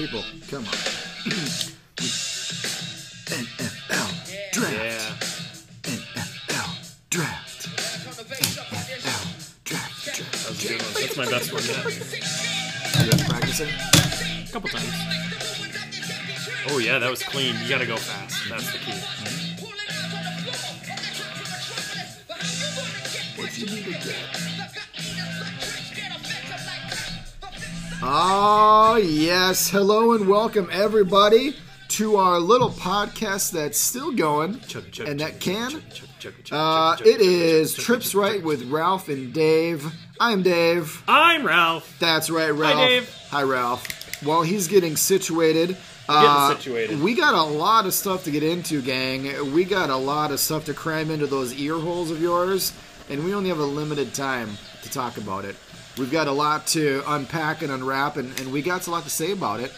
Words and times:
People, 0.00 0.24
come 0.48 0.64
on. 0.64 0.72
NFL 3.28 4.08
draft. 4.50 4.72
Yeah. 4.72 5.12
NFL 5.92 6.72
draft. 7.10 7.68
NFL 7.68 8.64
draft. 9.64 10.06
That 10.06 10.14
Draft. 10.14 10.48
was 10.48 10.64
a 10.64 10.68
good 10.68 10.80
one. 10.80 10.92
That's 10.94 11.16
my 11.18 11.26
best 11.28 11.52
one 11.52 11.64
yet. 11.64 11.84
You 13.04 13.10
been 13.10 13.26
practicing? 13.28 13.68
A 13.68 14.50
couple 14.50 14.70
times. 14.70 14.94
Oh 16.70 16.78
yeah, 16.78 16.98
that 16.98 17.10
was 17.10 17.22
clean. 17.22 17.54
You 17.62 17.68
gotta 17.68 17.84
go 17.84 17.98
fast. 17.98 18.48
That's 18.48 18.72
the 18.72 18.78
key. 18.78 18.92
What 23.36 23.58
you 23.58 23.66
need 23.66 23.84
to 23.84 23.90
get? 23.90 24.59
Oh, 28.02 28.96
yes. 28.96 29.68
Hello 29.68 30.14
and 30.14 30.26
welcome, 30.26 30.70
everybody, 30.72 31.54
to 31.88 32.16
our 32.16 32.38
little 32.38 32.70
podcast 32.70 33.52
that's 33.52 33.78
still 33.78 34.10
going. 34.10 34.58
Chug, 34.60 34.90
chug, 34.90 35.06
and 35.06 35.20
that 35.20 35.38
can. 35.38 35.76
Uh, 35.76 35.80
chug, 36.18 36.32
it 37.06 37.18
chug, 37.18 37.20
is 37.20 37.74
chug, 37.74 37.84
Trips 37.84 38.14
Right 38.14 38.42
with 38.42 38.70
Ralph 38.70 39.10
and 39.10 39.34
Dave. 39.34 39.92
I'm 40.18 40.42
Dave. 40.42 41.02
I'm 41.06 41.46
Ralph. 41.46 41.94
That's 41.98 42.30
right, 42.30 42.48
Ralph. 42.48 42.78
Hi, 42.78 42.88
Dave. 42.88 43.14
Hi, 43.28 43.42
Ralph. 43.42 44.22
While 44.24 44.42
he's 44.42 44.66
getting 44.66 44.96
situated, 44.96 45.76
getting 46.08 46.56
situated. 46.56 47.02
We 47.02 47.14
got 47.14 47.34
a 47.34 47.42
lot 47.42 47.84
of 47.84 47.92
stuff 47.92 48.24
to 48.24 48.30
get 48.30 48.42
into, 48.42 48.80
gang. 48.80 49.52
We 49.52 49.64
got 49.64 49.90
a 49.90 49.96
lot 49.96 50.30
of 50.30 50.40
stuff 50.40 50.64
to 50.66 50.74
cram 50.74 51.10
into 51.10 51.26
those 51.26 51.52
ear 51.54 51.78
holes 51.78 52.10
of 52.10 52.22
yours, 52.22 52.72
and 53.10 53.24
we 53.26 53.34
only 53.34 53.50
have 53.50 53.58
a 53.58 53.64
limited 53.64 54.14
time 54.14 54.56
to 54.82 54.90
talk 54.90 55.18
about 55.18 55.44
it. 55.44 55.54
We've 56.00 56.10
got 56.10 56.28
a 56.28 56.32
lot 56.32 56.66
to 56.68 57.02
unpack 57.06 57.60
and 57.60 57.70
unwrap, 57.70 58.16
and, 58.16 58.40
and 58.40 58.50
we 58.50 58.62
got 58.62 58.86
a 58.86 58.90
lot 58.90 59.04
to 59.04 59.10
say 59.10 59.32
about 59.32 59.60
it. 59.60 59.70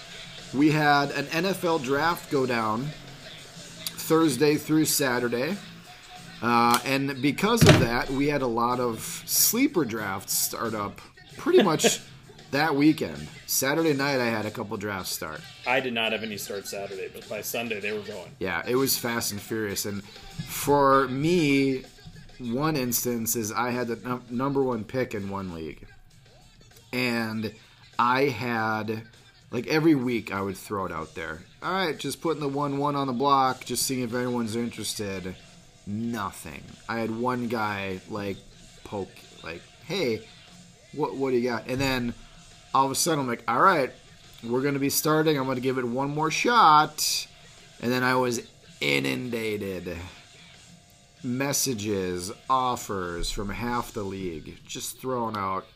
We 0.54 0.70
had 0.70 1.10
an 1.10 1.24
NFL 1.24 1.82
draft 1.82 2.30
go 2.30 2.46
down 2.46 2.84
Thursday 2.84 4.54
through 4.54 4.84
Saturday. 4.84 5.56
Uh, 6.40 6.78
and 6.84 7.20
because 7.20 7.62
of 7.62 7.80
that, 7.80 8.08
we 8.08 8.28
had 8.28 8.40
a 8.40 8.46
lot 8.46 8.78
of 8.78 9.00
sleeper 9.26 9.84
drafts 9.84 10.34
start 10.34 10.74
up 10.74 11.00
pretty 11.38 11.60
much 11.64 11.98
that 12.52 12.76
weekend. 12.76 13.26
Saturday 13.48 13.92
night, 13.92 14.20
I 14.20 14.26
had 14.26 14.46
a 14.46 14.50
couple 14.52 14.76
drafts 14.76 15.10
start. 15.10 15.40
I 15.66 15.80
did 15.80 15.92
not 15.92 16.12
have 16.12 16.22
any 16.22 16.36
start 16.36 16.68
Saturday, 16.68 17.10
but 17.12 17.28
by 17.28 17.40
Sunday 17.40 17.80
they 17.80 17.90
were 17.90 18.04
going. 18.04 18.30
Yeah, 18.38 18.62
it 18.64 18.76
was 18.76 18.96
fast 18.96 19.32
and 19.32 19.40
furious. 19.40 19.86
And 19.86 20.04
for 20.04 21.08
me, 21.08 21.82
one 22.38 22.76
instance 22.76 23.34
is 23.34 23.50
I 23.50 23.70
had 23.70 23.88
the 23.88 23.96
num- 23.96 24.24
number 24.30 24.62
one 24.62 24.84
pick 24.84 25.16
in 25.16 25.28
one 25.28 25.52
league. 25.52 25.84
And 26.92 27.52
I 27.98 28.24
had, 28.24 29.02
like 29.50 29.66
every 29.66 29.94
week, 29.94 30.32
I 30.32 30.42
would 30.42 30.56
throw 30.56 30.86
it 30.86 30.92
out 30.92 31.14
there. 31.14 31.42
All 31.62 31.72
right, 31.72 31.98
just 31.98 32.20
putting 32.20 32.40
the 32.40 32.48
1 32.48 32.78
1 32.78 32.96
on 32.96 33.06
the 33.06 33.12
block, 33.12 33.64
just 33.64 33.84
seeing 33.84 34.02
if 34.02 34.14
anyone's 34.14 34.56
interested. 34.56 35.34
Nothing. 35.86 36.62
I 36.88 36.98
had 36.98 37.10
one 37.10 37.48
guy, 37.48 38.00
like, 38.10 38.36
poke, 38.84 39.10
like, 39.42 39.62
hey, 39.84 40.22
what, 40.92 41.16
what 41.16 41.30
do 41.30 41.36
you 41.36 41.48
got? 41.48 41.66
And 41.66 41.80
then 41.80 42.14
all 42.74 42.84
of 42.84 42.92
a 42.92 42.94
sudden, 42.94 43.20
I'm 43.20 43.28
like, 43.28 43.44
all 43.48 43.60
right, 43.60 43.90
we're 44.42 44.62
going 44.62 44.74
to 44.74 44.80
be 44.80 44.90
starting. 44.90 45.38
I'm 45.38 45.44
going 45.44 45.56
to 45.56 45.62
give 45.62 45.78
it 45.78 45.84
one 45.84 46.10
more 46.10 46.30
shot. 46.30 47.26
And 47.80 47.90
then 47.90 48.02
I 48.02 48.14
was 48.14 48.42
inundated. 48.80 49.96
Messages, 51.22 52.32
offers 52.50 53.30
from 53.30 53.48
half 53.48 53.92
the 53.92 54.02
league, 54.02 54.58
just 54.66 55.00
thrown 55.00 55.36
out 55.36 55.66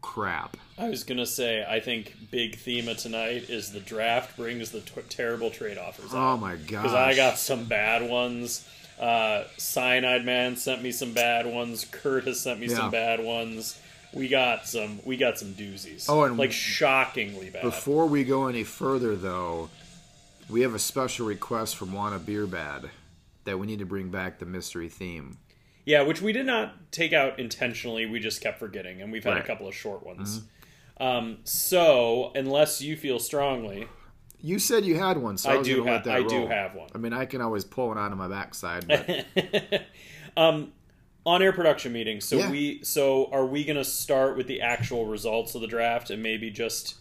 crap. 0.00 0.56
I 0.78 0.88
was 0.88 1.04
gonna 1.04 1.26
say, 1.26 1.64
I 1.68 1.80
think 1.80 2.14
big 2.30 2.56
theme 2.56 2.88
of 2.88 2.98
tonight 2.98 3.48
is 3.50 3.72
the 3.72 3.80
draft 3.80 4.36
brings 4.36 4.70
the 4.70 4.80
t- 4.80 5.00
terrible 5.08 5.50
trade 5.50 5.78
offers. 5.78 6.10
Oh 6.12 6.36
my 6.36 6.56
god! 6.56 6.68
Because 6.82 6.94
I 6.94 7.14
got 7.16 7.38
some 7.38 7.64
bad 7.64 8.08
ones. 8.08 8.68
Uh, 8.98 9.44
Cyanide 9.56 10.24
Man 10.24 10.56
sent 10.56 10.82
me 10.82 10.90
some 10.92 11.12
bad 11.12 11.46
ones. 11.46 11.84
Kurt 11.90 12.24
has 12.24 12.40
sent 12.40 12.58
me 12.60 12.66
Yeah. 12.66 12.76
some 12.76 12.90
bad 12.90 13.22
ones. 13.22 13.78
We 14.12 14.28
got 14.28 14.66
some. 14.66 15.00
We 15.04 15.16
got 15.16 15.38
some 15.38 15.54
doozies. 15.54 16.06
Oh, 16.08 16.24
and 16.24 16.36
like 16.38 16.52
shockingly 16.52 17.50
bad. 17.50 17.62
Before 17.62 18.06
we 18.06 18.24
go 18.24 18.46
any 18.48 18.64
further, 18.64 19.14
though, 19.16 19.68
we 20.48 20.62
have 20.62 20.74
a 20.74 20.78
special 20.78 21.26
request 21.26 21.76
from 21.76 21.92
Wanna 21.92 22.18
Beer 22.18 22.46
Bad 22.46 22.90
that 23.44 23.58
we 23.58 23.66
need 23.66 23.78
to 23.80 23.86
bring 23.86 24.08
back 24.10 24.38
the 24.38 24.46
mystery 24.46 24.88
theme. 24.88 25.38
Yeah, 25.88 26.02
which 26.02 26.20
we 26.20 26.34
did 26.34 26.44
not 26.44 26.92
take 26.92 27.14
out 27.14 27.38
intentionally. 27.38 28.04
We 28.04 28.20
just 28.20 28.42
kept 28.42 28.58
forgetting, 28.58 29.00
and 29.00 29.10
we've 29.10 29.24
had 29.24 29.32
Right. 29.34 29.42
a 29.42 29.46
couple 29.46 29.66
of 29.66 29.74
short 29.74 30.04
ones. 30.04 30.42
Um, 31.00 31.38
so, 31.44 32.30
unless 32.34 32.82
you 32.82 32.94
feel 32.94 33.18
strongly, 33.18 33.88
You 34.40 34.58
said 34.58 34.84
you 34.84 34.96
had 34.98 35.16
one, 35.16 35.38
so 35.38 35.48
I, 35.48 35.54
I 35.54 35.56
was 35.56 35.66
do 35.66 35.78
gonna 35.78 35.88
ha- 35.88 35.94
let 35.96 36.04
that 36.04 36.16
I 36.16 36.22
do 36.24 36.46
have 36.46 36.74
one. 36.74 36.90
I 36.94 36.98
mean, 36.98 37.12
I 37.14 37.24
can 37.24 37.40
always 37.40 37.64
pull 37.64 37.88
one 37.88 37.96
out 37.98 38.12
of 38.12 38.18
my 38.18 38.28
backside, 38.28 38.86
but 38.86 39.86
um, 40.36 40.72
on-air 41.24 41.52
production 41.54 41.92
meeting. 41.92 42.20
So 42.20 42.36
Yeah. 42.36 42.50
we, 42.50 42.82
so 42.84 43.30
are 43.32 43.46
we 43.46 43.64
going 43.64 43.76
to 43.76 43.84
start 43.84 44.36
with 44.36 44.46
the 44.46 44.60
actual 44.60 45.06
results 45.06 45.54
of 45.54 45.60
the 45.62 45.66
draft 45.66 46.10
and 46.10 46.22
maybe 46.22 46.50
just 46.50 46.96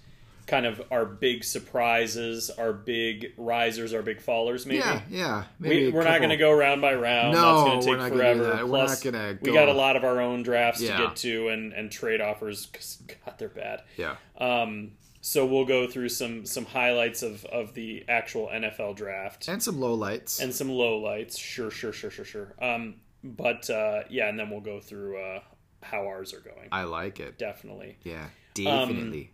kind 0.47 0.66
of 0.66 0.81
our 0.91 1.06
big 1.06 1.44
surprises, 1.44 2.50
our 2.50 2.74
big 2.74 3.34
risers, 3.38 3.94
our 3.94 4.02
big 4.02 4.22
fallers? 4.22 4.66
Maybe. 4.66 4.80
yeah, 4.80 5.02
yeah. 5.09 5.44
Maybe 5.59 5.85
we, 5.88 5.91
we're 5.91 6.03
not 6.03 6.18
going 6.19 6.30
to 6.31 6.38
go 6.38 6.52
round 6.52 6.81
by 6.81 6.94
round. 6.96 7.34
No, 7.34 7.41
That's 7.41 7.63
going 7.63 7.78
we're 7.78 7.81
to 7.81 7.85
take 7.85 7.97
not 7.97 8.09
gonna 8.09 8.34
do 8.35 8.40
forever. 8.44 8.68
Plus, 8.68 9.03
gonna 9.03 9.38
we 9.41 9.53
got 9.53 9.68
a 9.69 9.74
lot 9.74 9.96
of 9.96 10.03
our 10.03 10.19
own 10.22 10.44
drafts 10.44 10.81
Yeah. 10.81 10.97
to 10.97 11.03
get 11.03 11.16
to 11.18 11.50
and, 11.50 11.74
and 11.74 11.91
trade 11.91 12.22
offers. 12.22 12.66
'cause, 12.68 13.02
God, 13.25 13.35
they're 13.38 13.50
bad. 13.50 13.81
Yeah, 13.97 14.16
Um, 14.40 14.94
so 15.22 15.46
we'll 15.46 15.66
go 15.66 15.88
through 15.88 16.09
some 16.09 16.46
some 16.46 16.66
highlights 16.66 17.22
of, 17.24 17.44
of 17.46 17.74
the 17.74 18.06
actual 18.08 18.47
NFL 18.47 18.96
draft 18.96 19.47
and 19.50 19.62
some 19.62 19.75
lowlights. 19.78 20.41
and 20.41 20.53
some 20.56 20.69
lowlights. 20.69 21.38
Sure, 21.38 21.69
sure, 21.69 21.91
sure, 21.91 22.09
sure, 22.12 22.24
sure. 22.25 22.53
Um, 22.62 22.96
but 23.24 23.69
uh, 23.69 24.03
yeah, 24.09 24.29
and 24.29 24.40
then 24.40 24.50
we'll 24.50 24.62
go 24.62 24.79
through 24.79 25.18
uh, 25.22 25.40
how 25.84 26.06
ours 26.08 26.34
are 26.34 26.40
going. 26.40 26.69
I 26.72 26.84
like 26.84 27.19
it. 27.19 27.38
Definitely. 27.38 27.97
Yeah, 28.03 28.24
Um, 28.59 28.64
definitely. 28.90 29.31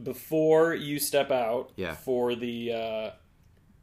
Before 0.00 0.74
you 0.74 0.98
step 0.98 1.30
out 1.30 1.72
Yeah. 1.76 1.94
for 1.94 2.34
the 2.34 2.72
uh, 2.72 3.10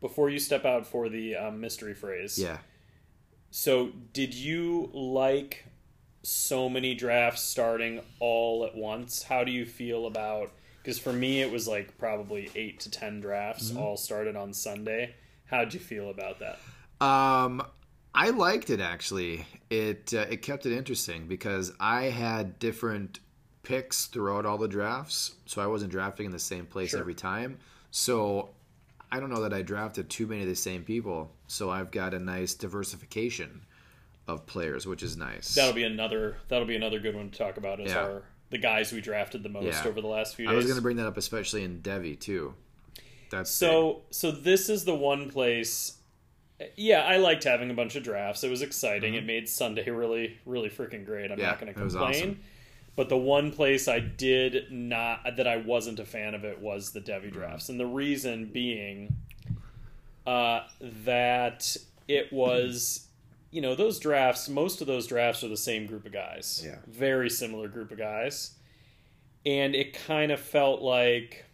before 0.02 0.30
you 0.30 0.40
step 0.40 0.66
out 0.66 0.88
for 0.88 1.10
the 1.10 1.36
um, 1.36 1.60
mystery 1.62 1.94
phrase. 1.94 2.38
yeah. 2.40 2.60
So, 3.52 3.92
did 4.14 4.34
you 4.36 4.90
like 4.94 5.66
so 6.24 6.70
many 6.70 6.94
drafts 6.96 7.42
starting 7.44 8.02
all 8.20 8.64
at 8.66 8.76
once? 8.76 9.24
How 9.24 9.44
do 9.44 9.52
you 9.52 9.66
feel 9.66 10.06
about? 10.06 10.52
Because 10.82 11.00
for 11.00 11.12
me, 11.14 11.42
it 11.42 11.52
was 11.52 11.68
like 11.68 11.98
probably 11.98 12.50
eight 12.56 12.80
to 12.82 12.92
ten 12.92 13.20
drafts 13.20 13.70
Mm-hmm. 13.70 13.80
all 13.80 13.98
started 13.98 14.36
on 14.36 14.54
Sunday. 14.54 15.16
How'd 15.46 15.74
you 15.74 15.80
feel 15.80 16.10
about 16.10 16.40
that? 16.40 16.60
Um, 17.06 17.64
I 18.14 18.30
liked 18.30 18.70
it 18.70 18.80
actually. 18.80 19.46
It 19.70 20.14
uh, 20.14 20.26
it 20.30 20.42
kept 20.42 20.66
it 20.66 20.76
interesting 20.76 21.28
because 21.28 21.72
I 21.80 22.06
had 22.06 22.60
different 22.60 23.20
picks 23.70 24.08
throughout 24.08 24.48
all 24.48 24.58
the 24.58 24.68
drafts, 24.68 25.36
so 25.46 25.62
I 25.62 25.68
wasn't 25.68 25.92
drafting 25.92 26.26
in 26.26 26.32
the 26.32 26.40
same 26.40 26.66
place 26.66 26.90
Sure. 26.90 27.00
every 27.00 27.14
time. 27.14 27.60
So 27.92 28.50
I 29.12 29.20
don't 29.20 29.30
know 29.30 29.42
that 29.44 29.54
I 29.54 29.62
drafted 29.62 30.10
too 30.10 30.26
many 30.26 30.42
of 30.42 30.48
the 30.48 30.56
same 30.56 30.84
people. 30.84 31.32
So 31.48 31.70
I've 31.70 31.92
got 31.92 32.16
a 32.16 32.20
nice 32.20 32.56
diversification 32.56 33.62
of 34.28 34.48
players, 34.48 34.88
which 34.88 35.04
is 35.04 35.16
nice. 35.18 35.54
That'll 35.54 35.74
be 35.74 35.84
another. 35.84 36.38
That'll 36.48 36.66
be 36.68 36.76
another 36.76 37.00
good 37.00 37.16
one 37.16 37.30
to 37.30 37.38
talk 37.38 37.58
about. 37.58 37.80
As 37.80 37.92
Yeah. 37.92 38.00
our 38.04 38.24
the 38.50 38.58
guys 38.58 38.92
we 38.92 39.00
drafted 39.02 39.44
the 39.44 39.50
most 39.50 39.66
Yeah. 39.66 39.88
over 39.88 40.02
the 40.02 40.08
last 40.08 40.36
few 40.36 40.48
days. 40.48 40.54
I 40.54 40.56
was 40.56 40.66
going 40.66 40.76
to 40.78 40.82
bring 40.82 40.98
that 40.98 41.06
up, 41.06 41.18
especially 41.18 41.64
in 41.64 41.82
Devi 41.82 42.16
too. 42.16 42.56
That's 43.30 43.52
So 43.52 44.02
so 44.10 44.32
this 44.32 44.68
is 44.70 44.84
the 44.86 44.96
one 44.96 45.30
place. 45.30 45.98
Yeah, 46.76 47.02
I 47.06 47.18
liked 47.18 47.44
having 47.44 47.70
a 47.70 47.76
bunch 47.76 47.96
of 47.96 48.02
drafts. 48.04 48.44
It 48.44 48.50
was 48.50 48.64
exciting. 48.64 49.14
It 49.14 49.26
made 49.26 49.48
Sunday 49.48 49.88
really 49.92 50.40
really 50.48 50.70
freaking 50.72 51.06
great. 51.06 51.26
I'm 51.32 51.38
Mm-hmm. 51.38 51.42
Yeah, 51.42 51.50
not 51.52 51.60
going 51.62 51.74
to 51.74 51.80
complain. 51.80 52.40
But 53.00 53.08
the 53.08 53.16
one 53.16 53.52
place 53.54 53.88
I 53.88 54.00
did 54.02 54.74
not 54.74 55.38
that 55.38 55.48
I 55.48 55.56
wasn't 55.56 56.02
a 56.02 56.06
fan 56.06 56.36
of 56.36 56.44
it 56.44 56.60
was 56.60 56.92
the 56.92 57.00
Mm-hmm. 57.00 57.06
Devi 57.06 57.32
drafts, 57.32 57.70
and 57.70 57.80
the 57.80 57.86
reason 57.86 58.48
being 58.52 59.16
uh, 60.28 60.64
that 61.06 61.78
it 62.10 62.34
was. 62.34 63.08
You 63.52 63.62
know 63.62 63.74
those 63.74 64.00
drafts. 64.00 64.50
Most 64.50 64.82
of 64.82 64.88
those 64.88 65.08
drafts 65.08 65.46
are 65.46 65.48
the 65.48 65.56
same 65.56 65.86
group 65.86 66.06
of 66.06 66.12
guys. 66.12 66.62
Yeah. 66.66 66.80
very 66.88 67.30
similar 67.30 67.70
group 67.70 67.92
of 67.92 67.98
guys, 67.98 68.56
and 69.46 69.76
it 69.76 69.94
kind 70.06 70.34
of 70.34 70.42
felt 70.42 70.82
like 70.82 71.46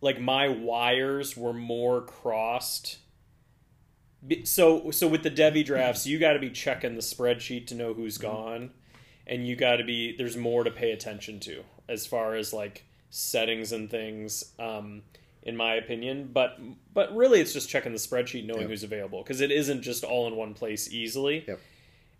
like 0.00 0.20
my 0.20 0.46
wires 0.46 1.36
were 1.36 1.52
more 1.52 2.00
crossed. 2.00 2.98
So 4.44 4.92
so 4.92 5.08
with 5.08 5.24
the 5.24 5.30
Devi 5.30 5.64
drafts, 5.64 6.06
you 6.06 6.20
got 6.20 6.34
to 6.34 6.38
be 6.38 6.50
checking 6.50 6.94
the 6.94 7.00
spreadsheet 7.00 7.66
to 7.66 7.74
know 7.74 7.92
who's 7.92 8.18
gone, 8.18 8.70
and 9.26 9.46
you 9.46 9.56
got 9.56 9.76
to 9.76 9.84
be 9.84 10.16
there's 10.16 10.36
more 10.36 10.64
to 10.64 10.70
pay 10.70 10.90
attention 10.92 11.40
to 11.40 11.62
as 11.88 12.06
far 12.06 12.34
as 12.34 12.52
like 12.52 12.84
settings 13.10 13.72
and 13.72 13.90
things. 13.90 14.52
Um, 14.58 15.02
in 15.46 15.58
my 15.58 15.74
opinion, 15.74 16.30
but 16.32 16.58
but 16.94 17.14
really 17.14 17.38
it's 17.38 17.52
just 17.52 17.68
checking 17.68 17.92
the 17.92 17.98
spreadsheet, 17.98 18.46
knowing 18.46 18.62
Yep. 18.62 18.70
who's 18.70 18.82
available 18.82 19.22
because 19.22 19.42
it 19.42 19.50
isn't 19.50 19.82
just 19.82 20.02
all 20.02 20.26
in 20.26 20.36
one 20.36 20.54
place 20.54 20.90
easily. 20.90 21.44
Yep. 21.46 21.60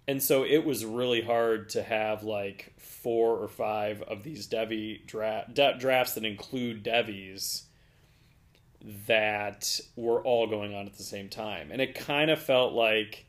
and 0.07 0.23
so 0.23 0.45
it 0.45 0.63
was 0.67 0.85
really 0.85 1.23
hard 1.23 1.71
to 1.71 1.83
have 1.83 2.23
like 2.23 2.75
four 2.77 3.39
or 3.39 3.49
five 3.49 4.03
of 4.03 4.25
these 4.25 4.45
Devi 4.47 5.03
dra- 5.07 5.47
drafts 5.79 6.13
that 6.17 6.27
include 6.27 6.83
Devis 6.83 7.63
that 9.07 9.81
were 9.97 10.21
all 10.23 10.47
going 10.47 10.75
on 10.75 10.87
at 10.87 10.95
the 10.95 11.03
same 11.03 11.29
time. 11.29 11.71
And 11.73 11.81
it 11.81 11.95
kind 11.95 12.31
of 12.31 12.39
felt 12.41 12.75
like 12.75 13.25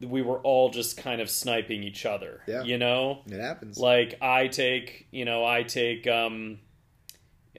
we 0.00 0.22
were 0.22 0.38
all 0.38 0.70
just 0.70 0.96
kind 0.96 1.20
of 1.20 1.28
sniping 1.28 1.82
each 1.82 2.06
other. 2.06 2.40
Yeah. 2.46 2.62
You 2.62 2.78
know? 2.78 3.22
It 3.26 3.40
happens. 3.40 3.78
Like 3.78 4.18
I 4.22 4.46
take, 4.48 5.06
you 5.10 5.24
know, 5.24 5.44
I 5.44 5.62
take 5.64 6.06
um 6.06 6.58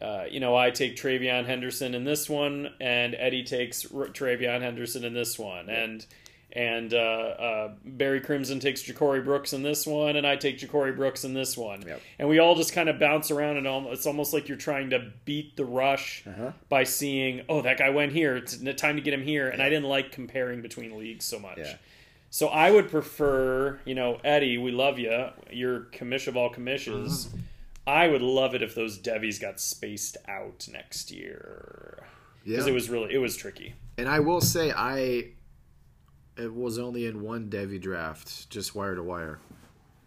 uh, 0.01 0.24
you 0.31 0.39
know, 0.39 0.56
I 0.56 0.69
take 0.71 0.95
TreVeyon 0.95 1.45
Henderson 1.45 1.94
in 1.94 2.06
this 2.06 2.30
one, 2.30 2.69
and 2.80 3.13
Eddie 3.19 3.44
takes 3.44 3.86
R- 3.94 4.07
TreVeyon 4.07 4.62
Henderson 4.62 5.03
in 5.03 5.13
this 5.13 5.38
one, 5.38 5.69
and 5.69 6.06
and 6.53 6.94
uh, 6.94 6.97
uh, 6.97 7.71
Barry 7.86 8.21
Crimson 8.21 8.59
takes 8.59 8.81
Ja'Cory 8.81 9.24
Brooks 9.24 9.53
in 9.53 9.62
this 9.62 9.86
one, 9.86 10.15
and 10.15 10.25
I 10.25 10.36
take 10.36 10.57
Ja'Cory 10.57 10.95
Brooks 10.95 11.24
in 11.24 11.33
this 11.36 11.56
one, 11.56 11.83
Yep. 11.86 12.01
and 12.18 12.27
we 12.30 12.39
all 12.39 12.56
just 12.56 12.74
kind 12.74 12.89
of 12.89 12.97
bounce 12.97 13.30
around, 13.30 13.57
and 13.57 13.68
al- 13.68 13.91
it's 13.91 14.07
almost 14.07 14.33
like 14.33 14.47
you're 14.47 14.57
trying 14.57 14.89
to 14.91 15.12
beat 15.25 15.56
the 15.57 15.65
rush 15.65 16.24
Uh-huh. 16.25 16.53
by 16.68 16.86
seeing, 16.86 17.41
oh, 17.50 17.62
that 17.62 17.77
guy 17.77 17.91
went 17.91 18.13
here, 18.13 18.36
it's 18.38 18.57
time 18.77 18.95
to 18.95 19.01
get 19.03 19.13
him 19.13 19.21
here, 19.21 19.47
and 19.50 19.62
I 19.62 19.69
didn't 19.69 19.89
like 19.89 20.12
comparing 20.12 20.62
between 20.63 20.97
leagues 20.97 21.24
so 21.25 21.38
much. 21.38 21.59
Yeah. 21.59 21.75
So 22.29 22.47
I 22.47 22.71
would 22.71 22.89
prefer, 22.91 23.79
you 23.85 23.95
know, 23.95 24.19
Eddie, 24.23 24.57
we 24.57 24.71
love 24.71 24.99
you. 24.99 25.29
You're 25.51 25.81
commish 25.91 26.27
of 26.27 26.37
all 26.37 26.49
commissions. 26.49 27.25
Mm-hmm. 27.27 27.37
I 27.87 28.07
would 28.07 28.21
love 28.21 28.53
it 28.53 28.61
if 28.61 28.75
those 28.75 28.97
Devies 28.99 29.39
got 29.39 29.59
spaced 29.59 30.15
out 30.27 30.67
next 30.71 31.09
year 31.11 32.03
Yeah. 32.45 32.57
because 32.57 32.67
it 32.67 32.73
was 32.73 32.89
really 32.89 33.13
it 33.13 33.17
was 33.17 33.35
tricky. 33.35 33.73
And 33.97 34.07
I 34.07 34.19
will 34.19 34.41
say, 34.41 34.71
I 34.71 35.31
it 36.37 36.53
was 36.53 36.77
only 36.77 37.05
in 37.07 37.21
one 37.23 37.49
Devi 37.49 37.79
draft, 37.79 38.49
just 38.49 38.75
wire 38.75 38.95
to 38.95 39.03
wire, 39.03 39.39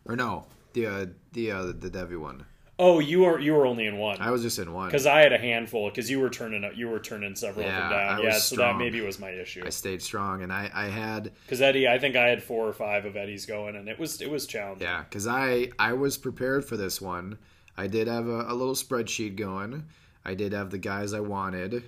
or 0.05 0.15
no, 0.17 0.47
the 0.75 0.87
uh, 0.87 1.07
the 1.33 1.51
uh, 1.51 1.63
the 1.77 1.91
Devi 1.91 2.17
one. 2.17 2.47
Oh, 2.85 2.99
you 2.99 3.21
were 3.21 3.39
you 3.39 3.55
were 3.55 3.65
only 3.65 3.87
in 3.87 3.97
one 3.97 4.17
I 4.21 4.31
was 4.31 4.43
just 4.43 4.59
in 4.59 4.73
one. 4.73 4.89
because 4.89 5.07
I 5.07 5.21
had 5.21 5.33
a 5.33 5.39
handful 5.39 5.89
because 5.89 6.11
you 6.11 6.19
were 6.19 6.31
turning 6.31 6.69
you 6.75 6.89
were 6.89 6.99
turning 6.99 7.37
several 7.37 7.65
of 7.65 7.73
them 7.73 7.91
down. 7.91 8.21
I 8.21 8.23
Yeah, 8.23 8.33
so 8.39 8.57
that 8.57 8.77
maybe 8.77 9.01
was 9.01 9.21
my 9.21 9.31
issue. 9.31 9.63
I 9.65 9.69
stayed 9.71 10.03
strong, 10.03 10.43
and 10.43 10.53
I 10.53 10.69
I 10.75 10.87
had 10.87 11.31
Because 11.47 11.63
Eddie, 11.63 11.87
I 11.87 11.99
think 11.99 12.17
I 12.17 12.27
had 12.29 12.43
four 12.43 12.67
or 12.67 12.73
five 12.73 13.05
of 13.05 13.15
Eddie's 13.17 13.47
going, 13.47 13.77
and 13.77 13.89
it 13.89 13.99
was 13.99 14.21
it 14.21 14.29
was 14.31 14.47
challenging. 14.47 14.87
yeah, 14.89 15.05
because 15.05 15.27
I 15.29 15.71
I 15.79 15.93
was 15.93 16.19
prepared 16.19 16.65
for 16.65 16.77
this 16.77 17.01
one. 17.01 17.39
I 17.77 17.87
did 17.87 18.09
have 18.09 18.27
a, 18.27 18.47
a 18.49 18.55
little 18.55 18.75
spreadsheet 18.75 19.37
going. 19.37 19.85
I 20.25 20.35
did 20.35 20.53
have 20.53 20.71
the 20.71 20.79
guys 20.79 21.13
I 21.15 21.21
wanted, 21.21 21.85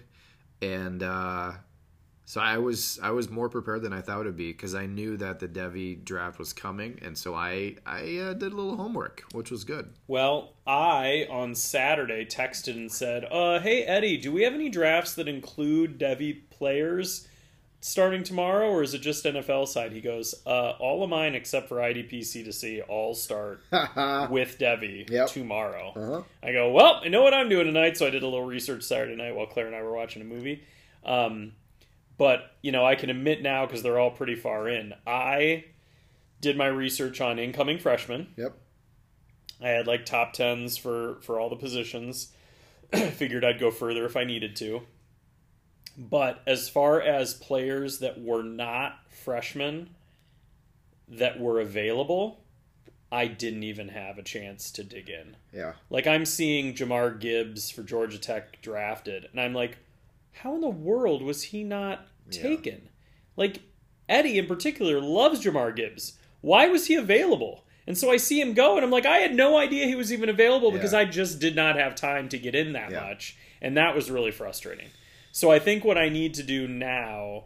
and 0.63 1.03
uh, 1.03 1.53
so 2.27 2.41
I 2.41 2.59
was 2.59 2.99
I 3.03 3.11
was 3.11 3.29
more 3.31 3.49
prepared 3.49 3.83
than 3.83 3.93
I 3.93 4.01
thought 4.01 4.21
it 4.23 4.25
would 4.25 4.37
be 4.37 4.53
because 4.53 4.75
I 4.75 4.87
knew 4.87 5.17
that 5.19 5.41
the 5.41 5.49
Devi 5.49 5.95
draft 5.97 6.39
was 6.39 6.53
coming, 6.53 6.99
and 7.03 7.17
so 7.19 7.35
I 7.35 7.77
I 7.87 8.17
uh, 8.19 8.33
did 8.35 8.53
a 8.53 8.57
little 8.57 8.77
homework, 8.77 9.25
which 9.33 9.51
was 9.51 9.65
good. 9.65 9.91
Well, 10.07 10.55
I 10.67 11.27
on 11.31 11.55
Saturday 11.55 12.25
texted 12.25 12.77
and 12.77 12.91
said, 12.91 13.25
"Uh, 13.31 13.59
hey 13.61 13.83
Eddie, 13.85 14.17
do 14.17 14.33
we 14.33 14.43
have 14.43 14.55
any 14.55 14.69
drafts 14.71 15.15
that 15.15 15.29
include 15.29 15.99
Devi 15.99 16.33
players 16.51 17.29
starting 17.83 18.23
tomorrow, 18.23 18.71
or 18.71 18.83
is 18.83 18.95
it 18.95 19.01
just 19.03 19.25
NFL 19.27 19.69
side?" 19.69 19.93
He 19.93 20.01
goes, 20.01 20.35
"Uh, 20.47 20.71
all 20.81 21.05
of 21.05 21.11
mine 21.11 21.35
except 21.35 21.69
for 21.69 21.77
IDPC 21.77 22.43
to 22.47 22.53
see 22.55 22.81
all 22.81 23.15
start 23.15 23.61
with 24.31 24.57
Devi 24.59 25.05
Yep. 25.11 25.29
tomorrow." 25.29 25.93
Uh-huh. 25.95 26.23
I 26.43 26.53
go, 26.53 26.71
"Well, 26.73 27.03
I 27.05 27.09
know 27.09 27.23
what 27.23 27.35
I'm 27.35 27.51
doing 27.51 27.67
tonight," 27.67 27.99
so 27.99 28.07
I 28.07 28.11
did 28.11 28.23
a 28.23 28.27
little 28.27 28.47
research 28.47 28.83
Saturday 28.85 29.15
night 29.15 29.35
while 29.37 29.45
Claire 29.47 29.67
and 29.67 29.77
I 29.77 29.83
were 29.83 29.93
watching 29.95 30.23
a 30.23 30.25
movie. 30.25 30.63
Um, 31.05 31.53
but 32.17 32.57
you 32.63 32.73
know, 32.73 32.85
I 32.85 32.95
can 32.95 33.11
admit 33.11 33.43
now 33.43 33.67
because 33.67 33.83
they're 33.83 33.99
all 33.99 34.11
pretty 34.11 34.37
far 34.37 34.69
in. 34.69 34.95
I 35.07 35.65
did 36.41 36.57
my 36.57 36.67
research 36.67 37.21
on 37.21 37.39
incoming 37.39 37.79
freshmen. 37.79 38.29
Yep. 38.37 38.57
I 39.63 39.69
had 39.69 39.87
like 39.87 40.05
top 40.05 40.33
tens 40.33 40.77
for 40.77 41.17
for 41.23 41.41
all 41.41 41.49
the 41.49 41.57
positions. 41.57 42.33
Figured 42.93 43.45
I'd 43.45 43.61
go 43.61 43.71
further 43.71 44.05
if 44.05 44.17
I 44.17 44.25
needed 44.25 44.57
to. 44.57 44.83
But 45.97 46.43
as 46.47 46.69
far 46.69 47.01
as 47.01 47.35
players 47.35 48.01
that 48.01 48.21
were 48.21 48.43
not 48.43 48.99
freshmen 49.09 49.91
that 51.09 51.39
were 51.39 51.61
available, 51.61 52.41
I 53.13 53.29
didn't 53.29 53.63
even 53.63 53.89
have 53.89 54.19
a 54.19 54.23
chance 54.23 54.71
to 54.73 54.83
dig 54.83 55.09
in. 55.09 55.37
Yeah. 55.53 55.75
Like 55.89 56.07
I'm 56.07 56.27
seeing 56.27 56.75
Jahmyr 56.75 57.19
Gibbs 57.19 57.71
for 57.71 57.83
Georgia 57.83 58.19
Tech 58.19 58.61
drafted, 58.61 59.29
and 59.31 59.41
I'm 59.41 59.55
like, 59.55 59.79
how 60.43 60.55
in 60.55 60.61
the 60.61 60.69
world 60.69 61.23
was 61.23 61.43
he 61.45 61.65
not 61.65 62.07
Yeah. 62.31 62.43
taken? 62.43 62.89
Like 63.37 63.61
Eddie 64.09 64.39
in 64.39 64.47
particular 64.47 65.01
loves 65.01 65.43
Jahmyr 65.45 65.75
Gibbs. 65.75 66.19
Why 66.41 66.69
was 66.69 66.87
he 66.87 66.95
available? 66.95 67.65
And 67.87 67.97
so 67.99 68.11
I 68.11 68.17
see 68.17 68.41
him 68.41 68.55
go, 68.55 68.77
and 68.77 68.85
I'm 68.85 68.91
like, 68.91 69.05
I 69.07 69.19
had 69.19 69.35
no 69.35 69.59
idea 69.59 69.87
he 69.87 69.95
was 69.95 70.13
even 70.13 70.29
available 70.29 70.71
because 70.71 70.93
Yeah. 70.93 71.01
I 71.01 71.05
just 71.05 71.39
did 71.39 71.55
not 71.55 71.77
have 71.77 71.95
time 71.95 72.29
to 72.31 72.39
get 72.39 72.55
in 72.55 72.73
that 72.73 72.91
Yeah. 72.91 73.01
much, 73.01 73.37
and 73.61 73.77
that 73.77 73.95
was 73.95 74.11
really 74.11 74.31
frustrating. 74.31 74.89
So 75.33 75.51
I 75.51 75.59
think 75.59 75.85
what 75.85 75.99
I 75.99 76.09
need 76.09 76.33
to 76.35 76.43
do 76.43 76.67
now 76.69 77.45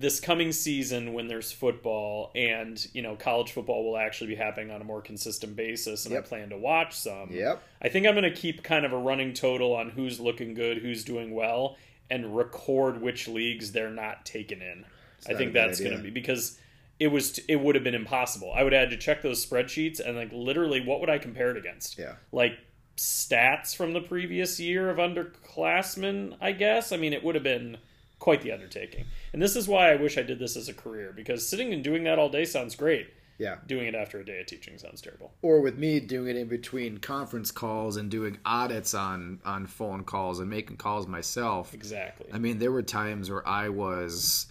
this 0.00 0.18
coming 0.18 0.50
season 0.50 1.12
when 1.12 1.28
there's 1.28 1.52
football 1.52 2.30
and 2.34 2.86
you 2.94 3.02
know 3.02 3.16
college 3.16 3.52
football 3.52 3.84
will 3.84 3.98
actually 3.98 4.28
be 4.28 4.34
happening 4.34 4.70
on 4.70 4.80
a 4.80 4.84
more 4.84 5.02
consistent 5.02 5.54
basis 5.54 6.06
and 6.06 6.16
I 6.16 6.22
plan 6.22 6.48
to 6.50 6.56
watch 6.56 6.96
some. 6.96 7.30
Yep. 7.30 7.62
I 7.82 7.88
think 7.90 8.06
I'm 8.06 8.14
going 8.14 8.24
to 8.24 8.34
keep 8.34 8.62
kind 8.62 8.86
of 8.86 8.92
a 8.92 8.96
running 8.96 9.34
total 9.34 9.74
on 9.74 9.90
who's 9.90 10.18
looking 10.18 10.54
good, 10.54 10.78
who's 10.78 11.04
doing 11.04 11.34
well 11.34 11.76
and 12.10 12.34
record 12.34 13.02
which 13.02 13.28
leagues 13.28 13.72
they're 13.72 13.90
not 13.90 14.24
taken 14.24 14.62
in. 14.62 14.86
I 15.28 15.34
think 15.34 15.52
that's 15.52 15.80
going 15.80 15.96
to 15.96 16.02
be 16.02 16.08
because 16.08 16.58
it 16.98 17.08
was 17.08 17.38
it 17.46 17.56
would 17.56 17.74
have 17.74 17.84
been 17.84 17.94
impossible. 17.94 18.52
I 18.54 18.62
would 18.62 18.72
have 18.72 18.88
had 18.88 18.90
to 18.90 18.96
check 18.96 19.20
those 19.20 19.44
spreadsheets 19.44 20.00
and 20.00 20.16
like 20.16 20.30
literally 20.32 20.80
what 20.80 21.00
would 21.00 21.10
I 21.10 21.18
compare 21.18 21.50
it 21.50 21.58
against? 21.58 21.98
Yeah. 21.98 22.14
Like 22.32 22.58
stats 22.96 23.76
from 23.76 23.92
the 23.92 24.00
previous 24.00 24.58
year 24.58 24.88
of 24.88 24.96
underclassmen, 24.96 26.36
I 26.40 26.52
guess. 26.52 26.90
I 26.90 26.96
mean, 26.96 27.12
it 27.12 27.22
would 27.22 27.34
have 27.34 27.44
been 27.44 27.76
quite 28.20 28.42
the 28.42 28.52
undertaking. 28.52 29.06
And 29.32 29.42
this 29.42 29.56
is 29.56 29.66
why 29.66 29.90
I 29.90 29.96
wish 29.96 30.16
I 30.16 30.22
did 30.22 30.38
this 30.38 30.56
as 30.56 30.68
a 30.68 30.74
career 30.74 31.12
because 31.14 31.48
sitting 31.48 31.72
and 31.72 31.82
doing 31.82 32.04
that 32.04 32.18
all 32.18 32.28
day 32.28 32.44
sounds 32.44 32.76
great. 32.76 33.08
Yeah. 33.38 33.56
Doing 33.66 33.86
it 33.86 33.94
after 33.94 34.20
a 34.20 34.24
day 34.24 34.38
of 34.40 34.46
teaching 34.46 34.76
sounds 34.76 35.00
terrible. 35.00 35.32
Or 35.40 35.62
with 35.62 35.78
me 35.78 35.98
doing 35.98 36.28
it 36.28 36.36
in 36.36 36.46
between 36.46 36.98
conference 36.98 37.50
calls 37.50 37.96
and 37.96 38.10
doing 38.10 38.36
audits 38.44 38.92
on 38.92 39.40
on 39.46 39.66
phone 39.66 40.04
calls 40.04 40.40
and 40.40 40.50
making 40.50 40.76
calls 40.76 41.06
myself. 41.06 41.72
Exactly. 41.72 42.26
I 42.32 42.38
mean, 42.38 42.58
there 42.58 42.70
were 42.70 42.82
times 42.82 43.30
where 43.30 43.46
I 43.48 43.70
was 43.70 44.46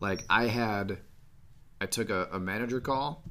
like, 0.00 0.24
I 0.28 0.46
had, 0.46 0.98
I 1.80 1.86
took 1.86 2.10
a, 2.10 2.28
a 2.30 2.38
manager 2.38 2.80
call 2.80 3.24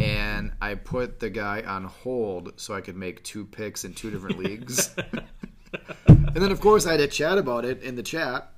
and 0.00 0.52
I 0.60 0.74
put 0.74 1.20
the 1.20 1.30
guy 1.30 1.62
on 1.62 1.84
hold 1.84 2.54
so 2.56 2.74
I 2.74 2.80
could 2.80 2.96
make 2.96 3.22
two 3.22 3.44
picks 3.44 3.84
in 3.84 3.94
two 3.94 4.10
different 4.10 4.38
leagues. 4.38 4.94
and 6.08 6.34
then, 6.34 6.50
of 6.50 6.60
course, 6.60 6.86
I 6.86 6.92
had 6.92 7.00
to 7.00 7.06
chat 7.06 7.38
about 7.38 7.64
it 7.64 7.82
in 7.82 7.96
the 7.96 8.02
chat. 8.02 8.52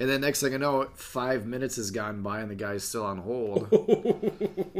And 0.00 0.08
then 0.08 0.22
next 0.22 0.40
thing 0.40 0.54
I 0.54 0.56
know, 0.56 0.88
five 0.94 1.46
minutes 1.46 1.76
has 1.76 1.90
gone 1.90 2.22
by 2.22 2.40
and 2.40 2.50
the 2.50 2.54
guy's 2.54 2.84
still 2.84 3.04
on 3.04 3.18
hold. 3.18 3.68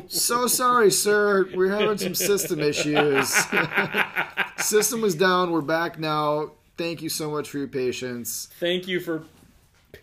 so 0.08 0.46
sorry, 0.46 0.90
sir. 0.90 1.46
We're 1.54 1.68
having 1.68 1.98
some 1.98 2.14
system 2.14 2.60
issues. 2.60 3.28
system 4.56 5.02
was 5.02 5.14
down. 5.14 5.50
We're 5.50 5.60
back 5.60 5.98
now. 5.98 6.52
Thank 6.78 7.02
you 7.02 7.10
so 7.10 7.30
much 7.30 7.50
for 7.50 7.58
your 7.58 7.68
patience. 7.68 8.48
Thank 8.58 8.88
you 8.88 8.98
for 8.98 9.24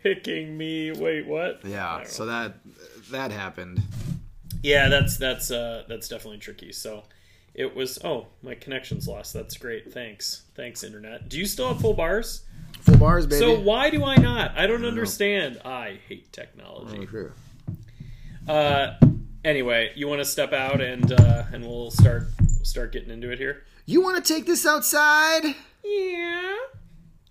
picking 0.03 0.55
me. 0.55 0.91
Wait, 0.91 1.25
what? 1.25 1.61
Yeah, 1.65 2.03
so 2.03 2.27
that 2.27 2.53
that 3.09 3.31
happened. 3.31 3.81
yeah, 4.61 4.87
that's 4.87 5.17
that's 5.17 5.49
uh 5.49 5.83
that's 5.89 6.07
definitely 6.07 6.37
tricky. 6.37 6.71
So 6.71 7.05
it 7.57 7.75
was. 7.75 7.99
Oh, 8.03 8.27
my 8.41 8.55
connection's 8.55 9.07
lost. 9.07 9.33
That's 9.33 9.57
great. 9.57 9.91
Thanks, 9.91 10.43
thanks, 10.55 10.83
internet. 10.83 11.27
Do 11.27 11.37
you 11.37 11.45
still 11.45 11.67
have 11.67 11.81
full 11.81 11.93
bars? 11.93 12.43
Full 12.81 12.97
bars, 12.97 13.25
baby. 13.25 13.39
So 13.39 13.59
why 13.59 13.89
do 13.89 14.05
I 14.05 14.15
not? 14.15 14.57
I 14.57 14.67
don't 14.67 14.85
understand. 14.85 15.59
I 15.65 15.99
hate 16.07 16.31
technology. 16.31 17.05
Sure. 17.07 17.33
Uh, 18.47 18.93
anyway, 19.43 19.91
you 19.95 20.07
want 20.07 20.21
to 20.21 20.25
step 20.25 20.53
out 20.53 20.79
and 20.79 21.11
uh, 21.11 21.43
and 21.51 21.65
we'll 21.65 21.91
start 21.91 22.27
start 22.63 22.91
getting 22.93 23.09
into 23.09 23.31
it 23.31 23.39
here. 23.39 23.63
You 23.85 24.01
want 24.01 24.23
to 24.23 24.33
take 24.33 24.45
this 24.45 24.65
outside? 24.65 25.43
Yeah. 25.83 26.55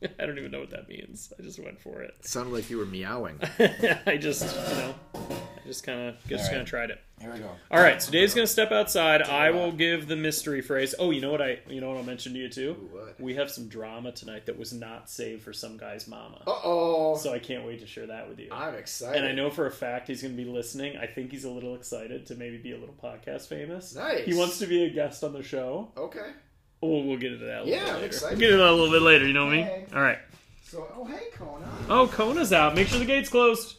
I 0.19 0.27
don't 0.27 0.39
even 0.39 0.51
know 0.51 0.61
what 0.61 0.71
that 0.71 0.89
means. 0.89 1.33
I 1.39 1.43
just 1.43 1.59
went 1.59 1.81
for 1.81 2.03
it. 2.03 2.15
sounded 2.21 2.53
like 2.53 2.71
you 2.71 2.79
were 2.79 2.87
meowing. 2.87 3.39
I 4.07 4.19
just, 4.21 4.43
you 4.71 4.77
know, 4.77 4.95
I 5.15 5.67
just 5.67 5.85
kind 5.85 6.09
of 6.09 6.17
just 6.27 6.45
right. 6.45 6.51
kind 6.51 6.63
of 6.63 6.69
tried 6.69 6.91
it. 6.91 7.01
Here 7.21 7.33
we 7.33 7.39
go. 7.39 7.51
All 7.71 7.81
right, 7.81 8.03
so 8.03 8.13
Dave's 8.13 8.35
gonna 8.35 8.47
step 8.47 8.73
outside. 8.73 9.23
I 9.23 9.51
will 9.51 9.73
give 9.73 10.07
the 10.07 10.17
mystery 10.17 10.61
phrase. 10.61 10.95
Oh, 10.99 11.11
you 11.11 11.23
know 11.23 11.31
what 11.31 11.41
I, 11.41 11.61
you 11.67 11.81
know 11.81 11.89
what 11.89 11.97
I'll 11.97 12.03
mention 12.03 12.35
to 12.35 12.39
you 12.39 12.51
too. 12.51 12.75
what? 12.93 13.19
We 13.19 13.35
have 13.37 13.51
some 13.51 13.69
drama 13.69 14.13
tonight 14.13 14.47
that 14.47 14.59
was 14.59 14.75
not 14.75 15.09
saved 15.09 15.43
for 15.43 15.55
some 15.55 15.79
guy's 15.79 16.07
mama. 16.07 16.43
Uh 16.47 16.61
oh. 16.63 17.17
So 17.17 17.33
I 17.33 17.39
can't 17.39 17.65
wait 17.65 17.81
to 17.81 17.87
share 17.87 18.07
that 18.07 18.29
with 18.29 18.39
you. 18.39 18.49
I'm 18.53 18.75
excited. 18.75 19.17
And 19.17 19.27
I 19.27 19.33
know 19.33 19.51
for 19.51 19.67
a 19.67 19.71
fact 19.71 20.09
he's 20.09 20.21
going 20.21 20.37
to 20.37 20.43
be 20.43 20.49
listening. 20.49 20.97
I 20.99 21.07
think 21.07 21.31
he's 21.31 21.45
a 21.45 21.51
little 21.51 21.75
excited 21.75 22.27
to 22.27 22.35
maybe 22.35 22.59
be 22.59 22.73
a 22.73 22.79
little 22.79 22.95
podcast 23.03 23.49
famous. 23.49 23.95
Nice. 23.95 24.25
He 24.25 24.35
wants 24.35 24.59
to 24.59 24.67
be 24.67 24.85
a 24.85 24.91
guest 24.91 25.25
on 25.25 25.33
the 25.33 25.43
show. 25.43 25.89
Okay. 25.97 26.31
We'll, 26.81 27.03
we'll 27.05 27.19
get 27.19 27.33
into 27.33 27.47
that 27.47 27.63
a 27.63 27.65
little 27.65 27.69
Yeah, 27.69 27.79
bit 27.81 27.89
I'm 27.89 27.95
later. 27.95 28.07
excited. 28.07 28.39
We'll 28.39 28.41
get 28.41 28.51
into 28.51 28.63
that 28.65 28.71
a 28.71 28.75
little 28.75 28.91
bit 28.91 29.03
later, 29.03 29.27
you 29.27 29.33
know 29.33 29.47
me? 29.47 29.63
Okay. 29.63 29.87
All 29.95 30.03
right. 30.03 30.19
So, 30.63 30.87
oh 30.97 31.05
hey, 31.05 31.25
Kona. 31.33 31.67
Oh, 31.89 32.07
Kona's 32.09 32.53
out. 32.53 32.75
Make 32.75 32.89
sure 32.89 32.99
the 32.99 33.05
gate's 33.05 33.29
closed. 33.29 33.77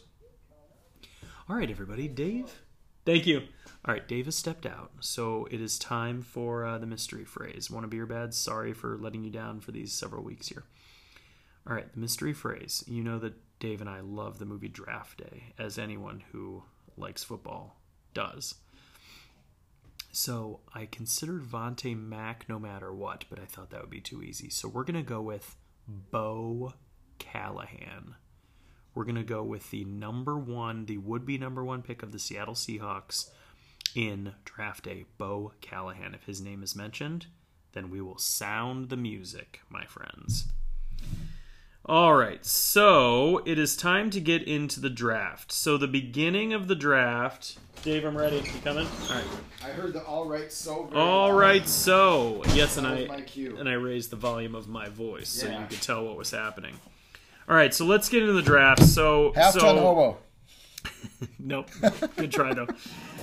All 1.48 1.56
right, 1.56 1.70
everybody. 1.70 2.08
Dave, 2.08 2.62
Thank 3.06 3.26
you. 3.26 3.42
All 3.86 3.94
right, 3.94 4.06
Dave 4.06 4.26
has 4.26 4.36
stepped 4.36 4.66
out, 4.66 4.90
so 5.00 5.48
it 5.50 5.62
is 5.62 5.78
time 5.78 6.20
for 6.20 6.66
uh, 6.66 6.76
the 6.76 6.86
mystery 6.86 7.24
phrase. 7.24 7.70
Want 7.70 7.90
a 7.90 7.96
your 7.96 8.04
bad? 8.04 8.34
Sorry 8.34 8.74
for 8.74 8.98
letting 8.98 9.24
you 9.24 9.30
down 9.30 9.60
for 9.60 9.72
these 9.72 9.92
several 9.92 10.22
weeks 10.22 10.48
here. 10.48 10.64
All 11.66 11.74
right, 11.74 11.90
the 11.90 11.98
mystery 12.00 12.34
phrase. 12.34 12.84
You 12.86 13.02
know 13.02 13.18
that 13.20 13.34
Dave 13.60 13.80
and 13.80 13.88
I 13.88 14.00
love 14.00 14.38
the 14.38 14.44
movie 14.44 14.68
Draft 14.68 15.16
Day, 15.18 15.54
as 15.58 15.78
anyone 15.78 16.22
who 16.32 16.64
likes 16.98 17.24
football 17.24 17.80
does. 18.12 18.56
So 20.10 20.60
I 20.74 20.86
considered 20.86 21.42
Vontae 21.44 21.96
Mack 21.96 22.48
no 22.48 22.58
matter 22.58 22.92
what, 22.92 23.24
but 23.28 23.38
I 23.38 23.44
thought 23.44 23.70
that 23.70 23.80
would 23.80 23.90
be 23.90 24.00
too 24.00 24.22
easy. 24.22 24.50
So 24.50 24.68
we're 24.68 24.84
going 24.84 24.94
to 24.96 25.02
go 25.02 25.20
with 25.20 25.56
Bo 25.86 26.74
Callahan. 27.18 28.14
We're 28.94 29.04
going 29.04 29.14
to 29.16 29.22
go 29.22 29.44
with 29.44 29.70
the 29.70 29.84
number 29.84 30.36
one, 30.36 30.86
the 30.86 30.98
would 30.98 31.24
be 31.24 31.38
number 31.38 31.62
one 31.64 31.82
pick 31.82 32.02
of 32.02 32.10
the 32.12 32.18
Seattle 32.18 32.54
Seahawks 32.54 33.30
in 33.94 34.34
draft 34.44 34.84
day, 34.84 35.04
Bo 35.18 35.52
Callahan. 35.60 36.14
If 36.14 36.24
his 36.24 36.40
name 36.40 36.62
is 36.62 36.74
mentioned, 36.74 37.26
then 37.72 37.90
we 37.90 38.00
will 38.00 38.18
sound 38.18 38.88
the 38.88 38.96
music, 38.96 39.60
my 39.68 39.84
friends. 39.84 40.48
All 41.88 42.14
right, 42.14 42.44
so 42.44 43.40
it 43.46 43.58
is 43.58 43.74
time 43.74 44.10
to 44.10 44.20
get 44.20 44.42
into 44.42 44.78
the 44.78 44.90
draft. 44.90 45.50
So 45.52 45.78
the 45.78 45.88
beginning 45.88 46.52
of 46.52 46.68
the 46.68 46.74
draft. 46.74 47.56
Dave, 47.82 48.04
I'm 48.04 48.16
ready. 48.16 48.36
You 48.36 48.60
coming? 48.62 48.86
All 49.08 49.14
right. 49.14 49.24
I 49.64 49.68
heard 49.70 49.94
the 49.94 50.02
all 50.04 50.28
right 50.28 50.52
so. 50.52 50.84
very 50.84 51.00
All 51.00 51.28
loud. 51.30 51.38
right, 51.38 51.66
so 51.66 52.42
yes, 52.52 52.76
and 52.76 52.86
I 52.86 53.08
and 53.58 53.68
I 53.68 53.72
raised 53.74 54.10
the 54.10 54.16
volume 54.16 54.54
of 54.54 54.68
my 54.68 54.88
voice 54.90 55.28
so 55.30 55.48
you 55.48 55.64
could 55.70 55.80
tell 55.80 56.04
what 56.04 56.16
was 56.18 56.30
happening. 56.30 56.74
All 57.48 57.56
right, 57.56 57.72
so 57.72 57.86
let's 57.86 58.08
get 58.10 58.20
into 58.20 58.34
the 58.34 58.42
draft. 58.42 58.82
So 58.82 59.32
Half 59.34 59.54
so, 59.54 59.60
ton 59.60 59.78
hobo. 59.78 60.18
Nope. 61.38 61.70
Good 62.16 62.30
try 62.32 62.52
though. 62.52 62.66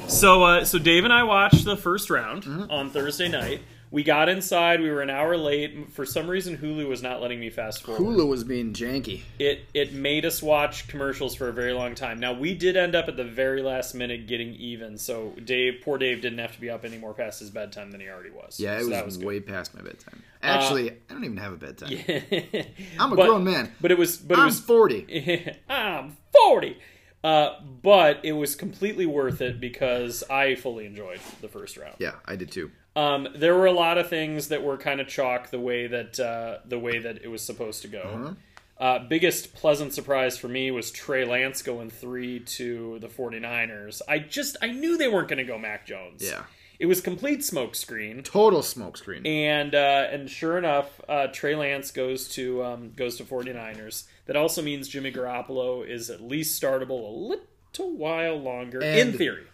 So 0.08 0.44
uh, 0.44 0.66
so 0.66 0.80
Dave 0.80 1.04
and 1.04 1.14
I 1.14 1.24
watched 1.24 1.66
the 1.66 1.78
first 1.78 2.10
round 2.10 2.44
Mm-hmm. 2.44 2.72
on 2.72 2.90
Thursday 2.90 3.28
night. 3.30 3.62
We 3.96 4.04
got 4.04 4.28
inside. 4.28 4.82
We 4.82 4.90
were 4.92 5.02
an 5.02 5.10
hour 5.10 5.38
late. 5.38 5.94
For 5.94 6.06
some 6.06 6.30
reason, 6.30 6.58
Hulu 6.58 6.86
was 6.86 7.02
not 7.02 7.22
letting 7.22 7.40
me 7.40 7.50
fast 7.50 7.82
forward. 7.82 8.02
Hulu 8.02 8.28
was 8.28 8.44
being 8.44 8.74
janky. 8.74 9.22
It 9.40 9.62
it 9.74 9.94
made 9.94 10.26
us 10.26 10.44
watch 10.44 10.90
commercials 10.90 11.34
for 11.34 11.48
a 11.48 11.54
very 11.54 11.72
long 11.72 11.96
time. 11.96 12.20
Now 12.20 12.34
we 12.34 12.56
did 12.56 12.76
end 12.76 12.94
up 12.94 13.08
at 13.08 13.16
the 13.16 13.24
very 13.24 13.62
last 13.62 13.96
minute 13.96 14.28
getting 14.28 14.54
even. 14.56 14.98
So 14.98 15.32
Dave, 15.42 15.76
poor 15.82 15.98
Dave, 15.98 16.22
didn't 16.22 16.40
have 16.40 16.52
to 16.56 16.60
be 16.60 16.70
up 16.70 16.84
any 16.84 16.98
more 16.98 17.14
past 17.14 17.40
his 17.40 17.52
bedtime 17.52 17.92
than 17.92 18.02
he 18.02 18.10
already 18.10 18.32
was. 18.32 18.60
Yeah, 18.60 18.74
it 18.76 18.80
so 18.80 18.88
was, 18.88 18.90
that 18.90 19.06
was 19.06 19.16
good. 19.16 19.28
way 19.28 19.40
past 19.40 19.74
my 19.74 19.82
bedtime. 19.82 20.22
Actually, 20.44 20.92
I 20.92 21.14
don't 21.14 21.24
even 21.24 21.38
have 21.38 21.54
a 21.54 21.56
bedtime. 21.56 21.98
I'm 23.00 23.14
a 23.14 23.16
But- 23.16 23.28
grown 23.28 23.46
man. 23.46 23.72
But 23.80 23.92
it 23.92 23.98
was 23.98 24.18
but 24.18 24.38
it 24.38 24.42
I'm 24.42 24.48
was 24.48 24.60
40. 24.60 25.54
I'm 25.70 26.18
40. 26.34 26.78
Uh, 27.24 27.62
but 27.82 28.20
it 28.24 28.34
was 28.34 28.56
completely 28.56 29.06
worth 29.06 29.40
it 29.42 29.62
because 29.62 30.22
I 30.30 30.56
fully 30.56 30.86
enjoyed 30.86 31.22
the 31.40 31.48
first 31.48 31.78
round. 31.78 31.96
Yeah, 31.98 32.16
I 32.26 32.36
did 32.36 32.52
too. 32.52 32.72
Um, 32.96 33.28
there 33.36 33.56
were 33.56 33.66
a 33.66 33.74
lot 33.74 33.98
of 33.98 34.10
things 34.10 34.48
that 34.48 34.64
were 34.64 34.78
kind 34.78 35.02
of 35.02 35.08
chalk 35.08 35.50
the 35.50 35.60
way 35.60 35.88
that 35.88 36.20
uh, 36.20 36.60
the 36.66 36.80
way 36.80 37.00
that 37.00 37.24
it 37.24 37.28
was 37.28 37.42
supposed 37.42 37.82
to 37.82 37.88
go. 37.88 38.02
Uh-huh. 38.02 38.34
Uh, 38.78 39.00
biggest 39.00 39.54
pleasant 39.54 39.94
surprise 39.94 40.38
for 40.38 40.50
me 40.50 40.70
was 40.70 40.92
Trey 40.92 41.24
Lance 41.24 41.62
going 41.62 41.90
three 41.90 42.42
to 42.42 43.00
the 43.00 43.08
49ers. 43.08 44.02
I 44.08 44.20
just 44.20 44.58
I 44.62 44.72
knew 44.72 44.98
they 44.98 45.08
weren't 45.08 45.30
going 45.30 45.38
to 45.38 45.46
go 45.46 45.58
Mac 45.58 45.86
Jones. 45.86 46.22
Yeah. 46.22 46.44
It 46.78 46.88
was 46.88 47.00
complete 47.00 47.40
smokescreen. 47.40 48.24
Total 48.24 48.60
smokescreen. 48.60 49.26
And 49.26 49.74
uh, 49.74 50.08
and 50.12 50.30
sure 50.30 50.58
enough, 50.58 51.00
uh, 51.08 51.28
Trey 51.28 51.56
Lance 51.56 51.92
goes 51.92 52.28
to 52.30 52.64
um, 52.64 52.92
goes 52.96 53.18
to 53.18 53.24
49ers. 53.24 54.06
That 54.26 54.36
also 54.36 54.62
means 54.62 54.88
Jimmy 54.90 55.12
Garoppolo 55.12 55.88
is 55.88 56.10
at 56.10 56.22
least 56.22 56.62
startable 56.62 57.08
a 57.08 57.16
little 57.18 57.96
while 57.96 58.38
longer 58.38 58.82
in 58.82 59.14
theory. 59.18 59.46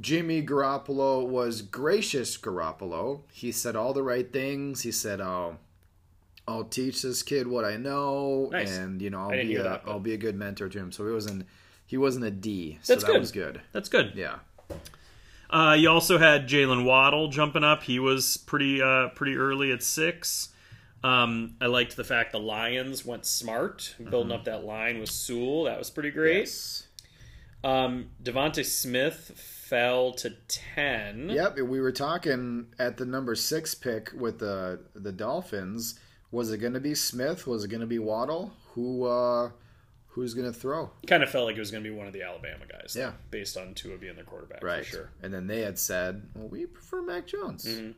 Jimmy 0.00 0.42
Garoppolo 0.44 1.26
was 1.26 1.62
gracious 1.62 2.36
Garoppolo. 2.36 3.22
He 3.32 3.52
said 3.52 3.76
all 3.76 3.92
the 3.92 4.02
right 4.02 4.32
things. 4.32 4.82
He 4.82 4.90
said, 4.92 5.20
"Oh, 5.20 5.56
I'll 6.48 6.64
teach 6.64 7.02
this 7.02 7.22
kid 7.22 7.46
what 7.46 7.64
I 7.64 7.76
know, 7.76 8.48
Nice. 8.52 8.76
and 8.76 9.00
you 9.00 9.10
know, 9.10 9.20
I'll 9.20 9.30
be 9.30 9.56
a, 9.56 9.62
that, 9.62 9.84
but- 9.84 9.92
will 9.92 10.00
be 10.00 10.14
a 10.14 10.18
good 10.18 10.34
mentor 10.36 10.68
to 10.68 10.78
him." 10.78 10.90
So 10.92 11.06
he 11.06 11.12
wasn't 11.12 11.46
he 11.86 11.96
wasn't 11.96 12.24
a 12.24 12.30
D. 12.32 12.78
So 12.82 12.94
That's 12.94 13.04
that 13.04 13.12
good. 13.12 13.20
was 13.20 13.32
good. 13.32 13.60
That's 13.72 13.88
good. 13.88 14.12
Yeah. 14.16 14.36
Uh, 15.48 15.76
you 15.78 15.88
also 15.88 16.18
had 16.18 16.48
Jaylen 16.48 16.84
Waddle 16.84 17.28
jumping 17.28 17.62
up. 17.62 17.84
He 17.84 18.00
was 18.00 18.36
pretty 18.36 18.82
uh, 18.82 19.10
pretty 19.10 19.36
early 19.36 19.70
at 19.70 19.82
six. 19.82 20.48
Um, 21.04 21.54
I 21.60 21.66
liked 21.66 21.94
the 21.94 22.02
fact 22.02 22.32
the 22.32 22.40
Lions 22.40 23.04
went 23.04 23.24
smart, 23.26 23.94
building 24.10 24.32
up 24.32 24.44
that 24.46 24.64
line 24.64 24.98
with 24.98 25.10
Sewell. 25.10 25.64
That 25.64 25.78
was 25.78 25.90
pretty 25.90 26.10
great. 26.10 26.38
Yes. 26.40 26.88
Um, 27.62 28.10
DeVonta 28.22 28.64
Smith 28.64 29.55
fell 29.68 30.12
to 30.12 30.30
ten. 30.48 31.28
Yep. 31.30 31.58
We 31.60 31.80
were 31.80 31.92
talking 31.92 32.66
at 32.78 32.96
the 32.96 33.04
number 33.06 33.34
six 33.34 33.74
pick 33.74 34.12
with 34.14 34.38
the 34.38 34.80
the 34.94 35.12
Dolphins. 35.12 35.98
Was 36.30 36.50
it 36.52 36.58
going 36.58 36.74
to 36.74 36.80
be 36.80 36.94
Smith? 36.94 37.46
Was 37.46 37.64
it 37.64 37.68
going 37.68 37.80
to 37.80 37.86
be 37.86 37.98
Waddle? 37.98 38.52
Who 38.74 39.04
uh, 39.04 39.50
who's 40.08 40.34
going 40.34 40.52
to 40.52 40.58
throw? 40.58 40.90
Kind 41.06 41.22
of 41.22 41.30
felt 41.30 41.46
like 41.46 41.56
it 41.56 41.60
was 41.60 41.70
going 41.70 41.82
to 41.84 41.88
be 41.90 41.94
one 41.94 42.06
of 42.06 42.12
the 42.12 42.22
Alabama 42.22 42.64
guys. 42.70 42.94
though, 42.94 43.00
Yeah. 43.00 43.12
based 43.30 43.56
on 43.56 43.74
Tua 43.74 43.96
being 43.98 44.16
their 44.16 44.24
quarterback 44.24 44.62
Right. 44.62 44.84
for 44.84 44.90
sure. 44.90 45.10
And 45.22 45.32
then 45.32 45.46
they 45.46 45.60
had 45.62 45.78
said, 45.78 46.22
"Well, 46.34 46.48
we 46.48 46.66
prefer 46.66 47.02
Mac 47.02 47.26
Jones." 47.26 47.64
Mm-hmm. 47.64 47.92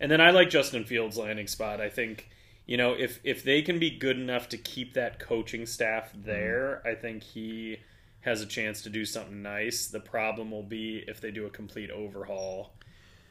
And 0.00 0.10
then 0.10 0.20
I 0.20 0.30
like 0.30 0.48
Justin 0.50 0.84
Fields' 0.84 1.18
landing 1.18 1.46
spot. 1.46 1.80
I 1.80 1.88
think 1.90 2.28
you 2.66 2.76
know 2.76 2.92
if 2.94 3.20
if 3.24 3.42
they 3.44 3.62
can 3.62 3.78
be 3.78 3.90
good 3.90 4.18
enough 4.18 4.48
to 4.50 4.56
keep 4.56 4.94
that 4.94 5.18
coaching 5.18 5.66
staff 5.66 6.10
there, 6.14 6.82
I 6.86 6.94
think 6.94 7.22
he 7.22 7.78
has 8.22 8.42
a 8.42 8.46
chance 8.46 8.82
to 8.82 8.90
do 8.90 9.04
something 9.04 9.42
nice. 9.42 9.86
The 9.86 10.00
problem 10.00 10.50
will 10.50 10.62
be 10.62 11.04
if 11.06 11.20
they 11.20 11.30
do 11.30 11.46
a 11.46 11.50
complete 11.50 11.90
overhaul 11.90 12.74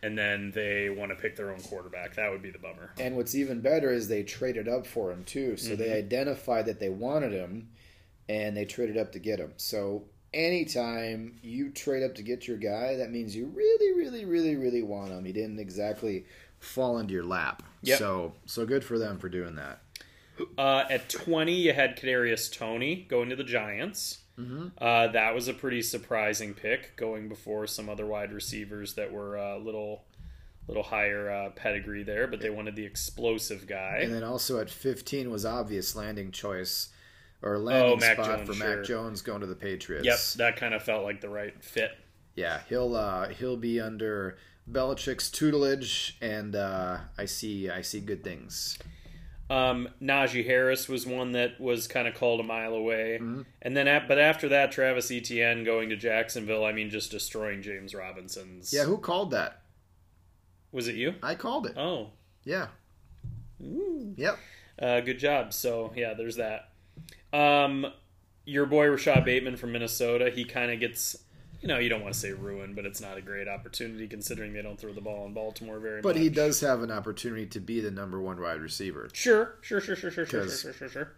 and 0.02 0.18
then 0.18 0.52
they 0.52 0.90
want 0.90 1.12
to 1.12 1.16
pick 1.16 1.36
their 1.36 1.52
own 1.52 1.60
quarterback. 1.60 2.16
That 2.16 2.32
would 2.32 2.42
be 2.42 2.52
the 2.52 2.60
bummer. 2.60 2.92
And 3.00 3.16
what's 3.16 3.36
even 3.36 3.62
better 3.62 3.92
is 3.92 4.08
they 4.08 4.24
traded 4.24 4.68
up 4.68 4.88
for 4.88 5.12
him 5.12 5.24
too. 5.26 5.58
So 5.58 5.76
they 5.76 5.94
identified 5.94 6.66
that 6.68 6.80
they 6.80 6.90
wanted 6.90 7.34
him, 7.34 7.70
and 8.28 8.56
they 8.56 8.66
traded 8.66 8.98
up 8.98 9.12
to 9.14 9.20
get 9.20 9.40
him. 9.40 9.54
So 9.58 10.06
anytime 10.34 11.40
you 11.42 11.70
trade 11.70 12.04
up 12.04 12.16
to 12.16 12.22
get 12.22 12.48
your 12.48 12.58
guy, 12.58 12.96
that 12.96 13.12
means 13.12 13.36
you 13.36 13.48
really, 13.48 13.94
really, 13.94 14.26
really, 14.26 14.56
really 14.56 14.84
want 14.84 15.12
him. 15.12 15.26
He 15.26 15.34
didn't 15.34 15.60
exactly 15.60 16.26
fall 16.60 17.00
into 17.00 17.14
your 17.14 17.26
lap. 17.26 17.64
Yep. 17.82 18.00
So 18.00 18.34
so 18.46 18.66
good 18.66 18.84
for 18.84 18.98
them 18.98 19.20
for 19.20 19.28
doing 19.28 19.56
that. 19.56 19.82
Uh, 20.58 20.86
at 20.90 21.10
20, 21.10 21.54
you 21.54 21.74
had 21.74 21.98
Kadarius 21.98 22.50
Toney 22.56 23.06
going 23.10 23.30
to 23.30 23.36
the 23.36 23.44
Giants. 23.44 24.20
Uh, 24.78 25.08
that 25.08 25.36
was 25.36 25.48
a 25.48 25.54
pretty 25.54 25.82
surprising 25.82 26.54
pick, 26.54 26.96
going 26.96 27.28
before 27.30 27.68
some 27.68 27.90
other 27.90 28.06
wide 28.06 28.32
receivers 28.32 28.94
that 28.94 29.12
were 29.12 29.36
a 29.36 29.58
little, 29.58 30.04
little 30.68 30.84
higher 30.84 31.30
uh, 31.30 31.50
pedigree 31.52 32.04
there, 32.04 32.28
but 32.28 32.40
they 32.40 32.50
wanted 32.50 32.76
the 32.76 32.86
explosive 32.86 33.68
guy. 33.68 34.00
And 34.04 34.14
then 34.14 34.24
also 34.24 34.60
at 34.60 34.70
15 34.70 35.30
was 35.30 35.46
obvious 35.46 35.96
landing 35.96 36.32
choice 36.32 36.90
or 37.42 37.58
landing 37.58 37.94
Oh, 37.94 37.96
Mac 37.98 38.16
spot 38.16 38.38
Jones, 38.38 38.48
for 38.50 38.54
sure. 38.56 38.76
Mac 38.78 38.86
Jones 38.86 39.22
going 39.22 39.42
to 39.42 39.48
the 39.48 39.56
Patriots. 39.56 40.06
Yep, 40.06 40.20
that 40.38 40.56
kind 40.60 40.74
of 40.74 40.84
felt 40.84 41.04
like 41.04 41.22
the 41.22 41.30
right 41.30 41.62
fit. 41.64 41.92
Yeah, 42.36 42.62
he'll 42.70 42.96
uh, 42.96 43.30
he'll 43.30 43.58
be 43.58 43.82
under 43.82 44.38
Belichick's 44.72 45.30
tutelage, 45.30 46.18
and 46.22 46.56
uh, 46.56 47.00
I 47.18 47.26
see 47.26 47.70
I 47.70 47.82
see 47.82 48.00
good 48.00 48.24
things. 48.24 48.78
Um, 49.50 49.90
Najee 50.00 50.46
Harris 50.46 50.88
was 50.88 51.08
one 51.08 51.32
that 51.32 51.60
was 51.60 51.88
kind 51.88 52.08
of 52.08 52.14
called 52.14 52.40
a 52.40 52.44
mile 52.44 52.74
away, 52.76 53.16
and 53.18 53.76
then 53.76 53.88
at, 53.88 54.08
but 54.08 54.20
after 54.20 54.48
that, 54.50 54.72
Travis 54.72 55.10
Etienne 55.12 55.64
going 55.64 55.90
to 55.90 55.96
Jacksonville. 55.96 56.64
I 56.64 56.72
mean, 56.72 56.90
just 56.92 57.10
destroying 57.10 57.62
James 57.64 57.96
Robinson's. 57.96 58.72
Yeah, 58.72 58.84
who 58.84 58.98
called 59.00 59.32
that? 59.32 59.62
was 60.72 60.88
it 60.88 60.94
you? 60.96 61.16
I 61.24 61.34
called 61.36 61.66
it. 61.66 61.74
Oh, 61.78 62.12
Yeah. 62.46 62.68
Yep. 63.60 64.38
Uh, 64.82 65.00
good 65.02 65.20
job. 65.20 65.52
So 65.54 65.92
yeah, 65.96 66.14
there's 66.14 66.38
that. 66.38 66.70
Um, 67.34 67.88
your 68.46 68.66
boy 68.66 68.88
Rashod 68.88 69.26
Bateman 69.26 69.58
from 69.58 69.72
Minnesota. 69.72 70.30
He 70.34 70.46
kind 70.46 70.72
of 70.72 70.80
gets, 70.80 71.18
you 71.62 71.68
know, 71.68 71.78
you 71.78 71.90
don't 71.90 72.02
want 72.02 72.14
to 72.14 72.20
say 72.20 72.32
ruined, 72.32 72.76
but 72.76 72.86
it's 72.86 73.02
not 73.02 73.18
a 73.18 73.22
great 73.22 73.48
opportunity 73.48 74.08
considering 74.08 74.54
they 74.54 74.62
don't 74.62 74.80
throw 74.80 74.94
the 74.94 75.02
ball 75.02 75.26
in 75.26 75.34
Baltimore 75.34 75.80
very 75.80 76.02
But 76.02 76.10
much. 76.10 76.16
But 76.16 76.22
he 76.22 76.30
does 76.30 76.62
have 76.62 76.82
an 76.82 76.92
opportunity 76.92 77.46
to 77.48 77.60
be 77.60 77.82
the 77.82 77.92
number 77.92 78.22
one 78.22 78.40
wide 78.42 78.62
receiver. 78.62 79.10
Sure, 79.14 79.56
sure, 79.62 79.82
sure, 79.82 79.96
sure, 79.96 80.12
sure, 80.12 80.26
sure, 80.26 80.48
sure, 80.48 80.74
sure, 80.74 80.90
sure. 80.90 81.12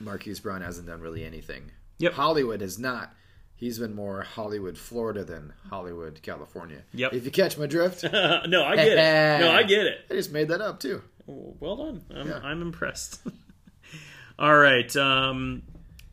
Marquise 0.00 0.40
Brown 0.40 0.60
hasn't 0.62 0.86
done 0.86 1.00
really 1.00 1.24
anything. 1.24 1.70
Yep. 1.98 2.12
Hollywood 2.14 2.60
has 2.60 2.78
not. 2.78 3.14
He's 3.58 3.78
been 3.78 3.94
more 3.94 4.20
Hollywood, 4.20 4.76
Florida 4.76 5.24
than 5.24 5.54
Hollywood, 5.70 6.20
California. 6.22 6.82
Yep. 6.92 7.14
If 7.14 7.24
you 7.24 7.30
catch 7.30 7.56
my 7.56 7.64
drift, 7.64 8.04
no, 8.12 8.62
I 8.64 8.76
get 8.76 8.88
it. 8.98 9.40
No, 9.40 9.50
I 9.50 9.62
get 9.62 9.86
it. 9.86 9.98
I 10.10 10.14
just 10.14 10.30
made 10.30 10.48
that 10.48 10.60
up 10.60 10.78
too. 10.80 11.02
Well 11.26 11.76
done. 11.76 12.02
I'm, 12.14 12.28
Yeah. 12.28 12.40
I'm 12.42 12.60
impressed. 12.60 13.20
All 14.38 14.54
right. 14.58 14.94
Um, 14.96 15.62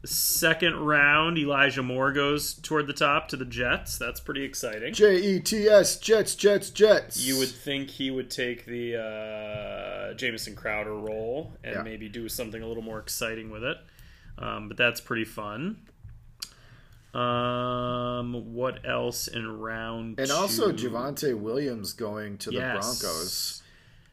second 0.05 0.75
round, 0.75 1.37
Elijah 1.37 1.83
Moore 1.83 2.11
goes 2.11 2.53
toward 2.55 2.87
the 2.87 2.93
top 2.93 3.27
to 3.29 3.37
the 3.37 3.45
Jets. 3.45 3.97
That's 3.97 4.19
pretty 4.19 4.43
exciting. 4.43 4.93
J 4.93 5.15
E 5.17 5.39
T 5.39 5.67
S 5.67 5.97
Jets 5.97 6.35
Jets 6.35 6.69
Jets. 6.69 7.19
You 7.25 7.37
would 7.39 7.49
think 7.49 7.89
he 7.89 8.11
would 8.11 8.29
take 8.29 8.65
the 8.65 8.97
uh, 8.97 10.13
Jamison 10.15 10.55
Crowder 10.55 10.93
role 10.95 11.53
and 11.63 11.75
Yeah. 11.75 11.83
maybe 11.83 12.09
do 12.09 12.27
something 12.29 12.61
a 12.61 12.67
little 12.67 12.83
more 12.83 12.99
exciting 12.99 13.49
with 13.49 13.63
it. 13.63 13.77
Um, 14.37 14.67
but 14.67 14.77
that's 14.77 14.99
pretty 14.99 15.25
fun. 15.25 15.77
Um, 17.13 18.53
what 18.53 18.79
else 18.85 19.27
in 19.27 19.59
round? 19.59 20.19
And 20.19 20.31
also 20.31 20.71
two? 20.71 20.89
Javonte 20.89 21.37
Williams 21.37 21.93
going 21.93 22.37
to 22.39 22.49
the 22.49 22.57
Broncos. 22.59 23.61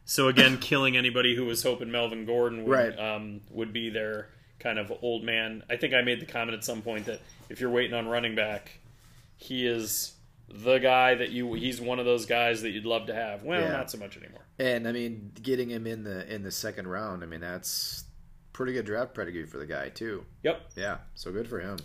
So 0.04 0.28
again, 0.28 0.59
killing 0.59 0.97
anybody 0.97 1.35
who 1.37 1.47
was 1.47 1.62
hoping 1.62 1.90
Melvin 1.90 2.26
Gordon 2.26 2.64
would 2.64 2.70
Right. 2.70 2.99
um, 2.99 3.40
would 3.50 3.73
be 3.73 3.88
their 3.90 4.28
kind 4.61 4.79
of 4.79 4.93
old 5.02 5.25
man. 5.25 5.64
I 5.69 5.76
think 5.76 5.93
I 5.95 6.02
made 6.02 6.21
the 6.21 6.26
comment 6.26 6.57
at 6.57 6.62
some 6.64 6.83
point 6.83 7.07
that 7.07 7.21
if 7.49 7.61
you're 7.61 7.71
waiting 7.71 7.95
on 7.95 8.07
running 8.07 8.35
back, 8.37 8.79
he 9.37 9.67
is 9.67 10.12
the 10.49 10.79
guy 10.79 11.14
that 11.17 11.31
you. 11.31 11.55
He's 11.55 11.81
one 11.81 11.99
of 11.99 12.05
those 12.05 12.26
guys 12.26 12.62
that 12.62 12.71
you'd 12.71 12.85
love 12.87 13.07
to 13.07 13.14
have. 13.14 13.43
Well, 13.43 13.61
Yeah. 13.61 13.69
not 13.73 13.90
so 13.90 13.99
much 13.99 14.17
anymore. 14.17 14.43
And 14.59 14.87
I 14.87 14.93
mean, 14.93 15.33
getting 15.43 15.71
him 15.71 15.87
in 15.87 16.05
the 16.05 16.33
in 16.33 16.43
the 16.43 16.50
second 16.50 16.87
round, 16.88 17.23
I 17.23 17.26
mean, 17.26 17.40
that's 17.40 18.05
pretty 18.52 18.73
good 18.73 18.85
draft 18.85 19.14
pedigree 19.14 19.47
for 19.47 19.59
the 19.59 19.67
guy 19.67 19.88
too. 19.88 20.25
Yep. 20.43 20.61
Yeah, 20.76 20.99
so 21.14 21.33
good 21.33 21.49
for 21.49 21.61
him. 21.61 21.79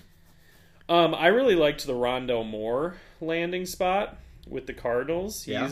Um, 0.90 1.16
I 1.16 1.28
really 1.28 1.56
liked 1.56 1.86
the 1.88 1.96
Rondo 1.96 2.44
Moore 2.44 2.98
landing 3.22 3.66
spot 3.66 4.18
with 4.48 4.68
the 4.68 4.74
Cardinals. 4.74 5.44
He's 5.44 5.54
Yeah. 5.54 5.70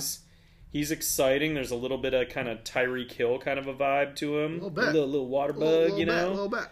he's 0.72 0.92
exciting. 0.92 1.54
There's 1.54 1.72
a 1.72 1.76
little 1.76 1.98
bit 2.00 2.14
of 2.14 2.30
kind 2.30 2.48
of 2.48 2.64
Tyreek 2.64 3.12
Hill 3.12 3.38
kind 3.40 3.60
of 3.60 3.68
a 3.68 3.74
vibe 3.74 4.16
to 4.18 4.40
him. 4.40 4.54
Little 4.54 4.70
bit. 4.70 4.86
little, 4.86 5.08
little 5.08 5.28
water 5.28 5.54
bug, 5.54 5.62
Little- 5.62 5.80
little 5.82 6.00
you 6.00 6.06
bit, 6.06 6.12
know. 6.16 6.30
little 6.30 6.50
bit. 6.50 6.66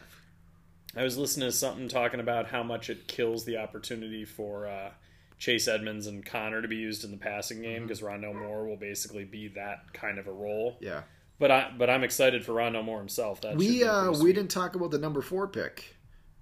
I 0.96 1.04
was 1.04 1.18
listening 1.18 1.48
to 1.48 1.52
something 1.56 1.88
talking 1.88 2.20
about 2.20 2.48
how 2.48 2.64
much 2.64 2.90
it 2.90 3.08
kills 3.08 3.46
the 3.46 3.58
opportunity 3.58 4.26
for 4.26 4.68
uh, 4.68 4.92
Chase 5.40 5.68
Edmonds 5.68 6.06
and 6.08 6.26
Conner 6.26 6.62
to 6.62 6.68
be 6.68 6.76
used 6.76 7.04
in 7.04 7.12
the 7.12 7.18
passing 7.18 7.58
Mm-hmm. 7.58 7.64
game 7.66 7.82
because 7.84 8.02
Rondo 8.04 8.34
Moore 8.34 8.68
will 8.68 8.78
basically 8.78 9.24
be 9.24 9.48
that 9.50 9.94
kind 9.94 10.20
of 10.20 10.28
a 10.28 10.32
role. 10.34 10.78
Yeah. 10.82 11.04
But 11.40 11.50
I 11.52 11.72
but 11.78 11.90
I'm 11.90 12.04
excited 12.04 12.46
for 12.46 12.54
Rondo 12.54 12.84
Moore 12.84 13.00
himself. 13.00 13.42
That 13.42 13.56
We 13.56 13.84
uh 13.84 14.12
we 14.12 14.34
didn't 14.34 14.52
talk 14.52 14.76
about 14.76 14.92
the 14.92 15.00
number 15.00 15.22
four 15.22 15.48
pick, 15.48 15.96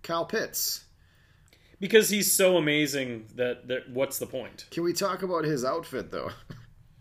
Kyle 0.04 0.26
Pitts. 0.26 0.84
because 1.80 2.10
he's 2.10 2.34
so 2.34 2.58
amazing 2.58 3.28
that, 3.36 3.68
that 3.70 3.90
what's 3.90 4.20
the 4.20 4.26
point? 4.26 4.66
Can 4.72 4.84
we 4.84 4.92
talk 4.94 5.22
about 5.24 5.46
his 5.46 5.64
outfit 5.64 6.12
though? 6.12 6.32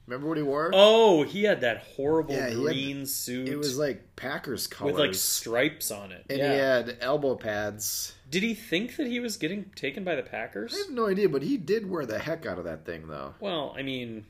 Remember 0.08 0.26
what 0.28 0.38
he 0.38 0.42
wore? 0.42 0.70
Oh, 0.72 1.22
he 1.22 1.42
had 1.44 1.60
that 1.60 1.78
horrible 1.96 2.34
Yeah, 2.34 2.48
he 2.48 2.54
had- 2.54 2.62
green 2.62 3.04
suit. 3.04 3.46
it 3.46 3.56
was 3.58 3.76
like 3.76 4.16
Packers 4.16 4.66
colors 4.66 4.94
with 4.94 5.00
like 5.00 5.14
stripes 5.14 5.90
on 5.90 6.12
it. 6.12 6.24
and 6.30 6.38
yeah. 6.38 6.52
he 6.52 6.58
had 6.58 6.96
elbow 7.02 7.34
pads. 7.36 8.14
Did 8.30 8.42
he 8.42 8.54
think 8.54 8.96
that 8.96 9.06
he 9.06 9.20
was 9.20 9.36
getting 9.36 9.70
taken 9.76 10.04
by 10.04 10.14
the 10.14 10.22
Packers? 10.22 10.74
I 10.74 10.78
have 10.78 10.90
no 10.90 11.08
idea, 11.08 11.28
but 11.28 11.42
he 11.42 11.58
did 11.58 11.90
wear 11.90 12.06
the 12.06 12.18
heck 12.18 12.46
out 12.46 12.58
of 12.58 12.64
that 12.64 12.86
thing 12.86 13.08
though. 13.08 13.34
Well, 13.38 13.74
I 13.76 13.82
mean, 13.82 14.24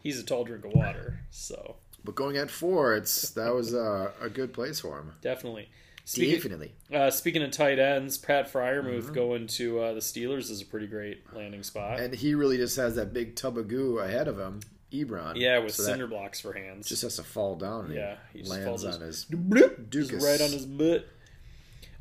he's 0.00 0.18
a 0.18 0.24
tall 0.24 0.42
drink 0.44 0.64
of 0.64 0.72
water, 0.72 1.20
so 1.30 1.76
But 2.04 2.16
going 2.16 2.36
at 2.36 2.50
four, 2.50 2.96
it's 2.96 3.30
that 3.30 3.54
was 3.54 3.72
a, 3.72 4.12
a 4.20 4.28
good 4.28 4.52
place 4.52 4.80
for 4.80 4.98
him. 4.98 5.12
definitely. 5.20 5.68
Speaking, 6.04 6.34
Definitely. 6.34 6.72
uh, 6.92 7.10
speaking 7.10 7.42
of 7.42 7.52
tight 7.52 7.78
ends, 7.78 8.18
Pat 8.18 8.52
Freiermuth 8.52 9.04
Mm-hmm. 9.04 9.12
going 9.14 9.46
to 9.48 9.78
uh, 9.80 9.92
the 9.94 10.00
Steelers 10.00 10.50
is 10.50 10.60
a 10.60 10.66
pretty 10.66 10.88
great 10.88 11.22
landing 11.34 11.62
spot. 11.62 12.00
And 12.00 12.12
he 12.12 12.34
really 12.34 12.56
just 12.56 12.76
has 12.76 12.96
that 12.96 13.12
big 13.12 13.36
tub 13.36 13.56
of 13.56 13.68
goo 13.68 13.98
ahead 13.98 14.26
of 14.26 14.36
him, 14.38 14.60
Ebron. 14.92 15.34
yeah, 15.36 15.58
with 15.58 15.74
so 15.74 15.84
cinder 15.84 16.08
blocks 16.08 16.40
for 16.40 16.52
hands. 16.52 16.88
just 16.88 17.02
has 17.02 17.16
to 17.16 17.22
fall 17.22 17.54
down. 17.54 17.86
And 17.86 17.94
yeah, 17.94 18.16
he 18.32 18.42
lands 18.42 18.64
falls 18.66 18.84
on 18.84 19.00
his 19.00 19.24
bloop, 19.26 19.90
just 19.90 20.10
right 20.12 20.40
on 20.40 20.50
his 20.50 20.66
butt. 20.66 21.06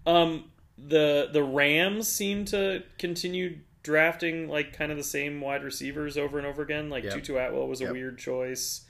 Um, 0.05 0.45
the 0.77 1.29
the 1.31 1.43
Rams 1.43 2.07
seem 2.07 2.45
to 2.45 2.83
continue 2.97 3.59
drafting 3.83 4.47
like 4.47 4.73
kind 4.75 4.91
of 4.91 4.97
the 4.97 5.03
same 5.03 5.41
wide 5.41 5.63
receivers 5.63 6.17
over 6.17 6.37
and 6.39 6.47
over 6.47 6.61
again. 6.63 6.89
Like 6.89 7.03
Yep. 7.03 7.13
Tutu 7.13 7.35
Atwell 7.37 7.67
was 7.67 7.81
a 7.81 7.85
Yep. 7.85 7.93
weird 7.93 8.17
choice. 8.17 8.81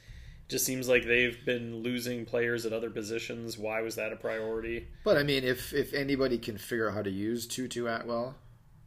Just 0.51 0.65
seems 0.65 0.89
like 0.89 1.05
they've 1.05 1.37
been 1.45 1.77
losing 1.77 2.25
players 2.25 2.65
at 2.65 2.73
other 2.73 2.89
positions. 2.89 3.57
Why 3.57 3.81
was 3.81 3.95
that 3.95 4.11
a 4.11 4.17
priority? 4.17 4.85
But 5.05 5.15
I 5.15 5.23
mean, 5.23 5.45
if 5.45 5.73
if 5.73 5.93
anybody 5.93 6.37
can 6.37 6.57
figure 6.57 6.89
out 6.89 6.93
how 6.93 7.01
to 7.01 7.09
use 7.09 7.47
Tutu 7.47 7.85
Atwell 7.87 8.35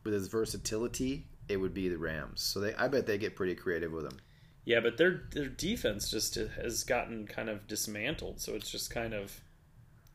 with 0.04 0.12
his 0.12 0.28
versatility, 0.28 1.26
it 1.48 1.56
would 1.56 1.72
be 1.72 1.88
the 1.88 1.96
Rams. 1.96 2.42
So 2.42 2.60
they, 2.60 2.74
I 2.74 2.88
bet 2.88 3.06
they 3.06 3.16
get 3.16 3.34
pretty 3.34 3.54
creative 3.54 3.92
with 3.92 4.04
him. 4.04 4.18
Yeah, 4.66 4.80
but 4.80 4.98
their 4.98 5.22
their 5.32 5.48
defense 5.48 6.10
just 6.10 6.34
has 6.34 6.84
gotten 6.84 7.26
kind 7.26 7.48
of 7.48 7.66
dismantled. 7.66 8.42
So 8.42 8.52
it's 8.52 8.70
just 8.70 8.90
kind 8.90 9.14
of 9.14 9.40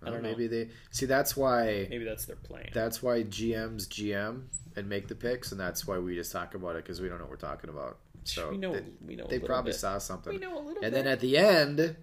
I 0.04 0.12
don't 0.12 0.22
know. 0.22 0.30
maybe 0.30 0.46
they 0.46 0.70
see 0.92 1.08
that's 1.08 1.36
why 1.36 1.88
maybe 1.90 2.06
that's 2.06 2.26
their 2.26 2.36
plan. 2.36 2.70
that's 2.74 3.02
why 3.02 3.24
GMs 3.24 3.88
GM 3.88 4.44
and 4.76 4.88
make 4.88 5.08
the 5.08 5.16
picks, 5.16 5.52
and 5.52 5.60
that's 5.60 5.88
why 5.88 5.98
we 5.98 6.14
just 6.14 6.32
talk 6.32 6.54
about 6.54 6.76
it 6.76 6.84
because 6.84 7.02
we 7.02 7.10
don't 7.10 7.18
know 7.18 7.24
what 7.24 7.32
we're 7.32 7.38
talking 7.38 7.72
about. 7.72 7.98
So 8.30 8.50
we 8.52 8.58
know 8.58 8.74
they, 8.74 8.84
we 9.06 9.16
know 9.16 9.28
they 9.28 9.40
probably 9.40 9.72
bit. 9.72 9.80
saw 9.80 9.98
something. 9.98 10.34
We 10.34 10.40
know 10.40 10.56
a 10.58 10.60
little 10.62 10.70
And 10.84 10.92
bit. 10.92 10.94
then 10.94 11.08
at 11.08 11.20
the 11.20 11.38
end 11.38 11.96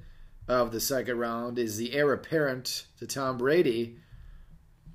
of 0.48 0.72
the 0.72 0.80
second 0.80 1.18
round 1.18 1.58
is 1.58 1.76
the 1.76 1.92
heir 1.92 2.12
apparent 2.12 2.86
to 2.98 3.06
Tom 3.06 3.36
Brady, 3.38 3.96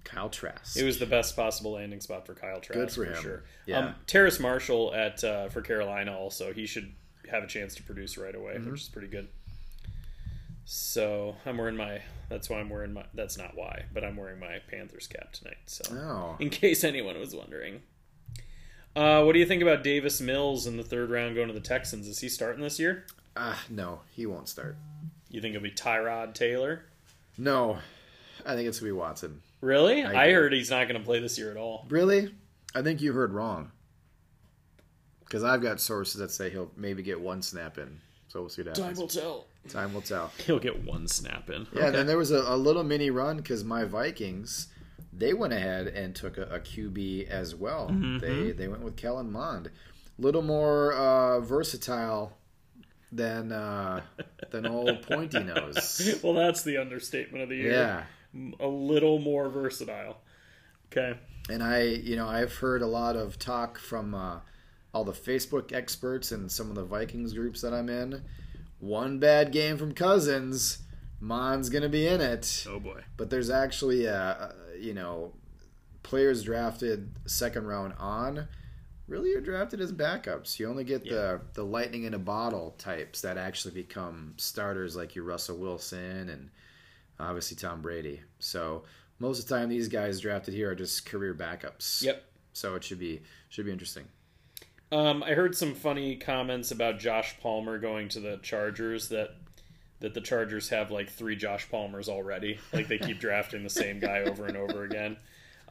Kyle 0.04 0.30
Trask. 0.30 0.78
It 0.78 0.84
was 0.84 1.00
the 1.00 1.06
best 1.06 1.36
possible 1.36 1.74
landing 1.74 2.00
spot 2.02 2.26
for 2.26 2.34
Kyle 2.34 2.60
Trask 2.62 2.74
Good 2.80 2.90
for 2.92 3.06
for, 3.06 3.12
him. 3.18 3.22
sure. 3.24 3.44
Yeah. 3.66 3.80
Um, 3.80 3.96
Terrace 4.08 4.40
Marshall 4.40 4.94
at 4.94 5.24
uh, 5.24 5.50
for 5.50 5.62
Carolina 5.62 6.18
also 6.18 6.54
he 6.54 6.66
should 6.66 6.92
have 7.30 7.44
a 7.44 7.48
chance 7.48 7.76
to 7.76 7.84
produce 7.84 8.18
right 8.18 8.34
away, 8.36 8.54
Mm-hmm. 8.56 8.72
which 8.72 8.82
is 8.82 8.90
pretty 8.90 9.08
good. 9.08 9.28
So 10.66 11.36
I'm 11.46 11.58
wearing 11.58 11.76
my. 11.76 12.02
That's 12.30 12.50
why 12.50 12.60
I'm 12.60 12.70
wearing 12.70 12.94
my. 12.94 13.06
That's 13.14 13.38
not 13.38 13.56
why, 13.56 13.86
but 13.94 14.04
I'm 14.04 14.16
wearing 14.16 14.40
my 14.40 14.60
Panthers 14.70 15.08
cap 15.08 15.34
tonight. 15.34 15.58
So 15.66 15.84
oh, 15.96 16.36
in 16.40 16.50
case 16.50 16.84
anyone 16.84 17.20
was 17.20 17.36
wondering. 17.36 17.82
Uh, 18.96 19.24
what 19.24 19.34
do 19.34 19.40
you 19.40 19.46
think 19.46 19.62
about 19.62 19.84
Davis 19.84 20.20
Mills 20.20 20.68
in 20.68 20.78
the 20.78 20.84
third 20.84 21.10
round 21.10 21.36
going 21.36 21.48
to 21.48 21.54
the 21.54 21.60
Texans? 21.60 22.08
Is 22.08 22.20
he 22.20 22.30
starting 22.30 22.62
this 22.62 22.80
year? 22.80 23.06
ah, 23.36 23.64
no, 23.70 24.02
he 24.12 24.26
won't 24.26 24.50
start. 24.50 24.76
You 25.30 25.42
think 25.42 25.56
it'll 25.56 25.64
be 25.64 25.72
Tyrod 25.72 26.34
Taylor? 26.34 26.84
No, 27.38 27.78
I 28.46 28.56
think 28.56 28.68
it's 28.68 28.80
gonna 28.80 28.92
be 28.92 28.98
Watson. 28.98 29.42
Really? 29.62 30.04
I 30.04 30.28
I, 30.28 30.32
heard 30.32 30.54
he's 30.54 30.70
not 30.72 30.88
going 30.88 31.00
to 31.00 31.06
play 31.06 31.20
this 31.20 31.38
year 31.38 31.52
at 31.52 31.58
all. 31.58 31.86
Really? 31.90 32.34
I 32.74 32.82
think 32.82 33.02
you 33.02 33.14
heard 33.14 33.32
wrong. 33.32 33.72
Because 35.20 35.44
I've 35.44 35.62
got 35.62 35.80
sources 35.80 36.20
that 36.20 36.32
say 36.32 36.50
he'll 36.50 36.72
maybe 36.76 37.04
get 37.04 37.22
one 37.22 37.42
snap 37.42 37.78
in. 37.78 38.00
So 38.28 38.42
we'll 38.42 38.50
see 38.50 38.64
what 38.64 38.76
happens. 38.76 38.98
Time 38.98 39.02
will 39.02 39.08
tell. 39.08 39.46
Time 39.70 39.94
will 39.94 40.02
tell. 40.02 40.32
He'll 40.46 40.60
get 40.60 40.84
one 40.84 41.08
snap 41.08 41.50
in. 41.50 41.68
Yeah, 41.74 41.86
and 41.86 41.96
then 41.96 42.08
there 42.08 42.18
was 42.18 42.32
a, 42.32 42.40
a 42.40 42.58
little 42.58 42.84
mini 42.84 43.12
run 43.12 43.38
because 43.38 43.64
my 43.64 43.84
Vikings, 43.86 44.68
they 45.14 45.34
went 45.34 45.54
ahead 45.54 45.88
and 45.88 46.16
took 46.16 46.38
a, 46.38 46.44
a 46.44 46.60
QB 46.60 47.28
as 47.28 47.54
well. 47.56 47.90
Mm-hmm. 47.90 48.20
They 48.20 48.52
they 48.52 48.68
went 48.68 48.84
with 48.84 48.96
Kellen 48.96 49.32
Mond, 49.32 49.68
a 49.68 50.22
little 50.22 50.42
more 50.42 50.94
uh, 50.94 51.40
versatile 51.42 52.38
than 53.12 53.52
uh, 53.52 54.02
than 54.52 54.66
old 54.66 55.02
Pointy 55.08 55.40
Nose. 55.44 56.20
well, 56.24 56.34
that's 56.34 56.64
the 56.64 56.78
understatement 56.78 57.44
of 57.44 57.50
the 57.50 57.58
year. 57.58 57.72
Yeah, 57.72 58.04
A 58.60 58.68
little 58.68 59.20
more 59.20 59.50
versatile. 59.50 60.18
Okay. 60.92 61.18
and 61.50 61.64
I 61.64 61.84
you 61.84 62.16
know 62.16 62.28
I've 62.28 62.56
heard 62.56 62.82
a 62.82 62.88
lot 62.88 63.16
of 63.16 63.38
talk 63.40 63.78
from 63.80 64.14
uh, 64.14 64.40
all 64.94 65.04
the 65.04 65.12
Facebook 65.14 65.72
experts 65.74 66.32
and 66.32 66.52
some 66.52 66.70
of 66.70 66.76
the 66.76 66.84
Vikings 66.84 67.34
groups 67.34 67.62
that 67.62 67.74
I'm 67.74 67.90
in. 67.90 68.22
One 68.80 69.20
bad 69.20 69.52
game 69.52 69.78
from 69.78 69.94
Cousins, 69.94 70.80
Mond's 71.22 71.70
gonna 71.70 71.88
be 71.90 72.08
in 72.08 72.20
it. 72.20 72.66
Oh 72.68 72.80
boy. 72.80 73.02
but 73.16 73.30
there's 73.30 73.50
actually 73.50 74.08
uh, 74.08 74.50
you 74.78 74.94
know 74.94 75.32
players 76.04 76.44
drafted 76.44 77.12
second 77.28 77.68
round 77.68 77.94
on 78.00 78.48
really 79.08 79.34
are 79.36 79.42
drafted 79.42 79.80
as 79.82 79.92
backups 79.94 80.58
you 80.58 80.68
only 80.68 80.84
get 80.84 81.04
the 81.04 81.40
the 81.54 81.64
lightning 81.64 82.06
in 82.06 82.14
a 82.16 82.20
bottle 82.20 82.74
types 82.80 83.22
that 83.22 83.38
actually 83.38 83.74
become 83.74 84.34
starters 84.38 84.96
like 84.96 85.14
your 85.16 85.24
russell 85.26 85.58
wilson 85.58 86.30
and 86.30 86.50
obviously 87.20 87.56
tom 87.56 87.82
brady 87.84 88.20
so 88.40 88.84
most 89.20 89.38
of 89.40 89.48
the 89.48 89.56
time 89.56 89.70
these 89.70 89.88
guys 89.90 90.20
drafted 90.22 90.54
here 90.56 90.72
are 90.72 90.76
just 90.76 91.06
career 91.06 91.36
backups 91.36 92.02
Yep. 92.02 92.24
so 92.54 92.74
it 92.76 92.84
should 92.84 93.00
be 93.00 93.22
should 93.50 93.66
be 93.66 93.72
interesting 93.72 94.06
Um, 94.92 95.22
I 95.24 95.34
heard 95.34 95.56
some 95.56 95.76
funny 95.76 96.16
comments 96.16 96.72
about 96.72 96.98
Josh 97.00 97.36
Palmer 97.40 97.78
going 97.80 98.08
to 98.10 98.20
the 98.20 98.38
Chargers 98.42 99.08
that 99.10 99.36
that 100.02 100.14
the 100.14 100.22
Chargers 100.22 100.70
have 100.70 100.92
like 100.92 101.10
three 101.10 101.36
Josh 101.36 101.70
Palmers 101.70 102.10
already. 102.10 102.60
Like 102.74 102.88
they 102.88 102.98
keep 102.98 103.20
drafting 103.20 103.64
the 103.64 103.70
same 103.70 104.00
guy 104.00 104.20
over 104.24 104.46
and 104.46 104.58
over 104.58 104.84
again. 104.84 105.18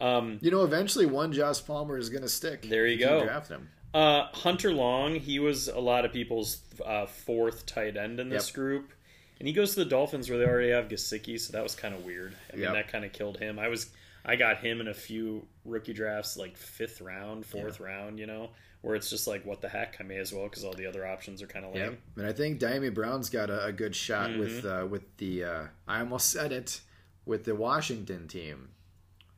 Um, 0.01 0.39
you 0.41 0.51
know 0.51 0.65
eventually 0.65 1.05
one 1.05 1.31
josh 1.31 1.63
palmer 1.67 1.99
is 1.99 2.09
going 2.09 2.23
to 2.23 2.29
stick 2.31 2.63
There 2.63 2.87
you 2.87 2.99
go. 2.99 3.23
draft 3.23 3.49
him 3.51 3.69
Uh, 3.93 4.29
Hunter 4.33 4.73
Long, 4.73 5.17
he 5.17 5.39
was 5.39 5.69
a 5.69 5.79
lot 5.79 6.07
of 6.07 6.13
people's 6.15 6.63
uh, 6.83 7.05
fourth 7.05 7.67
tight 7.67 7.99
end 7.99 8.19
in 8.19 8.31
this 8.31 8.49
Yep. 8.49 8.55
group, 8.55 8.93
and 9.39 9.47
he 9.47 9.53
goes 9.53 9.75
to 9.75 9.81
the 9.85 9.91
Dolphins 9.91 10.31
where 10.31 10.39
they 10.39 10.47
already 10.47 10.71
have 10.71 10.89
Gesicki, 10.89 11.39
so 11.39 11.53
that 11.53 11.63
was 11.63 11.75
kind 11.75 11.95
of 11.95 12.03
weird. 12.03 12.35
I 12.51 12.55
mean, 12.57 12.63
Yep. 12.65 12.73
that 12.73 12.89
kind 12.89 13.05
of 13.05 13.13
killed 13.13 13.37
him. 13.39 13.59
I 13.59 13.69
was, 13.69 13.91
I 14.25 14.37
got 14.37 14.59
him 14.59 14.81
in 14.81 14.89
a 14.89 14.95
few 14.95 15.47
rookie 15.67 15.93
drafts, 15.93 16.35
like 16.39 16.57
fifth 16.57 17.03
round, 17.03 17.45
fourth 17.45 17.79
round, 17.79 18.19
you 18.19 18.27
know, 18.27 18.49
where 18.83 18.95
it's 18.95 19.11
just 19.11 19.27
like, 19.27 19.45
what 19.45 19.61
the 19.61 19.69
heck? 19.69 19.97
I 20.01 20.05
may 20.05 20.17
as 20.19 20.33
well 20.33 20.45
because 20.45 20.65
all 20.65 20.73
the 20.73 20.87
other 20.87 21.07
options 21.07 21.43
are 21.43 21.47
kind 21.47 21.65
of 21.65 21.75
lame. 21.75 21.83
Yep. 21.85 21.99
And 22.17 22.27
I 22.27 22.33
think 22.33 22.61
Dyami 22.61 22.93
Brown's 22.95 23.29
got 23.31 23.51
a, 23.51 23.67
a 23.67 23.73
good 23.73 23.95
shot 23.95 24.37
with 24.39 24.63
Mm-hmm. 24.65 24.85
uh, 24.85 24.87
with 24.87 25.17
the 25.19 25.45
uh, 25.45 25.65
I 25.87 26.01
almost 26.01 26.31
said 26.33 26.53
it 26.53 26.81
with 27.27 27.45
the 27.45 27.55
Washington 27.55 28.27
team, 28.29 28.71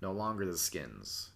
no 0.00 0.12
longer 0.12 0.44
the 0.46 0.56
Skins. 0.56 1.30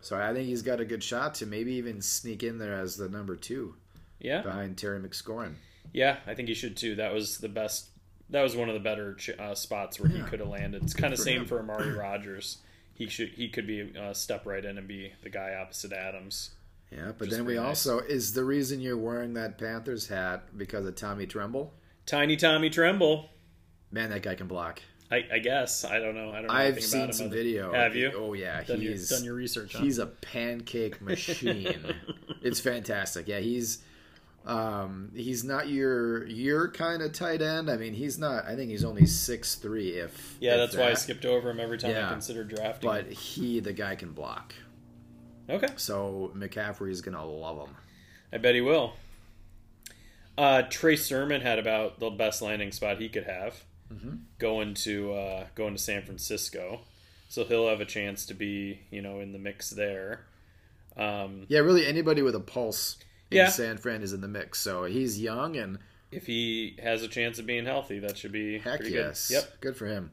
So 0.00 0.16
I 0.20 0.32
think 0.32 0.48
he's 0.48 0.62
got 0.62 0.80
a 0.80 0.84
good 0.84 1.02
shot 1.02 1.34
to 1.36 1.46
maybe 1.46 1.74
even 1.74 2.00
sneak 2.02 2.42
in 2.42 2.58
there 2.58 2.74
as 2.74 2.96
the 2.96 3.08
number 3.08 3.36
two 3.36 3.76
Yeah, 4.18 4.42
behind 4.42 4.76
Terry 4.76 4.98
McScorin. 5.00 5.54
yeah, 5.92 6.16
I 6.26 6.34
think 6.34 6.48
he 6.48 6.54
should 6.54 6.76
too. 6.76 6.96
That 6.96 7.12
was 7.14 7.38
the 7.38 7.48
best. 7.48 7.86
That 8.30 8.42
was 8.42 8.56
one 8.56 8.68
of 8.68 8.74
the 8.74 8.80
better 8.80 9.16
uh, 9.38 9.54
spots 9.54 10.00
where 10.00 10.08
he 10.10 10.20
could 10.22 10.40
have 10.40 10.48
landed. 10.48 10.82
It's 10.82 10.94
kind 10.94 11.12
of 11.12 11.18
same 11.20 11.42
him. 11.42 11.46
for 11.46 11.60
Amari 11.60 11.92
Rogers. 11.92 12.58
He 12.94 13.08
should 13.08 13.30
he 13.30 13.48
could 13.48 13.66
be 13.66 13.92
uh, 13.98 14.12
step 14.12 14.46
right 14.46 14.64
in 14.64 14.78
and 14.78 14.86
be 14.88 15.12
the 15.22 15.30
guy 15.30 15.54
opposite 15.54 15.92
Adams. 15.92 16.50
Yeah, 16.90 17.12
but 17.16 17.30
then 17.30 17.46
we 17.46 17.56
nice. 17.56 17.66
also 17.66 18.00
is 18.00 18.34
the 18.34 18.44
reason 18.44 18.80
you're 18.80 18.98
wearing 18.98 19.32
that 19.34 19.58
Panthers 19.58 20.08
hat 20.08 20.56
because 20.56 20.84
of 20.86 20.94
Tommy 20.94 21.26
Tremble. 21.26 21.72
Tiny 22.04 22.36
Tommy 22.36 22.68
Tremble. 22.68 23.30
Man, 23.90 24.10
that 24.10 24.22
guy 24.22 24.34
can 24.34 24.46
block. 24.46 24.82
I, 25.10 25.24
I 25.32 25.38
guess 25.38 25.84
I 25.84 25.98
don't 25.98 26.14
know. 26.14 26.30
I 26.30 26.36
don't 26.36 26.46
know 26.46 26.54
I've 26.54 26.72
anything 26.72 26.82
seen 26.82 27.00
about 27.00 27.08
him 27.08 27.12
some 27.14 27.26
other- 27.26 27.36
video. 27.36 27.72
Have 27.72 27.94
you? 27.96 28.12
Oh 28.16 28.32
yeah, 28.32 28.62
done, 28.64 28.80
your, 28.80 28.92
he's 28.92 29.08
done 29.08 29.24
your 29.24 29.34
research? 29.34 29.74
Huh? 29.74 29.82
he's 29.82 29.98
a 29.98 30.06
pancake 30.06 31.00
machine. 31.02 31.74
it's 32.42 32.60
fantastic. 32.60 33.28
Yeah, 33.28 33.40
he's 33.40 33.82
um 34.44 35.12
he's 35.14 35.44
not 35.44 35.68
your 35.68 36.26
your 36.26 36.68
kind 36.70 37.02
of 37.02 37.12
tight 37.12 37.42
end. 37.42 37.70
I 37.70 37.76
mean, 37.76 37.94
he's 37.94 38.18
not. 38.18 38.44
I 38.46 38.56
think 38.56 38.70
he's 38.70 38.84
only 38.84 39.06
six 39.06 39.54
three. 39.54 39.90
If 39.90 40.36
yeah, 40.40 40.52
if 40.54 40.58
that's 40.58 40.76
why 40.76 40.90
I 40.90 40.94
skipped 40.94 41.24
over 41.24 41.50
him 41.50 41.60
every 41.60 41.78
time 41.78 41.90
I 41.96 42.10
considered 42.10 42.48
drafting. 42.48 42.88
But 42.90 43.06
he, 43.12 43.60
the 43.60 43.72
guy, 43.72 43.94
can 43.94 44.12
block. 44.12 44.54
okay, 45.48 45.68
So 45.76 46.32
McCaffrey's 46.36 47.00
gonna 47.00 47.24
love 47.24 47.58
him. 47.68 47.76
I 48.32 48.38
bet 48.38 48.54
he 48.54 48.60
will. 48.60 48.94
Uh, 50.38 50.62
Trey 50.62 50.96
Sermon 50.96 51.40
had 51.42 51.58
about 51.58 52.00
the 52.00 52.10
best 52.10 52.40
landing 52.40 52.72
spot 52.72 52.98
he 52.98 53.08
could 53.08 53.24
have, 53.24 53.64
Mm-hmm. 53.92 54.14
going 54.38 54.72
to 54.74 55.12
uh, 55.12 55.46
going 55.54 55.74
to 55.74 55.78
San 55.82 56.02
Francisco, 56.02 56.80
so 57.28 57.44
he'll 57.44 57.68
have 57.68 57.82
a 57.82 57.84
chance 57.84 58.24
to 58.26 58.34
be 58.34 58.80
you 58.90 59.02
know 59.02 59.20
in 59.20 59.32
the 59.32 59.38
mix 59.38 59.68
there. 59.70 60.24
Um, 60.96 61.44
Yeah, 61.48 61.60
really, 61.60 61.86
anybody 61.86 62.22
with 62.22 62.34
a 62.34 62.40
pulse 62.40 62.96
Yeah. 63.32 63.48
San 63.48 63.78
Fran 63.78 64.02
is 64.02 64.12
in 64.12 64.20
the 64.20 64.28
mix. 64.28 64.58
So 64.58 64.84
he's 64.84 65.20
young 65.20 65.56
and 65.56 65.78
if 66.10 66.26
he 66.26 66.76
has 66.82 67.02
a 67.02 67.08
chance 67.08 67.38
of 67.38 67.46
being 67.46 67.64
healthy, 67.64 67.98
that 68.00 68.18
should 68.18 68.32
be 68.32 68.58
heck 68.58 68.80
pretty 68.80 68.94
yes, 68.94 69.28
good. 69.28 69.34
Yep. 69.34 69.60
good 69.60 69.76
for 69.76 69.86
him. 69.86 70.10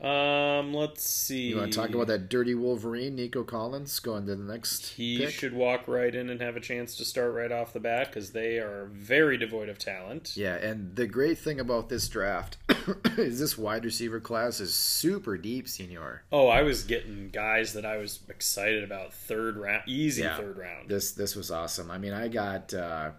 Um, 0.00 0.74
let's 0.74 1.08
see. 1.08 1.48
You 1.48 1.56
want 1.56 1.72
to 1.72 1.78
talk 1.78 1.90
about 1.90 2.06
that 2.08 2.28
dirty 2.28 2.54
Wolverine, 2.54 3.16
Nico 3.16 3.42
Collins, 3.44 3.98
going 3.98 4.26
to 4.26 4.36
the 4.36 4.42
next 4.44 4.88
He 4.88 5.18
pick? 5.18 5.30
should 5.30 5.54
walk 5.54 5.88
right 5.88 6.14
in 6.14 6.28
and 6.28 6.40
have 6.42 6.54
a 6.56 6.60
chance 6.60 6.94
to 6.96 7.04
start 7.04 7.32
right 7.32 7.50
off 7.50 7.72
the 7.72 7.80
bat 7.80 8.08
because 8.08 8.32
they 8.32 8.58
are 8.58 8.90
very 8.92 9.38
devoid 9.38 9.70
of 9.70 9.78
talent. 9.78 10.36
Yeah, 10.36 10.56
and 10.56 10.94
the 10.94 11.06
great 11.06 11.38
thing 11.38 11.58
about 11.60 11.88
this 11.88 12.08
draft 12.08 12.58
is 13.16 13.38
this 13.40 13.56
wide 13.56 13.84
receiver 13.86 14.20
class 14.20 14.60
is 14.60 14.74
super 14.74 15.38
deep, 15.38 15.66
Senior. 15.66 16.22
Oh, 16.30 16.48
I 16.48 16.60
was 16.62 16.84
getting 16.84 17.30
guys 17.30 17.72
that 17.72 17.86
I 17.86 17.96
was 17.96 18.20
excited 18.28 18.84
about. 18.84 19.14
Third 19.14 19.56
round, 19.56 19.84
easy 19.86 20.22
Yeah. 20.22 20.36
third 20.36 20.58
round. 20.58 20.88
This 20.90 21.12
this 21.12 21.34
was 21.34 21.50
awesome. 21.50 21.90
I 21.90 21.96
mean, 21.96 22.12
I 22.12 22.28
got 22.28 22.74
uh, 22.74 23.12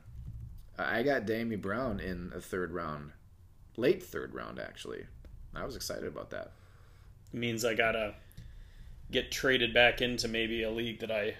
I 0.77 1.01
got 1.01 1.25
Dyami 1.25 1.59
Brown 1.59 1.99
in 1.99 2.31
a 2.35 2.39
third 2.39 2.71
round, 2.71 3.13
late 3.77 4.03
third 4.03 4.35
round 4.35 4.59
actually. 4.59 5.05
I 5.55 5.65
was 5.65 5.75
excited 5.75 6.05
about 6.05 6.29
that. 6.29 6.51
Means 7.33 7.63
I 7.65 7.73
gotta 7.73 8.15
get 9.11 9.31
traded 9.31 9.73
back 9.73 10.01
into 10.01 10.27
maybe 10.27 10.63
a 10.63 10.69
league 10.71 10.99
that 10.99 11.11
I 11.11 11.35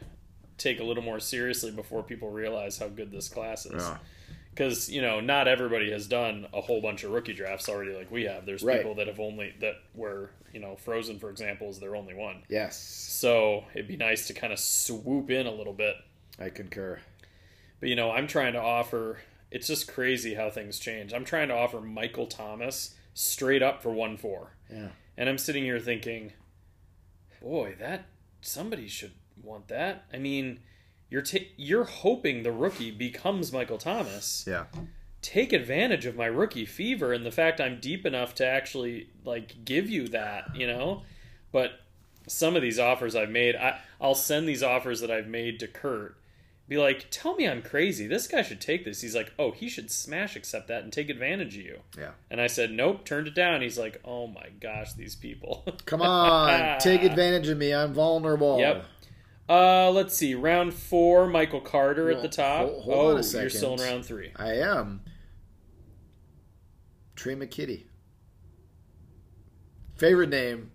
take 0.58 0.80
a 0.80 0.84
little 0.84 1.04
more 1.04 1.20
seriously 1.20 1.72
before 1.72 2.02
people 2.04 2.30
realize 2.32 2.78
how 2.78 2.88
good 2.88 3.12
this 3.12 3.30
class 3.30 3.66
is. 3.66 3.84
Yeah. 3.84 3.98
Because 4.50 4.90
you 4.90 5.02
know, 5.02 5.20
not 5.20 5.48
everybody 5.48 5.92
has 5.92 6.08
done 6.08 6.48
a 6.54 6.62
whole 6.62 6.82
bunch 6.82 7.04
of 7.04 7.12
rookie 7.12 7.34
drafts 7.34 7.70
already, 7.70 7.94
like 7.94 8.10
we 8.12 8.24
have. 8.24 8.46
There's 8.46 8.64
Right. 8.64 8.78
people 8.78 8.96
that 8.96 9.08
have 9.08 9.20
only 9.20 9.54
that 9.60 9.76
were 9.94 10.32
you 10.54 10.60
know 10.60 10.76
Frozen, 10.78 11.20
for 11.20 11.30
example, 11.30 11.70
is 11.70 11.80
their 11.80 11.96
only 11.96 12.14
one. 12.16 12.42
Yes, 12.50 12.78
So 12.80 13.66
it'd 13.76 13.88
be 13.88 13.98
nice 13.98 14.28
to 14.28 14.34
kind 14.34 14.52
of 14.54 14.60
swoop 14.60 15.30
in 15.30 15.46
a 15.46 15.52
little 15.52 15.74
bit. 15.74 15.96
I 16.40 16.50
concur. 16.50 17.00
But 17.80 17.90
you 17.90 17.96
know, 17.96 18.12
I'm 18.12 18.26
trying 18.28 18.54
to 18.54 18.62
offer. 18.62 19.20
It's 19.52 19.68
just 19.68 19.88
crazy 19.88 20.34
how 20.34 20.50
things 20.50 20.80
change. 20.80 21.14
I'm 21.14 21.24
trying 21.24 21.50
to 21.50 21.54
offer 21.54 21.80
Michael 21.80 22.26
Thomas 22.28 22.96
straight 23.14 23.62
up 23.64 23.82
for 23.84 23.92
one 23.92 24.18
four, 24.18 24.54
Yeah, 24.72 24.90
and 25.18 25.28
I'm 25.28 25.38
sitting 25.38 25.64
here 25.64 25.80
thinking, 25.80 26.34
boy, 27.42 27.76
that 27.80 28.06
somebody 28.42 28.88
should 28.88 29.14
want 29.44 29.68
that. 29.70 30.06
I 30.14 30.18
mean, 30.18 30.60
you're 31.10 31.22
ta- 31.22 31.50
you're 31.56 31.86
hoping 31.86 32.44
the 32.44 32.52
rookie 32.52 32.92
becomes 32.92 33.52
Michael 33.52 33.78
Thomas. 33.78 34.46
yeah, 34.48 34.66
Take 35.22 35.52
advantage 35.54 36.06
of 36.06 36.16
my 36.16 36.26
rookie 36.26 36.66
fever 36.66 37.12
and 37.14 37.26
the 37.26 37.32
fact 37.32 37.60
I'm 37.60 37.80
deep 37.80 38.06
enough 38.06 38.36
to 38.36 38.46
actually 38.46 39.10
like 39.26 39.66
give 39.66 39.90
you 39.90 40.08
that, 40.10 40.56
you 40.56 40.68
know. 40.68 41.04
But 41.52 41.80
some 42.28 42.56
of 42.56 42.62
these 42.62 42.78
offers 42.78 43.16
I've 43.16 43.30
made, 43.30 43.56
I, 43.56 43.80
I'll 44.00 44.16
send 44.16 44.48
these 44.48 44.62
offers 44.62 45.00
that 45.02 45.10
I've 45.10 45.28
made 45.28 45.60
to 45.62 45.68
Kurt. 45.68 46.18
Be 46.68 46.78
like, 46.78 47.08
tell 47.12 47.36
me 47.36 47.48
I'm 47.48 47.62
crazy. 47.62 48.08
This 48.08 48.28
guy 48.28 48.42
should 48.42 48.60
take 48.60 48.84
this. 48.84 49.00
He's 49.00 49.16
like, 49.16 49.32
oh, 49.40 49.52
he 49.52 49.70
should 49.70 49.90
smash 49.90 50.36
accept 50.36 50.68
that 50.68 50.84
and 50.84 50.92
take 50.92 51.10
advantage 51.10 51.56
of 51.56 51.64
you. 51.64 51.80
yeah. 51.98 52.12
And 52.30 52.42
I 52.42 52.48
said, 52.48 52.72
nope, 52.72 53.06
turned 53.06 53.28
it 53.28 53.36
down. 53.36 53.62
He's 53.62 53.80
like, 53.80 54.02
oh 54.04 54.28
my 54.28 54.50
gosh, 54.60 54.94
these 54.94 55.16
people. 55.16 55.66
Come 55.86 56.02
on, 56.02 56.80
take 56.80 57.04
advantage 57.04 57.48
of 57.48 57.58
me. 57.58 57.74
I'm 57.74 57.94
vulnerable. 57.94 58.60
Yep. 58.60 58.86
Uh, 59.50 59.90
let's 59.92 60.18
see. 60.18 60.36
Round 60.36 60.74
four, 60.74 61.28
Michael 61.28 61.62
Carter 61.62 62.12
at 62.12 62.22
the 62.22 62.28
top. 62.28 62.68
hold- 62.68 62.84
hold 62.84 62.98
oh, 62.98 63.18
on 63.18 63.24
a 63.24 63.42
you're 63.42 63.50
still 63.50 63.76
in 63.76 63.80
round 63.80 64.06
three. 64.06 64.32
I 64.36 64.56
am. 64.56 65.02
Tre' 67.16 67.32
McKitty. 67.32 67.86
Favorite 69.96 70.30
name 70.30 70.72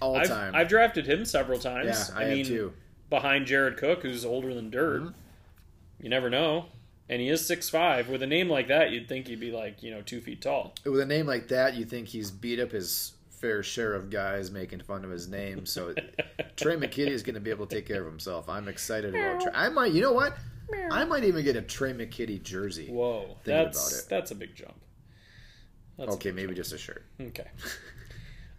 all 0.00 0.16
I've, 0.16 0.28
time. 0.28 0.54
I've 0.54 0.68
drafted 0.68 1.06
him 1.06 1.24
several 1.24 1.58
times. 1.58 2.10
yeah, 2.10 2.16
I, 2.18 2.28
mean, 2.28 2.38
have 2.38 2.46
too. 2.46 2.72
Behind 3.14 3.46
Jared 3.46 3.76
Cook, 3.76 4.02
who's 4.02 4.24
older 4.24 4.52
than 4.52 4.70
dirt. 4.70 5.02
Mhm. 5.02 5.14
You 6.00 6.08
never 6.08 6.28
know. 6.28 6.66
And 7.08 7.20
he 7.20 7.28
is 7.28 7.46
six 7.46 7.68
five. 7.70 8.08
With 8.08 8.22
a 8.22 8.26
name 8.26 8.48
like 8.48 8.66
that, 8.68 8.90
you'd 8.90 9.08
think 9.08 9.28
he'd 9.28 9.38
be 9.38 9.52
like, 9.52 9.82
you 9.82 9.90
know, 9.92 10.02
two 10.02 10.20
feet 10.20 10.42
tall. 10.42 10.74
With 10.84 11.00
a 11.00 11.06
name 11.06 11.26
like 11.26 11.48
that, 11.48 11.74
you 11.74 11.84
think 11.84 12.08
he's 12.08 12.30
beat 12.30 12.58
up 12.58 12.72
his 12.72 13.12
fair 13.30 13.62
share 13.62 13.92
of 13.92 14.10
guys 14.10 14.50
making 14.50 14.80
fun 14.80 15.04
of 15.04 15.10
his 15.10 15.28
name. 15.28 15.64
So 15.66 15.92
Tre' 16.56 16.76
McKitty 16.76 17.08
is 17.10 17.22
going 17.22 17.34
to 17.34 17.40
be 17.40 17.50
able 17.50 17.66
to 17.66 17.76
take 17.76 17.86
care 17.86 18.00
of 18.00 18.06
himself. 18.06 18.48
I'm 18.48 18.66
excited 18.68 19.14
about 19.14 19.42
Trey. 19.42 19.52
I 19.54 19.68
might, 19.68 19.92
you 19.92 20.00
know 20.00 20.12
what? 20.12 20.36
I 20.90 21.04
might 21.04 21.24
even 21.24 21.44
get 21.44 21.54
a 21.56 21.62
Tre' 21.62 21.92
McKitty 21.92 22.42
jersey. 22.42 22.88
Whoa, 22.90 23.36
that's 23.44 23.78
about 23.92 23.98
it. 24.00 24.08
that's 24.08 24.30
a 24.30 24.34
big 24.34 24.54
jump. 24.56 24.74
That's 25.98 26.14
okay, 26.14 26.32
maybe 26.32 26.54
just 26.54 26.72
a 26.72 26.78
shirt. 26.78 27.04
okay. 27.20 27.46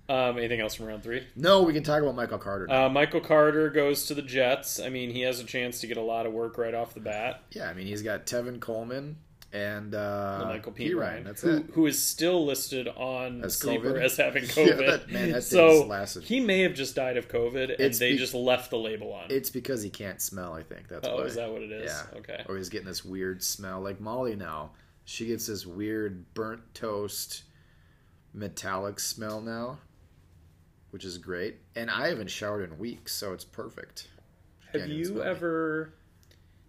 Um, 0.07 0.37
anything 0.37 0.59
else 0.61 0.75
from 0.75 0.85
round 0.85 1.01
three? 1.03 1.25
No, 1.35 1.63
we 1.63 1.73
can 1.73 1.81
talk 1.83 2.01
about 2.01 2.15
Michael 2.15 2.37
Carter. 2.37 2.71
Uh, 2.71 2.89
Michael 2.89 3.21
Carter 3.21 3.69
goes 3.69 4.05
to 4.07 4.13
the 4.13 4.21
Jets. 4.21 4.79
I 4.79 4.89
mean, 4.89 5.09
he 5.09 5.21
has 5.21 5.39
a 5.39 5.43
chance 5.43 5.79
to 5.81 5.87
get 5.87 5.97
a 5.97 6.01
lot 6.01 6.25
of 6.27 6.33
work 6.33 6.57
right 6.59 6.73
off 6.75 6.93
the 6.93 6.99
bat. 6.99 7.41
yeah, 7.51 7.69
I 7.69 7.73
mean 7.73 7.87
he's 7.87 8.01
got 8.03 8.25
Tevin 8.27 8.59
Coleman 8.59 9.17
and 9.51 9.95
uh, 9.95 10.43
Michael 10.45 10.73
P. 10.73 10.89
P. 10.89 10.93
Ryan. 10.93 11.23
That's 11.23 11.41
who, 11.41 11.57
it. 11.57 11.65
who 11.73 11.85
is 11.87 11.99
still 12.01 12.45
listed 12.45 12.87
on 12.89 13.41
As 13.45 13.57
Sleeper 13.57 13.93
COVID? 13.93 14.03
as 14.03 14.17
having 14.17 14.43
Yeah, 14.43 14.49
COVID. 14.49 14.85
that- 14.87 15.09
man, 15.09 15.31
that 15.31 15.43
so 15.43 15.85
lasted. 15.87 16.23
he 16.23 16.39
may 16.41 16.61
have 16.61 16.73
just 16.73 16.93
died 16.95 17.15
of 17.17 17.27
COVID, 17.29 17.71
and 17.71 17.79
It's 17.79 17.97
they 17.97 18.11
be- 18.11 18.17
just 18.17 18.33
left 18.35 18.69
the 18.69 18.77
label 18.77 19.13
on. 19.13 19.27
It's 19.29 19.49
because 19.49 19.81
he 19.81 19.89
can't 19.89 20.21
smell. 20.21 20.53
I 20.53 20.61
think 20.61 20.87
that's 20.89 21.07
oh, 21.07 21.15
why. 21.15 21.21
is 21.23 21.35
that 21.35 21.49
what 21.51 21.61
it 21.63 21.71
is? 21.71 21.89
Yeah. 21.91 22.19
Okay. 22.19 22.43
Or 22.49 22.57
he's 22.57 22.69
getting 22.69 22.87
this 22.87 23.03
weird 23.05 23.41
smell, 23.41 23.79
like 23.81 23.99
Molly 24.01 24.35
now. 24.35 24.71
She 25.05 25.25
gets 25.27 25.47
this 25.47 25.65
weird 25.65 26.33
burnt 26.33 26.61
toast, 26.73 27.43
metallic 28.33 28.99
smell 28.99 29.39
now, 29.41 29.79
which 30.95 31.03
is 31.03 31.17
great. 31.17 31.57
And 31.75 31.91
I 31.91 32.07
haven't 32.07 32.29
showered 32.29 32.63
in 32.71 32.77
weeks, 32.79 33.11
so 33.13 33.33
it's 33.33 33.43
perfect. 33.43 34.07
Have 34.71 34.87
you 34.87 35.21
ever 35.21 35.93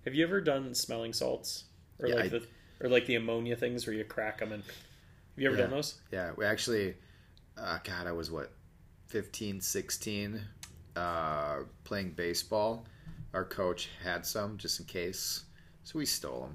have 0.05 0.17
you 0.17 0.25
ever 0.27 0.41
done 0.41 0.75
smelling 0.75 1.13
salts 1.13 1.63
or 2.01 2.09
Yeah, 2.09 2.15
like 2.17 2.25
I- 2.25 2.29
the 2.31 2.47
or 2.81 2.89
like 2.89 3.07
the 3.07 3.15
ammonia 3.15 3.55
things 3.55 3.87
where 3.87 3.95
you 3.95 4.03
crack 4.03 4.41
them 4.41 4.51
and 4.51 4.65
have 4.65 4.75
you 5.37 5.47
ever 5.47 5.55
Yeah. 5.57 5.63
done 5.63 5.71
those? 5.71 6.01
Yeah, 6.11 6.33
we 6.37 6.45
actually, 6.45 6.97
uh, 7.57 7.79
God, 7.85 8.09
I 8.09 8.13
was 8.13 8.29
what, 8.33 8.51
15, 9.07 9.61
16, 9.61 10.41
uh, 10.97 11.61
playing 11.85 12.11
baseball. 12.15 12.85
Our 13.33 13.45
coach 13.45 13.91
had 14.03 14.27
some 14.27 14.59
just 14.59 14.81
in 14.81 14.87
case, 14.87 15.45
so 15.85 16.01
we 16.01 16.05
stole 16.07 16.51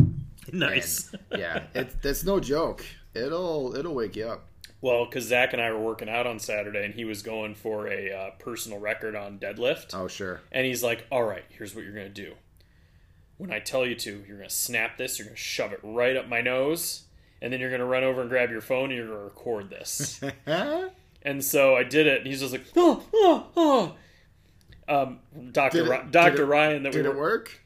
them. 0.00 0.26
Nice. 0.52 1.12
yeah, 1.30 1.62
it, 1.74 2.02
that's 2.02 2.24
no 2.24 2.40
joke. 2.40 2.84
It'll 3.14 3.76
it'll 3.76 3.94
wake 3.94 4.16
you 4.16 4.26
up. 4.26 4.48
Well, 4.80 5.04
because 5.04 5.24
Zach 5.24 5.52
and 5.52 5.60
I 5.62 5.70
were 5.72 5.80
working 5.80 6.08
out 6.08 6.26
on 6.26 6.38
Saturday, 6.38 6.84
and 6.84 6.94
he 6.94 7.04
was 7.04 7.22
going 7.22 7.54
for 7.54 7.88
a 7.88 8.12
uh, 8.12 8.30
personal 8.38 8.78
record 8.78 9.16
on 9.16 9.38
deadlift, 9.38 9.94
Oh 9.94 10.08
sure. 10.08 10.40
and 10.52 10.66
he's 10.66 10.82
like, 10.82 11.06
"All 11.10 11.24
right, 11.24 11.44
here's 11.48 11.74
what 11.74 11.84
you're 11.84 11.94
gonna 11.94 12.08
do. 12.08 12.34
When 13.36 13.52
I 13.52 13.60
tell 13.60 13.86
you 13.86 13.94
to, 13.96 14.24
you're 14.26 14.36
gonna 14.38 14.50
snap 14.50 14.98
this. 14.98 15.18
You're 15.18 15.26
gonna 15.26 15.36
shove 15.36 15.72
it 15.72 15.80
right 15.82 16.16
up 16.16 16.28
my 16.28 16.40
nose." 16.40 17.04
And 17.40 17.52
then 17.52 17.60
you're 17.60 17.70
gonna 17.70 17.84
run 17.86 18.02
over 18.02 18.20
and 18.22 18.28
grab 18.30 18.50
your 18.50 18.60
phone 18.60 18.86
and 18.90 18.94
you're 18.96 19.06
gonna 19.06 19.20
record 19.24 19.70
this. 19.70 20.20
And 21.22 21.44
so 21.44 21.74
I 21.74 21.82
did 21.82 22.06
it, 22.06 22.18
and 22.18 22.26
he's 22.28 22.38
just 22.40 22.52
like, 22.52 22.64
oh, 22.76 23.02
oh, 23.12 23.46
oh. 23.56 23.94
Um, 24.88 25.18
Doctor 25.52 25.82
Did 25.84 25.90
did 25.90 26.10
Doctor 26.12 26.46
Ryan 26.46 26.84
that 26.84 26.94
we 26.94 27.02
Did 27.02 27.06
it 27.10 27.16
work? 27.16 27.60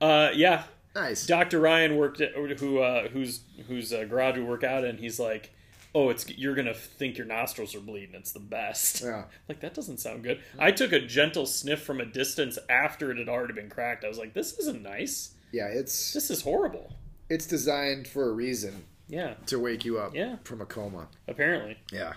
uh, 0.00 0.30
yeah, 0.34 0.64
Nice. 0.94 1.24
Doctor 1.24 1.60
Ryan 1.60 1.96
worked 1.96 2.20
at 2.20 2.32
who 2.58 2.80
uh, 2.80 3.08
whose 3.08 3.42
whose 3.68 3.92
uh, 3.92 4.04
garage 4.04 4.36
we 4.36 4.42
work 4.42 4.64
out 4.64 4.82
in. 4.84 4.98
He's 4.98 5.20
like, 5.20 5.52
oh, 5.94 6.10
it's 6.10 6.28
you're 6.30 6.54
gonna 6.54 6.74
think 6.74 7.16
your 7.18 7.26
nostrils 7.26 7.74
are 7.74 7.80
bleeding. 7.80 8.14
It's 8.14 8.32
the 8.32 8.40
best. 8.40 9.02
Yeah. 9.02 9.24
Like 9.48 9.60
that 9.60 9.74
doesn't 9.74 9.98
sound 9.98 10.22
good. 10.22 10.40
I 10.58 10.70
took 10.70 10.92
a 10.92 11.00
gentle 11.00 11.44
sniff 11.46 11.82
from 11.82 12.00
a 12.00 12.04
distance 12.06 12.58
after 12.68 13.10
it 13.10 13.18
had 13.18 13.28
already 13.28 13.54
been 13.54 13.68
cracked. 13.68 14.04
I 14.04 14.08
was 14.08 14.18
like, 14.18 14.32
this 14.34 14.56
isn't 14.58 14.82
nice. 14.82 15.34
Yeah, 15.52 15.66
it's 15.66 16.12
This 16.12 16.30
is 16.30 16.42
horrible. 16.42 16.92
it's 17.28 17.46
designed 17.46 18.06
for 18.06 18.28
a 18.28 18.32
reason 18.32 18.84
Yeah, 19.08 19.34
to 19.46 19.58
wake 19.58 19.84
you 19.84 19.98
up 19.98 20.14
Yeah. 20.14 20.36
from 20.44 20.60
a 20.60 20.66
coma. 20.66 21.08
apparently. 21.26 21.78
Yeah. 21.90 22.12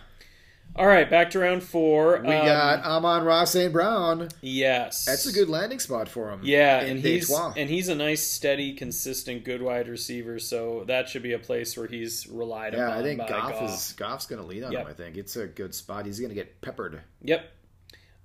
All 0.76 0.88
right, 0.88 1.08
back 1.08 1.30
to 1.32 1.40
round 1.40 1.62
four. 1.62 2.20
We 2.26 2.34
Um, 2.34 2.46
got 2.48 2.84
Amon-Ra 2.84 3.44
St. 3.44 3.72
Brown. 3.72 4.30
yes. 4.42 5.06
That's 5.06 5.28
a 5.28 5.32
good 5.32 5.48
landing 5.48 5.80
spot 5.80 6.10
for 6.10 6.32
him. 6.32 6.42
Yeah, 6.44 6.80
and 6.82 7.00
he's 7.00 7.28
Detroit. 7.28 7.54
and 7.58 7.70
he's 7.70 7.90
a 7.90 7.96
nice, 7.96 8.24
steady, 8.26 8.74
consistent, 8.74 9.44
good 9.44 9.62
wide 9.62 9.88
receiver. 9.88 10.40
So 10.40 10.84
that 10.88 11.10
should 11.10 11.22
be 11.22 11.34
a 11.34 11.40
place 11.40 11.78
where 11.78 11.86
he's 11.88 12.26
relied 12.28 12.74
on. 12.74 12.80
yeah, 12.80 12.88
upon. 12.88 13.00
I 13.00 13.04
think 13.04 13.20
Goff, 13.20 13.52
Goff. 13.52 13.70
is 13.70 13.94
Goff's 13.94 14.26
going 14.26 14.42
to 14.42 14.48
lead 14.48 14.64
on 14.64 14.72
Yep. 14.72 14.82
him. 14.82 14.88
I 14.88 14.94
think 14.94 15.18
it's 15.18 15.36
a 15.36 15.46
good 15.46 15.76
spot. 15.76 16.08
He's 16.08 16.20
going 16.20 16.30
to 16.30 16.36
get 16.36 16.60
peppered. 16.62 17.02
Yep. 17.22 17.52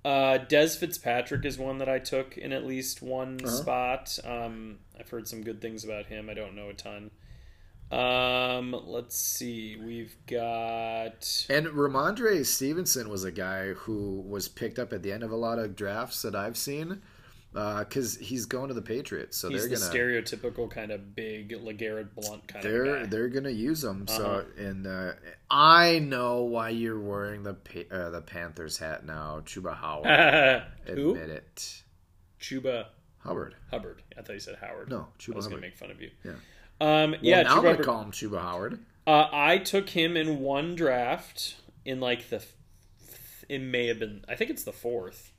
Uh, 0.03 0.39
Dez 0.49 0.75
Fitzpatrick 0.75 1.45
is 1.45 1.59
one 1.59 1.77
that 1.79 1.89
I 1.89 1.99
took 1.99 2.35
in 2.35 2.51
at 2.51 2.65
least 2.65 3.03
one 3.03 3.39
Uh-huh. 3.43 3.51
spot. 3.55 4.17
Um, 4.23 4.79
I've 4.99 5.09
heard 5.09 5.27
some 5.27 5.43
good 5.43 5.61
things 5.61 5.83
about 5.83 6.07
him. 6.07 6.29
I 6.31 6.33
don't 6.33 6.55
know 6.55 6.69
a 6.69 6.73
ton. 6.73 7.11
Um, 7.91 8.75
let's 8.85 9.15
see. 9.17 9.75
We've 9.83 10.15
got 10.27 11.45
And 11.49 11.67
Rhamondre 11.67 12.45
Stevenson 12.45 13.09
was 13.09 13.23
a 13.23 13.31
guy 13.31 13.69
who 13.73 14.21
was 14.21 14.47
picked 14.47 14.77
up 14.79 14.93
at 14.93 15.01
the 15.01 15.11
end 15.11 15.23
of 15.23 15.31
a 15.31 15.35
lot 15.35 15.57
of 15.59 15.75
drafts 15.75 16.21
that 16.21 16.35
I've 16.35 16.55
seen 16.57 17.01
because 17.51 18.17
he's 18.17 18.45
going 18.45 18.67
to 18.67 18.75
the 18.75 18.81
Patriots. 18.83 19.37
So 19.37 19.49
he's 19.49 19.67
they're 19.67 19.75
the 19.79 19.83
gonna 19.87 19.91
stereotypical 19.91 20.69
kind 20.69 20.91
of 20.91 21.15
big 21.15 21.49
LeGarrette 21.49 22.13
Blount 22.13 22.47
kind 22.47 22.63
they're 22.63 22.85
of 22.97 23.03
guy. 23.03 23.09
they're 23.09 23.27
gonna 23.29 23.49
use 23.49 23.83
him. 23.83 24.05
Uh-huh. 24.07 24.17
So 24.17 24.45
and 24.63 24.85
uh, 24.85 25.13
I 25.49 25.97
know 25.97 26.43
why 26.43 26.69
you're 26.69 26.99
wearing 26.99 27.41
the 27.41 27.55
Pa- 27.55 27.89
uh, 27.95 28.09
the 28.11 28.21
Panthers 28.21 28.77
hat 28.77 29.03
now, 29.03 29.41
Chuba 29.45 29.75
Howard. 29.75 30.05
Admit 30.85 31.29
it, 31.31 31.83
Chuba 32.39 32.85
Howard. 33.23 33.55
Hubbard. 33.71 34.03
I 34.15 34.21
thought 34.21 34.33
you 34.33 34.39
said 34.39 34.57
Howard. 34.61 34.89
No, 34.91 35.07
I 35.11 35.17
Chuba 35.19 35.33
was 35.37 35.45
Hubbard. 35.45 35.49
gonna 35.61 35.61
make 35.61 35.75
fun 35.75 35.89
of 35.89 35.99
you. 35.99 36.11
Yeah. 36.23 36.33
Um, 36.81 37.11
Well, 37.11 37.19
yeah, 37.21 37.41
now 37.43 37.57
I'm 37.57 37.63
gonna 37.63 37.83
call 37.83 38.01
him 38.01 38.11
Chuba 38.11 38.41
Howard. 38.41 38.79
Uh, 39.05 39.27
I 39.31 39.57
took 39.57 39.89
him 39.89 40.15
in 40.15 40.39
one 40.39 40.75
draft 40.75 41.55
in 41.85 41.99
like 41.99 42.29
the. 42.29 42.43
It 43.47 43.59
may 43.59 43.87
have 43.87 43.99
been. 43.99 44.23
I 44.29 44.35
think 44.35 44.49
it's 44.51 44.63
the 44.63 44.71
fourth. 44.73 45.31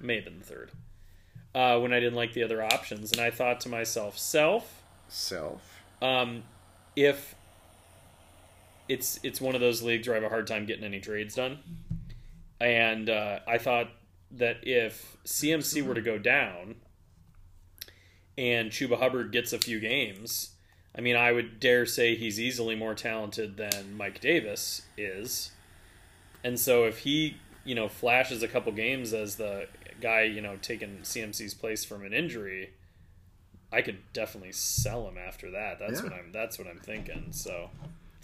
May 0.00 0.16
have 0.16 0.24
been 0.24 0.38
the 0.38 0.44
third. 0.44 0.70
Uh, 1.54 1.78
when 1.80 1.92
I 1.92 2.00
didn't 2.00 2.14
like 2.16 2.32
the 2.34 2.42
other 2.42 2.62
options, 2.62 3.12
and 3.12 3.20
I 3.20 3.30
thought 3.30 3.60
to 3.62 3.68
myself, 3.68 4.18
self, 4.18 4.82
Self. 5.08 5.62
um, 6.02 6.42
if 6.94 7.34
it's 8.88 9.18
it's 9.22 9.40
one 9.40 9.54
of 9.54 9.60
those 9.60 9.82
leagues 9.82 10.06
where 10.06 10.16
I 10.16 10.20
have 10.20 10.30
a 10.30 10.32
hard 10.32 10.46
time 10.46 10.66
getting 10.66 10.84
any 10.84 11.00
trades 11.00 11.34
done, 11.34 11.58
and 12.60 13.08
uh, 13.10 13.40
I 13.48 13.58
thought 13.58 13.88
that 14.30 14.58
if 14.62 15.16
CMC 15.24 15.82
were 15.86 15.94
to 15.94 16.00
go 16.02 16.18
down 16.18 16.76
and 18.36 18.70
Chuba 18.70 18.98
Hubbard 18.98 19.32
gets 19.32 19.52
a 19.52 19.58
few 19.58 19.80
games, 19.80 20.50
I 20.96 21.00
mean, 21.00 21.16
I 21.16 21.32
would 21.32 21.60
dare 21.60 21.84
say 21.86 22.14
he's 22.14 22.40
easily 22.40 22.74
more 22.74 22.94
talented 22.94 23.56
than 23.56 23.96
Mike 23.96 24.20
Davis 24.20 24.82
is, 24.96 25.50
and 26.42 26.58
so 26.58 26.84
if 26.84 26.98
he 27.00 27.36
you 27.64 27.74
know 27.74 27.88
flashes 27.88 28.42
a 28.42 28.48
couple 28.48 28.72
games 28.72 29.12
as 29.12 29.36
the 29.36 29.66
guy 30.00 30.22
you 30.22 30.40
know 30.40 30.56
taking 30.62 30.98
CMC's 31.02 31.54
place 31.54 31.84
from 31.84 32.04
an 32.04 32.12
injury. 32.12 32.70
I 33.72 33.82
could 33.82 33.98
definitely 34.12 34.52
sell 34.52 35.08
him 35.08 35.18
after 35.18 35.50
that. 35.50 35.80
That's 35.80 35.94
Yeah. 36.00 36.04
what 36.04 36.12
I'm. 36.12 36.30
That's 36.32 36.56
what 36.56 36.68
I'm 36.68 36.78
thinking. 36.78 37.32
So, 37.32 37.68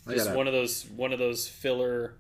just 0.08 0.26
gotta, 0.26 0.38
one 0.38 0.46
of 0.46 0.52
those. 0.52 0.87
One 0.87 1.12
of 1.12 1.18
those 1.18 1.48
filler. 1.48 2.14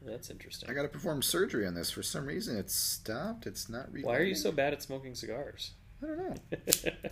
That's 0.00 0.30
interesting. 0.30 0.70
I 0.70 0.72
got 0.72 0.82
to 0.82 0.88
perform 0.88 1.20
surgery 1.20 1.66
on 1.66 1.74
this. 1.74 1.90
For 1.90 2.02
some 2.02 2.24
reason, 2.24 2.56
it's 2.56 2.74
stopped. 2.74 3.46
It's 3.46 3.68
not. 3.68 3.88
Why 4.00 4.16
are 4.16 4.22
you 4.22 4.34
so 4.34 4.50
bad 4.50 4.72
at 4.72 4.82
smoking 4.82 5.14
cigars? 5.14 5.72
I 6.02 6.06
don't 6.06 6.18
know. 6.18 6.92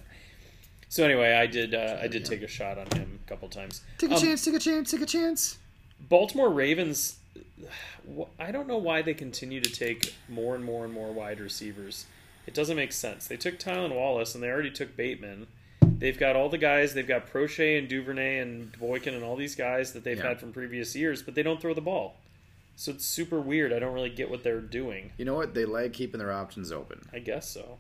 so 0.90 1.04
anyway, 1.04 1.32
I 1.32 1.46
did. 1.46 1.74
Uh, 1.74 1.96
I 2.02 2.06
did 2.08 2.26
take 2.26 2.42
a 2.42 2.46
shot 2.48 2.76
on 2.76 2.86
him 2.98 3.20
a 3.24 3.28
couple 3.28 3.48
times. 3.48 3.80
Take 3.96 4.10
a 4.10 4.14
Um, 4.16 4.20
chance. 4.20 4.44
Take 4.44 4.54
a 4.54 4.58
chance. 4.58 4.90
Take 4.90 5.00
a 5.00 5.06
chance. 5.06 5.56
Baltimore 5.98 6.50
Ravens. 6.50 7.16
I 8.38 8.50
don't 8.50 8.66
know 8.68 8.76
why 8.78 9.00
they 9.02 9.14
continue 9.14 9.60
to 9.60 9.70
take 9.70 10.14
more 10.28 10.54
and 10.54 10.64
more 10.64 10.84
and 10.84 10.92
more 10.92 11.12
wide 11.12 11.40
receivers. 11.40 12.06
It 12.46 12.54
doesn't 12.54 12.76
make 12.76 12.92
sense. 12.92 13.26
They 13.26 13.36
took 13.36 13.58
Tylan 13.58 13.94
Wallace 13.94 14.34
and 14.34 14.42
they 14.42 14.48
already 14.48 14.70
took 14.70 14.96
Bateman. 14.96 15.46
They've 15.82 16.18
got 16.18 16.34
all 16.36 16.48
the 16.48 16.58
guys. 16.58 16.94
They've 16.94 17.06
got 17.06 17.30
Proche 17.30 17.78
and 17.78 17.86
Duvernay 17.88 18.38
and 18.38 18.72
Boykin 18.78 19.14
and 19.14 19.22
all 19.22 19.36
these 19.36 19.54
guys 19.54 19.92
that 19.92 20.02
they've 20.04 20.16
Yeah. 20.16 20.28
had 20.28 20.40
from 20.40 20.52
previous 20.52 20.96
years, 20.96 21.22
but 21.22 21.34
they 21.34 21.42
don't 21.42 21.60
throw 21.60 21.74
the 21.74 21.80
ball. 21.82 22.16
So 22.76 22.92
it's 22.92 23.04
super 23.04 23.38
weird. 23.38 23.72
I 23.74 23.78
don't 23.78 23.92
really 23.92 24.08
get 24.10 24.30
what 24.30 24.42
they're 24.42 24.60
doing. 24.62 25.12
You 25.18 25.26
know 25.26 25.34
what? 25.34 25.52
They 25.52 25.66
like 25.66 25.92
keeping 25.92 26.18
their 26.18 26.32
options 26.32 26.72
open. 26.72 27.06
I 27.12 27.18
guess 27.18 27.48
so. 27.50 27.78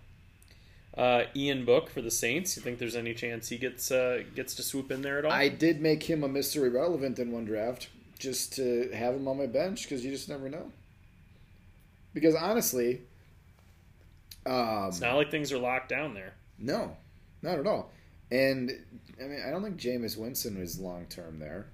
Uh, 0.96 1.24
Ian 1.36 1.64
Book 1.64 1.88
for 1.88 2.02
the 2.02 2.10
Saints. 2.10 2.56
You 2.56 2.62
think 2.62 2.78
there's 2.78 2.96
any 2.96 3.14
chance 3.14 3.48
he 3.48 3.58
gets 3.58 3.90
uh, 3.90 4.22
gets 4.34 4.54
to 4.56 4.62
swoop 4.62 4.90
in 4.90 5.02
there 5.02 5.18
at 5.18 5.24
all? 5.24 5.32
I 5.32 5.48
did 5.48 5.80
make 5.80 6.02
him 6.02 6.24
a 6.24 6.28
mystery 6.28 6.68
relevant 6.68 7.18
in 7.18 7.30
one 7.30 7.44
draft 7.44 7.88
just 8.18 8.52
to 8.56 8.90
have 8.92 9.14
him 9.14 9.26
on 9.28 9.38
my 9.38 9.46
bench 9.46 9.82
because 9.84 10.04
you 10.04 10.10
just 10.10 10.28
never 10.28 10.48
know. 10.48 10.72
Because 12.12 12.34
honestly, 12.34 13.02
um, 14.44 14.88
it's 14.88 15.00
not 15.00 15.14
like 15.14 15.30
things 15.30 15.52
are 15.52 15.58
locked 15.58 15.88
down 15.88 16.14
there. 16.14 16.34
no, 16.58 16.96
not 17.42 17.58
at 17.58 17.66
all. 17.66 17.92
And 18.32 18.70
I 19.20 19.24
mean, 19.26 19.40
I 19.46 19.50
don't 19.50 19.62
think 19.62 19.76
Jameis 19.76 20.16
Winston 20.16 20.56
is 20.56 20.78
long 20.78 21.06
term 21.06 21.38
there. 21.38 21.66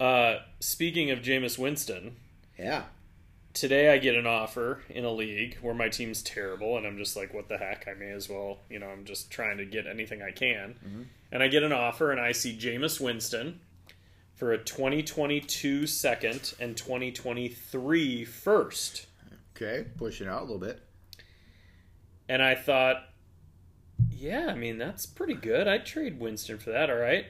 Uh, 0.00 0.40
speaking 0.60 1.10
of 1.10 1.20
Jameis 1.20 1.58
Winston, 1.58 2.16
Yeah, 2.58 2.84
today 3.54 3.92
I 3.92 3.98
get 3.98 4.14
an 4.14 4.26
offer 4.26 4.80
in 4.88 5.04
a 5.04 5.12
league 5.12 5.58
where 5.60 5.74
my 5.74 5.88
team's 5.88 6.22
terrible, 6.22 6.76
and 6.76 6.86
I'm 6.86 6.98
just 6.98 7.16
like, 7.16 7.34
what 7.34 7.48
the 7.48 7.58
heck? 7.58 7.86
I 7.88 7.94
may 7.94 8.10
as 8.10 8.28
well, 8.28 8.58
you 8.70 8.78
know, 8.78 8.88
I'm 8.88 9.04
just 9.04 9.30
trying 9.30 9.58
to 9.58 9.64
get 9.64 9.86
anything 9.86 10.22
I 10.22 10.30
can. 10.30 10.74
Mm-hmm. 10.84 11.02
And 11.32 11.42
I 11.42 11.48
get 11.48 11.62
an 11.62 11.72
offer, 11.72 12.10
and 12.10 12.20
I 12.20 12.32
see 12.32 12.56
Jameis 12.56 13.00
Winston 13.00 13.60
for 14.34 14.52
a 14.52 14.58
2022 14.58 15.86
second 15.86 16.54
and 16.60 16.76
2023 16.76 18.24
first. 18.24 19.06
okay, 19.56 19.86
pushing 19.96 20.28
out 20.28 20.40
a 20.40 20.44
little 20.44 20.58
bit. 20.58 20.80
And 22.28 22.42
I 22.42 22.54
thought, 22.54 23.04
yeah, 24.10 24.48
I 24.48 24.54
mean, 24.54 24.78
that's 24.78 25.06
pretty 25.06 25.34
good. 25.34 25.68
I'd 25.68 25.86
trade 25.86 26.18
Winston 26.18 26.58
for 26.58 26.70
that, 26.70 26.90
all 26.90 26.96
right? 26.96 27.26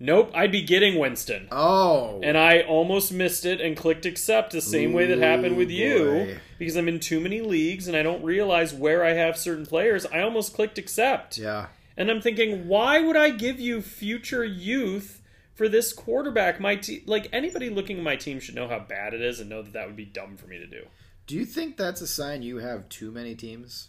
Nope, 0.00 0.30
I'd 0.32 0.52
be 0.52 0.62
getting 0.62 0.96
Winston. 0.98 1.48
Oh, 1.50 2.20
And 2.22 2.38
I 2.38 2.60
almost 2.60 3.12
missed 3.12 3.44
it 3.44 3.60
and 3.60 3.76
clicked 3.76 4.06
accept 4.06 4.52
the 4.52 4.60
same 4.60 4.92
way 4.92 5.06
that 5.06 5.18
happened 5.18 5.56
with 5.56 5.70
Ooh, 5.70 5.74
you 5.74 6.04
boy. 6.04 6.38
because 6.58 6.76
I'm 6.76 6.86
in 6.88 7.00
too 7.00 7.18
many 7.18 7.40
leagues 7.40 7.88
and 7.88 7.96
I 7.96 8.04
don't 8.04 8.22
realize 8.22 8.72
where 8.72 9.04
I 9.04 9.14
have 9.14 9.36
certain 9.36 9.66
players. 9.66 10.06
I 10.06 10.20
almost 10.20 10.54
clicked 10.54 10.78
accept. 10.78 11.36
yeah, 11.36 11.66
And 11.96 12.10
I'm 12.12 12.20
thinking, 12.20 12.68
why 12.68 13.00
would 13.00 13.16
I 13.16 13.30
give 13.30 13.58
you 13.58 13.82
future 13.82 14.44
youth 14.44 15.20
for 15.54 15.68
this 15.68 15.92
quarterback? 15.92 16.60
My 16.60 16.76
te- 16.76 17.02
like 17.06 17.28
anybody 17.32 17.68
looking 17.68 17.98
at 17.98 18.04
my 18.04 18.14
team 18.14 18.38
should 18.38 18.54
know 18.54 18.68
how 18.68 18.78
bad 18.78 19.14
it 19.14 19.20
is 19.20 19.40
and 19.40 19.50
know 19.50 19.62
that 19.62 19.72
that 19.72 19.86
would 19.88 19.96
be 19.96 20.04
dumb 20.04 20.36
for 20.36 20.46
me 20.46 20.58
to 20.58 20.66
do. 20.68 20.84
Do 21.26 21.34
you 21.34 21.44
think 21.44 21.76
that's 21.76 22.00
a 22.00 22.06
sign 22.06 22.42
you 22.42 22.58
have 22.58 22.88
too 22.88 23.10
many 23.10 23.34
teams? 23.34 23.88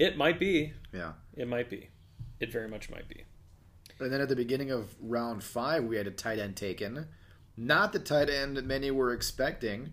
It 0.00 0.16
might 0.16 0.40
be. 0.40 0.72
Yeah. 0.92 1.12
It 1.36 1.46
might 1.46 1.70
be. 1.70 1.90
It 2.40 2.50
very 2.52 2.68
much 2.68 2.90
might 2.90 3.08
be. 3.08 3.22
And 4.00 4.12
then 4.12 4.20
at 4.20 4.28
the 4.28 4.36
beginning 4.36 4.70
of 4.70 4.94
round 5.00 5.42
five, 5.42 5.84
we 5.84 5.96
had 5.96 6.06
a 6.06 6.10
tight 6.12 6.38
end 6.38 6.56
taken. 6.56 7.06
Not 7.56 7.92
the 7.92 7.98
tight 7.98 8.30
end 8.30 8.56
that 8.56 8.64
many 8.64 8.90
were 8.90 9.12
expecting. 9.12 9.92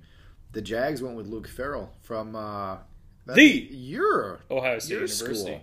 The 0.52 0.62
Jags 0.62 1.02
went 1.02 1.16
with 1.18 1.28
Luke 1.28 1.48
Farrell 1.48 1.92
from 2.02 2.36
uh, 2.36 2.78
The- 3.26 3.68
your 3.72 4.42
Ohio 4.52 4.80
State 4.80 4.92
your 4.92 5.00
University. 5.02 5.36
school. 5.42 5.62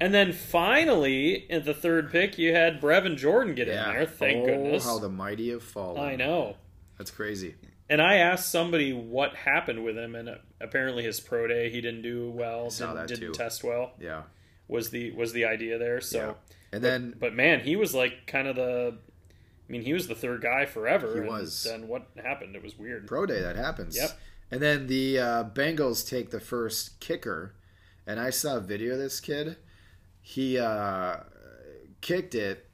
And 0.00 0.12
then 0.14 0.32
finally, 0.32 1.48
at 1.50 1.64
the 1.64 1.74
third 1.74 2.10
pick, 2.10 2.36
you 2.38 2.52
had 2.54 2.80
Brevin 2.80 3.16
Jordan 3.16 3.54
get 3.54 3.68
Yeah. 3.68 3.88
in 3.90 3.94
there. 3.96 4.06
Thank 4.06 4.42
oh, 4.42 4.46
goodness. 4.46 4.84
how 4.84 4.98
the 4.98 5.08
mighty 5.08 5.50
have 5.50 5.62
fallen. 5.62 6.00
I 6.02 6.16
know. 6.16 6.56
That's 6.98 7.10
crazy. 7.10 7.54
And 7.88 8.00
I 8.00 8.16
asked 8.16 8.50
somebody 8.50 8.92
what 8.92 9.34
happened 9.34 9.84
with 9.84 9.96
him, 9.98 10.14
and 10.14 10.38
apparently 10.60 11.02
his 11.04 11.20
pro 11.20 11.46
day 11.46 11.68
he 11.70 11.80
didn't 11.80 12.02
do 12.02 12.30
well, 12.30 12.70
saw 12.70 12.94
didn't, 12.94 13.20
didn't 13.20 13.34
test 13.34 13.62
well. 13.62 13.92
Yeah. 14.00 14.22
Was 14.66 14.90
the 14.90 15.10
was 15.12 15.32
the 15.32 15.44
idea 15.44 15.78
there? 15.78 16.00
So, 16.00 16.18
Yeah. 16.18 16.34
And 16.72 16.82
but, 16.82 16.88
then 16.88 17.14
but 17.18 17.34
man, 17.34 17.60
he 17.60 17.76
was 17.76 17.94
like 17.94 18.26
kind 18.26 18.48
of 18.48 18.56
the. 18.56 18.96
I 19.68 19.72
mean, 19.72 19.82
he 19.82 19.92
was 19.92 20.08
the 20.08 20.14
third 20.14 20.42
guy 20.42 20.66
forever. 20.66 21.22
He 21.22 21.28
was. 21.28 21.64
Then 21.64 21.88
what 21.88 22.06
happened? 22.22 22.56
It 22.56 22.62
was 22.62 22.78
weird. 22.78 23.06
pro 23.06 23.26
day 23.26 23.40
that 23.40 23.56
happens. 23.56 23.96
Yep. 23.96 24.18
And 24.50 24.60
then 24.60 24.86
the 24.86 25.18
uh, 25.18 25.44
Bengals 25.44 26.06
take 26.06 26.30
the 26.30 26.40
first 26.40 27.00
kicker, 27.00 27.54
and 28.06 28.20
I 28.20 28.30
saw 28.30 28.56
a 28.56 28.60
video 28.60 28.92
of 28.94 28.98
this 28.98 29.18
kid. 29.18 29.56
He 30.20 30.58
uh, 30.58 31.16
kicked 32.02 32.34
it 32.34 32.68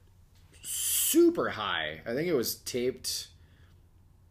super 0.61 1.49
high. 1.51 2.01
I 2.05 2.13
think 2.13 2.27
it 2.27 2.33
was 2.35 2.55
taped. 2.55 3.29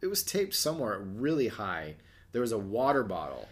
It 0.01 0.07
was 0.07 0.23
taped 0.23 0.53
somewhere 0.53 0.99
really 0.99 1.47
high. 1.47 1.95
There 2.31 2.41
was 2.41 2.51
a 2.51 2.57
water 2.59 3.03
bottle, 3.03 3.47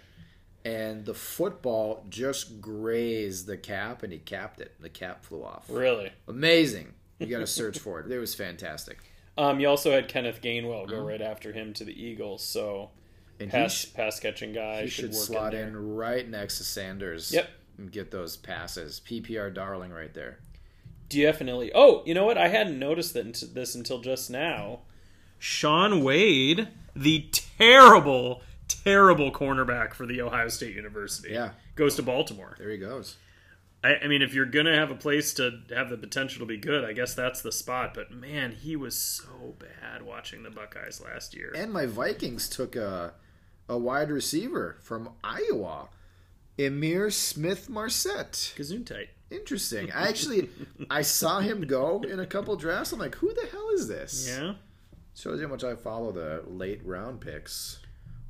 and 0.67 1.05
the 1.05 1.13
football 1.13 2.03
just 2.09 2.59
grazed 2.61 3.47
the 3.47 3.57
cap, 3.57 4.03
and 4.03 4.11
he 4.11 4.19
capped 4.19 4.59
it. 4.59 4.73
The 4.79 4.89
cap 4.89 5.23
flew 5.23 5.43
off. 5.43 5.65
Really. 5.69 6.11
Amazing. 6.27 6.93
You 7.19 7.27
got 7.27 7.39
to 7.39 7.47
search 7.61 7.79
for 7.79 7.99
it. 7.99 8.11
It 8.11 8.19
was 8.19 8.35
fantastic. 8.35 8.97
Um, 9.37 9.59
you 9.59 9.67
also 9.69 9.91
had 9.91 10.07
Kenneth 10.07 10.41
Gainwell 10.41 10.87
go 10.87 10.95
Uh-huh. 10.97 11.05
right 11.05 11.21
after 11.21 11.53
him 11.53 11.73
to 11.73 11.83
the 11.85 11.93
Eagles. 11.93 12.43
So 12.43 12.89
And 13.39 13.49
pass 13.51 13.71
sh- 13.73 13.93
pass 13.93 14.19
catching 14.19 14.51
guy 14.53 14.81
he 14.83 14.87
should, 14.89 15.05
should 15.05 15.15
slot 15.15 15.53
in, 15.53 15.69
in, 15.69 15.95
right 15.95 16.27
next 16.27 16.57
to 16.57 16.63
Sanders. 16.63 17.31
Yep. 17.31 17.49
And 17.77 17.91
get 17.91 18.09
those 18.11 18.35
passes. 18.37 18.99
PPR 19.07 19.53
darling 19.53 19.91
right 19.91 20.13
there. 20.13 20.39
Definitely. 21.09 21.71
Oh, 21.75 22.01
you 22.05 22.13
know 22.15 22.25
what? 22.25 22.37
I 22.37 22.47
hadn't 22.49 22.79
noticed 22.79 23.13
that 23.13 23.31
this 23.53 23.75
until 23.75 23.99
just 24.01 24.29
now. 24.31 24.79
Sean 25.39 26.03
Wade, 26.03 26.67
the 26.95 27.29
terrible, 27.31 28.41
terrible 28.87 29.31
cornerback 29.31 29.93
for 29.93 30.05
the 30.05 30.21
Ohio 30.21 30.47
State 30.49 30.75
University, 30.75 31.31
Yeah. 31.31 31.51
goes 31.75 31.95
to 31.97 32.03
Baltimore. 32.03 32.55
There 32.57 32.69
he 32.69 32.77
goes. 32.77 33.17
I, 33.83 33.95
I 34.03 34.07
mean, 34.07 34.21
if 34.21 34.33
you're 34.33 34.45
gonna 34.45 34.75
have 34.75 34.89
a 34.91 34.95
place 34.95 35.33
to 35.35 35.59
have 35.73 35.89
the 35.89 35.97
potential 35.97 36.39
to 36.39 36.45
be 36.45 36.57
good, 36.57 36.83
I 36.83 36.93
guess 36.93 37.13
that's 37.13 37.41
the 37.41 37.51
spot. 37.51 37.93
But 37.93 38.11
man, 38.11 38.51
he 38.51 38.75
was 38.75 38.97
so 38.97 39.55
bad 39.59 40.01
watching 40.01 40.43
the 40.43 40.49
Buckeyes 40.49 40.99
last 40.99 41.35
year. 41.35 41.53
And 41.55 41.71
my 41.71 41.85
Vikings 41.85 42.49
took 42.49 42.75
a 42.75 43.13
a 43.69 43.77
wide 43.77 44.09
receiver 44.09 44.77
from 44.81 45.09
Iowa, 45.23 45.89
Ihmir 46.57 47.11
Smith-Marsette. 47.11 48.53
Gesundheit. 48.57 49.09
Interesting. 49.29 49.91
I 49.91 50.07
actually 50.07 50.49
I 50.89 51.01
saw 51.01 51.39
him 51.41 51.61
go 51.67 52.01
in 52.01 52.19
a 52.19 52.25
couple 52.25 52.55
drafts. 52.55 52.93
I'm 52.93 52.99
like, 52.99 53.15
who 53.15 53.33
the 53.33 53.47
hell 53.51 53.69
is 53.73 53.87
this? 53.87 54.27
Yeah. 54.27 54.53
Shows 55.15 55.39
you 55.39 55.45
how 55.47 55.51
much 55.51 55.63
I 55.63 55.75
follow 55.75 56.11
the 56.11 56.43
late 56.47 56.81
round 56.85 57.21
picks. 57.21 57.79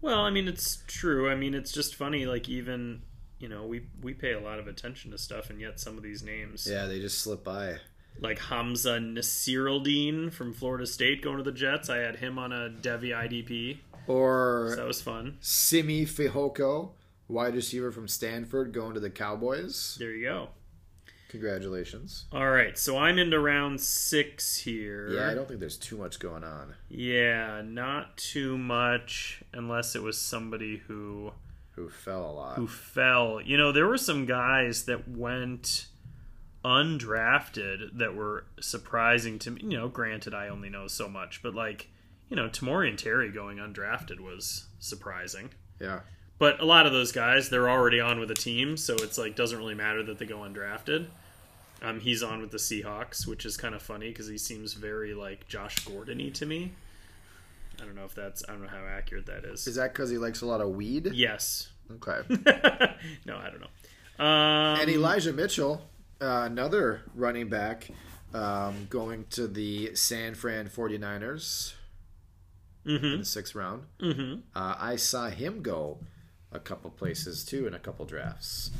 Well, 0.07 0.21
I 0.21 0.29
mean, 0.29 0.47
it's 0.47 0.83
true. 0.87 1.29
I 1.29 1.35
mean, 1.35 1.53
it's 1.53 1.73
just 1.73 1.93
funny. 1.95 2.25
Like 2.25 2.47
even 2.47 3.01
you 3.39 3.49
know, 3.49 3.65
we 3.65 3.87
we 4.01 4.13
pay 4.13 4.31
a 4.31 4.39
lot 4.39 4.57
of 4.57 4.65
attention 4.65 5.11
to 5.11 5.17
stuff, 5.17 5.49
and 5.49 5.59
yet 5.59 5.81
some 5.81 5.97
of 5.97 6.03
these 6.03 6.23
names, 6.23 6.65
Yeah, 6.65 6.85
they 6.85 7.01
just 7.01 7.19
slip 7.19 7.43
by. 7.43 7.75
like 8.21 8.39
Hamsah 8.39 8.99
Nasirildeen 8.99 10.31
from 10.31 10.53
Florida 10.53 10.87
State 10.87 11.21
going 11.21 11.37
to 11.37 11.43
the 11.43 11.51
Jets, 11.51 11.89
I 11.89 11.97
had 11.97 12.15
him 12.15 12.39
on 12.39 12.53
a 12.53 12.69
Devy 12.69 13.09
IDP, 13.13 13.79
Or 14.07 14.67
so 14.69 14.75
that 14.77 14.87
was 14.87 15.01
fun. 15.01 15.37
Simi 15.41 16.05
Fehoko, 16.05 16.91
wide 17.27 17.55
receiver 17.55 17.91
from 17.91 18.07
Stanford, 18.07 18.71
going 18.73 18.93
to 18.93 19.01
the 19.01 19.09
Cowboys. 19.09 19.97
There 19.99 20.11
you 20.11 20.23
go. 20.23 20.49
Congratulations. 21.29 22.25
All 22.31 22.49
right, 22.49 22.77
so 22.77 22.97
I'm 22.97 23.17
into 23.19 23.39
round 23.39 23.81
six 23.81 24.57
here. 24.57 25.09
Yeah, 25.09 25.29
I 25.29 25.33
don't 25.33 25.47
think 25.47 25.59
there's 25.59 25.77
too 25.77 25.97
much 25.97 26.19
going 26.19 26.43
on. 26.43 26.75
Yeah, 26.89 27.61
not 27.65 28.15
too 28.17 28.57
much, 28.57 29.43
unless 29.53 29.95
it 29.95 30.01
was 30.03 30.17
somebody 30.17 30.77
who 30.87 31.33
Who 31.71 31.89
fell 31.89 32.29
a 32.29 32.31
lot. 32.31 32.55
who 32.55 32.67
fell. 32.67 33.41
You 33.41 33.57
know, 33.57 33.71
there 33.71 33.87
were 33.87 33.97
some 33.97 34.25
guys 34.25 34.85
that 34.85 35.07
went 35.09 35.87
undrafted 36.63 37.97
that 37.97 38.15
were 38.15 38.45
surprising 38.59 39.39
to 39.39 39.51
me. 39.51 39.61
You 39.63 39.77
know, 39.77 39.87
granted, 39.89 40.33
I 40.33 40.47
only 40.47 40.69
know 40.69 40.87
so 40.87 41.07
much, 41.07 41.41
but 41.43 41.53
like, 41.55 41.87
you 42.29 42.35
know, 42.35 42.49
Tamorrion 42.49 42.97
Terry 42.97 43.31
going 43.31 43.57
undrafted 43.57 44.19
was 44.19 44.65
surprising. 44.79 45.49
Yeah. 45.79 46.01
But 46.39 46.59
a 46.59 46.65
lot 46.65 46.85
of 46.85 46.91
those 46.93 47.11
guys, 47.11 47.49
they're 47.49 47.69
already 47.69 47.99
on 47.99 48.19
with 48.19 48.29
a 48.29 48.35
team, 48.35 48.77
so 48.77 48.93
it's 48.95 49.17
like 49.17 49.35
doesn't 49.35 49.57
really 49.57 49.73
matter 49.75 50.03
that 50.03 50.19
they 50.19 50.25
go 50.25 50.37
undrafted. 50.37 51.07
Um, 51.81 51.99
he's 51.99 52.21
on 52.23 52.41
with 52.41 52.51
the 52.51 52.57
Seahawks, 52.57 53.25
which 53.27 53.45
is 53.45 53.57
kind 53.57 53.73
of 53.75 53.81
funny 53.81 54.09
because 54.09 54.27
he 54.27 54.37
seems 54.37 54.73
very 54.73 55.13
like 55.13 55.47
Josh 55.47 55.79
Gordon-y 55.85 56.29
to 56.29 56.45
me. 56.45 56.71
I 57.81 57.85
don't 57.85 57.95
know 57.95 58.05
if 58.05 58.15
that's 58.15 58.43
I 58.47 58.51
don't 58.53 58.63
know 58.63 58.67
how 58.69 58.85
accurate 58.87 59.25
that 59.27 59.45
is. 59.45 59.67
Is 59.67 59.75
that 59.75 59.93
because 59.93 60.09
he 60.09 60.17
likes 60.17 60.41
a 60.41 60.45
lot 60.45 60.61
of 60.61 60.69
weed? 60.69 61.11
yes. 61.13 61.69
Okay. 61.91 62.19
no, 63.25 63.37
I 63.37 63.49
don't 63.49 63.61
know. 63.61 64.23
Um, 64.25 64.79
and 64.81 64.89
Elijah 64.89 65.31
Mitchell, 65.31 65.81
uh, 66.19 66.43
another 66.45 67.01
running 67.15 67.47
back, 67.49 67.87
um, 68.33 68.87
going 68.89 69.25
to 69.31 69.47
the 69.47 69.95
San 69.95 70.33
Fran 70.35 70.67
49ers 70.69 71.73
in 72.85 72.91
mhm, 72.99 73.19
the 73.19 73.25
sixth 73.25 73.55
round. 73.55 73.83
mhm. 73.99 74.41
Uh, 74.55 74.75
I 74.79 74.95
saw 74.97 75.29
him 75.29 75.61
go 75.61 75.99
a 76.51 76.59
couple 76.59 76.89
places 76.91 77.43
too 77.43 77.67
in 77.67 77.73
a 77.73 77.79
couple 77.79 78.05
drafts. 78.05 78.71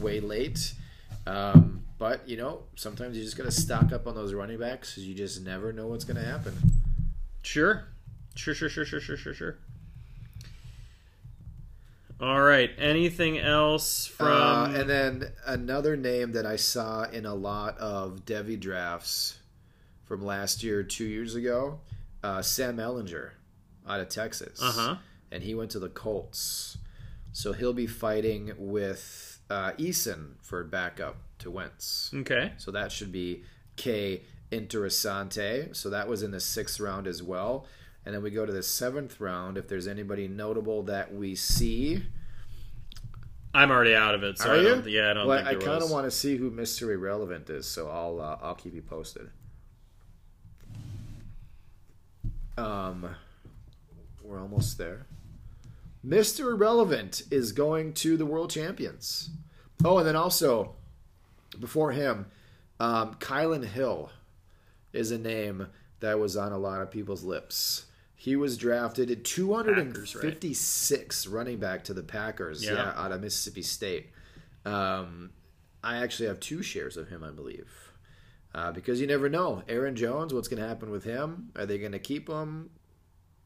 Way 0.00 0.20
late. 0.20 0.74
Um, 1.26 1.82
but, 1.98 2.28
you 2.28 2.36
know, 2.36 2.64
sometimes 2.76 3.16
you 3.16 3.24
just 3.24 3.36
got 3.36 3.44
to 3.44 3.50
stock 3.50 3.92
up 3.92 4.06
on 4.06 4.14
those 4.14 4.34
running 4.34 4.58
backs 4.58 4.90
because 4.90 5.08
you 5.08 5.14
just 5.14 5.42
never 5.42 5.72
know 5.72 5.88
what's 5.88 6.04
going 6.04 6.16
to 6.16 6.24
happen. 6.24 6.54
Sure. 7.42 7.84
Sure, 8.34 8.54
sure, 8.54 8.68
sure, 8.68 8.84
sure, 8.84 9.00
sure, 9.00 9.16
sure, 9.16 9.34
sure. 9.34 9.56
All 12.20 12.40
right. 12.42 12.70
Anything 12.78 13.38
else 13.38 14.06
from? 14.06 14.28
Uh, 14.28 14.68
and 14.74 14.88
then 14.88 15.32
another 15.46 15.96
name 15.96 16.32
that 16.32 16.46
I 16.46 16.56
saw 16.56 17.04
in 17.04 17.26
a 17.26 17.34
lot 17.34 17.76
of 17.78 18.24
Devy 18.24 18.58
drafts 18.58 19.38
from 20.04 20.24
last 20.24 20.62
year, 20.62 20.82
two 20.82 21.04
years 21.04 21.34
ago, 21.34 21.80
uh, 22.22 22.40
Sam 22.42 22.76
Ehlinger 22.76 23.30
out 23.88 24.00
of 24.00 24.08
Texas. 24.08 24.60
uh 24.62 24.72
huh. 24.72 24.96
And 25.30 25.42
he 25.42 25.54
went 25.54 25.72
to 25.72 25.78
the 25.78 25.88
Colts. 25.88 26.78
So 27.36 27.52
he'll 27.52 27.74
be 27.74 27.86
fighting 27.86 28.54
with 28.56 29.40
uh, 29.50 29.72
Eason 29.72 30.36
for 30.40 30.64
backup 30.64 31.16
to 31.40 31.50
Wentz. 31.50 32.10
Okay. 32.14 32.52
So 32.56 32.70
that 32.70 32.90
should 32.90 33.12
be 33.12 33.42
K 33.76 34.22
Interessante. 34.50 35.76
So 35.76 35.90
that 35.90 36.08
was 36.08 36.22
in 36.22 36.30
the 36.30 36.40
sixth 36.40 36.80
round 36.80 37.06
as 37.06 37.22
well. 37.22 37.66
And 38.06 38.14
then 38.14 38.22
we 38.22 38.30
go 38.30 38.46
to 38.46 38.52
the 38.52 38.62
seventh 38.62 39.20
round. 39.20 39.58
If 39.58 39.68
there's 39.68 39.86
anybody 39.86 40.28
notable 40.28 40.84
that 40.84 41.14
we 41.14 41.34
see, 41.34 42.04
I'm 43.52 43.70
already 43.70 43.94
out 43.94 44.14
of 44.14 44.22
it. 44.22 44.38
So 44.38 44.48
Are 44.48 44.54
I 44.54 44.56
you? 44.56 44.68
don't, 44.68 44.86
yeah, 44.88 45.10
I 45.10 45.12
don't 45.12 45.26
well, 45.26 45.44
think 45.44 45.62
I 45.62 45.62
kind 45.62 45.82
of 45.82 45.90
want 45.90 46.06
to 46.06 46.10
see 46.10 46.38
who 46.38 46.50
Mister 46.50 46.90
Irrelevant 46.90 47.50
is, 47.50 47.66
so 47.66 47.90
I'll 47.90 48.18
uh, 48.18 48.38
I'll 48.40 48.54
keep 48.54 48.74
you 48.74 48.80
posted. 48.80 49.28
Um, 52.56 53.14
we're 54.22 54.40
almost 54.40 54.78
there. 54.78 55.04
Mister 56.02 56.50
Irrelevant 56.50 57.22
is 57.30 57.52
going 57.52 57.92
to 57.94 58.16
the 58.16 58.26
World 58.26 58.50
Champions. 58.50 59.30
Oh, 59.84 59.98
and 59.98 60.06
then 60.06 60.16
also 60.16 60.74
before 61.58 61.92
him, 61.92 62.26
um, 62.80 63.14
Kylan 63.14 63.64
Hill 63.64 64.10
is 64.92 65.10
a 65.10 65.18
name 65.18 65.68
that 66.00 66.18
was 66.18 66.36
on 66.36 66.52
a 66.52 66.58
lot 66.58 66.80
of 66.80 66.90
people's 66.90 67.24
lips. 67.24 67.86
He 68.14 68.36
was 68.36 68.56
drafted 68.56 69.10
at 69.10 69.24
256 69.24 71.26
running 71.26 71.58
back 71.58 71.84
to 71.84 71.94
the 71.94 72.02
Packers, 72.02 72.64
Yeah. 72.64 72.74
yeah, 72.74 72.92
out 72.96 73.12
of 73.12 73.20
Mississippi 73.20 73.62
State. 73.62 74.10
Um, 74.64 75.30
I 75.84 75.98
actually 75.98 76.28
have 76.28 76.40
two 76.40 76.62
shares 76.62 76.96
of 76.96 77.08
him, 77.08 77.22
I 77.22 77.30
believe, 77.30 77.70
uh, 78.54 78.72
because 78.72 79.00
you 79.00 79.06
never 79.06 79.28
know. 79.28 79.62
Aaron 79.68 79.94
Jones, 79.96 80.34
what's 80.34 80.48
going 80.48 80.60
to 80.60 80.68
happen 80.68 80.90
with 80.90 81.04
him? 81.04 81.50
Are 81.56 81.66
they 81.66 81.78
going 81.78 81.92
to 81.92 81.98
keep 81.98 82.28
him? 82.28 82.70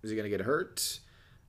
Is 0.02 0.10
he 0.10 0.16
going 0.16 0.30
to 0.30 0.34
get 0.36 0.46
hurt? 0.46 1.00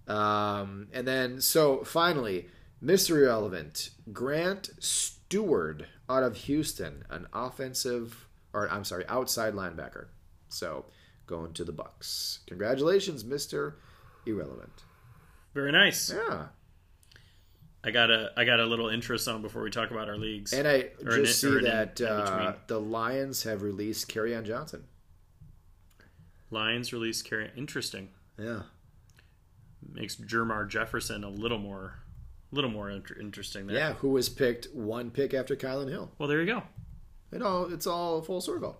Um, 0.07 0.87
and 0.93 1.07
then, 1.07 1.41
so 1.41 1.83
finally, 1.83 2.47
mystery 2.81 3.25
relevant 3.27 3.91
Grant 4.11 4.69
Stuard 4.79 5.85
out 6.09 6.23
of 6.23 6.35
Houston, 6.37 7.03
an 7.09 7.27
offensive, 7.33 8.27
or 8.53 8.69
I'm 8.69 8.83
sorry, 8.83 9.05
outside 9.07 9.53
linebacker. 9.53 10.07
So 10.49 10.85
going 11.27 11.53
to 11.53 11.63
the 11.63 11.71
Bucks. 11.71 12.39
Congratulations, 12.47 13.23
Mr. 13.23 13.75
Irrelevant. 14.25 14.83
Very 15.53 15.71
nice. 15.71 16.11
Yeah. 16.13 16.47
I 17.83 17.89
got 17.91 18.11
a 18.11 18.31
I 18.37 18.45
got 18.45 18.59
a 18.59 18.65
little 18.65 18.89
intro 18.89 19.17
song 19.17 19.41
before 19.41 19.63
we 19.63 19.71
talk 19.71 19.89
about 19.89 20.07
our 20.07 20.17
leagues. 20.17 20.53
And 20.53 20.67
I 20.67 20.89
Or 21.03 21.17
just 21.17 21.41
see 21.41 21.61
that 21.61 21.99
in 21.99 22.05
uh, 22.05 22.55
the 22.67 22.79
Lions 22.79 23.43
have 23.43 23.63
released 23.63 24.07
Kerryon 24.07 24.45
Johnson. 24.45 24.83
Lions 26.51 26.93
released 26.93 27.27
Kerryon. 27.29 27.57
Interesting. 27.57 28.09
Yeah. 28.37 28.63
Makes 29.93 30.15
Jermar 30.17 30.67
Jefferson 30.67 31.23
a 31.23 31.29
little 31.29 31.57
more, 31.57 31.99
a 32.51 32.55
little 32.55 32.69
more 32.69 32.89
inter- 32.89 33.17
interesting 33.19 33.67
there. 33.67 33.75
Yeah, 33.77 33.93
who 33.93 34.09
was 34.09 34.29
picked 34.29 34.67
one 34.73 35.11
pick 35.11 35.33
after 35.33 35.55
Kylan 35.55 35.89
Hill. 35.89 36.11
Well, 36.17 36.29
there 36.29 36.39
you 36.39 36.45
go. 36.47 36.63
It 37.31 37.41
all, 37.41 37.71
it's 37.73 37.87
all 37.87 38.17
a 38.19 38.21
full 38.23 38.41
circle. 38.41 38.79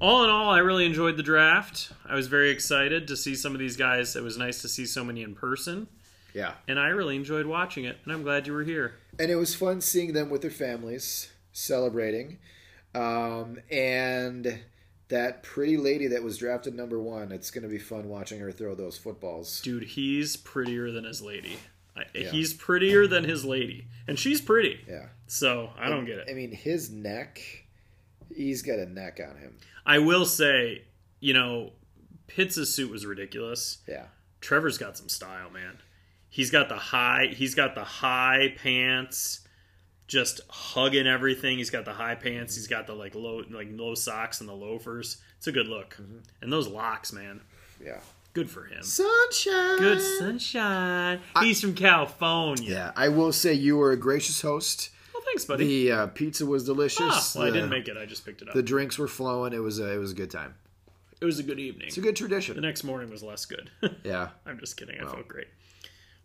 All 0.00 0.24
in 0.24 0.30
all, 0.30 0.50
I 0.50 0.58
really 0.58 0.86
enjoyed 0.86 1.16
the 1.16 1.22
draft. 1.22 1.92
I 2.04 2.14
was 2.14 2.26
very 2.26 2.50
excited 2.50 3.06
to 3.08 3.16
see 3.16 3.34
some 3.34 3.52
of 3.52 3.58
these 3.58 3.76
guys. 3.76 4.16
It 4.16 4.22
was 4.22 4.36
nice 4.36 4.60
to 4.62 4.68
see 4.68 4.86
so 4.86 5.04
many 5.04 5.22
in 5.22 5.34
person, 5.34 5.86
Yeah. 6.34 6.54
and 6.66 6.78
I 6.80 6.88
really 6.88 7.14
enjoyed 7.16 7.46
watching 7.46 7.84
it. 7.84 7.98
And 8.04 8.12
I'm 8.12 8.22
glad 8.22 8.46
you 8.46 8.52
were 8.52 8.64
here. 8.64 8.94
and 9.18 9.30
it 9.30 9.36
was 9.36 9.54
fun 9.54 9.80
seeing 9.80 10.12
them 10.12 10.30
with 10.30 10.42
their 10.42 10.50
families 10.50 11.30
celebrating 11.52 12.38
um, 12.96 13.58
and 13.70 14.60
that 15.08 15.42
pretty 15.42 15.76
lady 15.76 16.06
that 16.08 16.22
was 16.22 16.38
drafted 16.38 16.74
number 16.74 16.98
one 17.00 17.30
it's 17.32 17.50
going 17.50 17.62
to 17.62 17.68
be 17.68 17.78
fun 17.78 18.08
watching 18.08 18.40
her 18.40 18.50
throw 18.52 18.74
those 18.74 18.96
footballs 18.96 19.60
Dude, 19.60 19.82
he's 19.84 20.36
prettier 20.36 20.90
than 20.90 21.04
his 21.04 21.20
lady. 21.22 21.56
I, 21.96 22.02
Yeah. 22.14 22.30
He's 22.30 22.52
prettier 22.52 23.06
than 23.06 23.22
his 23.24 23.44
lady, 23.44 23.86
and 24.08 24.18
she's 24.18 24.40
pretty. 24.40 24.80
yeah 24.88 25.06
So 25.26 25.70
I 25.78 25.88
don't 25.88 26.04
get 26.06 26.18
it. 26.18 26.28
i 26.30 26.34
mean 26.34 26.52
his 26.52 26.90
neck 26.90 27.40
he's 28.34 28.62
got 28.62 28.78
a 28.78 28.86
neck 28.86 29.20
on 29.20 29.36
him 29.36 29.56
I 29.86 29.98
will 29.98 30.24
say, 30.24 30.84
you 31.20 31.34
know, 31.34 31.72
Pitts' 32.26 32.70
suit 32.70 32.90
was 32.90 33.04
ridiculous. 33.06 33.78
yeah 33.86 34.06
Trevor's 34.40 34.76
got 34.78 34.96
some 34.98 35.08
style, 35.08 35.50
man. 35.50 35.78
He's 36.28 36.50
got 36.50 36.68
the 36.68 36.76
high. 36.76 37.28
He's 37.34 37.54
got 37.54 37.74
the 37.74 37.84
high 37.84 38.54
pants, 38.58 39.40
just 40.06 40.40
hugging 40.48 41.06
everything. 41.06 41.58
He's 41.58 41.70
got 41.70 41.84
the 41.84 41.92
high 41.94 42.14
pants. 42.14 42.54
He's 42.56 42.66
got 42.68 42.86
the 42.86 42.94
like 42.94 43.14
low, 43.14 43.42
like 43.50 43.68
low 43.72 43.94
socks 43.94 44.40
and 44.40 44.48
the 44.48 44.54
loafers. 44.54 45.18
It's 45.38 45.46
a 45.46 45.52
good 45.52 45.66
look. 45.68 45.96
And 46.40 46.52
those 46.52 46.68
locks, 46.68 47.12
man, 47.12 47.40
yeah 47.84 47.98
good 48.34 48.50
for 48.50 48.64
him. 48.64 48.82
sunshine 48.82 49.78
Good 49.78 50.00
sunshine. 50.00 51.20
He's 51.40 51.60
from 51.60 51.74
California. 51.74 52.68
yeah 52.70 52.92
i 52.96 53.08
will 53.08 53.32
say 53.32 53.52
you 53.52 53.76
were 53.76 53.92
a 53.92 53.96
gracious 53.96 54.40
host 54.42 54.90
Well, 55.12 55.22
thanks, 55.24 55.44
buddy. 55.44 55.64
the 55.86 55.92
uh, 55.92 56.06
pizza 56.08 56.44
was 56.44 56.64
delicious 56.64 57.00
ah, 57.00 57.32
well, 57.36 57.46
I 57.46 57.50
didn't 57.52 57.70
make 57.70 57.86
it. 57.86 57.96
I 57.96 58.06
just 58.06 58.24
picked 58.26 58.42
it 58.42 58.48
up. 58.48 58.54
the 58.54 58.62
drinks 58.62 58.98
were 58.98 59.06
flowing 59.06 59.52
it 59.52 59.58
was 59.60 59.78
a, 59.78 59.92
it 59.94 59.98
was 59.98 60.10
a 60.10 60.14
good 60.16 60.30
time 60.32 60.54
It 61.20 61.24
was 61.24 61.38
a 61.38 61.44
good 61.44 61.60
evening. 61.60 61.86
It's 61.88 61.96
a 61.96 62.00
good 62.00 62.16
tradition. 62.16 62.56
The 62.56 62.60
next 62.62 62.82
morning 62.82 63.08
was 63.08 63.22
less 63.22 63.46
good. 63.46 63.70
Yeah. 64.04 64.30
I'm 64.44 64.58
just 64.58 64.76
kidding. 64.76 65.00
I 65.00 65.04
felt 65.04 65.28
great. 65.28 65.46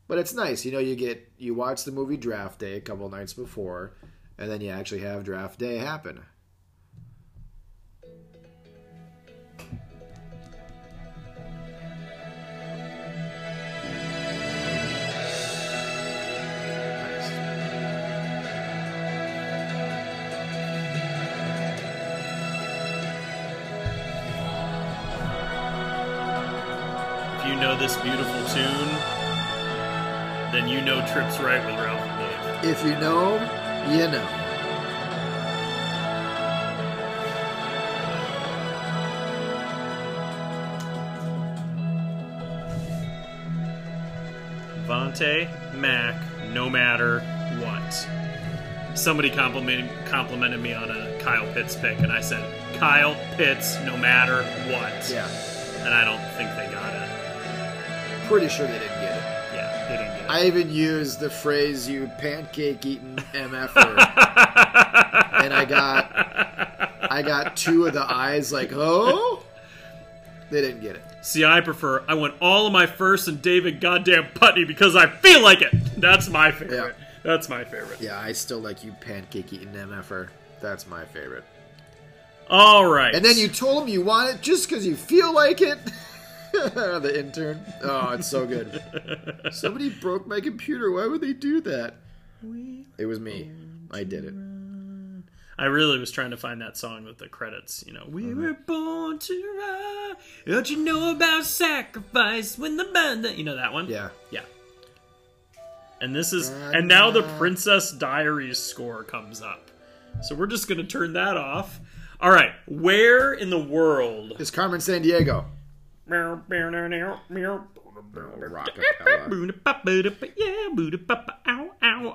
But 0.10 0.18
it's 0.18 0.34
nice, 0.34 0.66
you 0.66 0.72
know. 0.72 0.80
You 0.80 0.96
get 0.96 1.32
you 1.38 1.54
watch 1.54 1.84
the 1.84 1.92
movie 1.92 2.18
Draft 2.18 2.60
Day 2.60 2.76
a 2.76 2.82
couple 2.82 3.08
nights 3.10 3.34
before, 3.34 3.94
and 4.40 4.50
then 4.50 4.60
you 4.60 4.72
actually 4.72 5.02
have 5.02 5.24
Draft 5.24 5.60
Day 5.60 5.78
happen. 5.78 6.24
Right 31.50 31.66
with 31.66 31.84
Ralph 31.84 32.00
and 32.00 32.62
Dave. 32.62 32.72
If 32.72 32.84
you 32.84 32.92
know, 33.00 33.34
you 33.90 34.08
know. 34.08 34.28
Vontae 44.86 45.74
Mack, 45.74 46.22
no 46.54 46.70
matter 46.70 47.22
what. 47.58 48.08
Somebody 48.96 49.32
complimented, 49.32 49.90
complimented 50.06 50.60
me 50.60 50.74
on 50.74 50.92
a 50.92 51.18
Kyle 51.18 51.52
Pitts 51.54 51.76
pick, 51.76 51.98
and 51.98 52.12
I 52.12 52.22
said, 52.22 52.46
Kyle 52.76 53.16
Pitts, 53.38 53.76
no 53.86 53.98
matter 53.98 54.44
what. 54.72 55.10
Yeah. 55.10 55.28
And 55.80 55.96
I 55.96 56.06
don't 56.06 56.22
think 56.38 56.52
they 56.56 56.72
got 56.72 56.94
it. 56.94 58.28
Pretty 58.28 58.50
sure 58.50 58.68
they 58.68 58.78
didn't 58.78 58.99
I 60.30 60.46
even 60.46 60.72
used 60.72 61.20
the 61.20 61.30
phrase 61.30 61.90
"you 61.90 62.10
pancake 62.20 62.86
eating 62.86 63.18
mf'er," 63.34 63.76
and 65.44 65.54
I 65.54 65.66
got 65.66 66.20
I 67.12 67.22
got 67.24 67.58
two 67.58 67.88
of 67.88 67.94
the 67.94 68.04
eyes 68.04 68.54
like, 68.54 68.72
oh, 68.74 69.44
they 70.52 70.62
didn't 70.62 70.82
get 70.82 70.96
it. 70.96 71.04
See, 71.22 71.44
I 71.44 71.62
prefer. 71.62 72.04
I 72.08 72.14
want 72.14 72.36
all 72.40 72.68
of 72.68 72.74
my 72.74 72.86
first 72.86 73.28
and 73.28 73.42
David 73.42 73.82
goddamn 73.82 74.28
Putney 74.36 74.66
because 74.66 74.96
I 74.96 75.08
feel 75.08 75.42
like 75.42 75.62
it. 75.62 75.74
That's 76.00 76.30
my 76.30 76.52
favorite. 76.52 76.96
Yeah. 77.00 77.06
That's 77.24 77.50
my 77.50 77.64
favorite. 77.64 78.00
Yeah, 78.00 78.20
I 78.20 78.32
still 78.32 78.60
like 78.60 78.84
you 78.84 78.94
pancake 79.02 79.52
eating 79.52 79.74
mf'er. 79.74 80.30
That's 80.62 80.88
my 80.88 81.06
favorite. 81.06 81.44
All 82.50 82.86
right. 82.86 83.14
And 83.14 83.24
then 83.24 83.38
you 83.38 83.48
told 83.48 83.84
him 83.84 83.90
you 83.90 84.04
want 84.04 84.34
it 84.34 84.42
just 84.42 84.70
because 84.70 84.86
you 84.86 84.96
feel 84.96 85.34
like 85.34 85.62
it. 85.62 85.78
the 87.00 87.14
intern. 87.18 87.62
Oh, 87.84 88.12
it's 88.12 88.28
so 88.28 88.46
good. 88.46 88.82
Somebody 89.52 89.90
broke 89.90 90.28
my 90.28 90.40
computer. 90.40 90.92
Why 90.92 91.08
would 91.08 91.22
they 91.22 91.34
do 91.34 91.62
that? 91.62 91.96
It 92.98 93.06
was 93.06 93.20
me. 93.20 93.52
I 93.92 94.04
did 94.04 94.26
it. 94.26 94.34
I 95.58 95.66
really 95.66 96.00
was 96.00 96.10
trying 96.10 96.32
to 96.32 96.38
find 96.38 96.62
that 96.62 96.78
song 96.78 97.04
with 97.04 97.18
the 97.18 97.28
credits. 97.28 97.84
You 97.86 97.94
know, 97.94 98.06
we 98.08 98.34
were 98.34 98.54
born 98.54 99.20
to 99.20 99.56
ride. 99.60 100.16
Don't 100.48 100.70
you 100.70 100.78
know 100.78 101.12
about 101.12 101.44
sacrifice 101.44 102.58
when 102.58 102.78
the 102.78 102.86
band? 102.86 103.26
You 103.38 103.44
know 103.44 103.58
that 103.58 103.74
one? 103.74 103.88
Yeah. 103.88 104.10
Yeah. 104.32 104.44
And 106.02 106.16
this 106.16 106.32
is, 106.32 106.50
and 106.50 106.88
now 106.88 107.12
the 107.12 107.24
Princess 107.38 107.92
Diaries 107.92 108.58
score 108.58 109.04
comes 109.04 109.42
up. 109.42 109.70
So 110.22 110.34
we're 110.34 110.48
just 110.48 110.70
gonna 110.70 110.86
turn 110.86 111.12
that 111.14 111.36
off. 111.36 111.80
All 112.22 112.32
right, 112.32 112.52
where 112.66 113.34
in 113.34 113.50
the 113.50 113.60
world? 113.60 114.34
is 114.40 114.52
Carmen 114.52 114.80
Sandiego. 114.80 115.46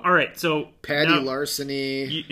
All 0.03 0.11
right, 0.11 0.37
so 0.39 0.69
Patty 0.81 1.11
now- 1.11 1.21
Larceny. 1.21 2.05
You, 2.05 2.23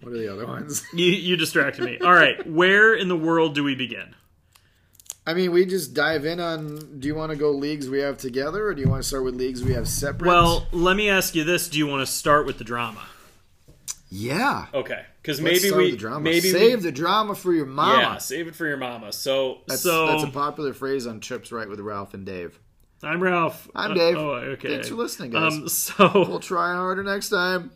What 0.00 0.12
are 0.14 0.18
the 0.18 0.32
other 0.32 0.46
ones? 0.46 0.84
you, 0.92 1.06
you 1.06 1.36
distracted 1.36 1.84
me. 1.84 1.98
All 1.98 2.12
right, 2.12 2.46
where 2.48 2.94
in 2.94 3.08
the 3.08 3.16
world 3.16 3.54
do 3.54 3.62
we 3.64 3.74
begin? 3.74 4.14
I 5.26 5.34
mean, 5.34 5.52
we 5.52 5.66
just 5.66 5.92
dive 5.92 6.24
in 6.24 6.40
on. 6.40 7.00
Do 7.00 7.06
you 7.06 7.14
want 7.14 7.30
to 7.32 7.36
go 7.36 7.50
leagues 7.50 7.88
we 7.90 7.98
have 8.00 8.16
together, 8.16 8.66
or 8.66 8.74
do 8.74 8.80
you 8.80 8.88
want 8.88 9.02
to 9.02 9.08
start 9.08 9.24
with 9.24 9.34
leagues 9.34 9.62
we 9.62 9.74
have 9.74 9.86
separate? 9.86 10.26
Well, 10.26 10.66
let 10.72 10.96
me 10.96 11.10
ask 11.10 11.34
you 11.34 11.44
this: 11.44 11.68
Do 11.68 11.76
you 11.76 11.86
want 11.86 12.00
to 12.06 12.10
start 12.10 12.46
with 12.46 12.56
the 12.56 12.64
drama? 12.64 13.02
Yeah. 14.10 14.66
Okay, 14.72 15.04
because 15.22 15.40
maybe 15.40 15.70
we 15.70 15.94
the 15.96 16.20
maybe 16.20 16.40
save 16.50 16.78
we, 16.78 16.84
the 16.84 16.92
drama 16.92 17.34
for 17.34 17.52
your 17.52 17.66
mama. 17.66 17.98
yeah, 18.02 18.18
save 18.18 18.46
it 18.48 18.54
for 18.54 18.66
your 18.66 18.76
mama. 18.76 19.12
So 19.12 19.58
That's, 19.66 19.82
so 19.82 20.06
that's 20.06 20.22
a 20.24 20.28
popular 20.28 20.72
phrase 20.72 21.06
on 21.06 21.20
Trips 21.20 21.52
Right 21.52 21.68
with 21.68 21.80
Ralph 21.80 22.14
and 22.14 22.24
Dave. 22.24 22.58
I'm 23.02 23.22
Ralph. 23.22 23.68
I'm 23.74 23.92
Uh, 23.92 23.94
Dave. 23.94 24.16
oh, 24.16 24.30
okay. 24.34 24.68
Thanks 24.70 24.88
for 24.88 24.94
listening, 24.96 25.30
guys. 25.30 25.52
Um, 25.54 25.68
so 25.68 26.10
We'll 26.28 26.40
try 26.40 26.72
harder 26.74 27.02
next 27.04 27.28
time. 27.28 27.70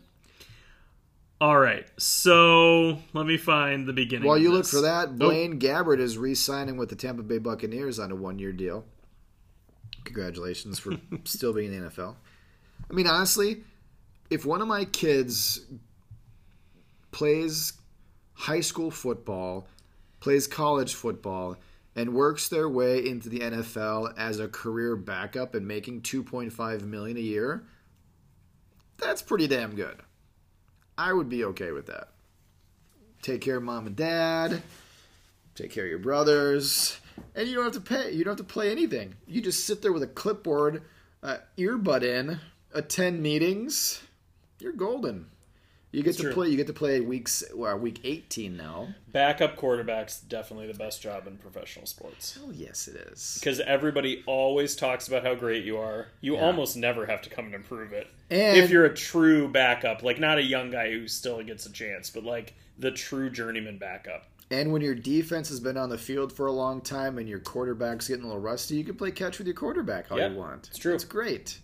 all 1.39 1.57
right, 1.59 1.85
so 1.97 2.99
let 3.13 3.25
me 3.25 3.37
find 3.37 3.87
the 3.87 3.93
beginning. 3.93 4.27
While 4.27 4.37
you 4.37 4.51
look 4.51 4.65
for 4.65 4.81
that, 4.81 5.09
Oh, 5.09 5.13
Blaine 5.13 5.59
Gabbert 5.59 5.99
is 5.99 6.17
re-signing 6.17 6.77
with 6.77 6.89
the 6.89 6.95
Tampa 6.95 7.21
Bay 7.23 7.37
Buccaneers 7.37 7.99
on 7.99 8.11
a 8.11 8.15
one-year 8.15 8.51
deal. 8.53 8.85
Congratulations 10.03 10.79
for 10.79 10.97
still 11.25 11.53
being 11.53 11.73
in 11.73 11.83
the 11.83 11.89
NFL. 11.89 12.15
I 12.89 12.93
mean, 12.93 13.07
honestly, 13.07 13.63
if 14.29 14.45
one 14.45 14.61
of 14.61 14.67
my 14.67 14.85
kids 14.85 15.61
plays 17.13 17.73
high 18.33 18.59
school 18.59 18.91
football, 18.91 19.67
plays 20.19 20.47
college 20.47 20.93
football, 20.93 21.55
and 21.95 22.13
works 22.13 22.49
their 22.49 22.67
way 22.67 23.07
into 23.07 23.29
the 23.29 23.39
NFL 23.39 24.13
as 24.17 24.39
a 24.39 24.47
career 24.47 24.95
backup 24.95 25.55
and 25.55 25.65
making 25.65 26.01
2.5 26.01 26.81
million 26.81 27.15
a 27.15 27.21
year, 27.21 27.63
that's 28.97 29.21
pretty 29.21 29.47
damn 29.47 29.75
good. 29.75 30.01
I 30.97 31.13
would 31.13 31.29
be 31.29 31.45
okay 31.45 31.71
with 31.71 31.87
that 31.87 32.09
take 33.21 33.39
care 33.39 33.55
of 33.55 33.63
mom 33.63 33.87
and 33.87 33.95
dad, 33.95 34.61
take 35.55 35.71
care 35.71 35.85
of 35.85 35.89
your 35.89 35.97
brothers, 35.97 36.99
and 37.35 37.47
you 37.47 37.55
don't 37.55 37.63
have 37.63 37.73
to 37.73 37.79
pay. 37.79 38.11
You 38.11 38.25
don't 38.25 38.37
have 38.37 38.45
to 38.45 38.53
play 38.53 38.69
anything. 38.69 39.15
You 39.25 39.41
just 39.41 39.65
sit 39.65 39.81
there 39.81 39.93
with 39.93 40.03
a 40.03 40.07
clipboard, 40.07 40.83
uh, 41.23 41.37
earbud 41.57 42.03
in, 42.03 42.39
attend 42.73 43.23
meetings. 43.23 44.03
You're 44.59 44.73
golden. 44.73 45.27
You 45.93 45.99
get 46.01 46.05
That's 46.09 46.17
to 46.17 46.23
true. 46.23 46.33
play. 46.33 46.49
You 46.49 46.57
get 46.57 46.67
to 46.67 46.73
play 46.73 46.99
weeks. 46.99 47.43
Well, 47.55 47.77
week 47.77 48.01
18 48.03 48.57
now. 48.57 48.89
backup 49.11 49.55
quarterback's 49.55 50.19
definitely 50.19 50.67
the 50.67 50.73
best 50.77 51.01
job 51.01 51.27
in 51.27 51.37
professional 51.37 51.85
sports 51.85 52.37
Oh 52.43 52.49
yes, 52.51 52.87
it 52.87 52.95
is. 53.11 53.37
because 53.39 53.59
everybody 53.61 54.23
always 54.25 54.75
talks 54.75 55.07
about 55.07 55.23
how 55.23 55.35
great 55.35 55.63
you 55.63 55.77
are. 55.77 56.07
You 56.19 56.35
almost 56.37 56.75
never 56.75 57.05
have 57.05 57.21
to 57.21 57.29
come 57.29 57.45
and 57.45 57.53
improve 57.55 57.93
it. 57.93 58.07
And 58.31 58.57
if 58.57 58.69
you're 58.71 58.85
a 58.85 58.93
true 58.93 59.47
backup, 59.47 60.01
like 60.03 60.19
not 60.19 60.39
a 60.39 60.43
young 60.43 60.71
guy 60.71 60.91
who 60.91 61.07
still 61.07 61.41
gets 61.43 61.65
a 61.67 61.71
chance, 61.71 62.09
but 62.09 62.23
like 62.23 62.55
the 62.79 62.89
true 62.91 63.29
journeyman 63.29 63.77
backup. 63.77 64.25
and 64.49 64.73
when 64.73 64.81
your 64.81 64.95
defense 64.95 65.47
has 65.49 65.59
been 65.59 65.77
on 65.77 65.89
the 65.89 65.97
field 65.97 66.33
for 66.33 66.47
a 66.47 66.51
long 66.51 66.81
time 66.81 67.19
and 67.19 67.29
your 67.29 67.39
quarterback's 67.39 68.07
getting 68.07 68.23
a 68.23 68.27
little 68.27 68.41
rusty, 68.41 68.75
you 68.75 68.83
can 68.83 68.95
play 68.95 69.11
catch 69.11 69.37
with 69.37 69.45
your 69.45 69.55
quarterback 69.55 70.11
all 70.11 70.17
Yep, 70.17 70.31
you 70.31 70.37
want. 70.37 70.67
it's 70.69 70.79
true. 70.79 70.95
It's 70.95 71.03
great. 71.05 71.59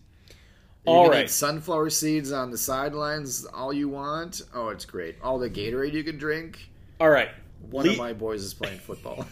All 0.86 1.06
you 1.06 1.10
can 1.12 1.20
right. 1.22 1.30
sunflower 1.30 1.90
seeds 1.92 2.32
on 2.32 2.52
the 2.52 2.58
sidelines 2.58 3.46
all 3.46 3.72
you 3.74 3.90
want. 3.90 4.42
Oh, 4.54 4.70
it's 4.70 4.86
great. 4.86 5.18
All 5.22 5.38
the 5.38 5.50
Gatorade 5.50 5.94
you 5.94 6.04
can 6.04 6.18
drink. 6.18 6.70
All 7.00 7.10
right. 7.10 7.30
One 7.70 7.86
Le- 7.86 7.92
of 7.92 7.98
my 7.98 8.14
boys 8.14 8.44
is 8.44 8.54
playing 8.54 8.80
football. 8.80 9.26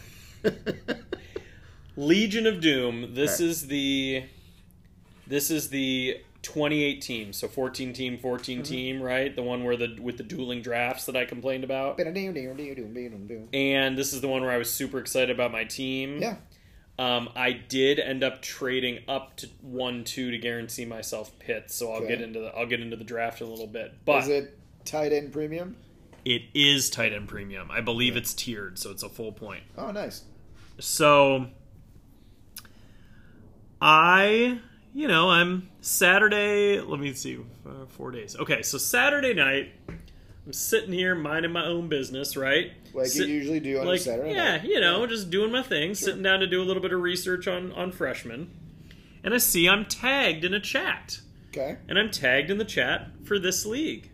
Legion 1.96 2.46
of 2.46 2.60
Doom. 2.60 3.14
This 3.14 3.36
Okay. 3.40 3.48
is 3.50 3.66
the 3.66 4.24
this 5.26 5.50
is 5.50 5.68
the 5.70 6.18
28 6.42 7.02
team, 7.02 7.32
so 7.32 7.48
14 7.48 7.92
team, 7.92 8.16
14 8.18 8.58
Mm-hmm. 8.58 8.62
team, 8.64 9.02
right? 9.02 9.34
The 9.34 9.42
one 9.42 9.64
where 9.64 9.76
the 9.76 9.98
with 10.00 10.16
the 10.16 10.22
dueling 10.22 10.62
drafts 10.62 11.06
that 11.06 11.16
I 11.16 11.24
complained 11.24 11.64
about. 11.64 11.96
And 13.52 13.98
this 13.98 14.12
is 14.12 14.20
the 14.20 14.28
one 14.28 14.42
where 14.42 14.50
I 14.52 14.56
was 14.58 14.70
super 14.72 14.98
excited 14.98 15.30
about 15.30 15.50
my 15.52 15.64
team. 15.64 16.20
Um, 16.98 17.28
I 17.36 17.52
did 17.52 18.00
end 18.00 18.24
up 18.24 18.42
trading 18.42 19.04
up 19.06 19.36
to 19.36 19.48
one 19.62 20.02
two 20.02 20.30
to 20.32 20.38
guarantee 20.38 20.84
myself 20.84 21.38
pits, 21.38 21.74
so 21.74 21.92
I'll 21.92 21.98
Okay. 21.98 22.08
get 22.08 22.20
into 22.20 22.40
the 22.40 22.48
I'll 22.56 22.66
get 22.66 22.80
into 22.80 22.96
the 22.96 23.04
draft 23.04 23.40
in 23.40 23.46
a 23.46 23.50
little 23.50 23.68
bit. 23.68 23.94
But 24.04 24.24
Is 24.24 24.28
it 24.28 24.58
tight 24.84 25.12
end 25.12 25.32
premium? 25.32 25.76
it 26.24 26.42
is 26.54 26.90
tight 26.90 27.12
end 27.12 27.28
premium. 27.28 27.70
I 27.70 27.80
believe 27.80 28.16
it's 28.16 28.34
tiered, 28.34 28.78
so 28.78 28.90
it's 28.90 29.04
a 29.04 29.08
full 29.08 29.30
point. 29.32 29.62
Oh, 29.76 29.92
nice. 29.92 30.24
So 30.80 31.46
I, 33.80 34.60
you 34.92 35.08
know, 35.08 35.30
I'm 35.30 35.68
Saturday. 35.80 36.80
Let 36.80 36.98
me 37.00 37.12
see, 37.14 37.38
uh, 37.66 37.86
four 37.88 38.10
days. 38.10 38.36
Okay, 38.36 38.62
so 38.62 38.76
Saturday 38.78 39.34
night, 39.34 39.72
I'm 40.48 40.54
sitting 40.54 40.94
here 40.94 41.14
minding 41.14 41.52
my 41.52 41.66
own 41.66 41.88
business, 41.88 42.34
right? 42.34 42.72
Like 42.94 43.08
Sit- 43.08 43.28
you 43.28 43.34
usually 43.34 43.60
do 43.60 43.80
on 43.80 43.86
a 43.86 43.90
like 43.90 44.00
Saturday 44.00 44.32
yeah, 44.32 44.56
night. 44.56 44.64
you 44.64 44.80
know, 44.80 45.06
just 45.06 45.28
doing 45.28 45.52
my 45.52 45.62
thing, 45.62 45.94
sitting 45.94 46.22
down 46.22 46.40
to 46.40 46.46
do 46.46 46.62
a 46.62 46.64
little 46.64 46.80
bit 46.80 46.90
of 46.90 47.02
research 47.02 47.46
on 47.46 47.70
on 47.72 47.92
freshmen, 47.92 48.50
and 49.22 49.34
I 49.34 49.36
see 49.36 49.68
I'm 49.68 49.84
tagged 49.84 50.46
in 50.46 50.54
a 50.54 50.60
chat, 50.60 51.20
Okay. 51.50 51.76
and 51.86 51.98
I'm 51.98 52.10
tagged 52.10 52.50
in 52.50 52.56
the 52.56 52.64
chat 52.64 53.08
for 53.24 53.38
this 53.38 53.66
league 53.66 54.10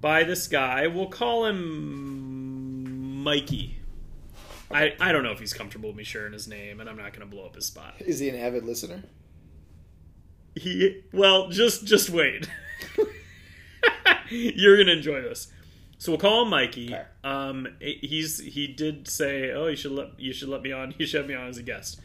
by 0.00 0.22
this 0.22 0.46
guy. 0.46 0.86
We'll 0.86 1.08
call 1.08 1.46
him 1.46 3.24
Mikey. 3.24 3.78
I, 4.70 4.94
I 5.00 5.10
don't 5.10 5.24
know 5.24 5.32
if 5.32 5.40
he's 5.40 5.52
comfortable 5.52 5.88
with 5.88 5.96
me 5.96 6.04
sharing 6.04 6.32
his 6.32 6.46
name, 6.46 6.78
and 6.78 6.88
I'm 6.88 6.96
not 6.96 7.12
going 7.12 7.28
to 7.28 7.36
blow 7.36 7.44
up 7.44 7.56
his 7.56 7.66
spot. 7.66 7.94
Is 7.98 8.20
he 8.20 8.28
an 8.28 8.36
avid 8.36 8.64
listener? 8.64 9.02
He 10.54 11.02
well, 11.12 11.48
just 11.50 11.86
just 11.86 12.08
wait. 12.10 12.48
You're 14.30 14.76
gonna 14.76 14.92
enjoy 14.92 15.22
this. 15.22 15.48
So 15.98 16.12
we'll 16.12 16.18
call 16.18 16.42
him 16.42 16.50
Mikey. 16.50 16.92
Okay. 16.94 17.02
Um, 17.24 17.68
he's 17.80 18.38
he 18.40 18.66
did 18.66 19.08
say, 19.08 19.50
"Oh, 19.52 19.66
you 19.68 19.76
should 19.76 19.92
let 19.92 20.18
you 20.20 20.32
should 20.32 20.48
let 20.48 20.62
me 20.62 20.72
on. 20.72 20.94
You 20.98 21.06
should 21.06 21.20
have 21.22 21.28
me 21.28 21.34
on 21.34 21.48
as 21.48 21.58
a 21.58 21.62
guest." 21.62 22.00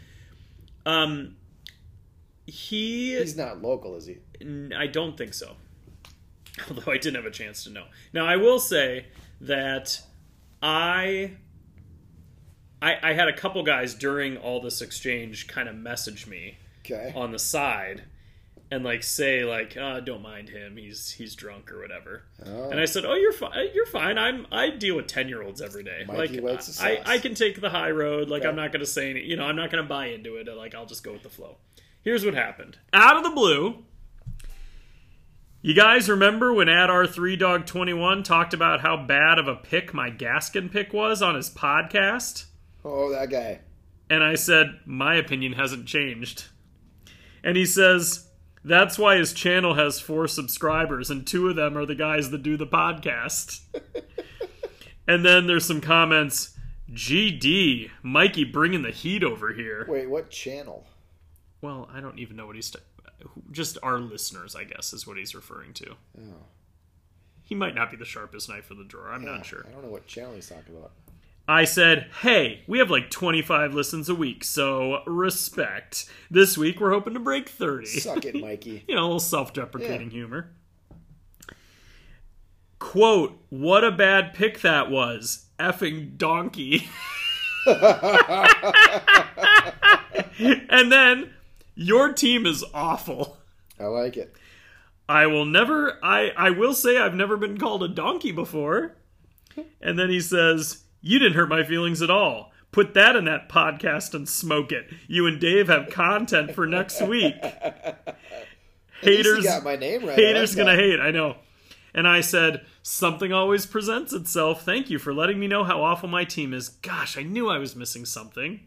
Um, 0.86 1.36
he 2.48 3.18
He's 3.18 3.36
not 3.38 3.62
local, 3.62 3.96
is 3.96 4.06
he? 4.08 4.18
I 4.76 4.88
don't 4.88 5.18
think 5.18 5.34
so. 5.34 5.56
Although 6.70 6.92
I 6.92 6.98
didn't 6.98 7.16
have 7.16 7.26
a 7.26 7.32
chance 7.32 7.64
to 7.66 7.70
know. 7.70 7.86
Now 8.14 8.26
I 8.26 8.38
will 8.38 8.60
say 8.60 9.06
that 9.42 10.02
I 10.62 11.34
I, 12.82 12.98
I 13.04 13.14
had 13.14 13.28
a 13.28 13.34
couple 13.34 13.62
guys 13.64 13.94
during 13.94 14.38
all 14.38 14.60
this 14.62 14.82
exchange 14.82 15.48
kind 15.48 15.70
of 15.70 15.76
message 15.76 16.26
me 16.28 16.58
Okay. 16.84 17.14
on 17.16 17.32
the 17.32 17.39
side 17.39 18.04
and 18.72 18.84
like 18.86 19.04
say 19.04 19.44
like 19.44 19.76
uh, 19.78 20.00
don't 20.00 20.22
mind 20.22 20.48
him 20.50 20.78
he's 20.78 21.12
he's 21.12 21.36
drunk 21.36 21.70
or 21.72 21.80
whatever 21.82 22.24
Oh. 22.46 22.70
and 22.70 22.80
i 22.80 22.86
said 22.86 23.04
oh 23.06 23.16
you're 23.16 23.34
fine 23.34 23.68
you're 23.74 23.86
fine 23.86 24.18
i'm 24.18 24.48
i 24.52 24.70
deal 24.70 24.96
with 24.96 25.08
10 25.08 25.28
year 25.28 25.42
olds 25.44 25.62
every 25.62 25.84
day 25.84 26.04
Mikey 26.08 26.40
like 26.40 26.62
I. 26.80 27.02
I 27.06 27.18
can 27.20 27.36
take 27.36 27.60
the 27.60 27.70
high 27.70 27.92
road 27.92 28.30
like 28.30 28.42
Okay. 28.44 28.50
i'm 28.50 28.56
not 28.56 28.72
gonna 28.72 28.86
say 28.86 29.10
any 29.10 29.22
you 29.24 29.36
know 29.36 29.44
i'm 29.44 29.56
not 29.58 29.70
gonna 29.72 29.84
buy 29.84 30.08
into 30.08 30.38
it 30.38 30.48
like 30.56 30.74
i'll 30.74 30.86
just 30.86 31.04
go 31.04 31.12
with 31.12 31.24
the 31.24 31.30
flow 31.30 31.58
here's 32.02 32.24
what 32.26 32.34
happened 32.34 32.78
out 32.94 33.18
of 33.18 33.24
the 33.24 33.30
blue 33.32 33.84
you 35.62 35.76
guys 35.76 36.10
remember 36.10 36.54
when 36.54 36.70
at 36.70 36.90
r3 36.90 37.38
dog 37.38 37.66
21 37.66 38.24
talked 38.24 38.54
about 38.54 38.82
how 38.82 38.98
bad 39.06 39.38
of 39.38 39.48
a 39.48 39.56
pick 39.56 39.94
my 39.94 40.10
gaskin 40.10 40.72
pick 40.72 40.94
was 40.94 41.22
on 41.22 41.36
his 41.36 41.50
podcast 41.50 42.46
Oh, 42.84 43.12
that 43.12 43.30
guy. 43.30 43.60
and 44.10 44.24
I 44.24 44.34
said, 44.34 44.80
My 44.88 45.14
opinion 45.14 45.54
hasn't 45.54 45.86
changed. 45.86 46.46
And 47.44 47.56
he 47.56 47.64
says, 47.68 48.28
That's 48.64 48.99
why 48.99 49.18
his 49.18 49.34
channel 49.34 49.74
has 49.74 49.99
four 49.99 50.28
subscribers, 50.28 51.09
and 51.09 51.26
two 51.26 51.49
of 51.49 51.55
them 51.55 51.78
are 51.78 51.86
the 51.86 51.95
guys 51.95 52.30
that 52.30 52.43
do 52.43 52.57
the 52.57 52.68
podcast. 52.68 53.62
and 55.07 55.26
then 55.26 55.47
there's 55.47 55.66
some 55.66 55.82
comments 55.82 56.55
GD, 56.91 57.89
Mikey 58.03 58.43
bringing 58.43 58.82
the 58.84 58.91
heat 58.91 59.24
over 59.24 59.53
here. 59.53 59.86
Wait, 59.89 60.09
what 60.09 60.30
channel? 60.30 60.86
Well, 61.62 61.89
I 61.93 62.01
don't 62.01 62.20
even 62.20 62.36
know 62.36 62.45
what 62.47 62.55
he's. 62.55 62.70
T- 62.72 62.80
just 63.51 63.78
our 63.84 63.99
listeners, 63.99 64.55
I 64.55 64.64
guess, 64.64 64.93
is 64.93 65.05
what 65.07 65.18
he's 65.18 65.34
referring 65.36 65.74
to. 65.74 65.95
Oh. 66.20 66.24
He 67.43 67.55
might 67.55 67.76
not 67.76 67.91
be 67.91 67.97
the 67.97 68.05
sharpest 68.05 68.49
knife 68.49 68.72
in 68.72 68.78
the 68.78 68.84
drawer. 68.84 69.12
I'm 69.12 69.24
Yeah, 69.24 69.32
not 69.32 69.45
sure. 69.45 69.66
I 69.68 69.72
don't 69.72 69.84
know 69.84 69.89
what 69.91 70.07
channel 70.07 70.34
he's 70.34 70.49
talking 70.49 70.76
about. 70.76 70.91
I 71.48 71.66
said, 71.66 72.08
hey, 72.22 72.62
we 72.68 72.80
have 72.80 72.89
like 72.89 73.10
25 73.10 73.74
listens 73.74 74.08
a 74.10 74.16
week, 74.16 74.44
so 74.44 75.04
respect. 75.06 76.06
This 76.30 76.58
week 76.58 76.80
we're 76.80 76.92
hoping 76.92 77.14
to 77.16 77.20
break 77.20 77.50
30. 77.50 77.86
Suck 77.88 78.24
it, 78.26 78.36
Mikey. 78.42 78.84
you 78.88 78.96
know, 78.96 79.02
a 79.02 79.04
little 79.04 79.20
self 79.20 79.54
deprecating 79.54 80.08
Yeah. 80.12 80.18
humor. 80.18 80.52
Quote, 82.80 83.38
what 83.50 83.84
a 83.84 83.92
bad 83.92 84.34
pick 84.34 84.62
that 84.62 84.89
was. 84.89 85.46
Effing 85.60 86.18
donkey. 86.18 86.89
and 90.70 90.92
then, 90.92 91.32
your 91.76 92.12
team 92.14 92.46
is 92.46 92.64
awful. 92.74 93.38
I 93.80 93.86
like 93.86 94.18
it. 94.18 94.36
I 95.10 95.28
will 95.28 95.46
never 95.46 96.00
I 96.04 96.30
I 96.38 96.50
will 96.52 96.74
say 96.74 96.98
I've 96.98 97.16
never 97.16 97.36
been 97.38 97.58
called 97.58 97.84
a 97.84 97.88
donkey 97.88 98.32
before. 98.32 98.96
And 99.82 100.00
then 100.00 100.10
he 100.10 100.22
says, 100.22 100.84
"You 101.02 101.20
didn't 101.20 101.34
hurt 101.34 101.49
my 101.49 101.64
feelings 101.64 102.02
at 102.02 102.10
all. 102.10 102.52
Put 102.72 102.93
that 102.93 103.16
in 103.16 103.26
that 103.26 103.49
podcast 103.49 104.14
and 104.14 104.28
smoke 104.30 104.72
it. 104.72 104.89
You 105.08 105.28
and 105.28 105.39
Dave 105.39 105.68
have 105.68 105.89
content 105.89 106.54
for 106.54 106.66
next 106.66 107.02
week." 107.02 107.36
Haters 109.02 109.43
got 109.43 109.64
my 109.64 109.76
name 109.76 110.06
right. 110.06 110.16
Haters 110.18 110.56
like 110.56 110.66
going 110.66 110.78
to 110.78 110.84
hate, 110.84 110.99
I 110.99 111.10
know. 111.10 111.38
And 111.93 112.08
I 112.08 112.22
said, 112.22 112.66
"Something 112.84 113.34
always 113.34 113.66
presents 113.66 114.14
itself. 114.14 114.64
Thank 114.64 114.89
you 114.89 114.99
for 114.99 115.14
letting 115.14 115.39
me 115.39 115.47
know 115.47 115.64
how 115.64 115.84
awful 115.84 116.08
my 116.08 116.24
team 116.24 116.54
is. 116.54 116.70
Gosh, 116.70 117.18
I 117.18 117.24
knew 117.24 117.49
I 117.49 117.58
was 117.58 117.76
missing 117.76 118.06
something." 118.06 118.62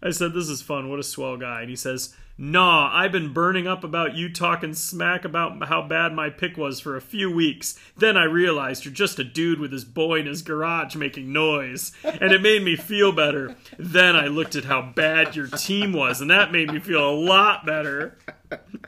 I 0.04 0.12
said, 0.12 0.34
This 0.34 0.50
is 0.50 0.62
fun. 0.62 0.90
What 0.90 1.00
a 1.00 1.04
swell 1.04 1.38
guy. 1.38 1.62
And 1.62 1.70
he 1.70 1.76
says, 1.76 2.16
Nah, 2.36 2.90
I've 2.92 3.12
been 3.12 3.32
burning 3.32 3.68
up 3.68 3.84
about 3.84 4.16
you 4.16 4.32
talking 4.34 4.74
smack 4.74 5.24
about 5.24 5.68
how 5.68 5.84
bad 5.88 6.14
my 6.14 6.32
pick 6.32 6.58
was 6.58 6.80
for 6.80 6.96
a 6.96 7.02
few 7.02 7.30
weeks. 7.32 7.78
Then 7.96 8.18
I 8.18 8.24
realized 8.24 8.86
you're 8.86 8.94
just 8.94 9.20
a 9.20 9.24
dude 9.24 9.60
with 9.60 9.72
his 9.72 9.86
boy 9.86 10.20
in 10.22 10.26
his 10.26 10.42
garage 10.42 10.96
making 10.96 11.32
noise. 11.32 11.92
And 12.04 12.32
it 12.32 12.42
made 12.42 12.64
me 12.64 12.76
feel 12.76 13.12
better. 13.12 13.56
Then 13.78 14.16
I 14.16 14.28
looked 14.28 14.56
at 14.56 14.66
how 14.66 14.82
bad 14.82 15.36
your 15.36 15.46
team 15.48 15.94
was, 15.94 16.22
and 16.22 16.32
that 16.32 16.52
made 16.52 16.74
me 16.74 16.80
feel 16.80 17.08
a 17.08 17.14
lot 17.14 17.68
better. 17.68 18.18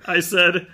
I 0.07 0.21
said, 0.21 0.65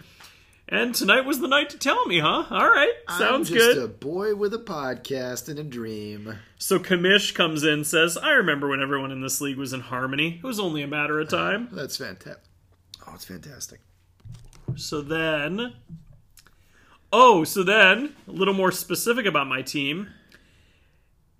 And 0.69 0.95
tonight 0.95 1.25
was 1.25 1.41
the 1.41 1.49
night 1.49 1.69
to 1.71 1.77
tell 1.77 2.05
me, 2.05 2.19
huh? 2.19 2.45
All 2.49 2.69
right. 2.69 2.93
Sounds 3.17 3.49
I'm 3.49 3.55
just 3.57 3.75
good. 3.75 3.83
a 3.83 3.87
boy 3.89 4.33
with 4.33 4.53
a 4.53 4.59
podcast 4.59 5.49
and 5.49 5.59
a 5.59 5.63
dream. 5.65 6.37
So 6.57 6.79
Commish 6.79 7.35
comes 7.35 7.65
in 7.65 7.83
says, 7.83 8.15
I 8.15 8.31
remember 8.31 8.69
when 8.69 8.81
everyone 8.81 9.11
in 9.11 9.19
this 9.19 9.41
league 9.41 9.57
was 9.57 9.73
in 9.73 9.81
harmony. 9.81 10.39
It 10.41 10.47
was 10.47 10.59
only 10.59 10.81
a 10.81 10.87
matter 10.87 11.19
of 11.19 11.27
time. 11.27 11.67
That's 11.73 11.97
fantastic. 11.97 12.43
Oh, 13.11 13.15
it's 13.15 13.25
fantastic. 13.25 13.81
So 14.75 15.01
then, 15.01 15.73
oh, 17.11 17.43
so 17.43 17.61
then 17.61 18.15
a 18.25 18.31
little 18.31 18.53
more 18.53 18.71
specific 18.71 19.25
about 19.25 19.47
my 19.47 19.61
team. 19.61 20.07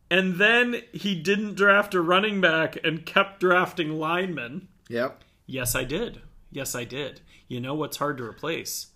And 0.09 0.35
then 0.35 0.81
he 0.91 1.15
didn't 1.15 1.55
draft 1.55 1.93
a 1.93 2.01
running 2.01 2.41
back 2.41 2.77
and 2.83 3.05
kept 3.05 3.39
drafting 3.39 3.91
linemen. 3.93 4.67
Yep. 4.89 5.23
Yes, 5.45 5.73
I 5.73 5.85
did. 5.85 6.21
Yes, 6.51 6.75
I 6.75 6.83
did. 6.83 7.21
You 7.47 7.61
know 7.61 7.73
what's 7.73 7.97
hard 7.97 8.17
to 8.17 8.25
replace? 8.25 8.87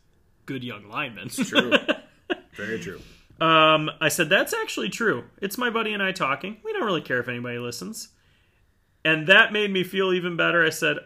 Good 0.45 0.63
young 0.63 0.89
linemen. 0.89 1.27
It's 1.27 1.49
true. 1.49 1.71
Very 2.57 2.79
true. 2.79 3.01
Um, 3.39 3.89
I 4.01 4.09
said, 4.09 4.27
that's 4.27 4.53
actually 4.53 4.89
true. 4.89 5.25
It's 5.41 5.57
my 5.57 5.69
buddy 5.69 5.93
and 5.93 6.03
I 6.03 6.11
talking. 6.11 6.57
We 6.63 6.73
don't 6.73 6.85
really 6.85 7.01
care 7.01 7.19
if 7.19 7.29
anybody 7.29 7.59
listens. 7.59 8.09
And 9.05 9.27
that 9.27 9.53
made 9.53 9.71
me 9.71 9.85
feel 9.85 10.11
even 10.11 10.35
better. 10.35 10.65
I 10.65 10.69
said, 10.69 10.97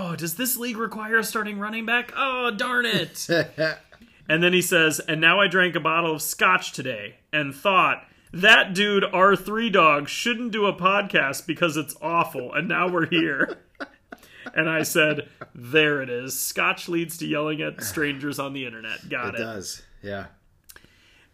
oh, 0.00 0.16
does 0.16 0.34
this 0.34 0.56
league 0.56 0.76
require 0.76 1.18
a 1.18 1.24
starting 1.24 1.58
running 1.58 1.84
back? 1.86 2.12
Oh, 2.16 2.50
darn 2.50 2.86
it. 2.86 3.28
and 4.28 4.42
then 4.42 4.52
he 4.52 4.62
says, 4.62 5.00
and 5.00 5.20
now 5.20 5.40
I 5.40 5.46
drank 5.46 5.74
a 5.76 5.80
bottle 5.80 6.14
of 6.14 6.22
scotch 6.22 6.72
today 6.72 7.16
and 7.32 7.54
thought, 7.54 8.04
that 8.32 8.74
dude, 8.74 9.02
R3 9.02 9.72
Dog, 9.72 10.08
shouldn't 10.08 10.52
do 10.52 10.66
a 10.66 10.72
podcast 10.72 11.46
because 11.46 11.76
it's 11.76 11.96
awful. 12.00 12.54
And 12.54 12.68
now 12.68 12.88
we're 12.88 13.08
here. 13.08 13.58
and 14.54 14.70
I 14.70 14.84
said, 14.84 15.28
there 15.54 16.00
it 16.00 16.08
is. 16.08 16.38
Scotch 16.38 16.88
leads 16.88 17.18
to 17.18 17.26
yelling 17.26 17.60
at 17.60 17.82
strangers 17.82 18.38
on 18.38 18.52
the 18.52 18.66
internet. 18.66 19.08
Got 19.08 19.34
it 19.34 19.40
it. 19.40 19.44
does. 19.44 19.82
Yeah. 20.02 20.26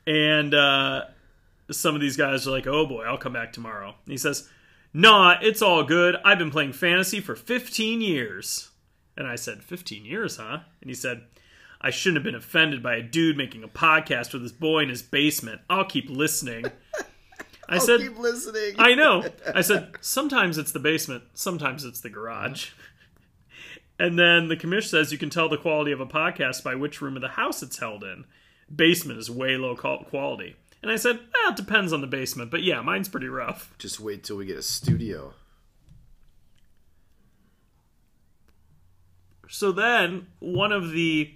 And 0.07 0.55
uh, 0.55 1.05
some 1.71 1.95
of 1.95 2.01
these 2.01 2.17
guys 2.17 2.49
are 2.49 2.51
like, 2.51 2.67
oh 2.67 2.87
boy, 2.87 3.05
I'll 3.05 3.19
come 3.19 3.35
back 3.35 3.53
tomorrow. 3.53 3.89
And 3.89 4.13
he 4.13 4.17
says, 4.17 4.49
nah, 4.97 5.37
it's 5.41 5.63
all 5.63 5.85
good. 5.85 6.17
I've 6.25 6.39
been 6.39 6.51
playing 6.51 6.73
fantasy 6.73 7.21
for 7.21 7.37
15 7.37 8.01
years. 8.01 8.71
And 9.17 9.27
I 9.27 9.37
said, 9.37 9.63
15 9.63 10.05
years, 10.05 10.37
huh? 10.37 10.61
And 10.81 10.91
he 10.91 10.95
said, 10.95 11.23
I 11.81 11.91
shouldn't 11.91 12.17
have 12.17 12.25
been 12.25 12.35
offended 12.35 12.83
by 12.83 12.97
a 12.97 13.03
dude 13.03 13.37
making 13.37 13.63
a 13.63 13.69
podcast 13.69 14.33
with 14.33 14.43
his 14.43 14.53
boy 14.53 14.81
in 14.81 14.89
his 14.89 15.03
basement. 15.03 15.61
I'll 15.71 15.85
keep 15.85 16.09
listening. 16.09 16.67
I 17.69 17.79
said, 17.79 18.01
Keep 18.01 18.19
listening. 18.19 18.75
I 18.79 18.95
know. 18.95 19.25
I 19.55 19.61
said, 19.61 19.97
sometimes 20.01 20.57
it's 20.57 20.73
the 20.73 20.79
basement, 20.79 21.25
sometimes 21.35 21.85
it's 21.85 22.01
the 22.01 22.11
garage. 22.11 22.71
And 23.99 24.19
then 24.19 24.49
the 24.49 24.57
commission 24.57 24.91
says 24.91 25.11
you 25.11 25.19
can 25.19 25.31
tell 25.31 25.49
the 25.49 25.57
quality 25.57 25.91
of 25.91 26.01
a 26.01 26.07
podcast 26.07 26.63
by 26.63 26.75
which 26.75 27.01
room 27.01 27.17
of 27.17 27.23
the 27.23 27.29
house 27.29 27.63
it's 27.63 27.79
held 27.79 28.05
in. 28.05 28.25
Basement 28.75 29.19
is 29.19 29.31
way 29.31 29.57
low 29.57 29.75
quality. 29.75 30.57
And 30.83 30.91
I 30.91 30.97
said, 30.97 31.19
well, 31.35 31.53
it 31.53 31.57
depends 31.57 31.93
on 31.93 32.01
the 32.01 32.07
basement, 32.07 32.51
but 32.51 32.63
yeah, 32.63 32.81
mine's 32.81 33.09
pretty 33.09 33.29
rough. 33.29 33.75
Just 33.79 33.99
wait 33.99 34.23
till 34.25 34.37
we 34.37 34.47
get 34.47 34.59
a 34.59 34.63
studio. 34.63 35.35
So 39.49 39.73
then 39.73 40.27
one 40.39 40.73
of 40.73 40.91
the 40.91 41.35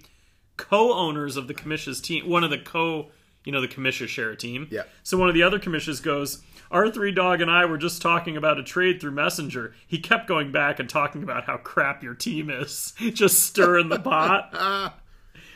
co-owners 0.57 1.37
of 1.37 1.47
the 1.47 1.53
commission's 1.53 2.01
team, 2.01 2.29
one 2.29 2.43
of 2.43 2.49
the 2.49 2.57
co, 2.59 3.09
you 3.45 3.51
know, 3.51 3.61
the 3.61 3.67
commission 3.67 4.07
share 4.07 4.29
a 4.29 4.35
team. 4.37 4.67
Yeah. 4.69 4.83
So 5.03 5.17
one 5.17 5.29
of 5.29 5.33
the 5.35 5.43
other 5.43 5.59
commissions 5.59 5.99
goes, 5.99 6.43
R3 6.71 7.13
Dog 7.15 7.41
and 7.41 7.49
I 7.51 7.65
were 7.65 7.77
just 7.77 8.01
talking 8.01 8.37
about 8.37 8.59
a 8.59 8.63
trade 8.63 9.01
through 9.01 9.11
Messenger. 9.11 9.73
He 9.87 9.97
kept 9.99 10.27
going 10.27 10.51
back 10.51 10.79
and 10.79 10.89
talking 10.89 11.23
about 11.23 11.45
how 11.45 11.57
crap 11.57 12.03
your 12.03 12.13
team 12.13 12.49
is, 12.49 12.93
just 13.13 13.43
stirring 13.43 13.89
the 13.89 13.99
pot, 13.99 14.49
Ah, 14.53 14.95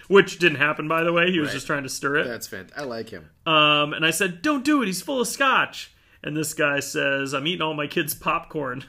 which 0.07 0.39
didn't 0.39 0.57
happen 0.59 0.87
by 0.87 1.03
the 1.03 1.11
way. 1.13 1.31
He 1.31 1.39
was 1.39 1.47
Right. 1.49 1.53
just 1.55 1.67
trying 1.67 1.83
to 1.83 1.89
stir 1.89 2.17
it. 2.17 2.23
that's 2.25 2.47
fantastic. 2.47 2.77
I 2.79 2.83
like 2.85 3.09
him. 3.09 3.29
Um, 3.45 3.93
and 3.93 4.05
I 4.05 4.11
said, 4.11 4.41
"Don't 4.41 4.63
do 4.65 4.81
it. 4.81 4.85
He's 4.87 5.01
full 5.01 5.21
of 5.21 5.27
scotch." 5.27 5.91
And 6.23 6.35
this 6.35 6.53
guy 6.53 6.79
says, 6.79 7.33
"I'm 7.33 7.45
eating 7.47 7.61
all 7.61 7.73
my 7.73 7.87
kids' 7.87 8.13
popcorn." 8.15 8.83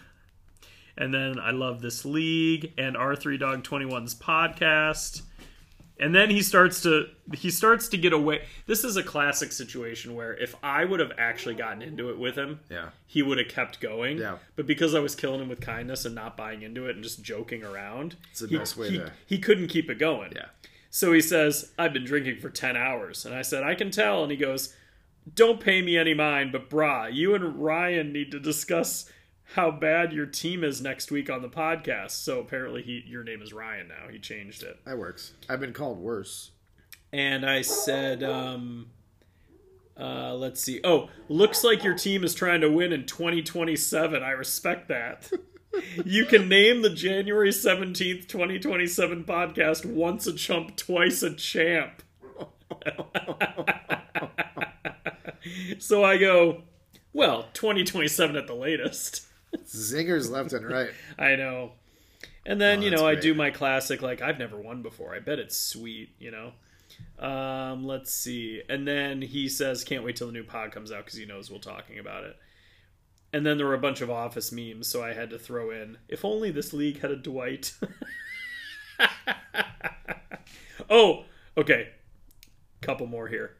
And 0.98 1.12
then 1.12 1.38
I 1.38 1.50
love 1.50 1.82
this 1.82 2.04
league 2.06 2.72
and 2.78 2.96
R3 2.96 3.36
Dog 3.38 3.62
21's 3.64 4.14
podcast. 4.14 5.22
And 5.98 6.14
then 6.14 6.28
he 6.30 6.42
starts 6.42 6.82
to 6.82 7.06
he 7.34 7.50
starts 7.50 7.88
to 7.88 7.96
get 7.96 8.12
away. 8.12 8.42
This 8.66 8.84
is 8.84 8.96
a 8.96 9.02
classic 9.02 9.50
situation 9.52 10.14
where 10.14 10.34
if 10.36 10.54
I 10.62 10.84
would 10.84 11.00
have 11.00 11.12
actually 11.18 11.54
gotten 11.54 11.80
into 11.82 12.10
it 12.10 12.18
with 12.18 12.34
him, 12.36 12.60
Yeah. 12.70 12.90
he 13.06 13.22
would 13.22 13.38
have 13.38 13.48
kept 13.48 13.80
going. 13.80 14.18
Yeah. 14.18 14.36
But 14.56 14.66
because 14.66 14.94
I 14.94 15.00
was 15.00 15.14
killing 15.14 15.40
him 15.40 15.48
with 15.48 15.60
kindness 15.60 16.04
and 16.04 16.14
not 16.14 16.36
buying 16.36 16.60
into 16.62 16.86
it 16.86 16.96
and 16.96 17.02
just 17.02 17.22
joking 17.22 17.62
around, 17.64 18.16
It's 18.30 18.40
the 18.40 18.48
he, 18.48 18.58
best 18.58 18.76
way 18.76 18.90
he, 18.90 18.98
to- 18.98 19.12
he 19.26 19.38
couldn't 19.38 19.68
keep 19.68 19.88
it 19.90 19.98
going. 19.98 20.32
Yeah. 20.36 20.46
So 20.96 21.12
he 21.12 21.20
says, 21.20 21.72
I've 21.78 21.92
been 21.92 22.06
drinking 22.06 22.40
for 22.40 22.48
10 22.48 22.74
hours. 22.74 23.26
And 23.26 23.34
I 23.34 23.42
said, 23.42 23.62
I 23.62 23.74
can 23.74 23.90
tell. 23.90 24.22
And 24.22 24.32
he 24.32 24.38
goes, 24.38 24.74
Don't 25.34 25.60
pay 25.60 25.82
me 25.82 25.98
any 25.98 26.14
mind, 26.14 26.52
but 26.52 26.70
brah, 26.70 27.12
you 27.12 27.34
and 27.34 27.62
Ryan 27.62 28.14
need 28.14 28.30
to 28.30 28.40
discuss 28.40 29.04
how 29.52 29.70
bad 29.70 30.14
your 30.14 30.24
team 30.24 30.64
is 30.64 30.80
next 30.80 31.10
week 31.10 31.28
on 31.28 31.42
the 31.42 31.50
podcast. 31.50 32.12
So 32.12 32.40
apparently 32.40 32.80
he 32.80 33.04
your 33.06 33.24
name 33.24 33.42
is 33.42 33.52
Ryan 33.52 33.88
now. 33.88 34.10
He 34.10 34.18
changed 34.18 34.62
it. 34.62 34.82
That 34.86 34.96
works. 34.96 35.34
I've 35.50 35.60
been 35.60 35.74
called 35.74 35.98
worse. 35.98 36.52
And 37.12 37.44
I 37.44 37.60
said, 37.60 38.22
um, 38.22 38.86
uh, 40.00 40.32
let's 40.32 40.62
see. 40.62 40.80
Oh, 40.82 41.10
looks 41.28 41.62
like 41.62 41.84
your 41.84 41.94
team 41.94 42.24
is 42.24 42.34
trying 42.34 42.62
to 42.62 42.70
win 42.70 42.94
in 42.94 43.04
2027. 43.04 44.22
I 44.22 44.30
respect 44.30 44.88
that. 44.88 45.30
you 46.04 46.24
can 46.24 46.48
name 46.48 46.82
the 46.82 46.90
January 46.90 47.50
17th, 47.50 48.28
2027 48.28 49.24
podcast 49.24 49.84
once 49.84 50.26
a 50.26 50.32
chump, 50.32 50.76
twice 50.76 51.22
a 51.22 51.34
champ. 51.34 52.02
so 55.78 56.04
I 56.04 56.18
go, 56.18 56.62
well, 57.12 57.48
2027 57.54 58.36
at 58.36 58.46
the 58.46 58.54
latest. 58.54 59.26
Zingers 59.64 60.30
left 60.30 60.52
and 60.52 60.66
right. 60.66 60.90
I 61.18 61.36
know. 61.36 61.72
And 62.44 62.60
then, 62.60 62.80
Oh, 62.80 62.82
you 62.82 62.90
know, 62.90 63.06
I 63.06 63.16
do 63.16 63.34
my 63.34 63.50
classic, 63.50 64.02
like, 64.02 64.22
I've 64.22 64.38
never 64.38 64.56
won 64.56 64.82
before. 64.82 65.14
I 65.14 65.18
bet 65.18 65.38
it's 65.38 65.56
sweet, 65.56 66.10
you 66.18 66.30
know? 66.30 66.52
Um, 67.18 67.86
let's 67.86 68.12
see. 68.12 68.62
And 68.68 68.86
then 68.86 69.20
he 69.20 69.48
says, 69.48 69.82
can't 69.82 70.04
wait 70.04 70.16
till 70.16 70.28
the 70.28 70.32
new 70.32 70.44
pod 70.44 70.72
comes 70.72 70.92
out 70.92 71.04
because 71.04 71.18
he 71.18 71.26
knows 71.26 71.50
we're 71.50 71.58
talking 71.58 71.98
about 71.98 72.24
it. 72.24 72.36
And 73.36 73.44
then 73.44 73.58
there 73.58 73.66
were 73.66 73.74
a 73.74 73.78
bunch 73.78 74.00
of 74.00 74.08
office 74.08 74.50
memes, 74.50 74.88
so 74.88 75.04
I 75.04 75.12
had 75.12 75.28
to 75.28 75.38
throw 75.38 75.70
in, 75.70 75.98
if 76.08 76.24
only 76.24 76.50
this 76.50 76.72
league 76.72 77.02
had 77.02 77.10
a 77.10 77.16
Dwight. 77.16 77.74
oh, 80.88 81.26
okay. 81.54 81.90
Couple 82.80 83.06
more 83.06 83.28
here. 83.28 83.56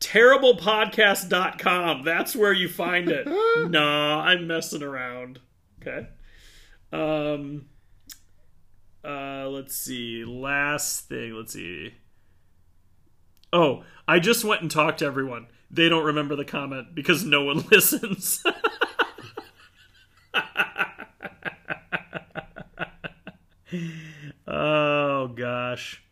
TerriblePodcast.com. 0.00 2.04
That's 2.04 2.36
where 2.36 2.52
you 2.52 2.68
find 2.68 3.08
it. 3.08 3.26
nah, 3.70 4.20
I'm 4.20 4.46
messing 4.46 4.82
around. 4.82 5.40
Okay. 5.80 6.06
Um 6.92 7.64
uh 9.02 9.48
let's 9.48 9.74
see. 9.74 10.26
Last 10.26 11.08
thing, 11.08 11.32
let's 11.32 11.54
see. 11.54 11.94
Oh, 13.50 13.82
I 14.06 14.18
just 14.18 14.44
went 14.44 14.60
and 14.60 14.70
talked 14.70 14.98
to 14.98 15.06
everyone. 15.06 15.46
They 15.70 15.88
don't 15.88 16.04
remember 16.04 16.36
the 16.36 16.44
comment 16.44 16.94
because 16.94 17.24
no 17.24 17.44
one 17.44 17.58
listens. 17.70 18.44
Oh 24.46 25.28
gosh. 25.28 26.02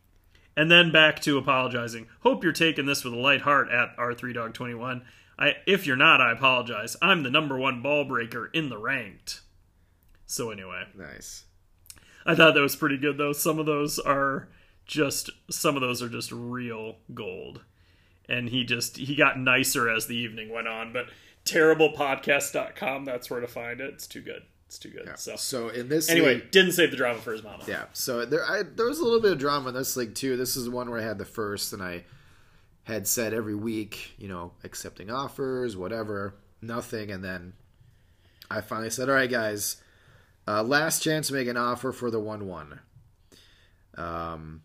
And 0.57 0.71
then 0.71 0.93
back 0.93 1.21
to 1.21 1.39
apologizing. 1.39 2.09
Hope 2.21 2.43
you're 2.45 2.53
taking 2.53 2.87
this 2.87 3.05
with 3.05 3.15
a 3.15 3.19
light 3.19 3.43
heart 3.43 3.69
at 3.71 3.97
R3Dog21. 3.97 5.03
I 5.39 5.55
if 5.67 5.87
you're 5.87 5.97
not, 5.97 6.21
I 6.21 6.33
apologize. 6.33 6.97
I'm 7.01 7.23
the 7.23 7.31
number 7.31 7.57
one 7.57 7.83
ball 7.83 8.05
breaker 8.05 8.51
in 8.53 8.69
the 8.69 8.79
ranked. 8.79 9.41
So 10.27 10.51
anyway, 10.51 10.85
Nice. 10.97 11.45
I 12.25 12.35
thought 12.35 12.55
that 12.55 12.61
was 12.61 12.77
pretty 12.77 12.99
good 12.99 13.19
though. 13.19 13.33
Some 13.33 13.59
of 13.59 13.67
those 13.67 13.99
are 13.99 14.49
just 14.87 15.31
some 15.51 15.75
of 15.75 15.81
those 15.81 16.03
are 16.03 16.09
just 16.09 16.31
real 16.33 16.97
gold. 17.15 17.63
And 18.29 18.49
he 18.51 18.65
just 18.65 18.99
he 18.99 19.15
got 19.17 19.39
nicer 19.39 19.89
as 19.89 20.07
the 20.07 20.17
evening 20.17 20.51
went 20.51 20.69
on, 20.69 20.93
but 20.93 21.07
terriblepodcast.com 21.45 23.05
that's 23.05 23.31
where 23.31 23.41
to 23.41 23.47
find 23.49 23.81
it. 23.81 23.95
It's 23.95 24.07
too 24.07 24.21
good. 24.21 24.43
It's 24.67 24.79
too 24.79 24.89
good. 24.91 25.11
So 25.19 25.37
So 25.37 25.69
in 25.69 25.89
this 25.89 26.09
anyway, 26.09 26.37
league- 26.37 26.51
didn't 26.51 26.73
save 26.73 26.91
the 26.91 26.97
drama 26.97 27.21
for 27.21 27.33
his 27.33 27.43
mama. 27.43 27.63
yeah. 27.67 27.85
So 27.93 28.25
there, 28.25 28.45
I, 28.45 28.63
there 28.63 28.87
was 28.87 28.99
a 29.01 29.05
little 29.05 29.21
bit 29.21 29.33
of 29.33 29.39
drama 29.39 29.69
in 29.69 29.75
this 29.75 29.97
league 29.97 30.15
too. 30.15 30.37
This 30.37 30.57
is 30.57 30.65
the 30.65 30.71
one 30.71 30.89
where 30.91 31.01
I 31.01 31.03
had 31.05 31.19
the 31.19 31.25
first, 31.27 31.73
and 31.75 31.83
I 31.83 32.05
had 32.85 33.07
said 33.07 33.35
every 33.35 33.55
week, 33.55 34.13
you 34.19 34.29
know, 34.29 34.53
accepting 34.65 35.11
offers, 35.11 35.77
whatever, 35.77 36.35
nothing, 36.63 37.11
and 37.11 37.23
then 37.23 37.53
I 38.51 38.61
finally 38.63 38.89
said, 38.91 39.09
"All 39.11 39.15
right, 39.15 39.31
guys, 39.31 39.77
uh, 40.49 40.63
last 40.63 41.03
chance 41.03 41.29
to 41.29 41.35
make 41.35 41.49
an 41.49 41.57
offer 41.59 41.93
for 41.93 42.11
the 42.11 42.19
one-one." 42.21 42.81
Um, 43.97 44.63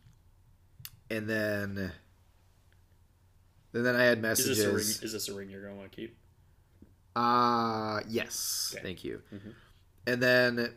and 1.10 1.30
then, 1.30 1.92
and 3.74 3.86
then 3.86 3.96
I 3.96 4.04
had 4.06 4.20
Is 4.20 4.22
messages. 4.22 4.58
this 4.58 4.66
a 4.66 4.70
ring 4.70 4.78
is 5.04 5.12
this 5.14 5.28
a 5.30 5.34
ring 5.34 5.50
you're 5.50 5.62
gonna 5.64 5.76
want 5.76 5.92
to 5.92 5.96
keep? 5.96 6.18
Uh 7.18 8.02
yes. 8.08 8.74
Okay. 8.76 8.84
Thank 8.84 9.04
you. 9.04 9.22
And 10.06 10.22
then 10.22 10.74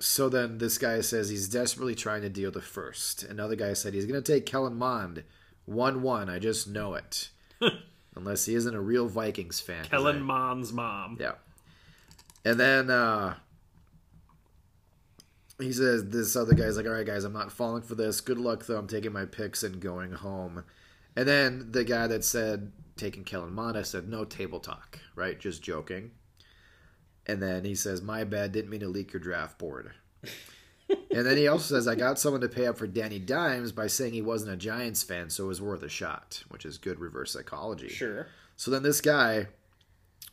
so 0.00 0.28
then 0.28 0.58
this 0.58 0.76
guy 0.78 1.00
says 1.02 1.28
he's 1.28 1.48
desperately 1.48 1.94
trying 1.94 2.22
to 2.22 2.28
deal 2.28 2.50
the 2.50 2.60
first. 2.60 3.22
Another 3.22 3.54
guy 3.54 3.72
said 3.74 3.94
he's 3.94 4.06
gonna 4.06 4.20
take 4.22 4.44
Kellen 4.46 4.74
Mond. 4.76 5.22
One 5.64 6.02
one, 6.02 6.28
I 6.28 6.40
just 6.40 6.66
know 6.68 6.94
it. 6.94 7.28
Unless 8.16 8.46
he 8.46 8.54
isn't 8.56 8.74
a 8.74 8.80
real 8.80 9.06
Vikings 9.06 9.60
fan. 9.60 9.84
Helen 9.90 10.16
I- 10.16 10.20
Mon's 10.20 10.72
mom. 10.72 11.16
yeah. 11.20 11.34
And 12.44 12.58
then 12.58 12.90
uh 12.90 13.34
he 15.60 15.72
says 15.72 16.08
this 16.08 16.34
other 16.34 16.54
guy's 16.54 16.76
like, 16.76 16.86
All 16.86 16.92
right 16.92 17.06
guys, 17.06 17.22
I'm 17.24 17.32
not 17.32 17.52
falling 17.52 17.82
for 17.82 17.94
this. 17.94 18.20
Good 18.20 18.38
luck 18.38 18.66
though, 18.66 18.78
I'm 18.78 18.88
taking 18.88 19.12
my 19.12 19.26
picks 19.26 19.62
and 19.62 19.80
going 19.80 20.10
home. 20.12 20.64
And 21.14 21.28
then 21.28 21.68
the 21.70 21.84
guy 21.84 22.06
that 22.08 22.24
said 22.24 22.72
taking 22.96 23.24
I 23.76 23.82
said, 23.82 24.08
No 24.08 24.24
table 24.24 24.60
talk, 24.60 24.98
right? 25.14 25.38
Just 25.38 25.62
joking. 25.62 26.12
And 27.26 27.42
then 27.42 27.64
he 27.64 27.74
says, 27.74 28.02
My 28.02 28.24
bad, 28.24 28.52
didn't 28.52 28.70
mean 28.70 28.80
to 28.80 28.88
leak 28.88 29.12
your 29.12 29.20
draft 29.20 29.58
board. 29.58 29.92
and 30.88 31.26
then 31.26 31.36
he 31.36 31.48
also 31.48 31.74
says, 31.74 31.88
I 31.88 31.94
got 31.94 32.18
someone 32.18 32.40
to 32.40 32.48
pay 32.48 32.66
up 32.66 32.78
for 32.78 32.86
Danny 32.86 33.18
Dimes 33.18 33.72
by 33.72 33.86
saying 33.86 34.12
he 34.12 34.22
wasn't 34.22 34.52
a 34.52 34.56
Giants 34.56 35.02
fan, 35.02 35.30
so 35.30 35.44
it 35.44 35.48
was 35.48 35.62
worth 35.62 35.82
a 35.82 35.88
shot, 35.88 36.42
which 36.48 36.64
is 36.64 36.78
good 36.78 37.00
reverse 37.00 37.32
psychology. 37.32 37.88
Sure. 37.88 38.26
So 38.56 38.70
then 38.70 38.82
this 38.82 39.00
guy, 39.00 39.48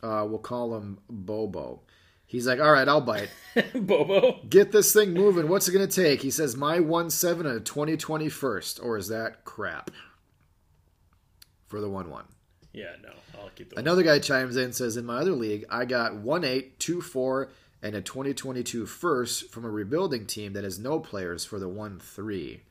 uh, 0.02 0.26
we'll 0.28 0.38
call 0.38 0.76
him 0.76 0.98
Bobo. 1.08 1.82
He's 2.26 2.46
like, 2.46 2.60
all 2.60 2.70
right, 2.70 2.86
I'll 2.86 3.00
bite. 3.00 3.30
Bobo. 3.74 4.40
Get 4.48 4.70
this 4.70 4.92
thing 4.92 5.12
moving. 5.12 5.48
What's 5.48 5.66
it 5.66 5.72
going 5.72 5.88
to 5.88 5.92
take? 5.92 6.22
He 6.22 6.30
says, 6.30 6.56
my 6.56 6.78
1 6.78 7.10
7 7.10 7.44
and 7.44 7.56
a 7.56 7.60
2020 7.60 8.28
first. 8.28 8.78
Or 8.80 8.96
is 8.96 9.08
that 9.08 9.44
crap? 9.44 9.90
For 11.66 11.80
the 11.80 11.90
1 11.90 12.08
1. 12.08 12.24
Yeah, 12.72 12.92
no. 13.02 13.10
I'll 13.38 13.50
keep 13.50 13.70
the 13.70 13.78
Another 13.78 14.02
guy 14.02 14.18
chimes 14.18 14.56
in 14.56 14.72
says, 14.72 14.96
in 14.96 15.04
my 15.04 15.18
other 15.18 15.32
league, 15.32 15.64
I 15.70 15.84
got 15.84 16.14
1 16.14 16.44
8, 16.44 16.78
2 16.78 17.00
4, 17.00 17.50
and 17.82 17.94
a 17.94 18.00
2022 18.00 18.86
first 18.86 19.50
from 19.50 19.64
a 19.64 19.70
rebuilding 19.70 20.26
team 20.26 20.52
that 20.52 20.64
has 20.64 20.78
no 20.78 21.00
players 21.00 21.44
for 21.44 21.58
the 21.58 21.68
1 21.68 21.98
3. 21.98 22.62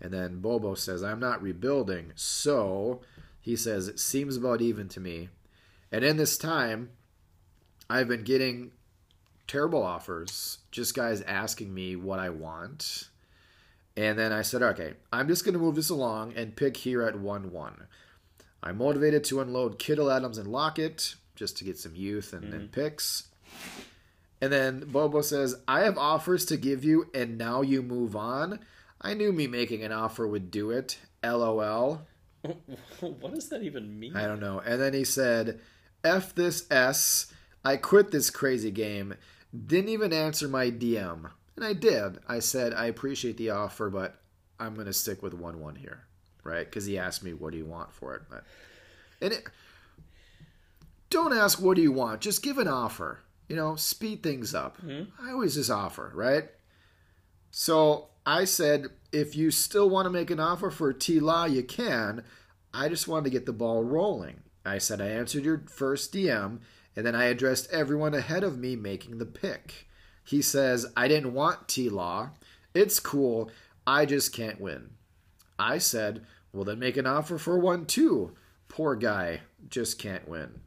And 0.00 0.12
then 0.12 0.40
Bobo 0.40 0.74
says, 0.74 1.02
I'm 1.02 1.20
not 1.20 1.42
rebuilding. 1.42 2.12
So 2.14 3.00
he 3.40 3.56
says, 3.56 3.88
it 3.88 3.98
seems 3.98 4.36
about 4.36 4.60
even 4.60 4.88
to 4.90 5.00
me. 5.00 5.28
And 5.90 6.04
in 6.04 6.16
this 6.16 6.38
time, 6.38 6.90
I've 7.90 8.08
been 8.08 8.22
getting 8.22 8.72
terrible 9.46 9.82
offers, 9.82 10.58
just 10.70 10.94
guys 10.94 11.22
asking 11.22 11.74
me 11.74 11.96
what 11.96 12.20
I 12.20 12.30
want. 12.30 13.08
And 13.96 14.16
then 14.18 14.32
I 14.32 14.42
said, 14.42 14.62
okay, 14.62 14.94
I'm 15.12 15.26
just 15.26 15.44
going 15.44 15.54
to 15.54 15.58
move 15.58 15.74
this 15.74 15.90
along 15.90 16.34
and 16.34 16.54
pick 16.54 16.76
here 16.76 17.02
at 17.02 17.18
1 17.18 17.50
1. 17.50 17.86
I'm 18.62 18.78
motivated 18.78 19.24
to 19.24 19.40
unload 19.40 19.78
Kittle, 19.78 20.10
Adams, 20.10 20.38
and 20.38 20.50
Lockett 20.50 21.14
just 21.34 21.56
to 21.58 21.64
get 21.64 21.78
some 21.78 21.94
youth 21.94 22.32
and, 22.32 22.52
and 22.52 22.70
mm-hmm. 22.70 22.80
picks. 22.80 23.28
And 24.40 24.52
then 24.52 24.80
Bobo 24.80 25.20
says, 25.20 25.56
I 25.66 25.80
have 25.80 25.98
offers 25.98 26.44
to 26.46 26.56
give 26.56 26.84
you, 26.84 27.08
and 27.14 27.38
now 27.38 27.62
you 27.62 27.82
move 27.82 28.14
on. 28.14 28.60
I 29.00 29.14
knew 29.14 29.32
me 29.32 29.46
making 29.46 29.82
an 29.82 29.92
offer 29.92 30.26
would 30.26 30.50
do 30.50 30.70
it. 30.70 30.98
LOL. 31.22 32.06
what 33.00 33.34
does 33.34 33.48
that 33.48 33.62
even 33.62 33.98
mean? 33.98 34.16
I 34.16 34.26
don't 34.26 34.40
know. 34.40 34.60
And 34.60 34.80
then 34.80 34.94
he 34.94 35.04
said, 35.04 35.60
F 36.04 36.34
this 36.34 36.66
S. 36.70 37.32
I 37.64 37.76
quit 37.76 38.10
this 38.10 38.30
crazy 38.30 38.70
game. 38.70 39.14
Didn't 39.66 39.90
even 39.90 40.12
answer 40.12 40.48
my 40.48 40.70
DM. 40.70 41.30
And 41.56 41.64
I 41.64 41.72
did. 41.72 42.18
I 42.28 42.38
said, 42.38 42.74
I 42.74 42.86
appreciate 42.86 43.36
the 43.36 43.50
offer, 43.50 43.90
but 43.90 44.20
I'm 44.60 44.74
going 44.74 44.86
to 44.86 44.92
stick 44.92 45.22
with 45.22 45.34
1 45.34 45.60
1 45.60 45.74
here. 45.76 46.04
Right? 46.44 46.64
Because 46.64 46.86
he 46.86 46.98
asked 46.98 47.22
me, 47.22 47.34
what 47.34 47.52
do 47.52 47.58
you 47.58 47.66
want 47.66 47.92
for 47.92 48.14
it? 48.14 48.22
But, 48.30 48.44
and 49.20 49.32
it, 49.32 49.44
don't 51.10 51.32
ask, 51.32 51.60
what 51.60 51.76
do 51.76 51.82
you 51.82 51.92
want? 51.92 52.20
Just 52.20 52.42
give 52.42 52.58
an 52.58 52.68
offer. 52.68 53.20
You 53.48 53.56
know, 53.56 53.76
speed 53.76 54.22
things 54.22 54.54
up. 54.54 54.80
Mm-hmm. 54.82 55.26
I 55.26 55.32
always 55.32 55.54
just 55.54 55.70
offer, 55.70 56.12
right? 56.14 56.44
So 57.50 58.08
I 58.26 58.44
said, 58.44 58.88
if 59.10 59.34
you 59.36 59.50
still 59.50 59.88
want 59.88 60.06
to 60.06 60.10
make 60.10 60.30
an 60.30 60.40
offer 60.40 60.70
for 60.70 60.92
T 60.92 61.18
Law, 61.18 61.46
you 61.46 61.62
can. 61.62 62.24
I 62.74 62.88
just 62.90 63.08
wanted 63.08 63.24
to 63.24 63.30
get 63.30 63.46
the 63.46 63.52
ball 63.54 63.82
rolling. 63.82 64.42
I 64.66 64.78
said, 64.78 65.00
I 65.00 65.08
answered 65.08 65.44
your 65.44 65.62
first 65.66 66.12
DM, 66.12 66.60
and 66.94 67.06
then 67.06 67.14
I 67.14 67.24
addressed 67.24 67.72
everyone 67.72 68.12
ahead 68.12 68.44
of 68.44 68.58
me 68.58 68.76
making 68.76 69.16
the 69.16 69.26
pick. 69.26 69.86
He 70.24 70.42
says, 70.42 70.86
I 70.94 71.08
didn't 71.08 71.32
want 71.32 71.68
T 71.68 71.88
Law. 71.88 72.30
It's 72.74 73.00
cool. 73.00 73.50
I 73.86 74.04
just 74.04 74.34
can't 74.34 74.60
win. 74.60 74.90
I 75.58 75.78
said, 75.78 76.24
well, 76.52 76.64
then 76.64 76.78
make 76.78 76.96
an 76.96 77.06
offer 77.06 77.38
for 77.38 77.58
one 77.58 77.86
too. 77.86 78.32
Poor 78.68 78.94
guy, 78.94 79.40
just 79.68 79.98
can't 79.98 80.28
win. 80.28 80.60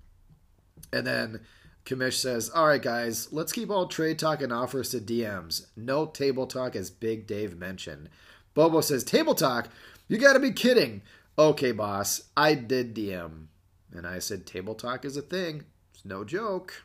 And 0.92 1.06
then 1.08 1.42
Commish 1.86 2.14
says, 2.14 2.50
all 2.50 2.68
right, 2.68 2.82
guys, 2.82 3.32
let's 3.32 3.52
keep 3.52 3.70
all 3.70 3.88
trade 3.88 4.20
talk 4.20 4.42
and 4.42 4.52
offers 4.54 4.90
to 4.90 5.00
DMs. 5.00 5.68
No 5.76 6.06
table 6.06 6.48
talk, 6.48 6.76
as 6.76 6.90
Big 6.90 7.26
Dave 7.28 7.58
mentioned. 7.58 8.10
Bobo 8.54 8.82
says, 8.82 9.04
table 9.04 9.36
talk? 9.36 9.70
You 10.08 10.18
gotta 10.18 10.40
be 10.40 10.52
kidding. 10.52 11.02
Okay, 11.38 11.72
boss, 11.72 12.30
I 12.36 12.56
did 12.56 12.94
DM. 12.94 13.48
And 13.94 14.06
I 14.06 14.20
said, 14.20 14.46
table 14.46 14.76
talk 14.76 15.06
is 15.06 15.18
a 15.18 15.22
thing. 15.22 15.64
It's 15.94 16.06
no 16.06 16.24
joke. 16.24 16.84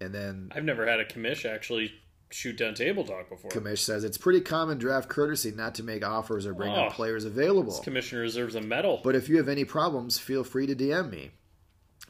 And 0.00 0.14
then 0.14 0.52
I've 0.54 0.64
never 0.64 0.86
had 0.86 1.00
a 1.00 1.04
commish 1.04 1.44
actually 1.44 1.92
shoot 2.30 2.56
down 2.58 2.74
table 2.74 3.04
talk 3.04 3.28
before. 3.28 3.50
Commish 3.50 3.78
says 3.78 4.04
it's 4.04 4.18
pretty 4.18 4.40
common 4.40 4.78
draft 4.78 5.08
courtesy 5.08 5.50
not 5.50 5.74
to 5.76 5.82
make 5.82 6.04
offers 6.06 6.46
or 6.46 6.54
bring 6.54 6.72
Oh. 6.72 6.86
up 6.86 6.92
players 6.92 7.24
available. 7.24 7.72
This 7.72 7.80
commissioner 7.80 8.20
reserves 8.22 8.54
a 8.54 8.60
medal. 8.60 9.00
But 9.02 9.14
if 9.16 9.28
you 9.28 9.36
have 9.38 9.48
any 9.48 9.64
problems, 9.64 10.18
feel 10.18 10.44
free 10.44 10.66
to 10.66 10.74
DM 10.74 11.10
me. 11.10 11.30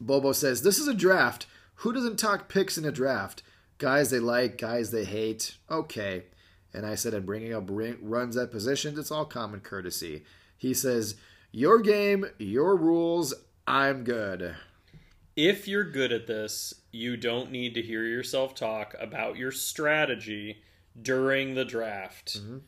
Bobo 0.00 0.32
says, 0.32 0.62
This 0.62 0.78
is 0.78 0.88
a 0.88 0.94
draft. 0.94 1.46
Who 1.82 1.92
doesn't 1.92 2.18
talk 2.18 2.48
picks 2.48 2.76
in 2.76 2.84
a 2.84 2.90
draft? 2.92 3.42
Guys 3.78 4.10
they 4.10 4.18
like, 4.18 4.58
guys 4.58 4.90
they 4.90 5.04
hate. 5.04 5.56
Okay. 5.70 6.24
And 6.74 6.84
I 6.84 6.96
said, 6.96 7.14
I'm 7.14 7.24
bringing 7.24 7.54
up 7.54 7.64
runs 7.68 8.36
at 8.36 8.50
positions. 8.50 8.98
It's 8.98 9.10
all 9.12 9.24
common 9.24 9.60
courtesy. 9.60 10.24
He 10.56 10.74
says, 10.74 11.14
Your 11.52 11.78
game, 11.80 12.26
your 12.38 12.76
rules, 12.76 13.32
I'm 13.66 14.02
good. 14.04 14.56
if 15.36 15.68
you're 15.68 15.84
good 15.88 16.10
at 16.12 16.26
this, 16.26 16.74
you 16.90 17.16
don't 17.16 17.50
need 17.50 17.74
to 17.74 17.82
hear 17.82 18.04
yourself 18.04 18.54
talk 18.54 18.94
about 18.98 19.36
your 19.36 19.52
strategy 19.52 20.62
during 21.00 21.54
the 21.54 21.64
draft. 21.64 22.38
Mm-hmm. 22.38 22.58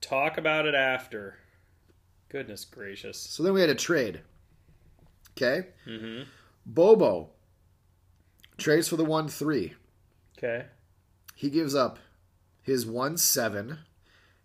Talk 0.00 0.38
about 0.38 0.66
it 0.66 0.74
after. 0.74 1.38
Goodness 2.28 2.64
gracious. 2.64 3.18
So 3.18 3.42
then 3.42 3.52
we 3.52 3.60
had 3.60 3.70
a 3.70 3.74
trade. 3.74 4.20
Okay? 5.36 5.68
Mm-hmm. 5.86 6.24
Bobo 6.66 7.30
trades 8.58 8.88
for 8.88 8.96
the 8.96 9.04
1 9.04 9.28
3. 9.28 9.74
Okay. 10.36 10.66
He 11.34 11.50
gives 11.50 11.74
up 11.74 11.98
his 12.62 12.84
1 12.84 13.16
7, 13.16 13.78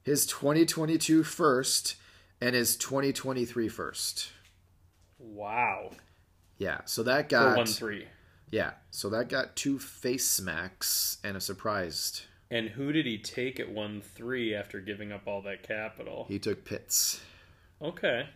his 0.01 0.25
2022 0.25 1.23
first, 1.23 1.95
and 2.39 2.55
his 2.55 2.75
2023 2.77 3.67
first. 3.67 4.31
Wow. 5.19 5.91
Yeah, 6.57 6.81
so 6.85 7.03
that 7.03 7.29
got 7.29 7.57
one 7.57 7.65
three. 7.65 8.07
Yeah, 8.53 8.71
so 8.91 9.09
that 9.09 9.29
got 9.29 9.55
two 9.55 9.79
face 9.79 10.27
smacks 10.27 11.17
and 11.23 11.35
a 11.35 11.41
surprised. 11.41 12.21
And 12.51 12.69
who 12.69 12.91
did 12.93 13.07
he 13.07 13.17
take 13.17 13.59
at 13.59 13.69
one 13.71 13.99
three 14.01 14.53
after 14.53 14.79
giving 14.79 15.11
up 15.11 15.23
all 15.27 15.41
that 15.41 15.63
capital? 15.63 16.25
He 16.29 16.37
took 16.37 16.63
Pitts. 16.65 17.19
Okay. 17.81 18.27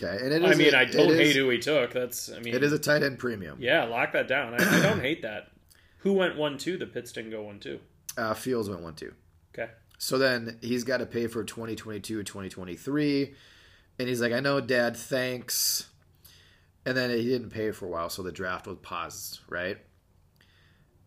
Okay, 0.00 0.16
and 0.22 0.32
it 0.34 0.44
I 0.44 0.50
is. 0.50 0.58
mean, 0.58 0.74
I 0.74 0.84
don't 0.84 1.10
it 1.10 1.12
is- 1.12 1.18
hate 1.28 1.36
who 1.36 1.48
he 1.48 1.58
took. 1.58 1.92
That's 1.92 2.30
I 2.30 2.40
mean 2.40 2.54
It 2.54 2.62
is 2.62 2.72
a 2.72 2.78
tight 2.78 3.02
end 3.02 3.18
premium. 3.18 3.56
Yeah, 3.58 3.84
lock 3.84 4.12
that 4.12 4.28
down. 4.28 4.54
I, 4.54 4.78
I 4.78 4.82
don't 4.82 5.00
hate 5.00 5.22
that. 5.22 5.50
Who 5.98 6.12
went 6.12 6.36
one 6.36 6.58
two? 6.58 6.76
The 6.76 6.86
Pitts 6.86 7.10
didn't 7.12 7.30
go 7.30 7.42
one 7.42 7.58
two. 7.58 7.80
Uh, 8.16 8.34
Fields 8.34 8.68
went 8.68 8.82
one 8.82 8.94
two. 8.94 9.14
Okay. 9.54 9.72
So 9.98 10.18
then 10.18 10.58
he's 10.60 10.84
got 10.84 10.98
to 10.98 11.06
pay 11.06 11.26
for 11.26 11.42
2022 11.42 12.18
and 12.18 12.26
2023. 12.26 13.34
And 13.98 14.08
he's 14.08 14.20
like, 14.20 14.32
I 14.32 14.38
know, 14.38 14.60
Dad, 14.60 14.96
thanks. 14.96 15.88
And 16.88 16.96
then 16.96 17.10
he 17.10 17.22
didn't 17.22 17.50
pay 17.50 17.70
for 17.70 17.84
a 17.84 17.88
while, 17.90 18.08
so 18.08 18.22
the 18.22 18.32
draft 18.32 18.66
was 18.66 18.78
paused, 18.80 19.40
right? 19.46 19.76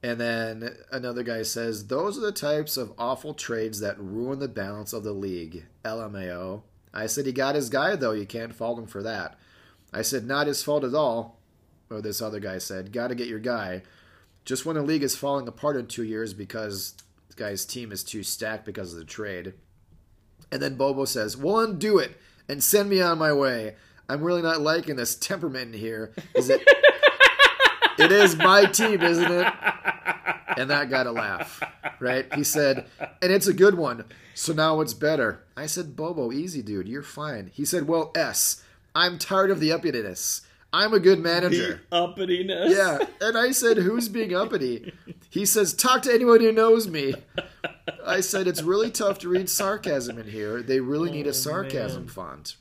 And 0.03 0.19
then 0.19 0.77
another 0.91 1.23
guy 1.23 1.41
says, 1.41 1.88
Those 1.88 2.19
are 2.19 2.21
the 2.21 2.32
types 2.32 2.77
of 2.77 2.93
awful 2.99 3.34
trades 3.34 3.79
that 3.79 3.99
ruin 3.99 4.38
the 4.38 4.47
balance 4.47 4.93
of 4.93 5.03
the 5.03 5.11
league. 5.11 5.65
LMAO. 5.84 6.61
I 6.93 7.07
said, 7.07 7.25
He 7.25 7.32
got 7.32 7.55
his 7.55 7.71
guy, 7.71 7.95
though. 7.95 8.11
You 8.11 8.27
can't 8.27 8.53
fault 8.53 8.77
him 8.77 8.86
for 8.86 9.01
that. 9.01 9.39
I 9.91 10.03
said, 10.03 10.27
Not 10.27 10.45
his 10.45 10.61
fault 10.61 10.84
at 10.84 10.93
all. 10.93 11.39
Or 11.89 11.99
this 11.99 12.21
other 12.21 12.39
guy 12.39 12.59
said, 12.59 12.93
Got 12.93 13.07
to 13.07 13.15
get 13.15 13.27
your 13.27 13.39
guy. 13.39 13.82
Just 14.45 14.67
when 14.67 14.75
the 14.75 14.84
league 14.84 15.01
is 15.01 15.15
falling 15.15 15.47
apart 15.47 15.77
in 15.77 15.88
two 15.88 16.03
years 16.03 16.36
because 16.36 16.93
this 17.27 17.36
guy's 17.36 17.65
team 17.65 17.91
is 17.91 18.03
too 18.03 18.21
stacked 18.21 18.65
because 18.65 18.93
of 18.93 18.99
the 18.99 19.05
trade. 19.05 19.55
And 20.51 20.61
then 20.61 20.75
Bobo 20.75 21.05
says, 21.05 21.36
Well, 21.36 21.57
undo 21.57 21.97
it 21.97 22.19
and 22.47 22.63
send 22.63 22.88
me 22.88 23.01
on 23.01 23.17
my 23.17 23.34
way. 23.34 23.77
I'm 24.12 24.22
really 24.22 24.41
not 24.41 24.59
liking 24.59 24.97
this 24.97 25.16
temperament 25.16 25.74
in 25.74 25.80
here. 25.80 26.12
Is 26.36 26.49
it? 26.49 26.62
it 27.97 28.12
is 28.12 28.36
my 28.36 28.66
team, 28.66 29.01
isn't 29.01 29.32
it? 29.32 29.53
And 30.57 30.70
that 30.70 30.89
got 30.89 31.07
a 31.07 31.12
laugh, 31.14 31.64
right? 32.01 32.26
He 32.34 32.43
said, 32.43 32.88
and 33.22 33.32
it's 33.32 33.47
a 33.47 33.53
good 33.53 33.76
one. 33.76 34.03
So 34.36 34.51
now 34.51 34.82
it's 34.82 34.93
better. 34.93 35.43
I 35.55 35.66
said, 35.66 35.95
Bobo, 35.95 36.34
easy, 36.34 36.62
dude. 36.62 36.89
You're 36.89 37.03
fine. 37.03 37.51
He 37.53 37.64
said, 37.64 37.88
Well, 37.88 38.12
S. 38.14 38.62
I'm 38.93 39.18
tired 39.18 39.49
of 39.49 39.62
the 39.62 39.70
uppityness. 39.70 40.41
I'm 40.74 40.93
a 40.93 40.99
good 40.99 41.20
manager. 41.20 41.82
The 41.89 41.95
uppityness. 41.95 42.70
Yeah. 42.70 43.05
And 43.22 43.38
I 43.38 43.51
said, 43.51 43.78
Who's 43.78 44.09
being 44.09 44.36
uppity? 44.36 44.91
He 45.30 45.45
says, 45.45 45.74
Talk 45.74 46.01
to 46.01 46.14
anyone 46.14 46.41
who 46.41 46.51
knows 46.51 46.89
me. 46.89 47.14
I 48.05 48.20
said, 48.20 48.47
It's 48.47 48.62
really 48.62 48.91
tough 48.91 49.20
to 49.20 49.30
read 49.30 49.49
sarcasm 49.49 50.20
in 50.20 50.28
here. 50.28 50.62
They 50.62 50.82
really 50.82 51.12
need 51.12 51.28
a 51.28 51.30
oh, 51.30 51.34
sarcasm 51.34 52.07
font. 52.07 52.57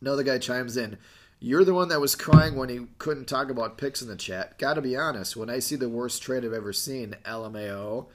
Another 0.00 0.22
guy 0.22 0.38
chimes 0.38 0.76
in, 0.76 0.98
You're 1.40 1.64
the 1.64 1.74
one 1.74 1.88
that 1.88 2.00
was 2.00 2.14
crying 2.14 2.56
when 2.56 2.68
he 2.68 2.86
couldn't 2.98 3.26
talk 3.26 3.50
about 3.50 3.78
picks 3.78 4.02
in 4.02 4.08
the 4.08 4.16
chat. 4.16 4.58
Gotta 4.58 4.82
be 4.82 4.96
honest, 4.96 5.36
when 5.36 5.50
I 5.50 5.58
see 5.58 5.76
the 5.76 5.88
worst 5.88 6.22
trade 6.22 6.44
I've 6.44 6.52
ever 6.52 6.72
seen, 6.72 7.16
LMAO. 7.24 8.06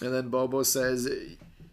And 0.00 0.14
then 0.14 0.28
Bobo 0.28 0.62
says, 0.62 1.08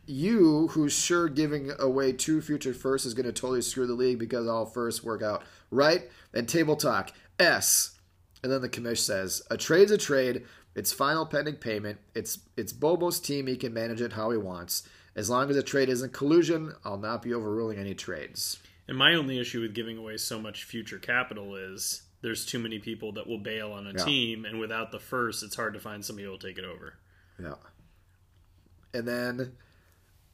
You, 0.06 0.68
who's 0.70 0.94
sure 0.94 1.28
giving 1.30 1.72
away 1.80 2.14
two 2.14 2.42
future 2.42 2.74
firsts 2.74 3.06
is 3.06 3.14
to 3.14 3.24
totally 3.24 3.62
screw 3.62 3.88
the 3.88 3.94
league 3.94 4.20
because 4.20 4.48
all 4.48 4.66
firsts 4.66 5.04
work 5.04 5.22
out, 5.22 5.44
right? 5.72 6.10
And 6.34 6.48
table 6.48 6.76
talk, 6.76 7.12
S. 7.40 7.98
And 8.44 8.52
then 8.52 8.62
the 8.62 8.70
commish 8.70 9.00
says, 9.00 9.44
A 9.50 9.58
trade's 9.58 9.92
a 9.92 9.98
trade. 9.98 10.44
It's 10.76 10.92
final 10.92 11.26
pending 11.26 11.56
payment. 11.56 12.00
It's 12.14 12.40
it's 12.58 12.74
Bobo's 12.74 13.20
team. 13.20 13.48
He 13.48 13.56
can 13.56 13.74
manage 13.74 14.02
it 14.02 14.14
how 14.14 14.32
he 14.32 14.38
wants. 14.38 14.88
As 15.16 15.30
long 15.30 15.50
as 15.50 15.56
the 15.56 15.64
trade 15.64 15.88
isn't 15.88 16.12
collusion, 16.12 16.74
I'll 16.84 16.98
not 16.98 17.22
be 17.22 17.34
overruling 17.34 17.78
any 17.78 17.96
trades. 17.96 18.60
And 18.88 18.98
my 18.98 19.14
only 19.16 19.40
issue 19.40 19.62
with 19.62 19.74
giving 19.74 19.98
away 19.98 20.18
so 20.18 20.40
much 20.40 20.64
future 20.64 21.00
capital 21.00 21.56
is 21.56 22.04
there's 22.22 22.46
too 22.46 22.60
many 22.60 22.80
people 22.80 23.12
that 23.14 23.28
will 23.28 23.40
bail 23.40 23.72
on 23.72 23.88
a 23.88 23.94
Yeah. 23.94 24.06
team, 24.06 24.46
and 24.46 24.60
without 24.60 24.92
the 24.92 25.00
first, 25.00 25.44
it's 25.44 25.56
hard 25.56 25.74
to 25.74 25.80
find 25.80 26.04
somebody 26.06 26.26
who 26.26 26.32
will 26.32 26.38
take 26.40 26.58
it 26.58 26.66
over. 26.66 26.96
Yeah. 27.42 27.56
And 28.94 29.08
then 29.08 29.54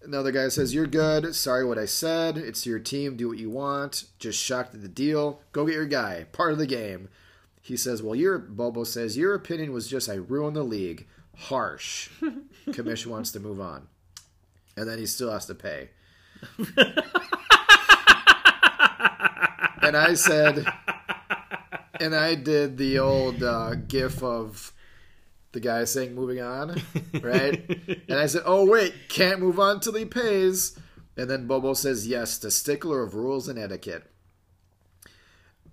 another 0.04 0.32
guy 0.32 0.50
says, 0.50 0.74
You're 0.74 0.86
good. 0.88 1.34
Sorry 1.36 1.66
what 1.66 1.78
I 1.80 1.86
said. 1.86 2.38
It's 2.38 2.66
your 2.66 2.80
team. 2.80 3.16
Do 3.16 3.28
what 3.30 3.38
you 3.40 3.50
want. 3.50 4.06
Just 4.20 4.38
shocked 4.44 4.76
at 4.76 4.82
the 4.82 4.88
deal. 4.90 5.42
Go 5.52 5.66
get 5.66 5.76
your 5.76 5.86
guy. 5.86 6.26
Part 6.32 6.52
of 6.52 6.58
the 6.58 6.68
game. 6.68 7.10
He 7.62 7.78
says, 7.78 8.04
Well, 8.04 8.16
your 8.16 8.38
Bobo 8.38 8.84
says, 8.84 9.18
Your 9.18 9.34
opinion 9.34 9.72
was 9.72 9.88
just 9.88 10.10
I 10.10 10.16
ruined 10.16 10.56
the 10.58 10.64
league. 10.64 11.08
Harsh. 11.38 12.10
Commission 12.74 13.12
wants 13.12 13.32
to 13.32 13.40
move 13.40 13.60
on. 13.62 13.88
And 14.78 14.88
then 14.88 15.00
he 15.00 15.06
still 15.06 15.32
has 15.32 15.46
to 15.48 15.56
pay. 15.56 15.90
and 19.82 19.96
I 19.98 20.14
said, 20.14 20.66
and 22.00 22.16
I 22.16 22.36
did 22.36 22.78
the 22.78 23.00
old 23.00 23.44
uh, 23.44 23.76
gif 23.76 24.24
of 24.24 24.74
the 25.52 25.60
guy 25.60 25.84
saying 25.84 26.16
moving 26.16 26.42
on, 26.42 26.82
right? 27.22 27.64
and 28.08 28.20
I 28.20 28.26
said, 28.26 28.44
oh, 28.46 28.66
wait, 28.66 28.94
can't 29.10 29.40
move 29.40 29.60
on 29.60 29.80
till 29.80 29.94
he 29.94 30.06
pays. 30.06 30.80
And 31.18 31.30
then 31.30 31.46
Bobo 31.46 31.74
says, 31.74 32.08
yes, 32.08 32.38
the 32.38 32.52
stickler 32.52 33.04
of 33.04 33.14
rules 33.14 33.48
and 33.48 33.60
etiquette. 33.60 34.10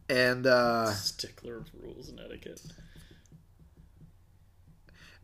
And 0.09 0.47
uh, 0.47 0.93
Stickler 0.93 1.59
of 1.59 1.69
rules 1.83 2.09
and 2.09 2.19
etiquette. 2.19 2.63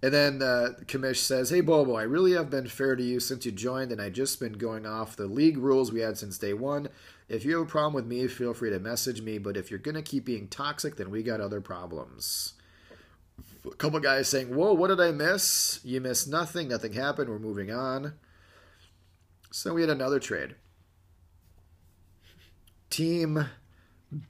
And 0.04 0.12
then 0.12 0.42
uh, 0.42 0.74
Commish 0.84 1.16
says, 1.16 1.48
"Hey 1.48 1.62
Bobo, 1.62 1.94
I 1.94 2.02
really 2.02 2.32
have 2.32 2.50
been 2.50 2.66
fair 2.66 2.94
to 2.94 3.02
you 3.02 3.20
since 3.20 3.46
you 3.46 3.52
joined, 3.52 3.90
and 3.90 4.02
I 4.02 4.10
just 4.10 4.38
been 4.38 4.52
going 4.52 4.84
off 4.84 5.16
the 5.16 5.24
league 5.26 5.56
rules 5.56 5.92
we 5.92 6.00
had 6.00 6.18
since 6.18 6.36
day 6.36 6.52
one. 6.52 6.90
If 7.26 7.46
you 7.46 7.56
have 7.56 7.66
a 7.66 7.70
problem 7.70 7.94
with 7.94 8.04
me, 8.04 8.28
feel 8.28 8.52
free 8.52 8.68
to 8.68 8.78
message 8.78 9.22
me. 9.22 9.38
But 9.38 9.56
if 9.56 9.70
you're 9.70 9.78
gonna 9.78 10.02
keep 10.02 10.26
being 10.26 10.48
toxic, 10.48 10.96
then 10.96 11.10
we 11.10 11.22
got 11.22 11.40
other 11.40 11.62
problems." 11.62 12.52
A 13.64 13.70
couple 13.76 13.98
guys 13.98 14.28
saying, 14.28 14.54
"Whoa, 14.54 14.74
what 14.74 14.88
did 14.88 15.00
I 15.00 15.10
miss? 15.10 15.80
You 15.82 16.02
missed 16.02 16.28
nothing. 16.28 16.68
Nothing 16.68 16.92
happened. 16.92 17.30
We're 17.30 17.38
moving 17.38 17.70
on." 17.70 18.12
So 19.52 19.72
we 19.72 19.80
had 19.80 19.88
another 19.88 20.20
trade. 20.20 20.56
Team 22.90 23.46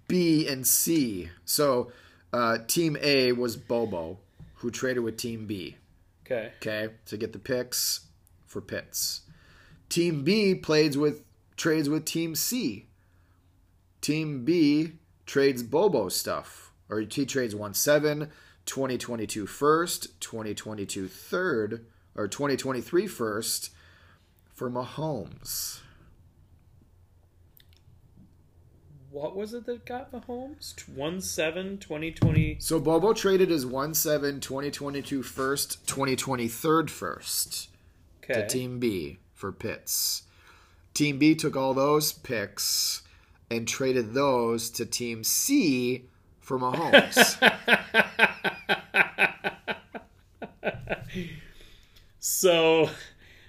B 0.06 0.46
and 0.46 0.68
C. 0.68 1.30
So 1.44 1.90
uh, 2.32 2.58
Team 2.68 2.96
A 3.02 3.32
was 3.32 3.56
Bobo, 3.56 4.20
who 4.64 4.70
traded 4.70 5.04
with 5.04 5.18
Team 5.18 5.46
B. 5.46 5.76
Okay. 6.24 6.52
Okay, 6.56 6.94
to 7.04 7.18
get 7.18 7.34
the 7.34 7.38
picks 7.38 8.06
for 8.46 8.62
Pitts. 8.62 9.20
Team 9.90 10.24
B 10.24 10.54
plays 10.54 10.96
with 10.96 11.22
trades 11.54 11.90
with 11.90 12.06
Team 12.06 12.34
C. 12.34 12.86
Team 14.00 14.42
B 14.42 14.92
trades 15.26 15.62
Bobo 15.62 16.08
stuff, 16.08 16.72
or 16.88 17.00
he 17.00 17.26
trades 17.26 17.54
1 17.54 17.74
7, 17.74 18.30
2022 18.64 19.46
first, 19.46 20.18
2022 20.22 21.08
third, 21.08 21.84
or 22.14 22.26
2023 22.26 23.06
first 23.06 23.68
for 24.54 24.70
Mahomes. 24.70 25.80
What 29.14 29.36
was 29.36 29.54
it 29.54 29.64
that 29.66 29.86
got 29.86 30.10
Mahomes? 30.10 30.74
1 30.88 31.20
7 31.20 31.78
2020. 31.78 32.56
So 32.58 32.80
Bobo 32.80 33.12
traded 33.12 33.48
his 33.48 33.64
1 33.64 33.94
7 33.94 34.40
2022 34.40 35.22
first, 35.22 35.86
2023 35.86 36.88
first 36.88 37.68
Okay. 38.24 38.34
to 38.34 38.46
Team 38.48 38.80
B 38.80 39.18
for 39.32 39.52
Pitts. 39.52 40.22
Team 40.94 41.18
B 41.18 41.36
took 41.36 41.56
all 41.56 41.74
those 41.74 42.12
picks 42.12 43.02
and 43.50 43.68
traded 43.68 44.14
those 44.14 44.68
to 44.70 44.84
Team 44.84 45.22
C 45.22 46.06
for 46.40 46.58
Mahomes. 46.58 47.38
So, 52.26 52.88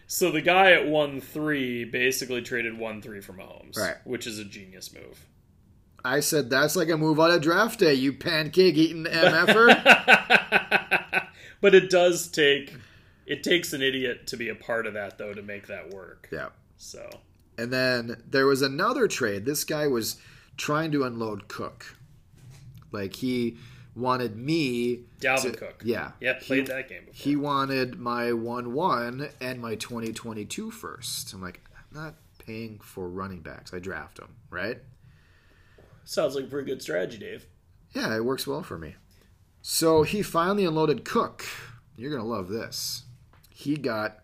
so 0.05 0.31
the 0.31 0.41
guy 0.41 0.73
at 0.73 0.85
1 0.85 1.21
3 1.21 1.85
basically 1.85 2.41
traded 2.41 2.77
1 2.77 3.01
3 3.01 3.21
for 3.21 3.33
Mahomes. 3.33 3.77
Right. 3.77 3.95
Which 4.03 4.27
is 4.27 4.37
a 4.37 4.43
genius 4.45 4.93
move. 4.93 5.25
I 6.05 6.19
said, 6.19 6.49
that's 6.49 6.75
like 6.75 6.89
a 6.89 6.97
move 6.97 7.19
on 7.19 7.31
a 7.31 7.39
draft 7.39 7.79
day, 7.79 7.93
you 7.95 8.13
pancake 8.13 8.75
eating 8.75 9.05
MFer. 9.05 9.67
but 11.61 11.75
it 11.75 11.89
does 11.89 12.27
take. 12.27 12.73
It 13.25 13.43
takes 13.43 13.73
an 13.73 13.81
idiot 13.81 14.27
to 14.27 14.37
be 14.37 14.49
a 14.49 14.55
part 14.55 14.85
of 14.85 14.93
that, 14.93 15.17
though, 15.17 15.33
to 15.33 15.41
make 15.41 15.67
that 15.67 15.89
work. 15.89 16.29
yeah. 16.31 16.49
So, 16.77 17.09
And 17.57 17.71
then 17.73 18.21
there 18.29 18.45
was 18.45 18.61
another 18.61 19.07
trade. 19.07 19.45
This 19.45 19.63
guy 19.63 19.87
was 19.87 20.17
trying 20.57 20.91
to 20.91 21.03
unload 21.05 21.47
Cook. 21.47 21.95
Like 22.91 23.15
he 23.15 23.57
wanted 23.95 24.35
me. 24.35 24.99
Dalvin 25.19 25.41
to- 25.53 25.57
Cook. 25.57 25.81
Yeah. 25.83 26.11
Yep, 26.19 26.41
He- 26.41 26.45
played 26.47 26.67
that 26.67 26.87
game 26.89 27.05
before. 27.05 27.13
He 27.15 27.35
wanted 27.35 27.97
my 27.99 28.31
1 28.31 28.73
1 28.73 29.29
and 29.41 29.59
my 29.59 29.73
2022 29.75 30.69
first. 30.69 31.33
I'm 31.33 31.41
like, 31.41 31.61
I'm 31.75 31.99
not 32.03 32.13
paying 32.37 32.79
for 32.83 33.09
running 33.09 33.39
backs. 33.41 33.73
I 33.73 33.79
draft 33.79 34.17
them, 34.17 34.35
right? 34.51 34.79
Sounds 36.05 36.35
like 36.35 36.45
a 36.45 36.47
pretty 36.47 36.69
good 36.69 36.81
strategy, 36.81 37.17
Dave. 37.17 37.45
Yeah, 37.93 38.15
it 38.15 38.23
works 38.25 38.45
well 38.47 38.63
for 38.63 38.77
me. 38.77 38.95
So 39.61 40.03
he 40.03 40.21
finally 40.21 40.65
unloaded 40.65 41.03
Cook. 41.05 41.45
You're 41.97 42.11
going 42.11 42.21
to 42.21 42.27
love 42.27 42.49
this. 42.49 43.03
He 43.49 43.75
got 43.77 44.19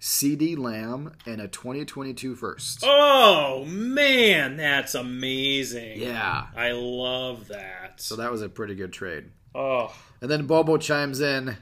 CeeDee 0.00 0.56
Lamb 0.56 1.12
and 1.26 1.40
a 1.40 1.48
2022 1.48 2.34
first. 2.34 2.80
Oh, 2.84 3.64
man, 3.66 4.56
that's 4.56 4.94
amazing. 4.94 6.00
Yeah. 6.00 6.46
I 6.56 6.72
love 6.72 7.48
that. 7.48 8.00
So 8.00 8.16
that 8.16 8.30
was 8.30 8.42
a 8.42 8.48
pretty 8.48 8.74
good 8.74 8.92
trade. 8.92 9.26
oh, 9.54 9.94
And 10.20 10.30
then 10.30 10.46
Bobo 10.46 10.78
chimes 10.78 11.20
in, 11.20 11.56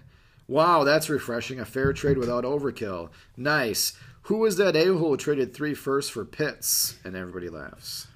Wow, 0.47 0.85
that's 0.85 1.09
refreshing. 1.09 1.59
A 1.59 1.65
fair 1.65 1.93
trade 1.95 2.19
without 2.19 2.45
overkill. 2.45 3.09
Nice. 3.37 3.95
Who 4.23 4.39
was 4.39 4.57
that 4.59 4.77
a 4.77 4.85
hole 4.87 4.99
who 5.11 5.17
traded 5.17 5.55
three 5.55 5.75
firsts 5.75 6.11
for 6.11 6.25
Pitts? 6.25 6.97
And 7.03 7.17
everybody 7.17 7.49
laughs. 7.49 8.07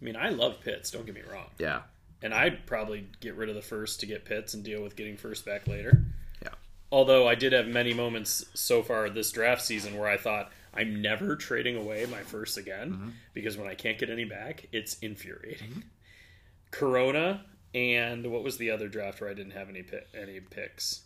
I 0.00 0.04
mean, 0.04 0.16
I 0.16 0.30
love 0.30 0.60
Pitts, 0.60 0.90
don't 0.90 1.06
get 1.06 1.14
me 1.14 1.22
wrong. 1.30 1.46
Yeah. 1.58 1.82
And 2.22 2.34
I'd 2.34 2.66
probably 2.66 3.06
get 3.20 3.36
rid 3.36 3.48
of 3.48 3.54
the 3.54 3.62
first 3.62 4.00
to 4.00 4.06
get 4.06 4.24
Pitts 4.24 4.54
and 4.54 4.64
deal 4.64 4.82
with 4.82 4.96
getting 4.96 5.16
first 5.16 5.44
back 5.44 5.66
later. 5.66 6.04
Yeah. 6.42 6.50
Although 6.90 7.28
I 7.28 7.34
did 7.34 7.52
have 7.52 7.66
many 7.66 7.94
moments 7.94 8.44
so 8.54 8.82
far 8.82 9.08
this 9.08 9.30
draft 9.30 9.62
season 9.62 9.96
where 9.96 10.08
I 10.08 10.16
thought 10.16 10.52
I'm 10.74 11.00
never 11.00 11.36
trading 11.36 11.76
away 11.76 12.06
my 12.10 12.22
first 12.22 12.56
again 12.56 12.92
mm-hmm. 12.92 13.08
because 13.34 13.56
when 13.56 13.68
I 13.68 13.74
can't 13.74 13.98
get 13.98 14.10
any 14.10 14.24
back, 14.24 14.66
it's 14.72 14.98
infuriating. 14.98 15.84
Corona 16.70 17.44
and 17.74 18.30
what 18.30 18.42
was 18.42 18.58
the 18.58 18.70
other 18.70 18.88
draft 18.88 19.20
where 19.20 19.30
I 19.30 19.34
didn't 19.34 19.52
have 19.52 19.68
any 19.68 19.82
pi- 19.82 20.04
any 20.14 20.40
picks? 20.40 21.02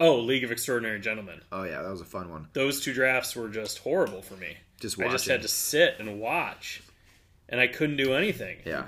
Oh, 0.00 0.18
League 0.18 0.44
of 0.44 0.50
Extraordinary 0.50 1.00
Gentlemen. 1.00 1.40
Oh, 1.52 1.62
yeah, 1.62 1.82
that 1.82 1.90
was 1.90 2.00
a 2.00 2.06
fun 2.06 2.28
one. 2.28 2.48
Those 2.52 2.80
two 2.80 2.92
drafts 2.92 3.36
were 3.36 3.48
just 3.48 3.78
horrible 3.78 4.22
for 4.22 4.34
me. 4.34 4.56
Just 4.80 5.00
I 5.00 5.08
just 5.08 5.28
had 5.28 5.42
to 5.42 5.48
sit 5.48 5.96
and 6.00 6.20
watch, 6.20 6.82
and 7.48 7.60
I 7.60 7.66
couldn't 7.66 7.96
do 7.96 8.14
anything. 8.14 8.58
Yeah. 8.64 8.84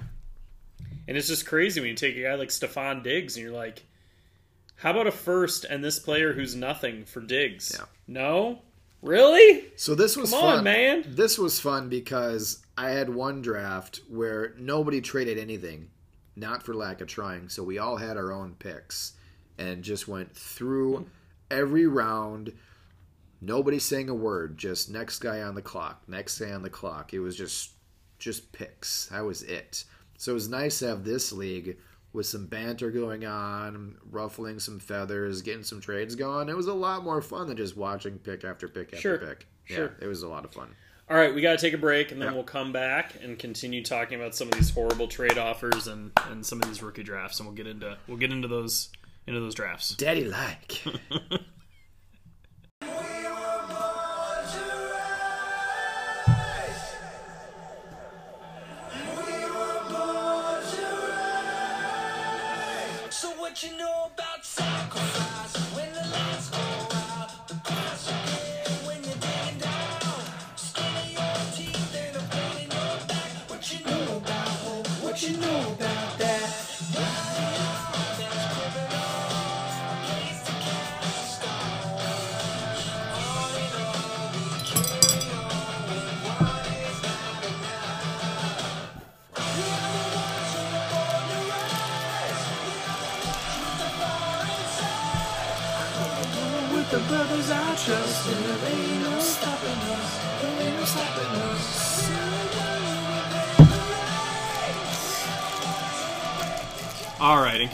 And 1.09 1.17
it's 1.17 1.29
just 1.29 1.47
crazy 1.47 1.81
when 1.81 1.91
you 1.91 1.97
take 1.97 2.17
a 2.17 2.23
guy 2.23 2.35
like 2.35 2.49
Stefon 2.49 3.03
Diggs 3.03 3.37
and 3.37 3.45
you're 3.45 3.55
like, 3.55 3.85
how 4.77 4.91
about 4.91 5.07
a 5.07 5.13
first 5.13 5.65
and 5.65 5.83
this 5.83 5.99
player 5.99 6.33
who's 6.33 6.55
nothing 6.55 7.05
for 7.05 7.21
Diggs? 7.21 7.77
Yeah. 7.79 7.87
No? 8.07 8.61
Really? 9.03 9.65
So 9.77 9.95
this 9.95 10.17
was 10.17 10.31
Come 10.31 10.41
fun. 10.41 10.59
on, 10.59 10.65
man. 10.65 11.05
This 11.07 11.39
was 11.39 11.61
fun 11.61 11.89
because 11.89 12.65
I 12.77 12.91
had 12.91 13.09
one 13.09 13.41
draft 13.41 14.01
where 14.09 14.55
nobody 14.59 15.01
traded 15.01 15.39
anything, 15.39 15.91
not 16.35 16.63
for 16.63 16.75
lack 16.75 17.01
of 17.01 17.07
trying. 17.07 17.49
So 17.49 17.63
we 17.63 17.79
all 17.79 17.97
had 17.97 18.17
our 18.17 18.33
own 18.33 18.57
picks 18.59 19.13
and 19.59 19.83
just 19.85 20.09
went 20.09 20.35
through 20.35 21.07
every 21.51 21.87
round. 21.87 22.53
Nobody 23.41 23.79
saying 23.79 24.09
a 24.09 24.15
word, 24.15 24.59
just 24.59 24.91
next 24.91 25.21
guy 25.21 25.41
on 25.43 25.55
the 25.55 25.63
clock, 25.63 26.03
next 26.09 26.39
guy 26.39 26.53
on 26.53 26.63
the 26.63 26.71
clock. 26.71 27.15
It 27.15 27.21
was 27.21 27.37
just 27.37 27.71
just 28.19 28.53
picks. 28.53 29.07
That 29.07 29.25
was 29.25 29.43
it. 29.43 29.85
So 30.19 30.33
it 30.33 30.35
was 30.35 30.49
nice 30.49 30.79
to 30.81 30.89
have 30.89 31.05
this 31.05 31.33
league 31.33 31.77
with 32.13 32.27
some 32.27 32.47
banter 32.47 32.91
going 32.91 33.27
on, 33.27 33.97
ruffling 34.11 34.59
some 34.59 34.79
feathers, 34.79 35.43
getting 35.43 35.63
some 35.65 35.81
trades 35.81 36.15
going. 36.15 36.49
It 36.49 36.57
was 36.57 36.67
a 36.69 36.73
lot 36.75 37.05
more 37.05 37.21
fun 37.21 37.49
than 37.49 37.57
just 37.59 37.77
watching 37.77 38.19
pick 38.19 38.43
after 38.45 38.69
pick 38.69 38.89
after 38.95 39.01
Sure. 39.01 39.19
pick. 39.19 39.47
Sure. 39.65 39.93
Yeah, 39.99 40.05
it 40.07 40.09
was 40.09 40.23
a 40.23 40.29
lot 40.29 40.45
of 40.47 40.53
fun. 40.53 40.75
All 41.11 41.17
right, 41.17 41.35
we 41.35 41.41
got 41.41 41.53
to 41.53 41.59
take 41.59 41.75
a 41.75 41.79
break 41.79 42.11
and 42.13 42.21
then 42.21 42.29
Yeah. 42.31 42.35
we'll 42.35 42.45
come 42.45 42.73
back 42.73 43.13
and 43.23 43.39
continue 43.39 43.85
talking 43.85 44.19
about 44.19 44.35
some 44.35 44.49
of 44.49 44.55
these 44.55 44.71
horrible 44.71 45.07
trade 45.09 45.39
offers 45.39 45.87
and, 45.87 46.11
and 46.31 46.45
some 46.45 46.61
of 46.63 46.67
these 46.69 46.83
rookie 46.83 47.03
drafts 47.05 47.39
and 47.39 47.47
we'll 47.47 47.55
get 47.55 47.67
into 47.67 47.97
we'll 48.09 48.17
get 48.17 48.33
into 48.33 48.49
those 48.49 48.89
into 49.27 49.39
those 49.41 49.55
drafts. 49.55 49.91
Daddy 49.97 50.25
like. 50.25 50.83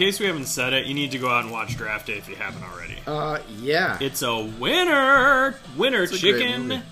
case 0.05 0.18
we 0.20 0.26
haven't 0.26 0.46
said 0.46 0.72
it, 0.72 0.86
you 0.86 0.94
need 0.94 1.12
to 1.12 1.18
go 1.18 1.28
out 1.28 1.44
and 1.44 1.53
watch 1.53 1.76
Draft 1.76 2.07
Day 2.09 2.14
if 2.14 2.28
you 2.28 2.34
haven't 2.36 2.64
already. 2.64 2.96
Uh, 3.07 3.38
yeah. 3.61 3.98
It's 4.00 4.22
a 4.22 4.44
winner, 4.59 5.55
winner 5.76 6.07
great 6.07 6.18
chicken 6.20 6.82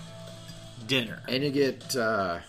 dinner. 0.87 1.19
and 1.27 1.43
you 1.43 1.51
get 1.51 1.95
uh, 1.95 2.39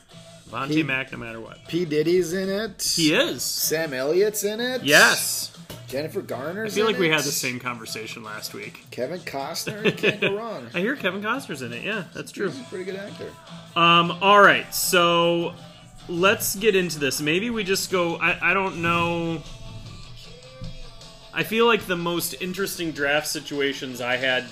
Monty 0.50 0.76
He- 0.76 0.82
Mac, 0.84 1.10
no 1.12 1.18
matter 1.18 1.40
what. 1.40 1.58
P 1.68 1.84
Diddy's 1.84 2.32
in 2.32 2.48
it. 2.48 2.82
He 2.82 3.12
is. 3.14 3.42
Sam 3.42 3.92
Elliott's 3.92 4.44
in 4.44 4.60
it. 4.60 4.84
Yes. 4.84 5.48
Jennifer 5.88 6.22
Garner's 6.22 6.72
I 6.72 6.74
feel 6.74 6.86
like 6.86 6.98
we 6.98 7.10
had 7.10 7.20
the 7.20 7.24
same 7.24 7.60
conversation 7.60 8.22
last 8.22 8.54
week. 8.54 8.86
Kevin 8.90 9.20
Costner. 9.20 9.94
Can't 9.98 10.20
go 10.22 10.34
wrong. 10.36 10.66
I 10.74 10.80
hear 10.80 10.96
Kevin 10.96 11.20
Costner's 11.22 11.60
in 11.60 11.72
it. 11.72 11.82
Yeah, 11.82 12.04
that's 12.14 12.32
true. 12.32 12.48
He's 12.48 12.60
a 12.60 12.64
pretty 12.64 12.84
good 12.84 12.96
actor. 12.96 13.28
Um, 13.76 14.12
all 14.22 14.40
right, 14.40 14.72
so 14.74 15.52
let's 16.08 16.56
get 16.56 16.74
into 16.76 16.98
this. 16.98 17.20
Maybe 17.20 17.50
we 17.50 17.62
just 17.62 17.90
go. 17.90 18.16
I, 18.16 18.50
I 18.52 18.54
don't 18.54 18.80
know. 18.80 19.42
I 21.34 21.42
feel 21.44 21.66
like 21.66 21.86
the 21.86 21.96
most 21.96 22.34
interesting 22.40 22.92
draft 22.92 23.26
situations 23.26 24.00
I 24.00 24.16
had 24.16 24.44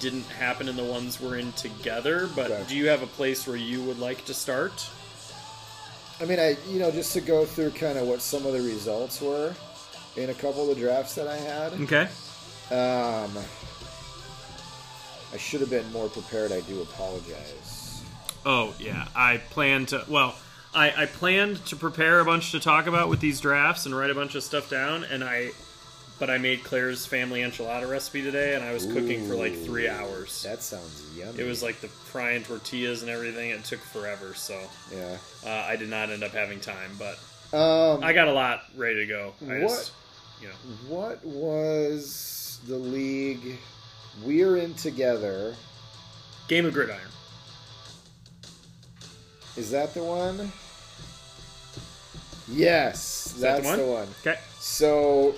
didn't 0.00 0.26
happen 0.26 0.68
in 0.68 0.76
the 0.76 0.84
ones 0.84 1.20
we're 1.20 1.36
in 1.38 1.52
together. 1.52 2.28
But 2.34 2.50
Okay. 2.50 2.64
do 2.68 2.76
you 2.76 2.88
have 2.88 3.02
a 3.02 3.06
place 3.06 3.46
where 3.46 3.56
you 3.56 3.82
would 3.82 3.98
like 3.98 4.24
to 4.26 4.34
start? 4.34 4.88
I 6.20 6.24
mean, 6.26 6.38
I 6.38 6.56
you 6.68 6.78
know 6.78 6.90
just 6.90 7.12
to 7.14 7.20
go 7.20 7.44
through 7.44 7.70
kind 7.70 7.98
of 7.98 8.06
what 8.06 8.20
some 8.22 8.46
of 8.46 8.52
the 8.52 8.60
results 8.62 9.20
were 9.20 9.54
in 10.16 10.30
a 10.30 10.34
couple 10.34 10.62
of 10.70 10.76
the 10.76 10.82
drafts 10.82 11.14
that 11.14 11.26
I 11.26 11.36
had. 11.36 11.72
Okay. 11.82 12.08
Um, 12.70 13.32
I 15.32 15.36
should 15.38 15.60
have 15.60 15.70
been 15.70 15.90
more 15.92 16.08
prepared. 16.08 16.52
I 16.52 16.60
do 16.60 16.80
apologize. 16.82 18.02
Oh 18.46 18.74
yeah, 18.78 19.08
I 19.14 19.38
plan 19.38 19.86
to. 19.86 20.04
Well, 20.08 20.34
I, 20.74 21.02
I 21.02 21.06
planned 21.06 21.64
to 21.66 21.76
prepare 21.76 22.20
a 22.20 22.24
bunch 22.24 22.52
to 22.52 22.60
talk 22.60 22.86
about 22.86 23.08
with 23.08 23.20
these 23.20 23.40
drafts 23.40 23.86
and 23.86 23.96
write 23.96 24.10
a 24.10 24.14
bunch 24.14 24.34
of 24.34 24.42
stuff 24.42 24.70
down, 24.70 25.04
and 25.04 25.24
I 25.24 25.50
but 26.20 26.30
I 26.30 26.38
made 26.38 26.62
Claire's 26.62 27.04
family 27.06 27.40
enchilada 27.40 27.90
recipe 27.90 28.22
today, 28.22 28.54
and 28.54 28.62
I 28.62 28.72
was 28.72 28.86
cooking 28.86 29.26
for 29.26 29.34
like 29.34 29.56
three 29.64 29.88
hours. 29.88 30.42
That 30.44 30.62
sounds 30.62 31.02
yummy. 31.16 31.40
It 31.40 31.44
was 31.46 31.62
like 31.62 31.80
the 31.80 31.88
frying 31.88 32.44
tortillas 32.44 33.02
and 33.02 33.10
everything. 33.10 33.50
It 33.50 33.64
took 33.64 33.80
forever, 33.80 34.34
so 34.34 34.60
yeah. 34.94 35.16
uh, 35.44 35.48
I 35.66 35.74
did 35.76 35.88
not 35.88 36.10
end 36.10 36.22
up 36.22 36.30
having 36.32 36.60
time. 36.60 36.96
But 36.98 37.18
Um, 37.56 38.04
I 38.04 38.12
got 38.12 38.28
a 38.28 38.32
lot 38.32 38.62
ready 38.76 38.96
to 38.96 39.06
go. 39.06 39.32
I 39.42 39.54
What? 39.54 39.60
just, 39.60 39.92
you 40.40 40.48
know, 40.48 40.54
what 40.88 41.24
was 41.24 42.60
the 42.68 42.76
league 42.76 43.56
we're 44.22 44.58
in 44.58 44.74
together? 44.74 45.56
game 46.48 46.66
of 46.66 46.74
gridiron. 46.74 47.00
Is 49.56 49.70
that 49.70 49.94
the 49.94 50.02
one? 50.02 50.52
Yes, 52.48 53.34
that 53.38 53.62
the 53.62 53.62
that's 53.62 53.76
the 53.78 53.84
one? 53.86 53.94
one. 53.94 54.08
Okay. 54.20 54.38
So 54.58 55.34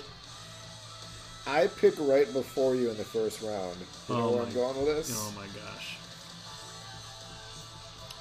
I 1.45 1.67
pick 1.67 1.95
right 1.99 2.31
before 2.31 2.75
you 2.75 2.89
in 2.89 2.97
the 2.97 3.03
first 3.03 3.41
round. 3.41 3.75
You 4.09 4.15
know 4.15 4.21
Oh 4.21 4.29
where 4.31 4.41
my- 4.43 4.47
I'm 4.47 4.53
going 4.53 4.77
with 4.85 4.95
this? 4.95 5.11
Oh 5.15 5.31
my 5.35 5.45
gosh. 5.47 5.97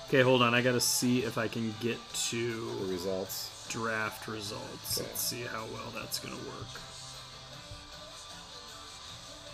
Okay, 0.08 0.22
hold 0.22 0.42
on. 0.42 0.54
I 0.54 0.60
gotta 0.62 0.80
see 0.80 1.22
if 1.24 1.38
I 1.38 1.48
can 1.48 1.74
get 1.80 1.98
to 2.30 2.70
The 2.80 2.86
results. 2.92 3.66
draft 3.70 4.28
results. 4.28 4.98
Okay. 4.98 5.06
Let's 5.08 5.20
see 5.20 5.42
how 5.42 5.64
well 5.72 5.90
that's 5.94 6.18
gonna 6.18 6.36
work. 6.36 6.68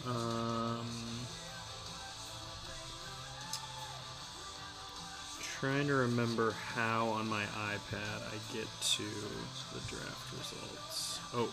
Um, 0.06 0.86
trying 5.60 5.86
to 5.88 5.94
remember 5.94 6.52
how 6.74 7.08
on 7.08 7.28
my 7.28 7.42
iPad 7.44 8.22
I 8.28 8.54
get 8.54 8.66
to 8.96 9.02
the 9.74 9.80
draft 9.88 10.32
results. 10.32 11.18
Oh, 11.34 11.48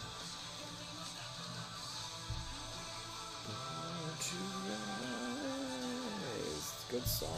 Good 6.92 7.06
song. 7.08 7.30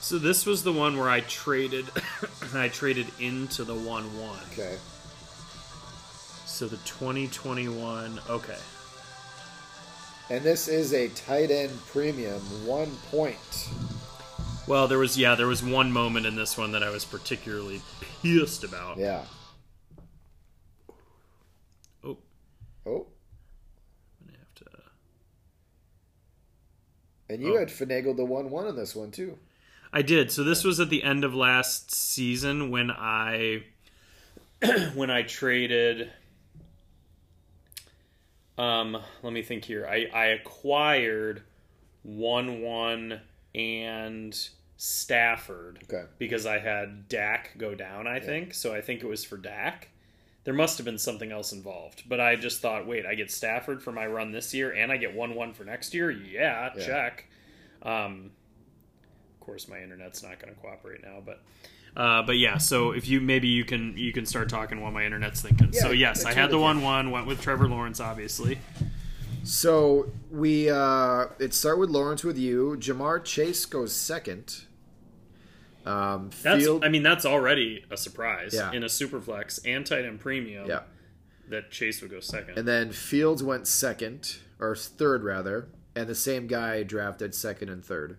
so 0.00 0.18
this 0.18 0.46
was 0.46 0.64
the 0.64 0.72
one 0.72 0.96
where 0.98 1.08
I 1.10 1.20
traded. 1.20 1.86
I 2.54 2.68
traded 2.68 3.06
into 3.20 3.62
the 3.64 3.74
one 3.74 4.04
one. 4.18 4.38
Okay. 4.52 4.76
So 6.46 6.66
the 6.66 6.78
2021. 6.78 8.20
Okay. 8.28 8.56
And 10.30 10.42
this 10.42 10.66
is 10.68 10.92
a 10.94 11.08
tight 11.10 11.50
end 11.50 11.72
premium, 11.86 12.40
one 12.66 12.90
point. 13.10 13.68
Well, 14.66 14.88
there 14.88 14.98
was 14.98 15.16
yeah, 15.18 15.34
there 15.34 15.46
was 15.46 15.62
one 15.62 15.92
moment 15.92 16.26
in 16.26 16.36
this 16.36 16.56
one 16.56 16.72
that 16.72 16.82
I 16.82 16.90
was 16.90 17.04
particularly 17.04 17.80
pissed 18.22 18.64
about. 18.64 18.98
Yeah. 18.98 19.24
Oh, 22.04 22.16
Oh, 22.86 23.06
I'm 24.20 24.26
gonna 24.26 24.38
have 24.38 24.54
to. 24.56 24.64
And 27.30 27.42
you 27.42 27.54
Oh. 27.56 27.58
had 27.58 27.68
finagled 27.68 28.16
the 28.16 28.24
one 28.24 28.50
one 28.50 28.66
on 28.66 28.76
this 28.76 28.94
one 28.94 29.10
too. 29.10 29.38
I 29.92 30.02
did. 30.02 30.30
So 30.30 30.44
this 30.44 30.62
was 30.64 30.78
at 30.80 30.88
the 30.90 31.02
end 31.02 31.24
of 31.24 31.34
last 31.34 31.90
season 31.90 32.70
when 32.70 32.90
I 32.90 33.64
when 34.94 35.10
I 35.10 35.22
traded. 35.22 36.10
Um, 38.58 38.96
let 39.22 39.32
me 39.32 39.42
think 39.42 39.64
here. 39.64 39.86
I 39.86 40.06
I 40.12 40.26
acquired 40.26 41.42
one 42.02 42.60
one 42.62 43.20
and 43.54 44.48
Stafford. 44.76 45.80
Okay. 45.84 46.04
because 46.18 46.46
I 46.46 46.58
had 46.58 47.08
Dak 47.08 47.56
go 47.58 47.74
down, 47.74 48.06
I 48.06 48.20
think. 48.20 48.54
So 48.54 48.74
I 48.74 48.80
think 48.80 49.02
it 49.02 49.06
was 49.06 49.24
for 49.24 49.36
Dak. 49.36 49.88
There 50.44 50.54
must 50.54 50.78
have 50.78 50.84
been 50.86 50.98
something 50.98 51.30
else 51.32 51.52
involved. 51.52 52.04
But 52.08 52.20
I 52.20 52.36
just 52.36 52.60
thought, 52.62 52.86
wait, 52.86 53.04
I 53.06 53.14
get 53.14 53.30
Stafford 53.30 53.82
for 53.82 53.92
my 53.92 54.06
run 54.06 54.32
this 54.32 54.54
year 54.54 54.72
and 54.72 54.90
I 54.90 54.96
get 54.96 55.14
1 55.14 55.34
1 55.34 55.52
for 55.52 55.64
next 55.64 55.92
year? 55.94 56.10
Yeah, 56.10 56.70
Yeah. 56.76 56.86
check. 56.86 57.26
Um, 57.82 58.30
of 59.34 59.40
course, 59.46 59.68
my 59.68 59.80
internet's 59.82 60.22
not 60.22 60.38
going 60.40 60.54
to 60.54 60.60
cooperate 60.60 61.02
now, 61.02 61.22
but. 61.24 61.42
Uh, 61.96 62.22
but 62.22 62.38
yeah, 62.38 62.56
so 62.56 62.92
if 62.92 63.08
you 63.08 63.20
maybe 63.20 63.48
you 63.48 63.64
can 63.64 63.96
you 63.96 64.12
can 64.12 64.24
start 64.24 64.48
talking 64.48 64.80
while 64.80 64.92
my 64.92 65.04
internet's 65.04 65.42
thinking. 65.42 65.70
Yeah, 65.72 65.80
so 65.80 65.90
yes, 65.90 66.24
I 66.24 66.30
I 66.30 66.34
had 66.34 66.50
the 66.50 66.58
one 66.58 66.82
one 66.82 67.10
went 67.10 67.26
with 67.26 67.40
Trevor 67.40 67.68
Lawrence, 67.68 67.98
obviously. 67.98 68.58
So 69.42 70.10
we 70.30 70.70
uh 70.70 71.26
it 71.40 71.52
start 71.52 71.78
with 71.78 71.90
Lawrence 71.90 72.22
with 72.22 72.38
you. 72.38 72.76
Ja'Marr 72.78 73.24
Chase 73.24 73.64
goes 73.66 73.92
second. 73.94 74.62
Um, 75.86 76.30
That's 76.42 76.62
Field, 76.64 76.84
I 76.84 76.88
mean 76.88 77.02
that's 77.02 77.24
already 77.24 77.84
a 77.90 77.96
surprise 77.96 78.52
Yeah. 78.54 78.70
in 78.72 78.82
a 78.82 78.86
superflex 78.86 79.60
and 79.64 79.84
tight 79.86 80.04
end 80.04 80.20
premium. 80.20 80.66
yeah, 80.68 80.82
that 81.48 81.70
Chase 81.70 82.02
would 82.02 82.10
go 82.10 82.20
second. 82.20 82.58
and 82.58 82.68
then 82.68 82.92
Fields 82.92 83.42
went 83.42 83.66
second 83.66 84.36
or 84.58 84.76
third 84.76 85.24
rather, 85.24 85.68
and 85.96 86.06
the 86.08 86.14
same 86.14 86.46
guy 86.46 86.82
drafted 86.82 87.34
second 87.34 87.70
and 87.70 87.82
third. 87.84 88.18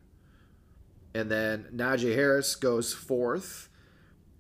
And 1.14 1.30
then 1.30 1.68
Najee 1.74 2.16
Harris 2.16 2.56
goes 2.56 2.94
fourth, 2.94 3.70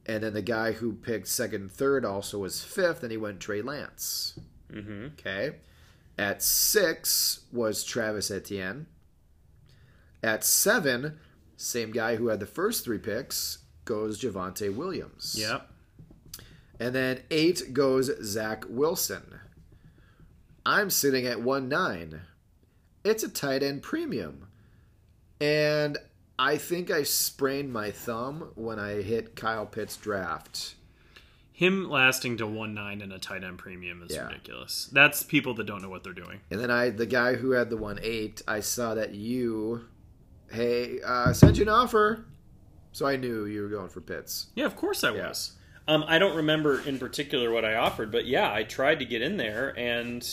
and 0.07 0.23
then 0.23 0.33
the 0.33 0.41
guy 0.41 0.71
who 0.71 0.93
picked 0.93 1.27
second 1.27 1.61
and 1.61 1.71
third 1.71 2.03
also 2.05 2.39
was 2.39 2.63
fifth, 2.63 3.03
and 3.03 3.11
he 3.11 3.17
went 3.17 3.39
Trey 3.39 3.61
Lance. 3.61 4.39
hmm 4.71 5.07
Okay. 5.19 5.57
At 6.17 6.41
six 6.41 7.41
was 7.51 7.83
Travis 7.83 8.31
Etienne. 8.31 8.87
At 10.23 10.43
seven, 10.43 11.19
same 11.61 11.91
guy 11.91 12.15
who 12.15 12.27
had 12.27 12.39
the 12.39 12.45
first 12.45 12.83
three 12.83 12.97
picks 12.97 13.59
goes 13.85 14.21
Javonte 14.21 14.73
Williams. 14.75 15.35
Yep. 15.37 15.67
And 16.79 16.95
then 16.95 17.21
eight 17.29 17.73
goes 17.73 18.09
Zach 18.23 18.63
Wilson. 18.67 19.39
I'm 20.65 20.89
sitting 20.89 21.25
at 21.25 21.41
one 21.41 21.67
nine. 21.69 22.21
It's 23.03 23.23
a 23.23 23.29
tight 23.29 23.63
end 23.63 23.81
premium. 23.81 24.47
And 25.39 25.97
I 26.37 26.57
think 26.57 26.89
I 26.91 27.03
sprained 27.03 27.71
my 27.73 27.91
thumb 27.91 28.51
when 28.55 28.79
I 28.79 29.01
hit 29.01 29.35
Kyle 29.35 29.65
Pitts 29.65 29.97
draft. 29.97 30.75
Him 31.51 31.89
lasting 31.89 32.37
to 32.37 32.47
one 32.47 32.73
nine 32.73 33.01
in 33.01 33.11
a 33.11 33.19
tight 33.19 33.43
end 33.43 33.59
premium 33.59 34.01
is 34.03 34.15
Yeah. 34.15 34.25
ridiculous. 34.27 34.89
That's 34.91 35.21
people 35.23 35.53
that 35.55 35.65
don't 35.65 35.81
know 35.83 35.89
what 35.89 36.03
they're 36.03 36.13
doing. 36.13 36.41
And 36.49 36.59
then 36.59 36.71
I, 36.71 36.89
the 36.89 37.05
guy 37.05 37.35
who 37.35 37.51
had 37.51 37.69
the 37.69 37.77
one 37.77 37.99
eight, 38.01 38.41
I 38.47 38.59
saw 38.61 38.95
that 38.95 39.13
you, 39.13 39.85
hey, 40.51 40.99
uh, 41.05 41.33
sent 41.33 41.57
you 41.57 41.63
an 41.63 41.69
offer, 41.69 42.25
so 42.91 43.05
I 43.05 43.15
knew 43.15 43.45
you 43.45 43.61
were 43.61 43.69
going 43.69 43.89
for 43.89 44.01
Pitts. 44.01 44.47
Yeah, 44.55 44.65
of 44.65 44.75
course 44.75 45.03
I 45.03 45.13
Yeah. 45.13 45.29
was. 45.29 45.53
Um, 45.87 46.03
I 46.07 46.19
don't 46.19 46.35
remember 46.35 46.79
in 46.81 46.99
particular 46.99 47.51
what 47.51 47.65
I 47.65 47.75
offered, 47.75 48.11
but 48.11 48.25
yeah, 48.25 48.53
I 48.53 48.63
tried 48.63 48.99
to 48.99 49.05
get 49.05 49.21
in 49.21 49.37
there 49.37 49.73
and 49.77 50.25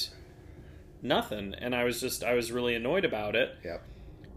nothing. 1.03 1.55
And 1.59 1.75
I 1.75 1.85
was 1.85 2.01
just 2.01 2.23
I 2.23 2.35
was 2.35 2.53
really 2.53 2.75
annoyed 2.75 3.05
about 3.05 3.35
it 3.35 3.57
Yep. 3.65 3.83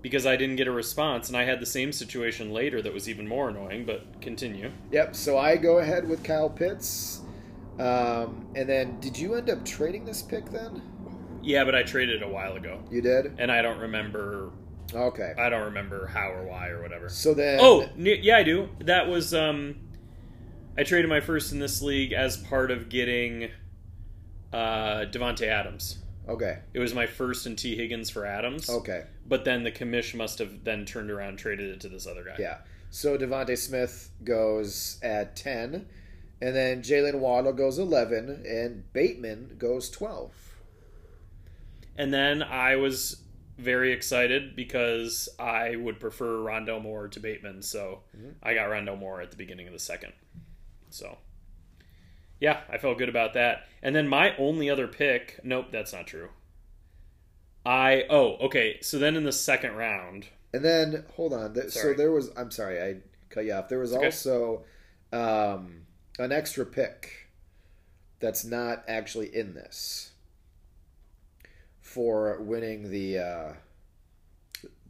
because 0.02 0.26
I 0.26 0.36
didn't 0.38 0.56
get 0.56 0.68
a 0.68 0.72
response. 0.72 1.28
And 1.28 1.36
I 1.38 1.44
had 1.44 1.60
the 1.60 1.66
same 1.66 1.92
situation 1.92 2.54
later 2.54 2.82
that 2.82 2.94
was 2.94 3.10
even 3.10 3.28
more 3.28 3.50
annoying. 3.50 3.86
But 3.86 4.22
continue. 4.22 4.72
Yep. 4.92 5.16
So 5.16 5.38
I 5.38 5.58
go 5.58 5.80
ahead 5.80 6.08
with 6.08 6.24
Kyle 6.24 6.50
Pitts, 6.50 7.22
um, 7.78 8.48
and 8.56 8.68
then 8.70 9.00
did 9.02 9.18
you 9.18 9.36
end 9.36 9.50
up 9.50 9.66
trading 9.66 10.06
this 10.06 10.22
pick 10.22 10.50
then? 10.50 10.82
Yeah, 11.44 11.64
but 11.66 11.74
I 11.76 11.84
traded 11.84 12.22
it 12.22 12.26
a 12.26 12.30
while 12.30 12.54
ago, 12.56 12.84
You 12.92 13.02
did. 13.02 13.34
and 13.40 13.52
I 13.52 13.62
don't 13.64 13.80
remember. 13.80 14.52
Okay. 14.94 15.34
I 15.38 15.50
don't 15.50 15.66
remember 15.66 16.08
how 16.08 16.32
or 16.32 16.46
why 16.46 16.68
or 16.70 16.82
whatever. 16.82 17.10
So 17.10 17.34
then. 17.34 17.60
Oh, 17.62 17.88
yeah, 17.98 18.38
I 18.38 18.44
do. 18.44 18.70
That 18.80 19.08
was 19.08 19.34
um, 19.34 19.76
I 20.78 20.84
traded 20.84 21.10
my 21.10 21.22
first 21.22 21.52
in 21.52 21.60
this 21.60 21.82
league 21.82 22.14
as 22.14 22.38
part 22.38 22.72
of 22.72 22.90
getting 22.90 23.50
uh 24.54 25.06
Davante 25.06 25.48
Adams. 25.48 26.00
Okay. 26.28 26.60
It 26.74 26.80
was 26.80 26.94
my 26.94 27.08
first 27.08 27.46
in 27.48 27.56
Tee 27.56 27.76
Higgins 27.76 28.10
for 28.10 28.26
Adams. 28.26 28.70
Okay. 28.70 29.06
But 29.26 29.46
then 29.46 29.64
the 29.64 29.72
commish 29.72 30.14
must 30.14 30.40
have 30.40 30.64
then 30.64 30.86
turned 30.86 31.10
around 31.10 31.30
and 31.30 31.40
traded 31.40 31.70
it 31.70 31.82
to 31.82 31.90
this 31.90 32.06
other 32.06 32.24
guy. 32.24 32.36
Yeah. 32.38 32.58
So 32.90 33.18
DeVonta 33.18 33.58
Smith 33.58 34.12
goes 34.24 35.00
at 35.02 35.38
ten, 35.38 35.88
and 36.42 36.56
then 36.56 36.82
Jaylen 36.84 37.20
Waddle 37.20 37.54
goes 37.54 37.80
eleven, 37.80 38.44
and 38.46 38.92
Bateman 38.92 39.56
goes 39.58 39.90
twelve. 39.90 40.34
And 41.98 42.14
then 42.14 42.44
I 42.44 42.76
was 42.76 43.22
very 43.58 43.92
excited 43.94 44.56
because 44.56 45.30
I 45.40 45.76
would 45.76 46.00
prefer 46.00 46.38
Rondale 46.38 46.82
Moore 46.82 47.08
to 47.10 47.20
Bateman, 47.20 47.62
so 47.62 48.02
I 48.42 48.54
got 48.54 48.70
Rondale 48.70 48.98
Moore 49.00 49.22
at 49.22 49.32
the 49.32 49.38
beginning 49.38 49.68
of 49.68 49.74
the 49.74 49.80
second. 49.80 50.14
So 50.90 51.18
yeah, 52.40 52.62
I 52.70 52.78
felt 52.78 52.98
good 52.98 53.10
about 53.10 53.34
that. 53.34 53.68
And 53.84 53.96
then 53.96 54.08
my 54.08 54.36
only 54.38 54.70
other 54.70 54.88
pick, 54.88 55.40
nope, 55.44 55.68
that's 55.72 55.94
not 55.94 56.08
true. 56.08 56.30
I 57.66 58.06
oh, 58.10 58.38
okay. 58.38 58.80
So 58.82 58.98
then 58.98 59.16
in 59.16 59.24
the 59.24 59.32
second 59.32 59.76
round, 59.76 60.28
And 60.54 60.66
then 60.66 61.06
hold 61.16 61.34
on. 61.34 61.54
Th- 61.54 61.70
So 61.70 61.94
there 61.94 62.12
was. 62.12 62.32
I'm 62.36 62.52
sorry, 62.52 62.82
I 62.82 62.98
cut 63.30 63.46
you 63.46 63.54
off. 63.54 63.70
There 63.70 63.80
was 63.80 63.94
okay. 63.94 64.06
also 64.06 64.64
um, 65.14 65.84
an 66.18 66.32
extra 66.32 66.66
pick 66.66 67.30
that's 68.20 68.44
not 68.44 68.84
actually 68.88 69.36
in 69.36 69.54
this 69.54 70.11
for 71.92 72.38
winning 72.42 72.90
the 72.90 73.18
uh, 73.20 73.54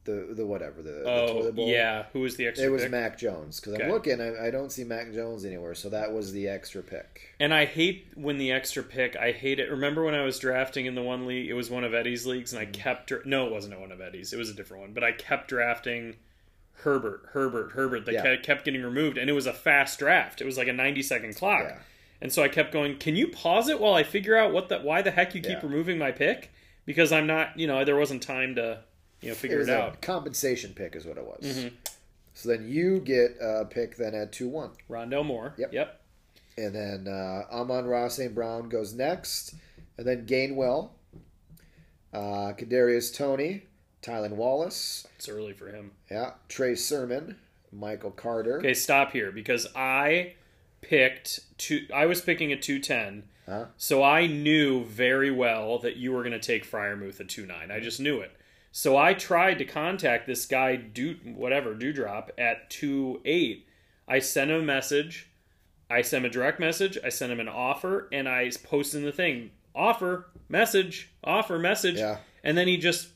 the 0.03 0.29
the 0.31 0.45
whatever 0.45 0.81
the, 0.81 0.91
the 0.91 1.03
Oh, 1.09 1.51
bowl. 1.51 1.67
yeah. 1.69 2.05
Who 2.13 2.21
was 2.21 2.35
the 2.35 2.47
extra 2.47 2.67
It 2.67 2.71
was 2.71 2.81
pick? 2.83 2.91
Mac 2.91 3.17
Jones 3.19 3.59
because 3.59 3.75
Okay. 3.75 3.83
I'm 3.85 3.91
looking. 3.91 4.19
I, 4.19 4.47
I 4.47 4.51
don't 4.51 4.71
see 4.71 4.83
Mac 4.83 5.13
Jones 5.13 5.45
anywhere, 5.45 5.75
so 5.75 5.89
that 5.89 6.11
was 6.11 6.31
the 6.31 6.47
extra 6.47 6.81
pick. 6.81 7.21
And 7.39 7.53
I 7.53 7.65
hate 7.65 8.07
when 8.15 8.37
the 8.37 8.51
extra 8.51 8.81
pick. 8.83 9.15
I 9.15 9.31
hate 9.31 9.59
it. 9.59 9.69
Remember 9.69 10.03
when 10.03 10.15
I 10.15 10.23
was 10.23 10.39
drafting 10.39 10.85
in 10.87 10.95
the 10.95 11.03
one 11.03 11.27
league? 11.27 11.49
It 11.49 11.53
was 11.53 11.69
one 11.69 11.83
of 11.83 11.93
Eddie's 11.93 12.25
leagues, 12.25 12.51
and 12.53 12.59
I 12.61 12.65
kept. 12.65 13.07
dra- 13.07 13.21
No, 13.25 13.45
it 13.47 13.51
wasn't 13.51 13.79
one 13.79 13.91
of 13.91 14.01
Eddie's. 14.01 14.33
It 14.33 14.37
was 14.37 14.49
a 14.49 14.53
different 14.53 14.81
one. 14.81 14.93
But 14.93 15.03
I 15.03 15.11
kept 15.11 15.47
drafting 15.49 16.15
Herbert, 16.83 17.29
Herbert, 17.33 17.73
Herbert. 17.73 18.05
They 18.07 18.13
Yeah. 18.13 18.23
kept- 18.23 18.43
kept 18.43 18.65
getting 18.65 18.81
removed, 18.81 19.17
and 19.19 19.29
it 19.29 19.33
was 19.33 19.45
a 19.45 19.53
fast 19.53 19.99
draft. 19.99 20.41
It 20.41 20.45
was 20.45 20.57
like 20.57 20.67
a 20.67 20.73
ninety 20.73 21.03
second 21.03 21.35
clock. 21.35 21.63
Yeah. 21.65 21.77
And 22.23 22.31
so 22.33 22.41
I 22.41 22.47
kept 22.47 22.71
going. 22.71 22.97
Can 22.97 23.15
you 23.15 23.27
pause 23.27 23.67
it 23.69 23.79
while 23.79 23.93
I 23.93 24.01
figure 24.03 24.35
out 24.35 24.51
what 24.51 24.69
the 24.69 24.79
why 24.79 25.03
the 25.03 25.11
heck 25.11 25.35
you 25.35 25.41
keep 25.41 25.61
removing 25.61 25.99
my 25.99 26.11
pick? 26.11 26.51
Because 26.91 27.11
I'm 27.11 27.27
not. 27.27 27.57
You 27.57 27.67
know, 27.67 27.85
there 27.85 27.95
wasn't 27.95 28.21
time 28.21 28.55
to 28.55 28.79
you 29.21 29.29
know 29.29 29.33
It 29.33 29.37
figure 29.37 29.61
it, 29.61 29.69
a 29.69 29.77
out. 29.83 30.01
compensation 30.01 30.73
pick, 30.73 30.95
is 30.95 31.05
what 31.05 31.17
it 31.17 31.23
was. 31.25 31.41
Mm-hmm. 31.43 31.75
So 32.33 32.49
then 32.49 32.67
you 32.67 32.99
get 32.99 33.37
a 33.41 33.65
pick 33.65 33.95
then 33.97 34.13
at 34.15 34.31
two 34.31 34.47
one, 34.49 34.71
Rondale 34.89 35.25
Moore. 35.25 35.53
Yep. 35.57 35.73
Yep. 35.73 36.01
and 36.57 36.73
then 36.75 37.07
uh, 37.07 37.43
Amon-Ra 37.51 38.07
St. 38.09 38.33
Brown 38.35 38.67
goes 38.69 38.93
next, 38.93 39.55
and 39.97 40.05
then 40.07 40.25
Gainwell, 40.25 40.89
uh, 42.13 42.53
Kadarius 42.57 43.15
Toney, 43.15 43.63
Tylan 44.01 44.31
Wallace, 44.31 45.07
It's 45.17 45.29
early 45.29 45.53
for 45.53 45.67
him. 45.69 45.91
yeah, 46.09 46.31
Trey 46.49 46.75
Sermon, 46.75 47.37
Michael 47.71 48.11
Carter. 48.11 48.57
Okay, 48.59 48.73
stop 48.73 49.11
here 49.11 49.31
because 49.31 49.67
I 49.75 50.33
picked 50.81 51.41
two. 51.57 51.85
I 51.93 52.05
was 52.05 52.21
picking 52.21 52.51
a 52.51 52.57
two 52.57 52.79
ten, 52.79 53.23
Huh? 53.45 53.65
so 53.75 54.03
I 54.03 54.27
knew 54.27 54.85
very 54.85 55.31
well 55.31 55.79
that 55.79 55.97
you 55.97 56.11
were 56.11 56.21
going 56.21 56.31
to 56.31 56.39
take 56.39 56.69
Freiermuth 56.69 57.19
at 57.19 57.27
two 57.27 57.45
nine. 57.45 57.71
I 57.71 57.79
just 57.79 57.99
knew 57.99 58.19
it. 58.19 58.31
So 58.71 58.95
I 58.97 59.13
tried 59.13 59.57
to 59.57 59.65
contact 59.65 60.27
this 60.27 60.45
guy, 60.45 60.75
do 60.75 61.17
whatever 61.25 61.73
Dewdrop 61.73 62.31
at 62.37 62.69
two 62.69 63.21
eight. 63.25 63.67
I 64.07 64.19
sent 64.19 64.51
him 64.51 64.61
a 64.61 64.63
message. 64.63 65.29
I 65.89 66.01
sent 66.01 66.23
him 66.23 66.29
a 66.29 66.33
direct 66.33 66.59
message. 66.59 66.97
I 67.03 67.09
sent 67.09 67.31
him 67.31 67.39
an 67.41 67.49
offer, 67.49 68.07
and 68.13 68.29
I 68.29 68.49
posted 68.63 68.99
in 68.99 69.05
the 69.05 69.11
thing 69.11 69.51
offer 69.73 70.27
message 70.49 71.09
offer 71.23 71.57
message. 71.57 71.97
Yeah. 71.97 72.17
And 72.43 72.57
then 72.57 72.67
he 72.67 72.77
just 72.77 73.09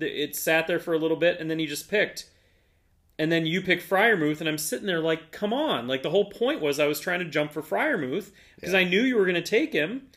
it 0.00 0.36
sat 0.36 0.66
there 0.66 0.78
for 0.78 0.94
a 0.94 0.98
little 0.98 1.16
bit, 1.16 1.38
and 1.40 1.50
then 1.50 1.58
he 1.58 1.66
just 1.66 1.90
picked 1.90 2.30
and 3.18 3.30
then 3.30 3.46
you 3.46 3.60
pick 3.62 3.80
Freiermuth, 3.80 4.40
and 4.40 4.48
I'm 4.48 4.58
sitting 4.58 4.86
there 4.86 5.00
like, 5.00 5.30
come 5.32 5.52
on! 5.52 5.86
Like 5.86 6.02
the 6.02 6.10
whole 6.10 6.30
point 6.30 6.60
was 6.60 6.78
I 6.80 6.86
was 6.86 7.00
trying 7.00 7.20
to 7.20 7.24
jump 7.26 7.52
for 7.52 7.62
Freiermuth 7.62 8.30
because 8.56 8.74
I 8.74 8.84
knew 8.84 9.02
you 9.02 9.16
were 9.16 9.24
going 9.26 9.34
to 9.34 9.42
take 9.42 9.72
him, 9.72 10.08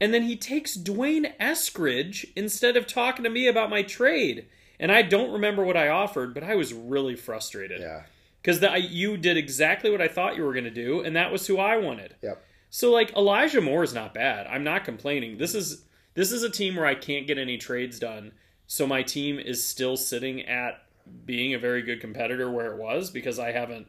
and 0.00 0.12
then 0.12 0.22
he 0.22 0.36
takes 0.36 0.76
Dwayne 0.76 1.36
Eskridge 1.38 2.26
instead 2.36 2.76
of 2.76 2.86
talking 2.86 3.24
to 3.24 3.30
me 3.30 3.46
about 3.46 3.70
my 3.70 3.82
trade. 3.82 4.46
And 4.78 4.92
I 4.92 5.00
don't 5.02 5.32
remember 5.32 5.64
what 5.64 5.76
I 5.76 5.88
offered, 5.88 6.34
but 6.34 6.44
I 6.44 6.54
was 6.54 6.74
really 6.74 7.16
frustrated 7.16 7.80
Yeah, 7.80 8.02
because 8.42 8.60
you 8.90 9.16
did 9.16 9.38
exactly 9.38 9.90
what 9.90 10.02
I 10.02 10.08
thought 10.08 10.36
you 10.36 10.44
were 10.44 10.52
going 10.52 10.64
to 10.64 10.70
do, 10.70 11.00
and 11.00 11.16
that 11.16 11.32
was 11.32 11.46
who 11.46 11.58
I 11.58 11.78
wanted. 11.78 12.14
yep, 12.22 12.44
So 12.68 12.90
like 12.90 13.16
Elijah 13.16 13.62
Moore 13.62 13.84
is 13.84 13.94
not 13.94 14.12
bad. 14.12 14.46
I'm 14.46 14.64
not 14.64 14.84
complaining. 14.84 15.38
This 15.38 15.54
is 15.54 15.84
this 16.12 16.32
is 16.32 16.42
a 16.42 16.50
team 16.50 16.76
where 16.76 16.86
I 16.86 16.94
can't 16.94 17.26
get 17.26 17.38
any 17.38 17.56
trades 17.56 17.98
done. 17.98 18.32
So 18.66 18.86
my 18.86 19.02
team 19.02 19.38
is 19.38 19.62
still 19.64 19.96
sitting 19.96 20.42
at 20.42 20.82
being 21.24 21.54
a 21.54 21.58
very 21.58 21.82
good 21.82 22.00
competitor 22.00 22.50
where 22.50 22.72
it 22.72 22.78
was 22.78 23.10
because 23.10 23.38
I 23.38 23.52
haven't 23.52 23.86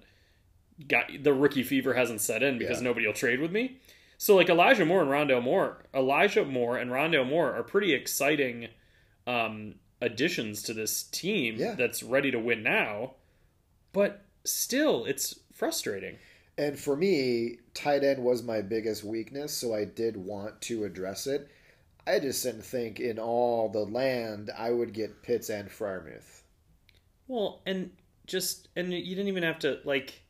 got 0.87 1.05
the 1.21 1.33
rookie 1.33 1.63
fever 1.63 1.93
hasn't 1.93 2.21
set 2.21 2.43
in 2.43 2.57
because 2.57 2.77
Yeah. 2.77 2.83
nobody 2.85 3.07
will 3.07 3.13
trade 3.13 3.39
with 3.39 3.51
me. 3.51 3.77
So 4.19 4.35
like 4.35 4.49
Elijah 4.49 4.85
Moore 4.85 5.01
and 5.01 5.09
Rondale 5.11 5.41
Moore, 5.43 5.83
Elijah 5.93 6.45
Moore 6.45 6.77
and 6.77 6.91
Rondale 6.91 7.27
Moore 7.27 7.53
are 7.53 7.63
pretty 7.63 7.93
exciting 7.93 8.67
um, 9.27 9.75
additions 10.01 10.61
to 10.63 10.73
this 10.73 11.03
team 11.03 11.55
Yeah. 11.57 11.75
that's 11.75 12.01
ready 12.03 12.31
to 12.31 12.39
win 12.39 12.63
now. 12.63 13.15
But 13.93 14.23
still, 14.45 15.05
it's 15.05 15.39
frustrating. 15.53 16.17
And 16.57 16.79
for 16.79 16.95
me, 16.95 17.57
tight 17.73 18.03
end 18.03 18.23
was 18.23 18.41
my 18.41 18.61
biggest 18.61 19.03
weakness, 19.03 19.53
so 19.53 19.73
I 19.75 19.85
did 19.85 20.17
want 20.17 20.61
to 20.61 20.85
address 20.85 21.27
it. 21.27 21.47
I 22.07 22.19
just 22.19 22.41
didn't 22.43 22.63
think 22.63 22.99
in 22.99 23.19
all 23.19 23.69
the 23.69 23.83
land 23.85 24.49
I 24.57 24.71
would 24.71 24.93
get 24.93 25.21
Pitts 25.23 25.49
and 25.49 25.69
Freiermuth. 25.69 26.41
Well, 27.27 27.61
and 27.65 27.91
just 28.25 28.67
and 28.75 28.91
you 28.93 29.15
didn't 29.15 29.27
even 29.29 29.43
have 29.43 29.59
to 29.59 29.79
like 29.85 30.21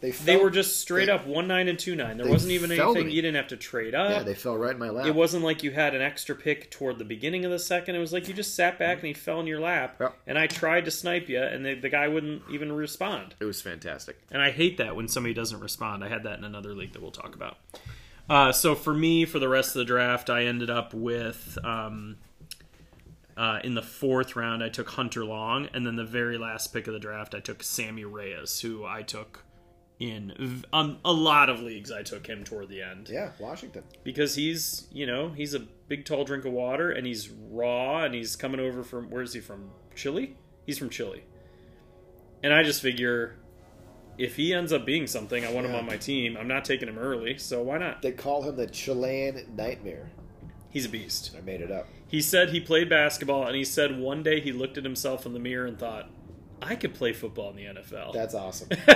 They 0.00 0.10
they 0.10 0.36
were 0.36 0.50
just 0.50 0.80
straight 0.80 1.06
they- 1.06 1.12
up 1.12 1.26
one 1.26 1.46
nine 1.46 1.68
and 1.68 1.78
two 1.78 1.94
nine. 1.94 2.16
There 2.16 2.26
wasn't 2.28 2.52
even 2.52 2.72
anything 2.72 3.10
you 3.10 3.22
didn't 3.22 3.36
have 3.36 3.48
to 3.48 3.56
trade 3.56 3.94
up. 3.94 4.10
yeah 4.10 4.22
they 4.24 4.34
fell 4.34 4.56
right 4.56 4.72
in 4.72 4.78
my 4.78 4.90
lap. 4.90 5.06
it 5.06 5.14
wasn't 5.14 5.44
like 5.44 5.62
you 5.62 5.70
had 5.70 5.94
an 5.94 6.02
extra 6.02 6.34
pick 6.34 6.70
toward 6.70 6.98
the 6.98 7.04
beginning 7.04 7.44
of 7.44 7.50
the 7.52 7.58
second. 7.60 7.94
It 7.94 8.00
was 8.00 8.12
like 8.12 8.26
you 8.28 8.34
just 8.34 8.54
sat 8.56 8.78
back 8.78 8.98
and 8.98 9.06
he 9.06 9.14
fell 9.14 9.38
in 9.40 9.46
your 9.46 9.60
lap. 9.60 9.96
Yep. 10.00 10.16
And 10.26 10.38
I 10.38 10.46
tried 10.48 10.84
to 10.86 10.90
snipe 10.90 11.28
you, 11.28 11.40
and 11.40 11.64
the, 11.64 11.74
the 11.74 11.88
guy 11.88 12.08
wouldn't 12.08 12.42
even 12.50 12.72
respond. 12.72 13.34
It 13.40 13.44
was 13.44 13.62
fantastic. 13.62 14.18
And 14.30 14.42
I 14.42 14.50
hate 14.50 14.76
that 14.78 14.96
when 14.96 15.06
somebody 15.08 15.34
doesn't 15.34 15.60
respond. 15.60 16.02
I 16.02 16.08
had 16.08 16.24
that 16.24 16.38
in 16.38 16.44
another 16.44 16.74
league 16.74 16.92
that 16.94 17.02
we'll 17.02 17.10
talk 17.12 17.34
about. 17.36 17.58
Uh, 18.28 18.50
so 18.52 18.74
for 18.74 18.94
me, 18.94 19.24
for 19.24 19.38
the 19.38 19.48
rest 19.48 19.70
of 19.76 19.80
the 19.80 19.84
draft, 19.84 20.30
I 20.30 20.44
ended 20.44 20.70
up 20.70 20.94
with 20.94 21.58
um, 21.64 22.16
uh, 23.42 23.58
in 23.64 23.74
the 23.74 23.82
fourth 23.82 24.36
round, 24.36 24.62
I 24.62 24.68
took 24.68 24.88
Hunter 24.90 25.24
Long, 25.24 25.68
and 25.74 25.84
then 25.84 25.96
the 25.96 26.04
very 26.04 26.38
last 26.38 26.72
pick 26.72 26.86
of 26.86 26.92
the 26.92 27.00
draft, 27.00 27.34
I 27.34 27.40
took 27.40 27.62
Sammy 27.62 28.04
Reyes, 28.04 28.60
who 28.60 28.84
I 28.84 29.02
took 29.02 29.44
in 29.98 30.32
v- 30.38 30.64
um, 30.72 30.98
a 31.04 31.12
lot 31.12 31.48
of 31.48 31.60
leagues. 31.60 31.90
I 31.90 32.02
took 32.02 32.26
him 32.26 32.44
toward 32.44 32.68
the 32.68 32.82
end 32.82 33.08
Yeah, 33.08 33.30
Washington. 33.40 33.82
because 34.04 34.34
he's 34.36 34.86
you 34.92 35.06
know 35.06 35.28
he's 35.30 35.54
a 35.54 35.60
big 35.60 36.04
tall 36.04 36.24
drink 36.24 36.44
of 36.44 36.52
water 36.52 36.90
and 36.90 37.06
he's 37.06 37.28
raw 37.30 38.04
and 38.04 38.14
he's 38.14 38.34
coming 38.36 38.60
over 38.60 38.82
from 38.84 39.10
where's 39.10 39.32
he 39.34 39.40
from 39.40 39.70
Chile? 39.96 40.36
He's 40.66 40.78
from 40.78 40.90
Chile, 40.90 41.22
and 42.42 42.52
I 42.54 42.62
just 42.62 42.80
figure 42.82 43.36
if 44.18 44.36
he 44.36 44.52
ends 44.54 44.72
up 44.72 44.84
being 44.86 45.06
something, 45.06 45.44
I 45.44 45.50
want 45.52 45.66
him 45.66 45.74
on 45.74 45.86
my 45.86 45.96
team. 45.96 46.36
I'm 46.36 46.46
not 46.48 46.64
taking 46.64 46.86
him 46.88 46.98
early, 46.98 47.38
so 47.38 47.62
why 47.62 47.78
not? 47.78 48.02
They 48.02 48.12
call 48.12 48.42
him 48.42 48.56
the 48.56 48.66
Chilean 48.66 49.46
Nightmare. 49.56 50.10
He's 50.70 50.84
a 50.86 50.88
beast. 50.88 51.34
I 51.36 51.40
made 51.42 51.60
it 51.60 51.70
up. 51.70 51.86
He 52.12 52.20
said 52.20 52.50
he 52.50 52.60
played 52.60 52.90
basketball, 52.90 53.46
and 53.46 53.56
he 53.56 53.64
said 53.64 53.98
one 53.98 54.22
day 54.22 54.38
he 54.38 54.52
looked 54.52 54.76
at 54.76 54.84
himself 54.84 55.24
in 55.24 55.32
the 55.32 55.38
mirror 55.38 55.64
and 55.64 55.78
thought, 55.78 56.10
I 56.60 56.76
could 56.76 56.92
play 56.92 57.14
football 57.14 57.48
in 57.48 57.56
the 57.56 57.64
NFL. 57.64 58.12
That's 58.12 58.34
awesome. 58.34 58.68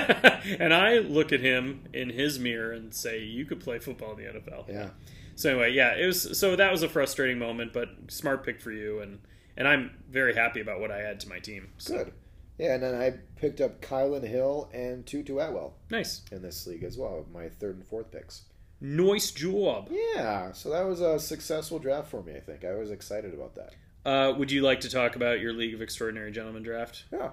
and 0.60 0.74
I 0.74 0.98
look 0.98 1.32
at 1.32 1.40
him 1.40 1.84
in 1.94 2.10
his 2.10 2.38
mirror 2.38 2.72
and 2.72 2.94
say, 2.94 3.24
"You 3.24 3.46
could 3.46 3.60
play 3.60 3.78
football 3.78 4.12
in 4.12 4.18
the 4.18 4.38
NFL." 4.38 4.68
Yeah. 4.68 4.90
So 5.34 5.50
anyway, 5.50 5.72
yeah, 5.72 5.94
it 5.94 6.06
was. 6.06 6.38
So 6.38 6.56
that 6.56 6.70
was 6.70 6.82
a 6.82 6.90
frustrating 6.90 7.38
moment, 7.38 7.72
but 7.72 7.88
smart 8.08 8.44
pick 8.44 8.60
for 8.60 8.70
you, 8.70 9.00
and 9.00 9.18
and 9.56 9.66
I'm 9.66 9.96
very 10.10 10.34
happy 10.34 10.60
about 10.60 10.78
what 10.78 10.90
I 10.90 10.98
had 10.98 11.18
to 11.20 11.28
my 11.28 11.38
team. 11.38 11.70
So, 11.78 11.96
Good. 11.96 12.12
Yeah, 12.58 12.74
and 12.74 12.82
then 12.82 12.94
I 12.94 13.14
picked 13.40 13.62
up 13.62 13.80
Kylin 13.80 14.26
Hill 14.26 14.70
and 14.72 15.06
Tutu 15.06 15.38
Atwell 15.38 15.74
nice, 15.90 16.22
in 16.30 16.42
this 16.42 16.66
league 16.66 16.84
as 16.84 16.96
well, 16.96 17.26
my 17.32 17.48
third 17.48 17.76
and 17.76 17.86
fourth 17.86 18.10
picks. 18.10 18.42
Nice 18.80 19.30
job. 19.30 19.88
Yeah, 19.90 20.52
so 20.52 20.70
that 20.70 20.86
was 20.86 21.00
a 21.00 21.18
successful 21.18 21.78
draft 21.78 22.08
for 22.08 22.22
me, 22.22 22.34
I 22.34 22.40
think. 22.40 22.64
I 22.64 22.74
was 22.74 22.90
excited 22.90 23.34
about 23.34 23.54
that. 23.56 23.74
Uh, 24.04 24.32
would 24.38 24.50
you 24.52 24.62
like 24.62 24.80
to 24.80 24.90
talk 24.90 25.16
about 25.16 25.40
your 25.40 25.52
League 25.52 25.74
of 25.74 25.82
Extraordinary 25.82 26.30
Gentlemen 26.30 26.62
draft? 26.62 27.04
Yeah. 27.12 27.30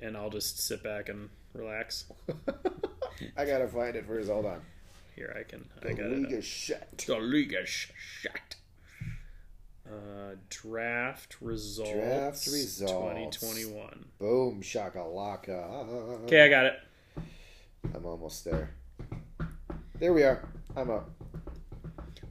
And 0.00 0.16
I'll 0.16 0.30
just 0.30 0.58
sit 0.60 0.82
back 0.82 1.08
and 1.08 1.28
relax. 1.52 2.04
I 3.36 3.44
gotta 3.44 3.66
find 3.68 3.96
it 3.96 4.06
first. 4.06 4.30
Hold 4.30 4.46
on. 4.46 4.60
Here, 5.16 5.36
I 5.38 5.42
can. 5.42 5.68
I 5.82 5.88
The 5.88 5.94
got 5.94 6.10
league 6.10 6.32
it. 6.32 6.38
is 6.38 6.44
shut. 6.44 7.04
The 7.06 7.18
league 7.18 7.52
is 7.52 7.68
shut. 7.68 8.56
Uh, 9.86 10.36
draft 10.48 11.36
results. 11.40 11.90
Draft 11.90 12.46
results. 12.46 13.38
2021. 13.40 14.04
Boom, 14.18 14.62
shakalaka. 14.62 16.22
Okay, 16.24 16.44
I 16.44 16.48
got 16.48 16.66
it. 16.66 16.74
I'm 17.92 18.06
almost 18.06 18.44
there. 18.44 18.70
There 20.00 20.14
we 20.14 20.22
are. 20.22 20.48
I'm 20.74 20.90
up. 20.90 21.10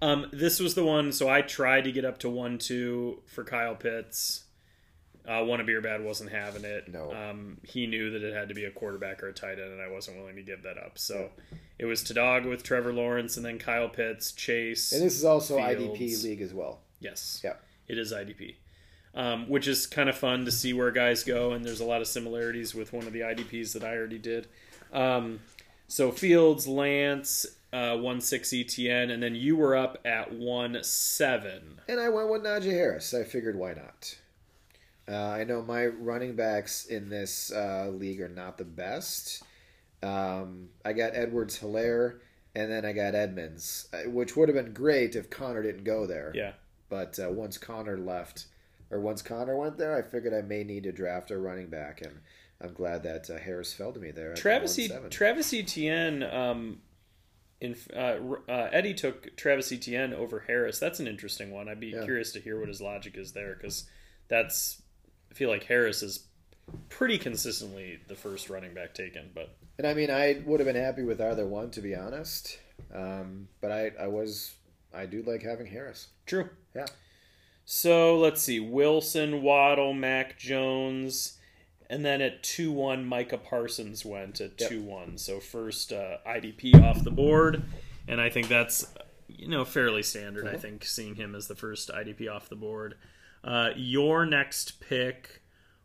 Um, 0.02 0.26
this 0.34 0.60
was 0.60 0.74
the 0.74 0.84
one. 0.84 1.12
So 1.12 1.30
I 1.30 1.44
tried 1.44 1.84
to 1.84 1.92
get 1.92 2.04
up 2.04 2.18
to 2.20 2.30
one 2.30 2.58
two 2.58 3.22
for 3.28 3.44
Kyle 3.44 3.76
Pitts. 3.76 4.46
Uh, 5.28 5.44
one 5.44 5.60
of 5.60 5.68
beer 5.68 5.80
bad 5.80 6.04
wasn't 6.04 6.32
having 6.32 6.66
it. 6.66 6.92
No. 6.92 7.14
Um, 7.14 7.60
he 7.64 7.86
knew 7.86 8.10
that 8.10 8.24
it 8.24 8.34
had 8.34 8.50
to 8.50 8.56
be 8.56 8.66
a 8.66 8.72
quarterback 8.72 9.22
or 9.22 9.28
a 9.28 9.34
tight 9.34 9.60
end, 9.60 9.72
and 9.72 9.82
I 9.82 9.88
wasn't 9.88 10.18
willing 10.18 10.36
to 10.38 10.42
give 10.42 10.64
that 10.64 10.80
up. 10.80 10.98
So 10.98 11.30
it 11.78 11.86
was 11.86 12.02
to 12.06 12.16
dog 12.16 12.48
with 12.48 12.64
Trevor 12.64 12.92
Lawrence, 12.92 13.38
and 13.38 13.46
then 13.46 13.60
Kyle 13.60 13.90
Pitts, 13.90 14.32
Chase. 14.32 14.92
And 14.92 15.04
this 15.04 15.16
is 15.16 15.24
also 15.24 15.58
Fields. 15.58 16.00
IDP 16.00 16.24
league 16.24 16.42
as 16.42 16.56
well. 16.56 16.80
Yes. 17.00 17.40
Yep. 17.44 17.64
It 17.88 18.00
is 18.00 18.12
IDP. 18.12 18.56
Um, 19.14 19.48
which 19.48 19.68
is 19.68 19.86
kind 19.86 20.10
of 20.10 20.18
fun 20.18 20.46
to 20.46 20.52
see 20.52 20.74
where 20.74 20.90
guys 20.90 21.24
go, 21.24 21.52
and 21.52 21.64
there's 21.64 21.82
a 21.82 21.86
lot 21.86 22.02
of 22.02 22.08
similarities 22.08 22.74
with 22.74 22.94
one 22.94 23.06
of 23.06 23.14
the 23.14 23.20
IDPs 23.20 23.74
that 23.74 23.84
I 23.84 23.96
already 23.96 24.18
did. 24.18 24.48
Um, 24.92 25.42
so 25.88 26.12
Fields, 26.12 26.68
Lance, 26.68 27.46
uh, 27.72 27.96
1 27.98 28.22
6 28.22 28.54
Etienne, 28.54 29.12
and 29.12 29.22
then 29.22 29.36
you 29.36 29.56
were 29.56 29.76
up 29.76 29.98
at 30.06 30.34
1 30.34 30.84
7. 30.84 31.82
And 31.88 32.00
I 32.00 32.10
went 32.10 32.30
with 32.30 32.44
Najee 32.44 32.72
Harris. 32.72 33.14
I 33.14 33.24
figured 33.24 33.56
why 33.56 33.74
not. 33.74 34.18
Uh, 35.08 35.30
I 35.30 35.44
know 35.44 35.62
my 35.62 35.88
running 35.88 36.36
backs 36.36 36.86
in 36.86 37.10
this 37.10 37.52
uh, 37.52 37.90
league 37.92 38.22
are 38.22 38.30
not 38.30 38.58
the 38.58 38.66
best. 38.66 39.44
Um, 40.04 40.70
I 40.86 40.94
got 40.94 41.16
Edwards-Helaire, 41.16 42.20
and 42.56 42.72
then 42.72 42.86
I 42.86 42.94
got 42.94 43.16
Edmonds, 43.16 43.90
uh, 43.92 44.10
which 44.10 44.36
would 44.36 44.50
have 44.50 44.56
been 44.56 44.74
great 44.74 45.16
if 45.16 45.30
Conner 45.30 45.64
didn't 45.64 45.84
go 45.84 46.06
there. 46.06 46.32
Yeah. 46.36 46.54
But 46.90 47.20
uh, 47.20 47.32
once 47.32 47.58
Conner 47.58 47.98
left, 47.98 48.46
or 48.92 49.00
once 49.00 49.22
Conner 49.22 49.58
went 49.58 49.78
there, 49.78 49.98
I 49.98 50.04
figured 50.04 50.34
I 50.34 50.42
may 50.42 50.64
need 50.64 50.84
to 50.84 50.92
draft 50.92 51.32
a 51.32 51.38
running 51.38 51.68
back, 51.68 52.02
and 52.02 52.20
I'm 52.62 52.74
glad 52.74 53.04
that 53.04 53.30
uh, 53.30 53.38
Harris 53.38 53.74
fell 53.74 53.92
to 53.92 54.00
me 54.00 54.12
there. 54.12 54.36
Travis 54.36 54.78
e, 54.78 54.92
Travis 55.10 55.54
Etienne. 55.54 56.24
Um, 56.24 56.82
in 57.62 57.76
uh, 57.96 58.18
uh, 58.48 58.70
Eddie 58.72 58.94
took 58.94 59.36
Travis 59.36 59.72
Etienne 59.72 60.14
over 60.14 60.40
Harris. 60.48 60.80
That's 60.80 61.00
an 61.00 61.08
interesting 61.08 61.52
one. 61.52 61.68
I'd 61.68 61.80
be 61.80 61.88
Yeah. 61.88 62.04
curious 62.04 62.32
to 62.34 62.40
hear 62.40 62.60
what 62.60 62.68
his 62.70 62.82
logic 62.82 63.18
is 63.18 63.34
there 63.34 63.56
because 63.56 63.90
that's. 64.28 64.82
I 65.32 65.34
feel 65.36 65.50
like 65.50 65.66
Harris 65.66 66.02
is 66.02 66.26
pretty 66.90 67.18
consistently 67.18 68.00
the 68.08 68.16
first 68.16 68.50
running 68.50 68.74
back 68.74 68.94
taken, 68.94 69.30
but 69.36 69.56
And 69.78 69.86
I 69.88 69.94
mean, 69.94 70.10
I 70.10 70.42
would 70.46 70.60
have 70.60 70.68
been 70.68 70.76
happy 70.76 71.04
with 71.04 71.20
either 71.22 71.46
one, 71.48 71.70
to 71.72 71.82
be 71.82 71.96
honest. 71.96 72.60
Um, 72.94 73.48
but 73.62 73.72
I, 73.72 73.92
I 74.00 74.08
was, 74.08 74.54
I 74.94 75.06
do 75.06 75.22
like 75.24 75.42
having 75.44 75.68
Harris. 75.68 76.08
true. 76.26 76.50
Yeah. 76.76 76.86
So 77.66 78.18
let's 78.18 78.42
see: 78.42 78.60
Wilson, 78.60 79.42
Waddle, 79.44 79.94
Mac 79.94 80.38
Jones, 80.40 81.38
and 81.90 82.06
then 82.06 82.22
at 82.22 82.44
two 82.44 82.72
one, 82.72 83.06
Micah 83.06 83.38
Parsons 83.38 84.06
went 84.06 84.40
at 84.42 84.60
Yep. 84.60 84.70
two 84.70 84.82
one. 84.84 85.18
So 85.18 85.40
first 85.40 85.92
uh, 85.92 86.18
IDP 86.28 86.82
off 86.84 87.04
the 87.04 87.12
board, 87.12 87.64
and 88.08 88.20
I 88.22 88.30
think 88.30 88.48
that's 88.48 88.86
you 89.28 89.48
know 89.48 89.66
fairly 89.66 90.04
standard. 90.04 90.48
I 90.48 90.58
think 90.58 90.86
seeing 90.86 91.16
him 91.16 91.36
as 91.36 91.48
the 91.48 91.56
first 91.56 91.90
IDP 91.90 92.30
off 92.34 92.50
the 92.50 92.56
board. 92.56 92.96
Uh, 93.44 93.70
your 93.76 94.26
next 94.26 94.82
pick 94.82 95.42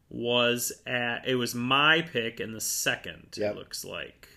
was 0.08 0.72
at 0.86 1.26
it 1.26 1.36
was 1.36 1.54
my 1.54 2.02
pick 2.02 2.40
in 2.40 2.52
the 2.52 2.60
second. 2.60 3.34
Yep. 3.36 3.52
It 3.52 3.56
looks 3.58 3.84
like. 3.84 4.28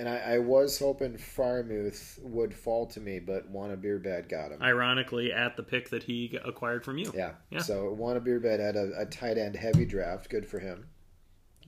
And 0.00 0.08
I, 0.08 0.16
I 0.16 0.38
was 0.38 0.78
hoping 0.78 1.12
Freiermuth 1.18 2.18
would 2.22 2.54
fall 2.54 2.86
to 2.86 3.00
me, 3.00 3.18
but 3.18 3.46
Wanna 3.50 3.76
Beer 3.76 3.98
Bad 3.98 4.30
got 4.30 4.50
him. 4.50 4.62
Ironically, 4.62 5.30
at 5.30 5.58
the 5.58 5.62
pick 5.62 5.90
that 5.90 6.04
he 6.04 6.38
acquired 6.42 6.86
from 6.86 6.96
you. 6.96 7.12
yeah. 7.14 7.32
Yeah. 7.50 7.58
So 7.60 7.92
Wanna 7.92 8.20
Beer 8.20 8.40
Bad 8.40 8.60
had 8.60 8.76
a, 8.76 8.92
a 9.00 9.04
tight 9.04 9.36
end 9.36 9.56
heavy 9.56 9.84
draft. 9.84 10.30
Good 10.30 10.46
for 10.46 10.58
him. 10.58 10.86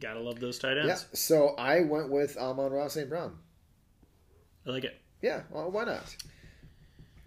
Gotta 0.01 0.21
love 0.21 0.41
those 0.41 0.59
tight 0.59 0.79
ends. 0.79 0.89
Yeah. 0.89 0.97
So 1.13 1.49
I 1.59 1.83
went 1.83 2.09
with 2.11 2.39
Amon-Ra 2.39 2.89
St. 2.89 3.07
Brown. 3.11 3.37
I 4.67 4.71
like 4.71 4.85
it. 4.85 4.99
Yeah, 5.21 5.43
well, 5.51 5.71
why 5.71 5.85
not? 5.85 6.17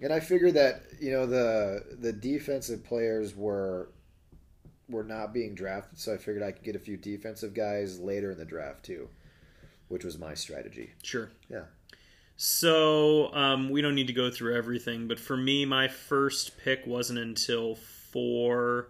And 0.02 0.12
I 0.12 0.20
figured 0.20 0.56
that 0.56 0.86
you 1.00 1.12
know 1.12 1.28
the 1.28 1.98
the 2.00 2.14
defensive 2.14 2.84
players 2.84 3.36
were 3.36 3.92
were 4.90 5.04
not 5.04 5.36
being 5.36 5.54
drafted, 5.54 6.00
so 6.00 6.16
I 6.16 6.18
figured 6.18 6.42
I 6.42 6.52
could 6.52 6.64
get 6.64 6.76
a 6.76 6.80
few 6.80 6.98
defensive 6.98 7.54
guys 7.54 8.00
later 8.00 8.32
in 8.32 8.40
the 8.40 8.46
draft 8.46 8.84
too, 8.84 9.08
which 9.88 10.04
was 10.04 10.18
my 10.18 10.34
strategy. 10.34 10.92
Sure. 11.04 11.32
Yeah. 11.50 11.64
So 12.38 13.34
um, 13.34 13.70
we 13.70 13.82
don't 13.82 13.96
need 13.96 14.08
to 14.08 14.14
go 14.14 14.30
through 14.30 14.56
everything, 14.58 15.08
but 15.08 15.20
for 15.20 15.38
me, 15.38 15.66
my 15.66 15.88
first 15.88 16.58
pick 16.58 16.86
wasn't 16.86 17.20
until 17.20 17.76
four 17.76 18.90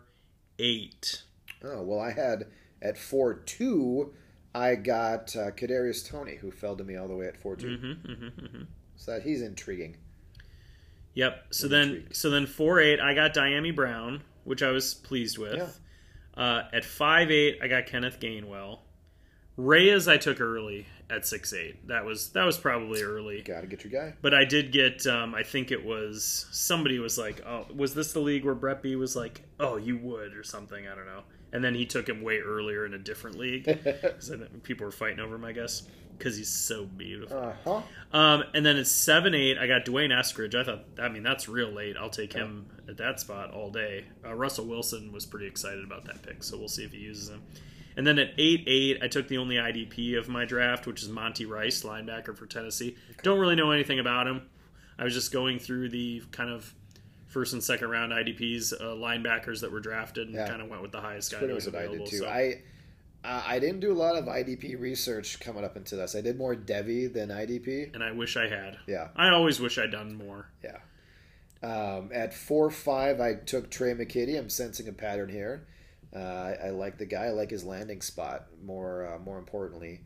eight. 0.58 1.24
Oh 1.64 1.84
well, 1.84 2.00
I 2.00 2.12
had 2.12 2.48
at 2.82 2.98
four 2.98 3.36
two, 3.36 4.14
I 4.54 4.76
got 4.76 5.36
uh, 5.36 5.52
Kadarius 5.52 6.08
Toney, 6.08 6.36
who 6.36 6.50
fell 6.50 6.76
to 6.76 6.84
me 6.84 6.96
all 6.96 7.08
the 7.08 7.16
way 7.16 7.28
at 7.28 7.38
four 7.38 7.56
two. 7.56 7.68
Mm-hmm, 7.68 8.12
mm-hmm, 8.12 8.46
mm-hmm. 8.46 8.64
So 8.96 9.12
that 9.12 9.24
he's 9.24 9.42
intriguing. 9.42 9.98
Yep. 11.14 11.48
So 11.52 11.66
I'm 11.66 11.72
then, 11.72 11.88
intrigued. 11.88 12.16
so 12.16 12.30
then 12.30 12.46
four 12.48 12.80
eight, 12.80 13.00
I 13.00 13.14
got 13.14 13.34
Dyami 13.34 13.76
Brown, 13.76 14.22
which 14.44 14.64
I 14.64 14.72
was 14.72 14.94
pleased 14.94 15.38
with. 15.38 15.56
Yeah. 15.56 16.42
Uh, 16.42 16.64
at 16.74 16.84
five 16.84 17.30
eight, 17.30 17.60
I 17.62 17.68
got 17.68 17.86
Kenneth 17.86 18.20
Gainwell. 18.20 18.80
Reyes, 19.58 20.08
I 20.08 20.18
took 20.18 20.42
early 20.42 20.86
at 21.10 21.26
six 21.26 21.54
eight. 21.54 21.88
That 21.88 22.06
was 22.06 22.30
that 22.30 22.46
was 22.46 22.58
probably 22.58 23.02
early. 23.02 23.42
Got 23.42 23.62
to 23.62 23.68
get 23.68 23.84
your 23.84 23.92
guy. 23.92 24.16
But 24.22 24.34
I 24.34 24.44
did 24.44 24.72
get, 24.72 25.06
um, 25.08 25.34
I 25.34 25.44
think 25.44 25.72
it 25.72 25.86
was 25.86 26.46
somebody 26.52 27.00
was 27.00 27.18
like, 27.18 27.42
"Oh, 27.46 27.66
was 27.74 27.94
this 27.94 28.12
the 28.14 28.20
league 28.20 28.44
where 28.44 28.56
Brett 28.56 28.82
B 28.82 28.96
was 28.96 29.16
like, 29.16 29.44
oh, 29.60 29.78
you 29.78 29.98
would 29.98 30.36
or 30.36 30.44
something? 30.44 30.88
I 30.88 30.96
don't 30.96 31.06
know." 31.06 31.24
And 31.54 31.64
then 31.64 31.74
he 31.74 31.86
took 31.86 32.10
him 32.10 32.22
way 32.22 32.40
earlier 32.40 32.86
in 32.86 32.94
a 32.94 32.98
different 32.98 33.38
league 33.38 33.64
because 33.84 34.32
people 34.64 34.86
were 34.86 34.92
fighting 34.92 35.20
over 35.22 35.36
him, 35.36 35.46
I 35.46 35.54
guess, 35.54 35.84
because 36.18 36.36
he's 36.36 36.50
so 36.50 36.84
beautiful. 36.86 37.38
Uh 37.38 37.54
huh. 37.64 37.82
Um, 38.12 38.44
and 38.54 38.66
then 38.66 38.76
at 38.76 38.88
seven 38.88 39.34
eight, 39.34 39.58
I 39.58 39.68
got 39.68 39.86
Dwayne 39.86 40.12
Eskridge. 40.12 40.54
I 40.54 40.66
thought, 40.66 40.84
I 41.00 41.08
mean, 41.08 41.24
that's 41.24 41.48
real 41.48 41.72
late. 41.72 41.96
I'll 41.98 42.10
take 42.10 42.34
him 42.34 42.66
at 42.90 42.98
that 42.98 43.22
spot 43.22 43.52
all 43.52 43.72
day. 43.72 44.04
Uh, 44.26 44.34
Russell 44.34 44.66
Wilson 44.66 45.14
was 45.14 45.26
pretty 45.26 45.48
excited 45.48 45.84
about 45.84 46.04
that 46.06 46.24
pick, 46.24 46.44
so 46.44 46.58
we'll 46.58 46.68
see 46.68 46.84
if 46.84 46.92
he 46.92 46.98
uses 47.00 47.30
him. 47.30 47.42
And 47.98 48.06
then 48.06 48.20
at 48.20 48.32
eight 48.38 48.64
eight, 48.68 49.00
I 49.02 49.08
took 49.08 49.28
the 49.28 49.38
only 49.38 49.56
IDP 49.56 50.18
of 50.18 50.28
my 50.28 50.46
draft, 50.46 50.86
which 50.88 51.02
is 51.02 51.10
Monty 51.10 51.46
Rice, 51.46 51.84
linebacker 51.84 52.36
for 52.36 52.46
Tennessee. 52.46 52.96
Don't 53.24 53.40
really 53.40 53.56
know 53.56 53.72
anything 53.72 54.00
about 54.00 54.28
him. 54.28 54.50
I 55.00 55.04
was 55.04 55.14
just 55.14 55.32
going 55.32 55.60
through 55.60 55.90
the 55.90 56.22
kind 56.32 56.50
of 56.50 56.74
first 57.28 57.54
and 57.54 57.64
second 57.64 57.90
round 57.90 58.12
IDPs, 58.14 58.74
uh, 58.74 58.84
linebackers 58.96 59.62
that 59.62 59.72
were 59.72 59.80
drafted, 59.82 60.28
and 60.28 60.36
Yeah. 60.36 60.48
kind 60.48 60.62
of 60.62 60.70
went 60.70 60.82
with 60.82 60.92
the 60.92 61.02
highest 61.02 61.32
guy 61.32 61.40
that 61.46 61.54
was 61.54 61.66
what 61.66 61.76
I 61.76 61.88
did 61.88 62.06
too. 62.06 62.18
so- 62.20 62.28
I 62.28 62.62
uh, 63.24 63.42
I 63.46 63.58
didn't 63.60 63.80
do 63.80 63.92
a 63.92 63.96
lot 63.98 64.16
of 64.18 64.26
IDP 64.28 64.76
research 64.80 65.40
coming 65.40 65.64
up 65.64 65.76
into 65.76 65.96
this. 65.96 66.16
I 66.16 66.22
did 66.22 66.38
more 66.38 66.56
Devy 66.56 67.12
than 67.12 67.30
IDP. 67.32 67.92
and 67.96 68.04
I 68.04 68.12
wish 68.12 68.38
I 68.38 68.48
had. 68.48 68.78
Yeah. 68.88 69.08
I 69.16 69.30
always 69.30 69.60
wish 69.60 69.80
I'd 69.80 69.90
done 69.92 70.14
more. 70.16 70.48
Yeah. 70.64 70.78
Um, 71.64 72.12
at 72.14 72.34
four 72.34 72.70
five, 72.70 73.20
I 73.20 73.34
took 73.34 73.72
Tre' 73.72 73.94
McKitty. 73.96 74.38
I'm 74.38 74.50
sensing 74.50 74.88
a 74.88 74.92
pattern 74.94 75.30
here. 75.30 75.66
Uh, 76.16 76.20
I, 76.64 76.68
I 76.68 76.70
like 76.70 76.98
the 76.98 77.06
guy. 77.06 77.26
I 77.26 77.30
like 77.32 77.50
his 77.50 77.64
landing 77.66 78.02
spot. 78.02 78.46
More 78.64 79.06
uh, 79.14 79.20
more 79.20 79.38
importantly, 79.38 80.02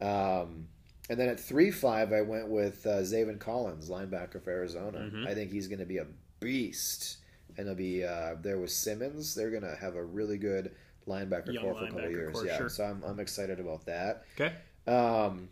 um, 0.00 0.68
and 1.08 1.18
then 1.18 1.28
at 1.28 1.40
three 1.40 1.70
five, 1.70 2.12
I 2.12 2.20
went 2.20 2.48
with 2.48 2.86
uh, 2.86 2.98
Zaven 3.00 3.38
Collins, 3.40 3.88
linebacker 3.88 4.42
for 4.42 4.50
Arizona. 4.50 4.98
Mhm. 4.98 5.26
I 5.26 5.34
think 5.34 5.50
he's 5.50 5.66
going 5.68 5.78
to 5.78 5.86
be 5.86 5.98
a 5.98 6.06
beast, 6.40 7.18
and 7.56 7.66
he'll 7.66 7.74
be 7.74 8.04
uh, 8.04 8.34
there 8.42 8.58
with 8.58 8.70
Simmons. 8.70 9.34
They're 9.34 9.50
going 9.50 9.62
to 9.62 9.76
have 9.76 9.96
a 9.96 10.04
really 10.04 10.36
good 10.36 10.72
linebacker 11.08 11.52
Young 11.52 11.64
core 11.64 11.74
for 11.78 11.84
a 11.84 11.88
couple 11.88 12.10
years. 12.10 12.36
yeah, 12.44 12.56
sure. 12.58 12.68
so 12.68 12.84
I'm 12.84 13.02
I'm 13.02 13.20
excited 13.20 13.58
about 13.58 13.86
that. 13.86 14.24
Okay. 14.38 14.52
Um, 14.86 15.48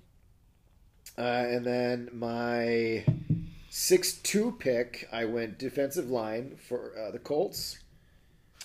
uh, 1.18 1.22
and 1.22 1.64
then 1.64 2.08
my 2.12 3.04
six-two 3.70 4.52
pick, 4.58 5.08
I 5.12 5.24
went 5.24 5.58
defensive 5.58 6.10
line 6.10 6.56
for 6.68 6.92
uh, 6.98 7.10
the 7.10 7.18
Colts. 7.18 7.78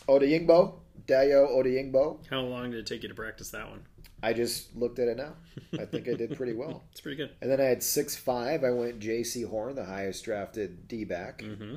Odeyingbo, 0.07 0.75
Dayo 1.05 1.49
Odeyingbo. 1.51 2.25
How 2.29 2.41
long 2.41 2.71
did 2.71 2.79
it 2.79 2.87
take 2.87 3.03
you 3.03 3.09
to 3.09 3.15
practice 3.15 3.49
that 3.51 3.69
one? 3.69 3.81
I 4.23 4.33
just 4.33 4.75
looked 4.75 4.97
at 4.99 5.07
it 5.07 5.17
now. 5.17 5.33
I 5.79 5.85
think 5.85 6.07
I 6.07 6.13
did 6.15 6.35
pretty 6.35 6.53
well. 6.53 6.83
It's 6.91 7.01
pretty 7.01 7.17
good. 7.17 7.31
And 7.41 7.51
then 7.51 7.61
I 7.61 7.65
had 7.65 7.83
six-five. 7.83 8.63
I 8.63 8.71
went 8.71 8.99
Jaycee 8.99 9.47
Horn, 9.47 9.75
the 9.75 9.85
highest 9.85 10.25
drafted 10.25 10.87
D-back, 10.87 11.43
Mm-hmm. 11.43 11.75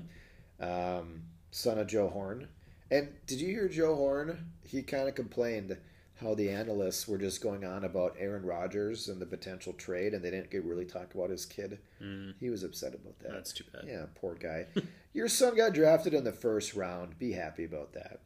um, 0.64 1.22
son 1.50 1.78
of 1.78 1.86
Joe 1.86 2.08
Horn. 2.08 2.48
And 2.90 3.08
did 3.26 3.40
you 3.40 3.48
hear 3.48 3.68
Joe 3.68 3.94
Horn? 3.94 4.46
He 4.64 4.82
kind 4.82 5.08
of 5.08 5.14
complained 5.14 5.76
how 6.20 6.34
the 6.34 6.50
analysts 6.50 7.06
were 7.08 7.16
just 7.18 7.42
going 7.42 7.64
on 7.64 7.84
about 7.84 8.14
Aaron 8.18 8.44
Rodgers 8.44 9.08
and 9.08 9.20
the 9.22 9.26
potential 9.26 9.72
trade, 9.72 10.12
and 10.12 10.22
they 10.24 10.30
didn't 10.30 10.50
get 10.50 10.64
really 10.64 10.84
talk 10.84 11.14
about 11.14 11.30
his 11.30 11.46
kid. 11.46 11.78
Mm, 12.02 12.34
He 12.40 12.50
was 12.50 12.62
upset 12.62 12.94
about 12.94 13.18
that. 13.20 13.32
that's 13.32 13.52
too 13.52 13.64
bad. 13.72 13.84
Yeah, 13.86 14.04
poor 14.14 14.34
guy. 14.34 14.66
Your 15.14 15.28
son 15.28 15.56
got 15.56 15.72
drafted 15.72 16.12
in 16.14 16.24
the 16.24 16.32
first 16.32 16.74
round. 16.74 17.18
Be 17.18 17.32
happy 17.32 17.64
about 17.64 17.92
that. 17.94 18.20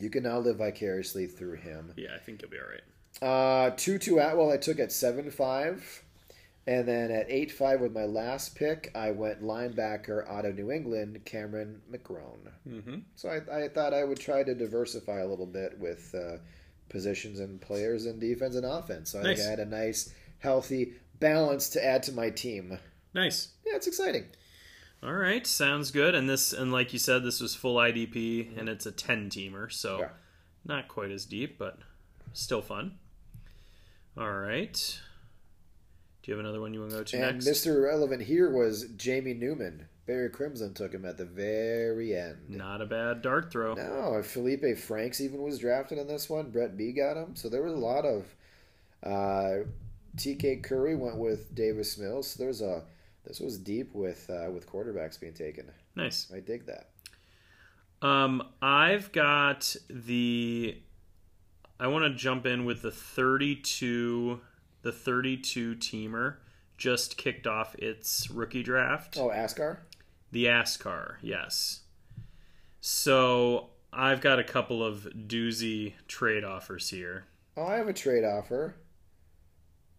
You 0.00 0.10
can 0.10 0.22
now 0.22 0.38
live 0.38 0.56
vicariously 0.56 1.26
through 1.26 1.56
him. 1.56 1.92
Yeah, 1.96 2.14
I 2.14 2.18
think 2.18 2.42
you'll 2.42 2.50
be 2.50 2.58
all 2.58 2.64
right. 2.68 2.82
Uh, 3.20 3.70
Tutu 3.76 4.18
Atwell, 4.18 4.52
I 4.52 4.56
took 4.56 4.78
at 4.78 4.92
seven 4.92 5.30
five, 5.30 6.04
and 6.66 6.86
then 6.86 7.10
at 7.10 7.26
eight 7.28 7.50
five 7.50 7.80
with 7.80 7.92
my 7.92 8.04
last 8.04 8.54
pick, 8.54 8.92
I 8.94 9.10
went 9.10 9.42
linebacker 9.42 10.28
out 10.30 10.44
of 10.44 10.54
New 10.54 10.70
England, 10.70 11.24
Cameron 11.24 11.80
McGrone. 11.90 12.52
Mm-hmm. 12.68 12.98
So 13.16 13.28
I, 13.28 13.64
I 13.64 13.68
thought 13.68 13.92
I 13.92 14.04
would 14.04 14.20
try 14.20 14.44
to 14.44 14.54
diversify 14.54 15.20
a 15.20 15.26
little 15.26 15.46
bit 15.46 15.78
with 15.78 16.14
uh, 16.14 16.36
positions 16.88 17.40
and 17.40 17.60
players 17.60 18.06
in 18.06 18.18
defense 18.18 18.54
and 18.54 18.64
offense. 18.64 19.10
So 19.10 19.20
I 19.20 19.22
think 19.22 19.40
I 19.40 19.50
had 19.50 19.58
a 19.58 19.64
nice, 19.64 20.14
healthy 20.38 20.94
balance 21.18 21.68
to 21.70 21.84
add 21.84 22.04
to 22.04 22.12
my 22.12 22.30
team. 22.30 22.78
Nice. 23.14 23.48
Yeah, 23.66 23.74
it's 23.74 23.88
exciting. 23.88 24.26
All 25.02 25.12
right, 25.14 25.46
sounds 25.46 25.90
good. 25.90 26.14
And 26.14 26.28
this, 26.28 26.52
and 26.52 26.72
like 26.72 26.92
you 26.92 26.98
said, 26.98 27.22
this 27.22 27.40
was 27.40 27.54
full 27.54 27.76
IDP, 27.76 28.58
and 28.58 28.68
it's 28.68 28.84
a 28.86 28.92
ten 28.92 29.30
teamer, 29.30 29.70
so 29.72 30.00
Yeah. 30.00 30.08
not 30.64 30.88
quite 30.88 31.10
as 31.12 31.24
deep, 31.24 31.56
but 31.58 31.78
still 32.32 32.62
fun. 32.62 32.98
All 34.16 34.32
right. 34.32 35.00
Do 36.22 36.32
you 36.32 36.36
have 36.36 36.44
another 36.44 36.60
one 36.60 36.74
you 36.74 36.80
want 36.80 36.90
to 36.90 36.98
go 36.98 37.04
to 37.04 37.16
And 37.22 37.36
next? 37.44 37.46
Mr. 37.46 37.82
Relevant 37.84 38.22
here 38.22 38.50
was 38.50 38.88
Jamie 38.96 39.34
Newman. 39.34 39.86
Barry 40.06 40.28
Crimson 40.30 40.74
took 40.74 40.92
him 40.92 41.04
at 41.04 41.16
the 41.18 41.24
very 41.24 42.16
end. 42.16 42.48
Not 42.48 42.80
a 42.82 42.86
bad 42.86 43.22
dart 43.22 43.52
throw. 43.52 43.74
No, 43.74 44.22
Felipe 44.22 44.76
Franks 44.78 45.20
even 45.20 45.42
was 45.42 45.58
drafted 45.58 45.98
in 45.98 46.06
this 46.08 46.28
one. 46.28 46.50
Brett 46.50 46.76
B 46.76 46.92
got 46.92 47.16
him. 47.16 47.36
So 47.36 47.48
there 47.48 47.62
was 47.62 47.74
a 47.74 47.76
lot 47.76 48.04
of. 48.04 48.34
Uh, 49.02 49.64
TK 50.16 50.62
Curry 50.64 50.96
went 50.96 51.18
with 51.18 51.54
Davis 51.54 51.96
Mills. 51.98 52.30
So 52.32 52.42
there's 52.42 52.60
a. 52.62 52.82
This 53.28 53.40
was 53.40 53.58
deep 53.58 53.94
with 53.94 54.28
uh, 54.30 54.50
with 54.50 54.66
quarterbacks 54.66 55.20
being 55.20 55.34
taken. 55.34 55.70
Nice. 55.94 56.32
I 56.34 56.40
dig 56.40 56.64
that. 56.66 56.88
Um, 58.00 58.42
I've 58.62 59.12
got 59.12 59.76
the. 59.90 60.80
I 61.78 61.86
want 61.88 62.04
to 62.04 62.14
jump 62.14 62.46
in 62.46 62.64
with 62.64 62.82
the 62.82 62.90
32, 62.90 64.40
the 64.82 64.90
32 64.90 65.76
teamer 65.76 66.36
just 66.76 67.16
kicked 67.16 67.46
off 67.46 67.76
its 67.76 68.30
rookie 68.30 68.62
draft. 68.62 69.16
Oh, 69.16 69.28
Ascar. 69.28 69.78
The 70.32 70.46
ASCAR, 70.46 71.16
yes. 71.22 71.80
So 72.80 73.70
I've 73.92 74.20
got 74.20 74.38
a 74.38 74.44
couple 74.44 74.84
of 74.84 75.06
doozy 75.26 75.92
trade 76.08 76.44
offers 76.44 76.90
here. 76.90 77.26
Oh, 77.56 77.66
I 77.66 77.76
have 77.76 77.88
a 77.88 77.92
trade 77.92 78.24
offer. 78.24 78.74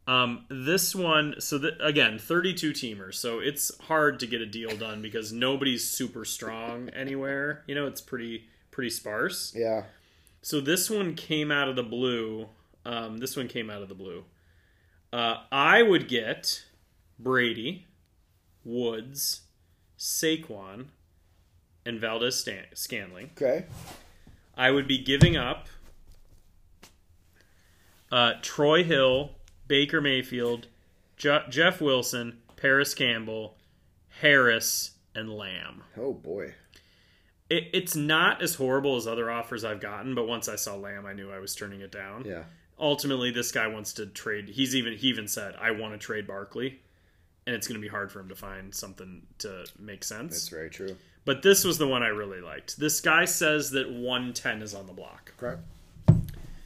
Um, 0.09 0.45
this 0.49 0.95
one, 0.95 1.35
so 1.37 1.59
th- 1.59 1.75
again, 1.79 2.17
32 2.17 2.71
teamers, 2.71 3.13
so 3.13 3.37
it's 3.37 3.71
hard 3.81 4.19
to 4.21 4.25
get 4.25 4.41
a 4.41 4.45
deal 4.47 4.75
done 4.75 5.03
because 5.03 5.31
nobody's 5.31 5.87
super 5.87 6.25
strong 6.25 6.89
anywhere. 6.89 7.63
You 7.67 7.75
know, 7.75 7.85
it's 7.85 8.01
pretty 8.01 8.47
pretty 8.71 8.89
sparse. 8.89 9.53
Yeah. 9.55 9.83
So 10.41 10.61
this 10.61 10.89
one 10.89 11.13
came 11.13 11.51
out 11.51 11.69
of 11.69 11.75
the 11.75 11.83
blue. 11.83 12.47
Um, 12.85 13.19
this 13.19 13.37
one 13.37 13.47
came 13.47 13.69
out 13.69 13.83
of 13.83 13.87
the 13.87 13.93
blue. 13.93 14.25
Uh, 15.13 15.43
I 15.51 15.83
would 15.83 16.07
get 16.07 16.65
Brady, 17.19 17.85
Woods, 18.63 19.41
Saquon, 19.99 20.85
and 21.85 21.99
Valdez 21.99 22.39
Stan- 22.39 22.73
Scantling. 22.73 23.29
Okay. 23.37 23.65
I 24.57 24.71
would 24.71 24.87
be 24.87 24.97
giving 24.97 25.37
up 25.37 25.67
uh, 28.11 28.33
Troy 28.41 28.83
Hill, 28.83 29.31
Baker 29.69 30.01
Mayfield, 30.01 30.67
Je- 31.15 31.45
Jeff 31.49 31.79
Wilson, 31.79 32.39
Parris 32.57 32.93
Campbell, 32.93 33.55
Harris, 34.19 34.91
and 35.15 35.33
Lamb. 35.33 35.83
Oh 35.97 36.11
boy. 36.11 36.55
It, 37.49 37.69
it's 37.71 37.95
not 37.95 38.41
as 38.41 38.55
horrible 38.55 38.97
as 38.97 39.07
other 39.07 39.31
offers 39.31 39.63
I've 39.63 39.79
gotten, 39.79 40.13
but 40.13 40.27
once 40.27 40.49
I 40.49 40.57
saw 40.57 40.75
Lamb, 40.75 41.05
I 41.05 41.13
knew 41.13 41.31
I 41.31 41.39
was 41.39 41.55
turning 41.55 41.79
it 41.79 41.91
down. 41.91 42.25
Yeah. 42.25 42.43
Ultimately, 42.77 43.31
this 43.31 43.51
guy 43.51 43.67
wants 43.67 43.93
to 43.93 44.05
trade. 44.07 44.49
He's 44.49 44.75
even 44.75 44.93
he 44.93 45.07
even 45.07 45.27
said, 45.27 45.55
"I 45.59 45.71
want 45.71 45.93
to 45.93 45.97
trade 45.97 46.27
Barkley," 46.27 46.79
and 47.45 47.55
it's 47.55 47.67
going 47.67 47.79
to 47.79 47.81
be 47.81 47.89
hard 47.89 48.11
for 48.11 48.19
him 48.19 48.29
to 48.29 48.35
find 48.35 48.73
something 48.73 49.23
to 49.39 49.65
make 49.77 50.03
sense. 50.03 50.33
That's 50.33 50.49
very 50.49 50.69
true. 50.69 50.95
But 51.25 51.43
this 51.43 51.63
was 51.63 51.77
the 51.77 51.87
one 51.87 52.01
I 52.01 52.07
really 52.07 52.41
liked. 52.41 52.79
This 52.79 53.01
guy 53.01 53.25
says 53.25 53.71
that 53.71 53.91
110 53.91 54.61
is 54.61 54.73
on 54.73 54.87
the 54.87 54.93
block. 54.93 55.33
Correct. 55.37 55.61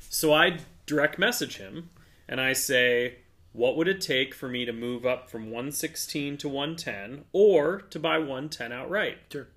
So 0.09 0.31
I 0.33 0.59
direct 0.85 1.17
message 1.17 1.57
him 1.57 1.89
and 2.27 2.39
I 2.41 2.53
say, 2.53 3.17
what 3.51 3.77
would 3.77 3.87
it 3.87 4.01
take 4.01 4.33
for 4.33 4.47
me 4.49 4.65
to 4.65 4.73
move 4.73 5.05
up 5.05 5.29
from 5.29 5.45
116 5.45 6.37
to 6.37 6.49
110 6.49 7.25
or 7.33 7.81
to 7.81 7.99
buy 7.99 8.17
110 8.17 8.71
outright? 8.71 9.17
Sure. 9.31 9.47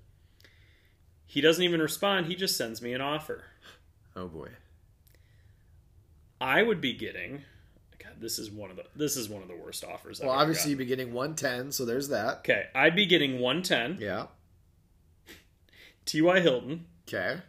He 1.25 1.41
doesn't 1.41 1.63
even 1.63 1.81
respond, 1.81 2.27
he 2.27 2.35
just 2.35 2.55
sends 2.57 2.81
me 2.81 2.93
an 2.93 3.01
offer. 3.01 3.43
Oh 4.15 4.27
boy. 4.27 4.49
I 6.39 6.61
would 6.63 6.79
be 6.81 6.93
getting 6.93 7.41
God, 7.99 8.13
this 8.19 8.37
is 8.39 8.51
one 8.51 8.69
of 8.69 8.77
the 8.77 8.85
this 8.95 9.17
is 9.17 9.27
one 9.27 9.41
of 9.41 9.47
the 9.47 9.55
worst 9.55 9.83
offers. 9.83 10.21
I've 10.21 10.27
Well, 10.27 10.35
ever 10.35 10.43
obviously 10.43 10.69
you'd 10.71 10.77
be 10.79 10.85
getting 10.85 11.13
110, 11.13 11.71
so 11.71 11.83
there's 11.85 12.09
that. 12.09 12.37
Okay, 12.39 12.67
I'd 12.75 12.95
be 12.95 13.05
getting 13.05 13.39
110, 13.39 13.97
Yeah. 13.99 14.27
T.Y. 16.05 16.39
Hilton, 16.39 16.85
Okay. 17.07 17.41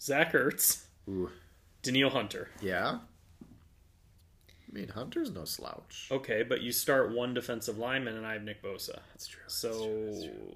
Zach 0.00 0.32
Ertz, 0.32 0.84
Ooh. 1.08 1.30
Danielle 1.82 2.10
Hunter. 2.10 2.50
Yeah. 2.60 2.98
I 4.72 4.78
mean, 4.78 4.88
Hunter's 4.88 5.30
no 5.30 5.44
slouch. 5.44 6.08
Okay, 6.10 6.42
but 6.42 6.62
you 6.62 6.72
start 6.72 7.12
one 7.12 7.34
defensive 7.34 7.76
lineman 7.76 8.16
and 8.16 8.26
I 8.26 8.32
have 8.32 8.42
Nick 8.42 8.62
Bosa. 8.62 9.00
That's 9.12 9.26
true. 9.26 9.42
So 9.46 10.12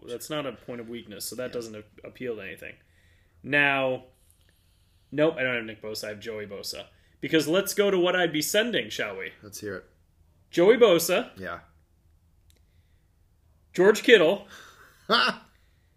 that's 0.08 0.30
not 0.30 0.46
a 0.46 0.52
point 0.52 0.80
of 0.80 0.88
weakness. 0.88 1.26
So 1.26 1.36
that 1.36 1.52
doesn't 1.52 1.76
a- 1.76 2.06
appeal 2.06 2.36
to 2.36 2.40
anything. 2.42 2.74
Now, 3.42 4.04
nope, 5.12 5.34
I 5.38 5.42
don't 5.42 5.56
have 5.56 5.64
Nick 5.64 5.82
Bosa. 5.82 6.04
I 6.04 6.08
have 6.10 6.20
Joey 6.20 6.46
Bosa. 6.46 6.86
Because 7.20 7.46
let's 7.46 7.74
go 7.74 7.90
to 7.90 7.98
what 7.98 8.16
I'd 8.16 8.32
be 8.32 8.40
sending, 8.42 8.88
shall 8.88 9.18
we? 9.18 9.32
Let's 9.42 9.60
hear 9.60 9.76
it. 9.76 9.84
Joey 10.50 10.76
Bosa, 10.78 11.30
Yeah. 11.36 11.58
George 13.74 14.02
Kittle, 14.02 14.46
Ha! 15.08 15.44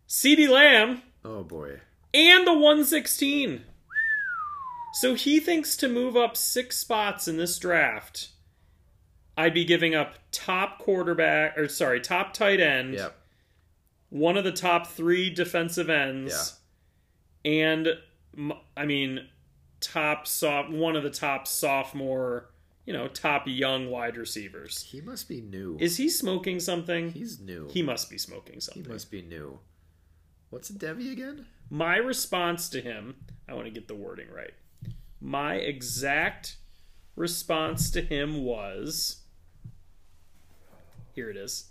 CeeDee 0.07 0.49
Lamb, 0.49 1.01
Oh 1.23 1.43
boy. 1.43 1.79
and 2.13 2.45
the 2.45 2.53
116. 2.53 3.63
So 4.93 5.13
he 5.13 5.39
thinks 5.39 5.77
to 5.77 5.87
move 5.87 6.17
up 6.17 6.35
six 6.35 6.77
spots 6.77 7.27
in 7.27 7.37
this 7.37 7.57
draft, 7.59 8.29
I'd 9.37 9.53
be 9.53 9.63
giving 9.65 9.95
up 9.95 10.15
top 10.31 10.79
quarterback, 10.79 11.57
or 11.57 11.67
sorry, 11.67 12.01
top 12.01 12.33
tight 12.33 12.59
end. 12.59 12.95
Yep. 12.95 13.15
one 14.09 14.37
of 14.37 14.43
the 14.43 14.51
top 14.51 14.87
three 14.87 15.29
defensive 15.29 15.89
ends, 15.89 16.59
and 17.45 17.87
I 18.75 18.85
mean, 18.85 19.27
top 19.79 20.27
soft 20.27 20.69
one 20.71 20.95
of 20.95 21.03
the 21.03 21.09
top 21.11 21.47
sophomore, 21.47 22.49
you 22.85 22.91
know, 22.93 23.07
top 23.07 23.43
young 23.45 23.89
wide 23.89 24.17
receivers. 24.17 24.81
He 24.83 24.99
must 25.01 25.29
be 25.29 25.39
new. 25.41 25.77
Is 25.79 25.97
he 25.97 26.09
smoking 26.09 26.59
something? 26.59 27.11
He's 27.11 27.39
new. 27.39 27.67
He 27.69 27.81
must 27.83 28.09
be 28.09 28.17
smoking 28.17 28.55
He 28.55 28.61
something. 28.61 28.91
must 28.91 29.11
be 29.11 29.21
new. 29.21 29.59
What's 30.49 30.69
a 30.71 30.73
Devy 30.73 31.11
again? 31.11 31.45
My 31.69 31.97
response 31.97 32.67
to 32.69 32.81
him, 32.81 33.15
I 33.47 33.53
want 33.53 33.65
to 33.67 33.71
get 33.71 33.87
the 33.87 33.93
wording 33.95 34.31
right. 34.33 34.53
My 35.21 35.55
exact 35.55 36.57
response 37.15 37.89
to 37.91 38.01
him 38.01 38.43
was 38.43 39.23
here 41.13 41.29
it 41.29 41.37
is. 41.37 41.69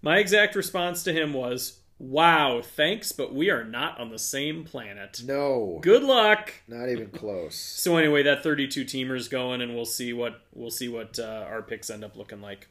My 0.00 0.18
exact 0.18 0.54
response 0.54 1.02
to 1.04 1.12
him 1.12 1.32
was, 1.32 1.80
"Wow, 1.98 2.62
thanks, 2.62 3.12
but 3.12 3.34
we 3.34 3.50
are 3.50 3.64
not 3.64 3.98
on 4.00 4.10
the 4.10 4.18
same 4.18 4.64
planet. 4.64 5.22
No. 5.24 5.78
Good 5.82 6.02
luck." 6.02 6.54
Not 6.66 6.88
even 6.88 7.08
close. 7.10 7.54
So 7.84 7.96
anyway, 7.98 8.22
that 8.22 8.42
32 8.42 8.84
teamers 8.84 9.28
going, 9.30 9.60
and 9.60 9.74
we'll 9.74 9.84
see 9.84 10.12
what 10.12 10.40
we'll 10.52 10.70
see 10.70 10.88
what 10.88 11.18
uh, 11.18 11.44
our 11.48 11.62
picks 11.62 11.90
end 11.90 12.04
up 12.04 12.16
looking 12.16 12.40
like. 12.40 12.68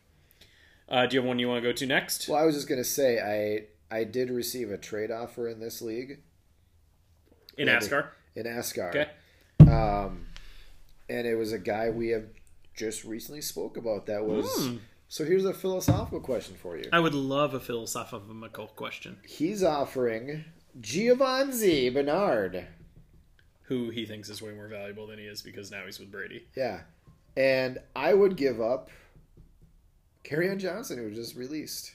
Uh, 0.89 1.05
do 1.05 1.15
you 1.15 1.21
have 1.21 1.27
one 1.27 1.39
you 1.39 1.47
want 1.47 1.63
to 1.63 1.67
go 1.69 1.73
to 1.73 1.85
next? 1.85 2.27
Well, 2.27 2.39
I 2.41 2.45
was 2.45 2.55
just 2.55 2.67
gonna 2.67 2.83
say 2.83 3.19
I 3.19 3.95
I 3.95 4.03
did 4.03 4.29
receive 4.31 4.71
a 4.71 4.77
trade 4.77 5.11
offer 5.11 5.47
in 5.47 5.59
this 5.59 5.81
league 5.81 6.19
In 7.57 7.67
yeah, 7.67 7.77
NASCAR. 7.77 8.07
in 8.35 8.45
ASCAR. 8.45 8.89
Okay. 8.89 9.09
Um, 9.61 10.27
and 11.09 11.27
it 11.27 11.35
was 11.35 11.51
a 11.53 11.59
guy 11.59 11.89
we 11.89 12.09
have 12.09 12.25
just 12.75 13.03
recently 13.03 13.41
spoke 13.41 13.77
about. 13.77 14.05
That 14.07 14.25
was 14.25 14.45
Hmm. 14.67 14.77
so. 15.07 15.23
Here's 15.25 15.45
a 15.45 15.53
philosophical 15.53 16.19
question 16.19 16.55
for 16.55 16.77
you. 16.77 16.85
I 16.91 16.99
would 16.99 17.13
love 17.15 17.53
a 17.53 17.59
philosophical 17.59 18.67
question. 18.75 19.17
He's 19.27 19.63
offering 19.63 20.45
Giovani 20.79 21.89
Bernard. 21.89 22.67
Who 23.67 23.89
he 23.89 24.05
thinks 24.05 24.29
is 24.29 24.41
way 24.41 24.51
more 24.53 24.67
valuable 24.67 25.07
than 25.07 25.19
he 25.19 25.25
is 25.25 25.41
because 25.41 25.71
now 25.71 25.85
he's 25.85 25.99
with 25.99 26.11
Brady. 26.11 26.45
Yeah, 26.55 26.81
and 27.37 27.79
I 27.95 28.13
would 28.13 28.35
give 28.35 28.59
up 28.59 28.89
on 30.51 30.59
Johnson, 30.59 30.97
who 30.97 31.05
was 31.05 31.15
just 31.15 31.35
released. 31.35 31.93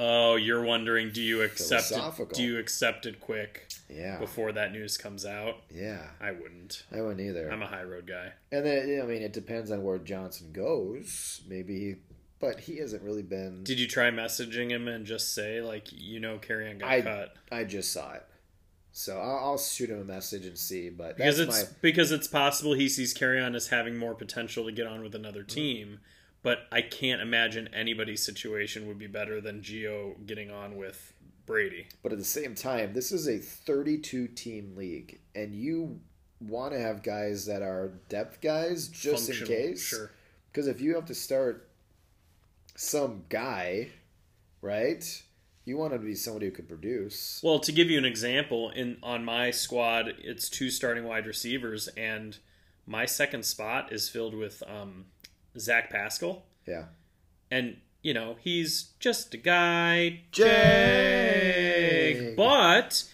Oh, 0.00 0.36
you're 0.36 0.62
wondering, 0.62 1.10
do 1.10 1.20
you 1.20 1.42
accept 1.42 1.90
it? 1.90 2.32
Do 2.34 2.42
you 2.44 2.58
accept 2.58 3.04
it 3.04 3.20
quick 3.20 3.66
Yeah, 3.90 4.18
before 4.18 4.52
that 4.52 4.70
news 4.72 4.96
comes 4.96 5.26
out? 5.26 5.56
yeah, 5.74 6.02
I 6.20 6.30
wouldn't. 6.30 6.84
I 6.92 7.00
wouldn't 7.00 7.20
either. 7.20 7.50
I'm 7.50 7.62
a 7.62 7.66
high 7.66 7.82
road 7.82 8.06
guy. 8.06 8.32
And 8.52 8.64
then 8.64 9.00
I 9.02 9.06
mean, 9.06 9.22
it 9.22 9.32
depends 9.32 9.72
on 9.72 9.82
where 9.82 9.98
Johnson 9.98 10.52
goes. 10.52 11.40
Maybe, 11.48 11.96
but 12.38 12.60
he 12.60 12.76
hasn't 12.78 13.02
really 13.02 13.22
been. 13.24 13.64
Did 13.64 13.80
you 13.80 13.88
try 13.88 14.10
messaging 14.12 14.70
him 14.70 14.86
and 14.86 15.04
just 15.04 15.34
say 15.34 15.60
like, 15.60 15.88
you 15.90 16.20
know, 16.20 16.38
Kerryon 16.38 16.78
got 16.78 16.88
I- 16.88 17.00
cut 17.00 17.34
I 17.50 17.64
just 17.64 17.92
saw 17.92 18.12
it, 18.12 18.24
so 18.92 19.18
I'll, 19.18 19.36
I'll 19.50 19.58
shoot 19.58 19.90
him 19.90 20.00
a 20.00 20.04
message 20.04 20.46
and 20.46 20.56
see. 20.56 20.90
But 20.90 21.16
because 21.16 21.40
it's 21.40 21.62
my 21.64 21.68
because 21.80 22.12
it's 22.12 22.28
possible 22.28 22.74
he 22.74 22.88
sees 22.88 23.14
Kerryon 23.14 23.56
as 23.56 23.68
having 23.68 23.96
more 23.96 24.14
potential 24.14 24.64
to 24.66 24.70
get 24.72 24.86
on 24.86 25.02
with 25.02 25.16
another 25.16 25.42
team. 25.42 25.98
But 26.42 26.66
I 26.70 26.82
can't 26.82 27.20
imagine 27.20 27.68
anybody's 27.74 28.24
situation 28.24 28.86
would 28.86 28.98
be 28.98 29.06
better 29.06 29.40
than 29.40 29.60
Gio 29.60 30.14
getting 30.26 30.50
on 30.50 30.76
with 30.76 31.12
Brady. 31.46 31.86
But 32.02 32.12
at 32.12 32.18
the 32.18 32.24
same 32.24 32.54
time, 32.54 32.92
this 32.92 33.10
is 33.10 33.26
a 33.26 33.38
32 33.38 34.28
team 34.28 34.74
league, 34.76 35.18
and 35.34 35.54
you 35.54 36.00
want 36.40 36.72
to 36.72 36.78
have 36.78 37.02
guys 37.02 37.46
that 37.46 37.62
are 37.62 37.94
depth 38.08 38.40
guys 38.40 38.88
just 38.88 39.28
in 39.30 39.46
case. 39.46 39.82
sure. 39.82 40.12
Because 40.52 40.68
if 40.68 40.80
you 40.80 40.94
have 40.94 41.06
to 41.06 41.14
start 41.14 41.68
some 42.76 43.24
guy, 43.28 43.88
right? 44.62 45.22
You 45.64 45.76
want 45.76 45.92
him 45.92 46.00
to 46.00 46.06
be 46.06 46.14
somebody 46.14 46.46
who 46.46 46.52
could 46.52 46.68
produce. 46.68 47.40
Well, 47.42 47.58
to 47.60 47.72
give 47.72 47.90
you 47.90 47.98
an 47.98 48.04
example, 48.04 48.70
in 48.70 48.96
on 49.02 49.24
my 49.24 49.50
squad, 49.50 50.14
it's 50.18 50.48
two 50.48 50.70
starting 50.70 51.04
wide 51.04 51.26
receivers, 51.26 51.88
and 51.88 52.38
my 52.86 53.04
second 53.04 53.44
spot 53.44 53.92
is 53.92 54.08
filled 54.08 54.34
with 54.34 54.62
um, 54.66 55.06
Zach 55.60 55.90
Pascal, 55.90 56.44
Yeah. 56.66 56.84
and 57.50 57.76
you 58.02 58.14
know 58.14 58.36
he's 58.40 58.92
just 59.00 59.34
a 59.34 59.36
guy, 59.36 60.22
Jag. 61.08 62.36
but 62.36 63.04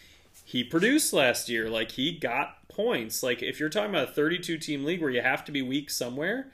he 0.45 0.65
produced 0.65 1.13
last 1.13 1.49
year. 1.49 1.69
Like 1.69 1.93
he 1.93 2.13
got 2.19 2.69
points. 2.69 3.23
Like 3.23 3.43
if 3.43 3.61
you're 3.61 3.69
talking 3.69 3.91
about 3.91 4.11
a 4.11 4.13
32 4.13 4.59
team 4.59 4.85
league 4.85 5.01
where 5.01 5.11
you 5.11 5.23
have 5.23 5.45
to 5.47 5.53
be 5.53 5.63
weak 5.63 5.91
somewhere, 5.91 6.53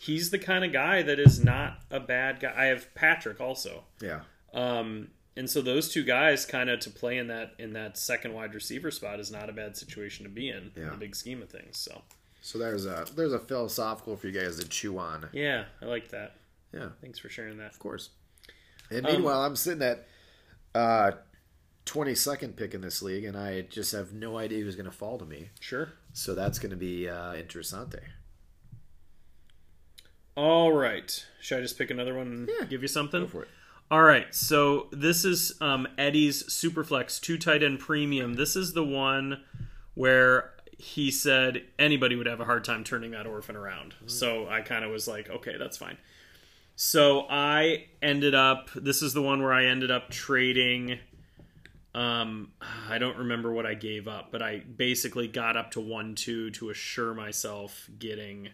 he's 0.00 0.30
the 0.30 0.38
kind 0.38 0.64
of 0.64 0.72
guy 0.72 1.02
that 1.02 1.18
is 1.18 1.42
not 1.42 1.78
a 1.90 2.00
bad 2.00 2.40
guy. 2.40 2.52
I 2.56 2.64
have 2.66 2.92
Patrick 2.94 3.40
also. 3.40 3.84
Yeah. 4.00 4.20
Um, 4.52 5.08
and 5.36 5.48
so 5.48 5.62
those 5.62 5.88
two 5.88 6.02
guys 6.02 6.44
kind 6.44 6.68
of 6.68 6.80
to 6.80 6.90
play 6.90 7.16
in 7.16 7.28
that 7.28 7.52
in 7.58 7.72
that 7.74 7.96
second 7.96 8.34
wide 8.34 8.54
receiver 8.54 8.90
spot 8.90 9.20
is 9.20 9.30
not 9.30 9.48
a 9.48 9.52
bad 9.52 9.76
situation 9.76 10.24
to 10.24 10.30
be 10.30 10.48
in 10.48 10.72
in 10.76 10.90
the 10.90 10.96
big 10.96 11.14
scheme 11.14 11.40
of 11.40 11.48
things. 11.50 11.78
So 11.78 12.02
So 12.40 12.58
there's 12.58 12.86
a 12.86 13.06
there's 13.14 13.32
a 13.32 13.38
philosophical 13.38 14.16
for 14.16 14.28
you 14.28 14.40
guys 14.40 14.58
to 14.58 14.68
chew 14.68 14.98
on. 14.98 15.28
yeah, 15.32 15.64
I 15.82 15.84
like 15.86 16.08
that. 16.10 16.36
Yeah, 16.72 16.90
Thanks 17.00 17.18
for 17.18 17.28
sharing 17.28 17.58
that. 17.58 17.72
of 17.72 17.78
course. 17.78 18.10
And 18.90 19.04
Um, 19.06 19.12
meanwhile, 19.12 19.42
I'm 19.42 19.56
sitting 19.56 19.82
at 19.82 20.06
uh, 20.74 21.12
22nd 21.86 22.54
pick 22.56 22.74
in 22.74 22.80
this 22.80 23.02
league, 23.02 23.24
and 23.24 23.36
I 23.36 23.62
just 23.62 23.92
have 23.92 24.12
no 24.12 24.38
idea 24.38 24.62
who's 24.62 24.76
going 24.76 24.86
to 24.90 24.96
fall 24.96 25.18
to 25.18 25.24
me. 25.24 25.50
Sure. 25.60 25.92
So 26.12 26.34
that's 26.34 26.58
going 26.60 26.70
to 26.70 26.76
be 26.76 27.08
uh, 27.08 27.32
interessante. 27.34 28.00
All 30.36 30.72
right. 30.72 31.24
Should 31.40 31.58
I 31.58 31.62
just 31.62 31.76
pick 31.76 31.90
another 31.90 32.14
one 32.14 32.26
and 32.28 32.48
Yeah. 32.60 32.66
give 32.66 32.82
you 32.82 32.88
something? 32.88 33.22
Go 33.22 33.28
for 33.28 33.42
it. 33.42 33.48
All 33.90 34.02
right, 34.04 34.32
so 34.32 34.86
this 34.92 35.24
is 35.24 35.52
um, 35.60 35.88
Eddie's 35.98 36.44
Superflex 36.44 37.20
two 37.20 37.36
tight 37.36 37.64
end 37.64 37.80
premium. 37.80 38.34
This 38.34 38.54
is 38.54 38.72
the 38.72 38.84
one 38.84 39.42
where 39.94 40.52
he 40.80 41.10
said 41.10 41.62
anybody 41.78 42.16
would 42.16 42.26
have 42.26 42.40
a 42.40 42.44
hard 42.46 42.64
time 42.64 42.84
turning 42.84 43.10
that 43.10 43.26
orphan 43.26 43.54
around. 43.54 43.94
So 44.06 44.48
I 44.48 44.62
kind 44.62 44.82
of 44.82 44.90
was 44.90 45.06
like, 45.06 45.28
okay, 45.28 45.56
that's 45.58 45.76
fine. 45.76 45.98
So 46.74 47.26
I 47.28 47.88
ended 48.00 48.34
up. 48.34 48.70
This 48.74 49.02
is 49.02 49.12
the 49.12 49.20
one 49.20 49.42
where 49.42 49.52
I 49.52 49.66
ended 49.66 49.90
up 49.90 50.08
trading. 50.08 50.98
Um, 51.94 52.52
I 52.88 52.96
don't 52.96 53.18
remember 53.18 53.52
what 53.52 53.66
I 53.66 53.74
gave 53.74 54.08
up, 54.08 54.32
but 54.32 54.40
I 54.40 54.60
basically 54.60 55.28
got 55.28 55.58
up 55.58 55.72
to 55.72 55.80
one 55.80 56.14
two 56.14 56.50
to 56.52 56.70
assure 56.70 57.12
myself 57.12 57.90
getting 57.98 58.48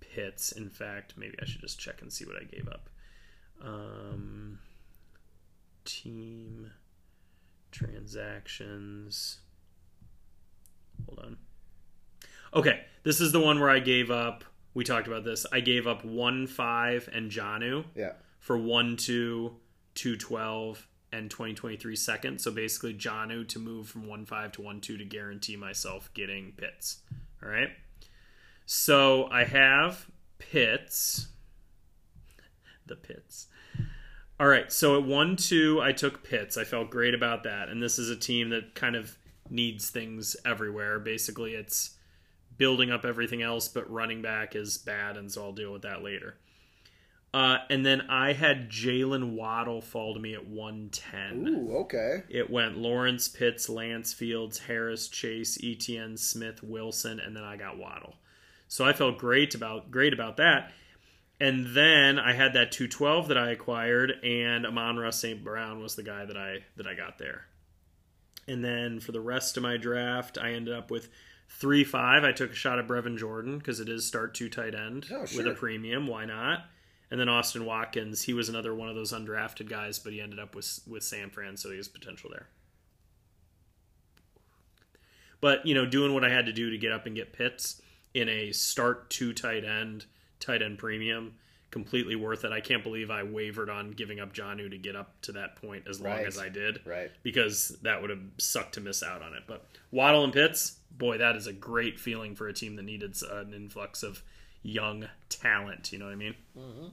Pitts. 0.00 0.52
In 0.52 0.70
fact, 0.70 1.14
maybe 1.18 1.34
I 1.42 1.44
should 1.44 1.60
just 1.60 1.78
check 1.78 2.00
and 2.00 2.10
see 2.10 2.24
what 2.24 2.36
I 2.40 2.44
gave 2.44 2.66
up. 2.66 2.88
Um, 3.62 4.58
team 5.84 6.70
transactions. 7.70 9.38
Hold 11.06 11.20
on. 11.20 11.36
Okay, 12.54 12.80
this 13.02 13.20
is 13.20 13.32
the 13.32 13.40
one 13.40 13.60
where 13.60 13.70
I 13.70 13.78
gave 13.78 14.10
up. 14.10 14.44
We 14.74 14.84
talked 14.84 15.06
about 15.06 15.24
this. 15.24 15.44
I 15.52 15.60
gave 15.60 15.86
up 15.86 16.04
one 16.04 16.46
five 16.46 17.08
and 17.12 17.30
Jonnu 17.30 17.84
Yeah. 17.94 18.12
for 18.38 18.56
one 18.56 18.96
two, 18.96 19.56
two 19.94 20.16
twelve, 20.16 20.86
and 21.12 21.30
twenty 21.30 21.54
twenty 21.54 21.76
three 21.76 21.96
second. 21.96 22.40
So 22.40 22.50
basically, 22.50 22.94
Jonnu 22.94 23.46
to 23.48 23.58
move 23.58 23.88
from 23.88 24.06
one 24.06 24.24
five 24.26 24.52
to 24.52 24.62
one 24.62 24.80
two 24.80 24.96
to 24.96 25.04
guarantee 25.04 25.56
myself 25.56 26.10
getting 26.14 26.52
Pitts. 26.52 27.00
All 27.42 27.48
right. 27.48 27.70
So 28.66 29.28
I 29.30 29.44
have 29.44 30.06
Pitts. 30.38 31.28
The 32.86 32.96
Pitts. 32.96 33.48
All 34.40 34.48
right. 34.48 34.72
So 34.72 34.96
at 34.98 35.04
one 35.04 35.36
two, 35.36 35.80
I 35.82 35.92
took 35.92 36.22
Pitts. 36.24 36.56
I 36.56 36.64
felt 36.64 36.90
great 36.90 37.14
about 37.14 37.44
that. 37.44 37.68
And 37.68 37.82
this 37.82 37.98
is 37.98 38.10
a 38.10 38.16
team 38.16 38.48
that 38.50 38.74
kind 38.74 38.96
of 38.96 39.16
needs 39.52 39.90
things 39.90 40.36
everywhere. 40.44 40.98
Basically, 40.98 41.52
it's 41.52 41.96
building 42.56 42.90
up 42.90 43.04
everything 43.04 43.42
else, 43.42 43.68
but 43.68 43.90
running 43.90 44.22
back 44.22 44.56
is 44.56 44.78
bad, 44.78 45.16
and 45.16 45.30
so 45.30 45.44
I'll 45.44 45.52
deal 45.52 45.72
with 45.72 45.82
that 45.82 46.02
later. 46.02 46.36
Uh, 47.34 47.58
and 47.70 47.84
then 47.84 48.02
I 48.10 48.34
had 48.34 48.68
Jaylen 48.68 49.32
Waddle 49.36 49.80
fall 49.80 50.12
to 50.12 50.20
me 50.20 50.34
at 50.34 50.46
110. 50.46 51.48
Ooh, 51.48 51.76
okay. 51.78 52.24
It 52.28 52.50
went 52.50 52.76
Lawrence, 52.76 53.26
Pitts, 53.26 53.70
Lance, 53.70 54.12
Fields, 54.12 54.58
Harris, 54.58 55.08
Chase, 55.08 55.58
Etienne, 55.62 56.18
Smith, 56.18 56.62
Wilson, 56.62 57.20
and 57.20 57.34
then 57.34 57.44
I 57.44 57.56
got 57.56 57.78
Waddle. 57.78 58.16
So 58.68 58.84
I 58.84 58.92
felt 58.92 59.18
great 59.18 59.54
about 59.54 59.90
great 59.90 60.12
about 60.12 60.36
that. 60.38 60.72
And 61.40 61.74
then 61.74 62.18
I 62.18 62.34
had 62.34 62.52
that 62.52 62.70
212 62.70 63.28
that 63.28 63.38
I 63.38 63.50
acquired, 63.50 64.12
and 64.22 64.64
Amon-Ra 64.64 65.10
St. 65.10 65.42
Brown 65.42 65.80
was 65.80 65.96
the 65.96 66.02
guy 66.02 66.24
that 66.24 66.36
I 66.36 66.58
that 66.76 66.86
I 66.86 66.94
got 66.94 67.18
there. 67.18 67.46
And 68.48 68.64
then 68.64 68.98
for 69.00 69.12
the 69.12 69.20
rest 69.20 69.56
of 69.56 69.62
my 69.62 69.76
draft, 69.76 70.36
I 70.36 70.52
ended 70.52 70.74
up 70.74 70.90
with 70.90 71.08
three 71.48 71.84
five. 71.84 72.24
I 72.24 72.32
took 72.32 72.52
a 72.52 72.54
shot 72.54 72.78
at 72.78 72.88
Brevin 72.88 73.16
Jordan 73.18 73.58
because 73.58 73.78
it 73.80 73.88
is 73.88 74.04
start 74.06 74.34
two 74.34 74.48
tight 74.48 74.74
end 74.74 75.06
Oh, 75.12 75.20
with 75.36 75.46
a 75.46 75.52
premium. 75.54 76.06
Why 76.06 76.24
not? 76.24 76.64
And 77.10 77.20
then 77.20 77.28
Austin 77.28 77.66
Watkins, 77.66 78.22
he 78.22 78.32
was 78.32 78.48
another 78.48 78.74
one 78.74 78.88
of 78.88 78.94
those 78.94 79.12
undrafted 79.12 79.68
guys, 79.68 79.98
but 79.98 80.12
he 80.12 80.20
ended 80.20 80.38
up 80.38 80.54
with 80.54 80.80
with 80.86 81.02
San 81.04 81.30
Fran, 81.30 81.56
so 81.56 81.70
he 81.70 81.76
has 81.76 81.86
potential 81.88 82.30
there. 82.32 82.48
But 85.40 85.66
you 85.66 85.74
know, 85.74 85.86
doing 85.86 86.14
what 86.14 86.24
I 86.24 86.30
had 86.30 86.46
to 86.46 86.52
do 86.52 86.70
to 86.70 86.78
get 86.78 86.92
up 86.92 87.06
and 87.06 87.14
get 87.16 87.32
Pitts 87.32 87.80
in 88.14 88.28
a 88.28 88.52
start 88.52 89.10
two 89.10 89.32
tight 89.32 89.64
end, 89.64 90.06
tight 90.40 90.62
end 90.62 90.78
premium, 90.78 91.34
completely 91.72 92.14
worth 92.14 92.44
it. 92.44 92.52
I 92.52 92.60
can't 92.60 92.84
believe 92.84 93.10
I 93.10 93.24
wavered 93.24 93.68
on 93.68 93.90
giving 93.90 94.20
up 94.20 94.32
Jonnu 94.32 94.70
to 94.70 94.78
get 94.78 94.94
up 94.94 95.20
to 95.22 95.32
that 95.32 95.56
point 95.56 95.88
as 95.88 96.00
long 96.00 96.12
Right. 96.18 96.26
as 96.26 96.38
I 96.38 96.48
did 96.48 96.80
Right. 96.86 97.10
because 97.24 97.70
that 97.82 98.00
would 98.00 98.10
have 98.10 98.22
sucked 98.38 98.74
to 98.74 98.80
miss 98.80 99.02
out 99.02 99.22
on 99.22 99.34
it. 99.34 99.42
But 99.48 99.66
Waddle 99.90 100.22
and 100.22 100.32
Pitts, 100.32 100.78
boy, 100.90 101.18
that 101.18 101.34
is 101.34 101.46
a 101.48 101.52
great 101.52 101.98
feeling 101.98 102.36
for 102.36 102.46
a 102.46 102.52
team 102.52 102.76
that 102.76 102.82
needed 102.84 103.16
an 103.28 103.52
influx 103.54 104.02
of 104.04 104.22
young 104.62 105.08
talent. 105.28 105.92
You 105.92 105.98
know 105.98 106.04
what 106.04 106.12
I 106.12 106.16
mean? 106.16 106.34
Mm-hmm. 106.56 106.86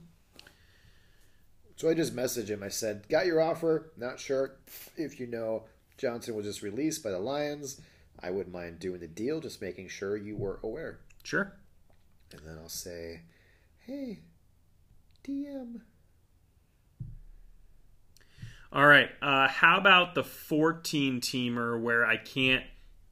So 1.76 1.88
I 1.88 1.94
just 1.94 2.14
messaged 2.16 2.48
him. 2.48 2.62
I 2.62 2.68
said, 2.68 3.08
"Got 3.08 3.26
your 3.26 3.40
offer. 3.40 3.90
Not 3.96 4.20
sure 4.20 4.56
if 4.96 5.18
you 5.20 5.26
know 5.26 5.64
Johnson 5.96 6.34
was 6.34 6.44
just 6.46 6.62
released 6.62 7.02
by 7.02 7.10
the 7.10 7.18
Lions. 7.18 7.80
I 8.18 8.30
wouldn't 8.30 8.52
mind 8.54 8.80
doing 8.80 9.00
the 9.00 9.06
deal, 9.08 9.40
just 9.40 9.62
making 9.62 9.88
sure 9.88 10.16
you 10.16 10.36
were 10.36 10.58
aware." 10.62 11.00
Sure. 11.22 11.52
And 12.32 12.40
then 12.46 12.58
I'll 12.58 12.68
say, 12.68 13.22
"Hey, 13.86 14.18
DM." 15.24 15.80
All 18.72 18.86
right. 18.86 19.10
Uh, 19.20 19.48
how 19.48 19.78
about 19.78 20.14
the 20.14 20.22
14 20.22 21.20
teamer 21.20 21.80
where 21.80 22.06
I 22.06 22.16
can't 22.16 22.64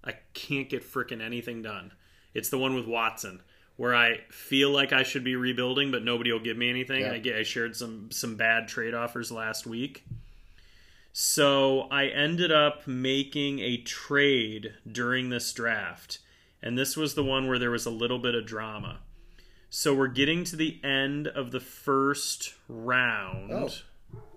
I 0.04 0.14
can't 0.32 0.68
get 0.68 0.84
frickin' 0.84 1.20
anything 1.20 1.62
done? 1.62 1.92
It's 2.32 2.48
the 2.48 2.58
one 2.58 2.74
with 2.74 2.86
Watson 2.86 3.42
where 3.76 3.94
I 3.94 4.18
feel 4.30 4.70
like 4.70 4.92
I 4.92 5.04
should 5.04 5.22
be 5.22 5.36
rebuilding, 5.36 5.92
but 5.92 6.02
nobody 6.02 6.32
will 6.32 6.40
give 6.40 6.56
me 6.56 6.68
anything. 6.68 7.02
Yeah. 7.02 7.12
I 7.12 7.18
get 7.18 7.36
I 7.36 7.42
shared 7.42 7.76
some 7.76 8.10
some 8.10 8.36
bad 8.36 8.68
trade 8.68 8.94
offers 8.94 9.32
last 9.32 9.66
week. 9.66 10.04
So 11.12 11.88
I 11.90 12.06
ended 12.06 12.52
up 12.52 12.86
making 12.86 13.60
a 13.60 13.78
trade 13.78 14.74
during 14.90 15.30
this 15.30 15.52
draft. 15.52 16.18
And 16.62 16.76
this 16.76 16.96
was 16.96 17.14
the 17.14 17.24
one 17.24 17.46
where 17.46 17.58
there 17.58 17.70
was 17.70 17.86
a 17.86 17.90
little 17.90 18.18
bit 18.18 18.34
of 18.34 18.46
drama. 18.46 18.98
So 19.70 19.94
we're 19.94 20.08
getting 20.08 20.44
to 20.44 20.56
the 20.56 20.80
end 20.82 21.28
of 21.28 21.50
the 21.50 21.60
first 21.60 22.54
round. 22.68 23.52
Oh. 23.52 23.68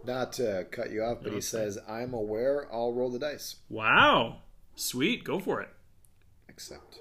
Not 0.04 0.34
to 0.34 0.66
cut 0.72 0.92
you 0.92 1.04
off, 1.04 1.20
but 1.22 1.32
he 1.32 1.42
says, 1.42 1.78
"I'm 1.88 2.14
aware. 2.14 2.68
I'll 2.74 2.92
roll 2.92 3.10
the 3.10 3.20
dice." 3.20 3.58
Wow. 3.70 4.40
Sweet. 4.76 5.24
Go 5.24 5.40
for 5.40 5.62
it. 5.62 5.70
Accept. 6.50 7.00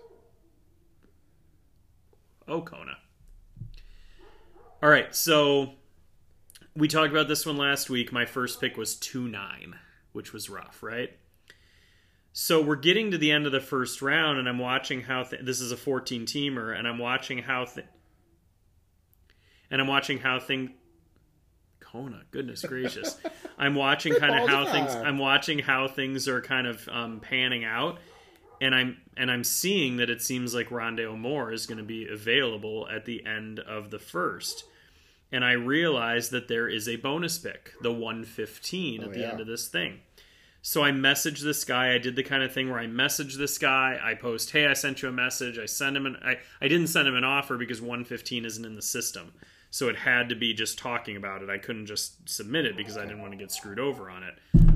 Oh, 2.46 2.60
Kona. 2.60 2.98
All 4.82 4.88
right. 4.90 5.14
So 5.14 5.74
we 6.76 6.88
talked 6.88 7.10
about 7.10 7.26
this 7.28 7.46
one 7.46 7.56
last 7.56 7.88
week. 7.88 8.12
My 8.12 8.26
first 8.26 8.60
pick 8.60 8.76
was 8.76 8.96
2 8.96 9.28
9, 9.28 9.76
which 10.12 10.32
was 10.32 10.50
rough, 10.50 10.82
right? 10.82 11.16
So 12.32 12.62
we're 12.62 12.76
getting 12.76 13.10
to 13.10 13.18
the 13.18 13.30
end 13.32 13.46
of 13.46 13.52
the 13.52 13.60
first 13.60 14.02
round, 14.02 14.38
and 14.38 14.48
I'm 14.48 14.58
watching 14.58 15.02
how 15.02 15.24
th- 15.24 15.42
this 15.44 15.60
is 15.60 15.72
a 15.72 15.76
14 15.76 16.26
teamer, 16.26 16.76
and 16.76 16.86
I'm 16.86 16.98
watching 16.98 17.38
how 17.38 17.64
th- 17.64 17.86
and 19.70 19.80
I'm 19.80 19.86
watching 19.88 20.18
how 20.18 20.38
things. 20.40 20.70
Kona, 21.80 22.22
goodness 22.30 22.62
gracious, 22.62 23.16
I'm 23.58 23.74
watching 23.74 24.14
kind 24.14 24.38
of 24.40 24.48
how 24.48 24.64
things. 24.70 24.94
I'm 24.94 25.18
watching 25.18 25.58
how 25.58 25.88
things 25.88 26.28
are 26.28 26.40
kind 26.40 26.66
of 26.68 26.88
um, 26.88 27.18
panning 27.20 27.64
out, 27.64 27.98
and 28.60 28.74
I'm 28.74 28.98
and 29.16 29.28
I'm 29.30 29.42
seeing 29.42 29.96
that 29.96 30.08
it 30.08 30.22
seems 30.22 30.54
like 30.54 30.68
Rondale 30.68 31.18
Moore 31.18 31.52
is 31.52 31.66
going 31.66 31.78
to 31.78 31.84
be 31.84 32.06
available 32.06 32.86
at 32.88 33.06
the 33.06 33.26
end 33.26 33.58
of 33.58 33.90
the 33.90 33.98
first. 33.98 34.64
And 35.32 35.44
I 35.44 35.52
realize 35.52 36.30
that 36.30 36.48
there 36.48 36.68
is 36.68 36.88
a 36.88 36.96
bonus 36.96 37.38
pick, 37.38 37.72
the 37.82 37.92
115 37.92 39.02
at 39.02 39.08
Oh, 39.08 39.12
the 39.12 39.20
yeah. 39.20 39.30
end 39.30 39.40
of 39.40 39.46
this 39.46 39.68
thing. 39.68 40.00
So 40.60 40.82
I 40.82 40.90
message 40.90 41.40
this 41.40 41.62
guy. 41.64 41.94
I 41.94 41.98
did 41.98 42.16
the 42.16 42.24
kind 42.24 42.42
of 42.42 42.52
thing 42.52 42.68
where 42.68 42.80
I 42.80 42.88
message 42.88 43.36
this 43.36 43.56
guy. 43.56 43.98
I 44.02 44.14
post, 44.14 44.50
"Hey, 44.50 44.66
I 44.66 44.74
sent 44.74 45.02
you 45.02 45.08
a 45.08 45.12
message." 45.12 45.58
I 45.58 45.66
send 45.66 45.96
him 45.96 46.06
an. 46.06 46.16
I, 46.22 46.38
I 46.60 46.68
didn't 46.68 46.88
send 46.88 47.08
him 47.08 47.16
an 47.16 47.24
offer 47.24 47.56
because 47.56 47.80
115 47.80 48.44
isn't 48.44 48.64
in 48.64 48.74
the 48.76 48.82
system, 48.82 49.32
so 49.70 49.88
it 49.88 49.96
had 49.96 50.28
to 50.28 50.34
be 50.34 50.52
just 50.52 50.78
talking 50.78 51.16
about 51.16 51.42
it. 51.42 51.48
I 51.48 51.58
couldn't 51.58 51.86
just 51.86 52.28
submit 52.28 52.64
it 52.64 52.76
because 52.76 52.96
I 52.96 53.02
didn't 53.02 53.20
want 53.20 53.32
to 53.32 53.38
get 53.38 53.52
screwed 53.52 53.78
over 53.78 54.10
on 54.10 54.24
it. 54.24 54.34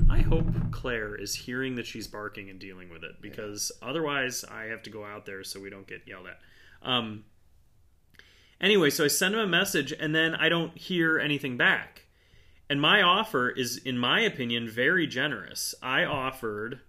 I 0.09 0.19
hope 0.19 0.45
Claire 0.71 1.15
is 1.15 1.35
hearing 1.35 1.75
that 1.75 1.85
she's 1.85 2.07
barking 2.07 2.49
and 2.49 2.59
dealing 2.59 2.89
with 2.89 3.03
it 3.03 3.21
because 3.21 3.73
otherwise 3.81 4.45
I 4.49 4.65
have 4.65 4.83
to 4.83 4.89
go 4.89 5.03
out 5.03 5.25
there 5.25 5.43
so 5.43 5.59
we 5.59 5.69
don't 5.69 5.85
get 5.85 6.03
yelled 6.07 6.27
at. 6.27 6.39
Um, 6.87 7.25
anyway, 8.61 8.89
so 8.89 9.03
I 9.03 9.07
send 9.07 9.33
him 9.33 9.41
a 9.41 9.47
message 9.47 9.91
and 9.91 10.15
then 10.15 10.33
I 10.33 10.47
don't 10.47 10.77
hear 10.77 11.19
anything 11.19 11.57
back. 11.57 12.05
And 12.69 12.79
my 12.81 13.01
offer 13.01 13.49
is, 13.49 13.77
in 13.77 13.97
my 13.97 14.21
opinion, 14.21 14.69
very 14.69 15.05
generous. 15.05 15.75
I 15.83 16.05
offered. 16.05 16.79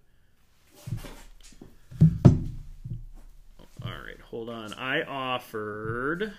All 2.25 3.91
right, 3.91 4.19
hold 4.29 4.49
on. 4.49 4.73
I 4.73 5.03
offered. 5.03 6.33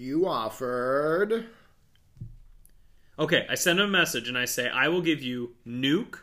You 0.00 0.26
offered. 0.26 1.44
Okay, 3.18 3.46
I 3.50 3.54
send 3.54 3.78
him 3.78 3.84
a 3.84 3.88
message 3.88 4.28
and 4.28 4.38
I 4.38 4.46
say, 4.46 4.66
I 4.66 4.88
will 4.88 5.02
give 5.02 5.22
you 5.22 5.56
Nuke 5.66 6.20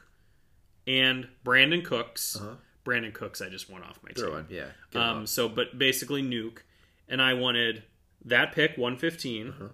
and 0.87 1.27
Brandin 1.45 1.85
Cooks. 1.85 2.35
Uh-huh. 2.37 2.55
Brandin 2.83 3.13
Cooks, 3.13 3.39
I 3.39 3.49
just 3.49 3.69
went 3.69 3.83
off 3.85 3.99
my 4.03 4.09
Throw 4.15 4.25
team. 4.29 4.33
one, 4.33 4.45
yeah. 4.49 4.65
Um, 4.95 5.21
off. 5.23 5.27
so, 5.27 5.47
but 5.47 5.77
basically 5.77 6.23
Nuke, 6.23 6.59
and 7.07 7.21
I 7.21 7.35
wanted 7.35 7.83
that 8.25 8.51
pick 8.51 8.77
115 8.79 9.49
Uh-huh. 9.49 9.67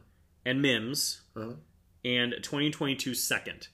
and 0.45 0.61
Mims 0.61 1.21
Uh-huh. 1.37 1.53
and 2.03 2.33
2022 2.41 3.13
second. 3.15 3.69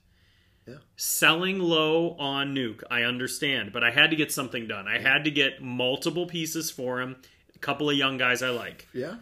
Yeah. 0.68 0.76
Selling 0.96 1.58
low 1.58 2.12
on 2.20 2.54
Nuke, 2.54 2.84
I 2.92 3.02
understand, 3.02 3.74
but 3.74 3.84
I 3.84 3.90
had 3.90 4.12
to 4.12 4.16
get 4.16 4.32
something 4.32 4.68
done. 4.68 4.88
I 4.88 5.00
had 5.00 5.24
to 5.24 5.32
get 5.32 5.64
multiple 5.64 6.28
pieces 6.28 6.70
for 6.70 7.02
him, 7.02 7.16
a 7.56 7.58
couple 7.58 7.90
of 7.90 7.96
young 7.98 8.18
guys 8.20 8.44
I 8.44 8.50
like. 8.52 8.88
Yeah. 8.94 9.16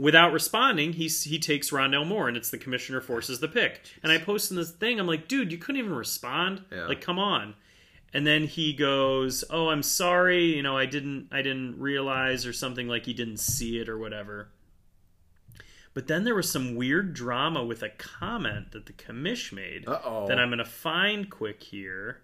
Without 0.00 0.32
responding, 0.32 0.94
he 0.94 1.08
he 1.08 1.38
takes 1.38 1.68
Rondale 1.70 2.06
Moore, 2.06 2.26
and 2.26 2.34
it's 2.34 2.48
the 2.48 2.56
commissioner 2.56 3.02
forces 3.02 3.40
the 3.40 3.48
pick. 3.48 3.82
And 4.02 4.10
I 4.10 4.16
post 4.16 4.50
in 4.50 4.56
this 4.56 4.70
thing, 4.70 4.98
I'm 4.98 5.06
like, 5.06 5.28
dude, 5.28 5.52
you 5.52 5.58
couldn't 5.58 5.78
even 5.78 5.92
respond. 5.92 6.64
Yeah. 6.72 6.86
Like, 6.86 7.02
come 7.02 7.18
on. 7.18 7.54
And 8.14 8.26
then 8.26 8.46
he 8.46 8.72
goes, 8.72 9.44
"Oh, 9.50 9.68
I'm 9.68 9.82
sorry. 9.82 10.56
You 10.56 10.62
know, 10.62 10.74
I 10.74 10.86
didn't 10.86 11.28
I 11.30 11.42
didn't 11.42 11.78
realize 11.78 12.46
or 12.46 12.52
something 12.54 12.88
like 12.88 13.04
he 13.04 13.12
didn't 13.12 13.36
see 13.36 13.78
it 13.78 13.90
or 13.90 13.98
whatever." 13.98 14.48
But 15.92 16.06
then 16.06 16.24
there 16.24 16.34
was 16.34 16.50
some 16.50 16.76
weird 16.76 17.12
drama 17.12 17.62
with 17.62 17.82
a 17.82 17.90
comment 17.90 18.72
that 18.72 18.86
the 18.86 18.94
commish 18.94 19.52
made 19.52 19.86
Uh-oh. 19.86 20.28
that 20.28 20.38
I'm 20.38 20.48
going 20.48 20.58
to 20.58 20.64
find 20.64 21.28
quick 21.28 21.62
here 21.62 22.22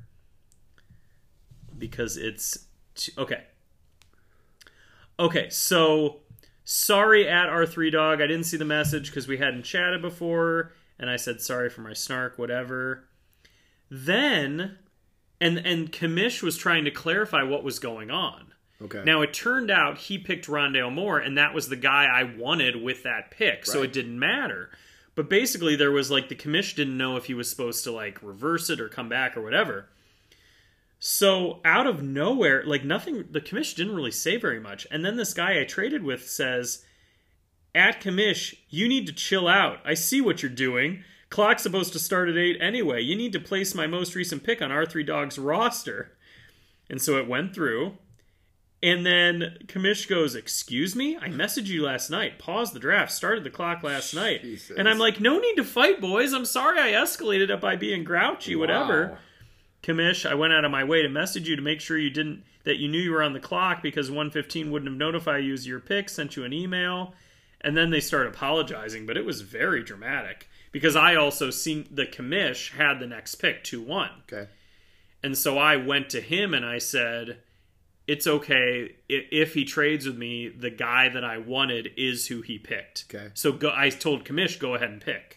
because 1.76 2.16
it's 2.16 2.68
t- 2.94 3.12
okay. 3.18 3.44
Okay, 5.18 5.50
so 5.50 6.20
sorry 6.66 7.26
at 7.26 7.48
R3 7.48 7.90
Dog. 7.92 8.20
I 8.20 8.26
didn't 8.26 8.44
see 8.44 8.58
the 8.58 8.66
message 8.66 9.06
because 9.06 9.26
we 9.26 9.38
hadn't 9.38 9.62
chatted 9.62 10.02
before, 10.02 10.72
and 10.98 11.08
I 11.08 11.16
said 11.16 11.40
sorry 11.40 11.70
for 11.70 11.80
my 11.80 11.94
snark, 11.94 12.38
whatever. 12.38 13.04
Then, 13.90 14.76
and 15.40 15.58
and 15.58 15.90
Commish 15.90 16.42
was 16.42 16.58
trying 16.58 16.84
to 16.84 16.90
clarify 16.90 17.42
what 17.42 17.64
was 17.64 17.78
going 17.78 18.10
on. 18.10 18.52
Okay. 18.82 19.02
Now 19.04 19.22
it 19.22 19.32
turned 19.32 19.70
out 19.70 19.96
he 19.96 20.18
picked 20.18 20.48
Rondale 20.48 20.92
Moore, 20.92 21.18
and 21.18 21.38
that 21.38 21.54
was 21.54 21.70
the 21.70 21.76
guy 21.76 22.04
I 22.04 22.24
wanted 22.24 22.82
with 22.82 23.04
that 23.04 23.30
pick, 23.30 23.64
so 23.64 23.82
it 23.82 23.92
didn't 23.92 24.18
matter. 24.18 24.70
But 25.14 25.30
basically, 25.30 25.76
there 25.76 25.92
was 25.92 26.10
like 26.10 26.28
the 26.28 26.34
commish 26.34 26.74
didn't 26.74 26.98
know 26.98 27.16
if 27.16 27.24
he 27.24 27.32
was 27.32 27.48
supposed 27.48 27.84
to 27.84 27.92
like 27.92 28.22
reverse 28.22 28.68
it 28.68 28.80
or 28.80 28.88
come 28.88 29.08
back 29.08 29.36
or 29.36 29.40
whatever. 29.40 29.88
So 30.98 31.60
out 31.64 31.86
of 31.86 32.02
nowhere, 32.02 32.64
like 32.64 32.84
nothing, 32.84 33.26
the 33.30 33.40
commish 33.40 33.74
didn't 33.74 33.94
really 33.94 34.10
say 34.10 34.36
very 34.36 34.60
much. 34.60 34.86
And 34.90 35.04
then 35.04 35.16
this 35.16 35.34
guy 35.34 35.60
I 35.60 35.64
traded 35.64 36.02
with 36.02 36.28
says, 36.28 36.84
"At 37.74 38.00
commish, 38.00 38.54
you 38.70 38.88
need 38.88 39.06
to 39.06 39.12
chill 39.12 39.46
out. 39.46 39.80
I 39.84 39.94
see 39.94 40.20
what 40.20 40.42
you're 40.42 40.50
doing. 40.50 41.04
Clock's 41.28 41.62
supposed 41.62 41.92
to 41.92 41.98
start 41.98 42.28
at 42.28 42.36
eight 42.36 42.56
anyway. 42.60 43.02
You 43.02 43.16
need 43.16 43.32
to 43.32 43.40
place 43.40 43.74
my 43.74 43.86
most 43.86 44.14
recent 44.14 44.42
pick 44.42 44.62
on 44.62 44.70
R3 44.70 45.04
Dog's 45.04 45.38
roster." 45.38 46.16
And 46.88 47.02
so 47.02 47.18
it 47.18 47.28
went 47.28 47.54
through. 47.54 47.98
And 48.82 49.06
then 49.06 49.58
Commish 49.66 50.08
goes, 50.08 50.34
Excuse 50.34 50.94
me? 50.94 51.16
I 51.16 51.28
messaged 51.28 51.66
you 51.66 51.82
last 51.82 52.10
night. 52.10 52.38
Paused 52.38 52.74
the 52.74 52.78
draft. 52.78 53.10
Started 53.10 53.42
the 53.42 53.50
clock 53.50 53.82
last 53.82 54.14
night. 54.14 54.42
Jesus. 54.42 54.76
And 54.76 54.88
I'm 54.88 54.98
like, 54.98 55.20
No 55.20 55.38
need 55.38 55.56
to 55.56 55.64
fight, 55.64 56.00
boys. 56.00 56.32
I'm 56.32 56.44
sorry 56.44 56.78
I 56.78 56.92
escalated 56.92 57.50
it 57.50 57.60
by 57.60 57.76
being 57.76 58.04
grouchy, 58.04 58.54
whatever. 58.54 59.18
Commish, 59.86 60.28
I 60.28 60.34
went 60.34 60.52
out 60.52 60.64
of 60.64 60.72
my 60.72 60.82
way 60.82 61.02
to 61.02 61.08
message 61.08 61.48
you 61.48 61.54
to 61.54 61.62
make 61.62 61.80
sure 61.80 61.96
you 61.96 62.10
didn't 62.10 62.42
that 62.64 62.78
you 62.78 62.88
knew 62.88 62.98
you 62.98 63.12
were 63.12 63.22
on 63.22 63.32
the 63.32 63.40
clock 63.40 63.82
because 63.82 64.10
115 64.10 64.70
wouldn't 64.72 64.90
have 64.90 64.98
notified 64.98 65.44
you 65.44 65.52
as 65.52 65.66
your 65.66 65.78
pick, 65.78 66.08
sent 66.08 66.34
you 66.34 66.44
an 66.44 66.52
email. 66.52 67.14
And 67.60 67.76
then 67.76 67.90
they 67.90 68.00
start 68.00 68.26
apologizing, 68.26 69.06
but 69.06 69.16
it 69.16 69.24
was 69.24 69.40
very 69.40 69.82
dramatic 69.82 70.48
because 70.72 70.96
I 70.96 71.14
also 71.14 71.50
seen 71.50 71.86
the 71.90 72.04
Commish 72.06 72.72
had 72.76 72.98
the 72.98 73.06
next 73.06 73.36
pick 73.36 73.64
2 73.64 73.80
1. 73.80 74.10
Okay. 74.30 74.50
And 75.22 75.38
so 75.38 75.56
I 75.58 75.76
went 75.76 76.10
to 76.10 76.20
him 76.20 76.52
and 76.52 76.64
I 76.64 76.78
said, 76.78 77.38
"It's 78.06 78.26
okay 78.26 78.96
if 79.08 79.54
he 79.54 79.64
trades 79.64 80.06
with 80.06 80.18
me. 80.18 80.48
The 80.48 80.70
guy 80.70 81.08
that 81.08 81.24
I 81.24 81.38
wanted 81.38 81.92
is 81.96 82.26
who 82.26 82.42
he 82.42 82.58
picked." 82.58 83.06
Okay. 83.12 83.30
So 83.34 83.52
go, 83.52 83.72
I 83.74 83.88
told 83.88 84.24
Commish, 84.24 84.58
"Go 84.58 84.74
ahead 84.74 84.90
and 84.90 85.00
pick," 85.00 85.35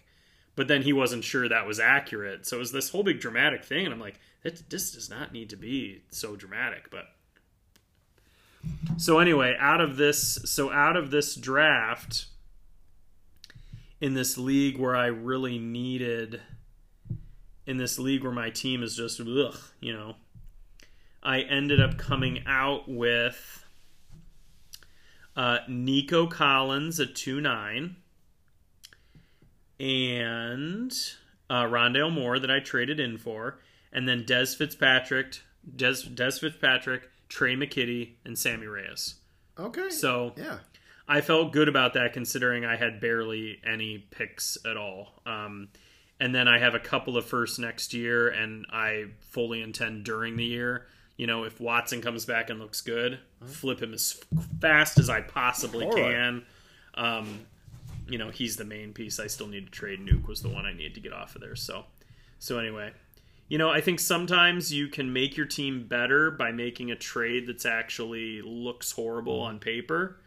but 0.60 0.68
then 0.68 0.82
he 0.82 0.92
wasn't 0.92 1.24
sure 1.24 1.48
that 1.48 1.66
was 1.66 1.80
accurate. 1.80 2.46
So 2.46 2.58
it 2.58 2.60
was 2.60 2.74
this 2.74 2.90
whole 2.90 3.02
big 3.02 3.22
dramatic 3.22 3.64
thing, 3.64 3.86
and 3.86 3.94
I'm 3.94 4.00
like, 4.02 4.20
"This, 4.44 4.92
does 4.92 5.10
not 5.10 5.32
need 5.32 5.50
to 5.52 5.56
be 5.56 6.02
so 6.10 6.36
dramatic." 6.36 6.92
But 6.92 7.06
so 8.98 9.20
anyway, 9.20 9.56
out 9.58 9.80
of 9.80 9.96
this, 9.96 10.38
so 10.44 10.70
out 10.70 10.98
of 10.98 11.12
this 11.12 11.36
draft, 11.36 12.26
in 14.02 14.16
this 14.16 14.38
league 14.38 14.78
where 14.78 14.98
I 14.98 15.06
really 15.06 15.58
needed 15.60 16.42
in 17.66 17.78
this 17.78 17.98
league 17.98 18.26
where 18.26 18.34
my 18.34 18.50
team 18.50 18.84
is 18.84 18.98
just 18.98 19.22
ugh, 19.22 19.56
you 19.80 19.94
know, 19.94 20.16
I 21.24 21.40
ended 21.40 21.80
up 21.80 21.98
coming 21.98 22.44
out 22.46 22.90
with 22.90 23.64
uh, 25.38 25.60
Nico 25.70 26.28
Collins 26.28 27.00
at 27.00 27.16
two 27.16 27.40
nine, 27.40 27.96
and 29.80 30.92
uh, 31.50 31.64
Rondale 31.64 32.12
Moore 32.12 32.40
that 32.40 32.52
I 32.52 32.60
traded 32.60 33.00
in 33.00 33.18
for, 33.18 33.60
and 33.92 34.08
then 34.08 34.24
Dez 34.24 34.56
Fitzpatrick, 34.56 35.42
Dez 35.76 36.08
Dez 36.14 36.40
Fitzpatrick, 36.40 37.10
Tre' 37.28 37.56
McKitty, 37.56 38.14
and 38.26 38.38
Sammy 38.38 38.68
Reyes. 38.68 39.16
Okay. 39.58 39.90
So 39.90 40.34
yeah. 40.38 40.60
I 41.08 41.22
felt 41.22 41.52
good 41.52 41.68
about 41.68 41.94
that 41.94 42.14
considering 42.14 42.66
I 42.66 42.76
had 42.76 43.02
barely 43.02 43.60
any 43.66 43.98
picks 43.98 44.58
at 44.66 44.78
all. 44.78 45.22
Um, 45.26 45.70
and 46.20 46.36
then 46.36 46.48
I 46.48 46.60
have 46.60 46.76
a 46.76 46.80
couple 46.80 47.18
of 47.18 47.26
firsts 47.26 47.60
next 47.60 47.94
year, 47.94 48.28
and 48.28 48.66
I 48.72 49.06
fully 49.22 49.62
intend 49.62 50.04
during 50.04 50.36
the 50.36 50.46
year. 50.46 50.86
You 51.18 51.28
know, 51.28 51.44
if 51.44 51.60
Watson 51.60 52.02
comes 52.02 52.26
back 52.26 52.50
and 52.50 52.60
looks 52.60 52.82
good, 52.82 53.20
flip 53.46 53.82
him 53.82 53.94
as 53.94 54.22
fast 54.62 55.00
as 55.00 55.10
I 55.10 55.22
possibly 55.22 55.86
right. 55.86 55.96
can. 55.96 56.46
Um, 56.94 57.40
you 58.10 58.18
know, 58.18 58.30
he's 58.30 58.58
the 58.58 58.66
main 58.66 58.94
piece. 58.94 59.20
I 59.20 59.28
still 59.28 59.48
need 59.48 59.66
to 59.66 59.72
trade. 59.72 60.00
Nuke 60.00 60.28
was 60.28 60.42
the 60.42 60.50
one 60.50 60.66
I 60.66 60.74
needed 60.74 60.96
to 60.96 61.02
get 61.02 61.14
off 61.14 61.36
of 61.36 61.42
there. 61.42 61.56
So, 61.56 61.86
so 62.40 62.58
anyway, 62.60 62.92
you 63.48 63.58
know, 63.58 63.70
I 63.70 63.82
think 63.82 64.00
sometimes 64.00 64.72
you 64.72 64.88
can 64.88 65.12
make 65.12 65.36
your 65.36 65.46
team 65.46 65.88
better 65.88 66.32
by 66.32 66.52
making 66.52 66.92
a 66.92 66.96
trade 66.96 67.48
that's 67.48 67.66
actually 67.66 68.42
looks 68.42 68.92
horrible 68.92 69.40
on 69.40 69.60
paper. 69.60 70.20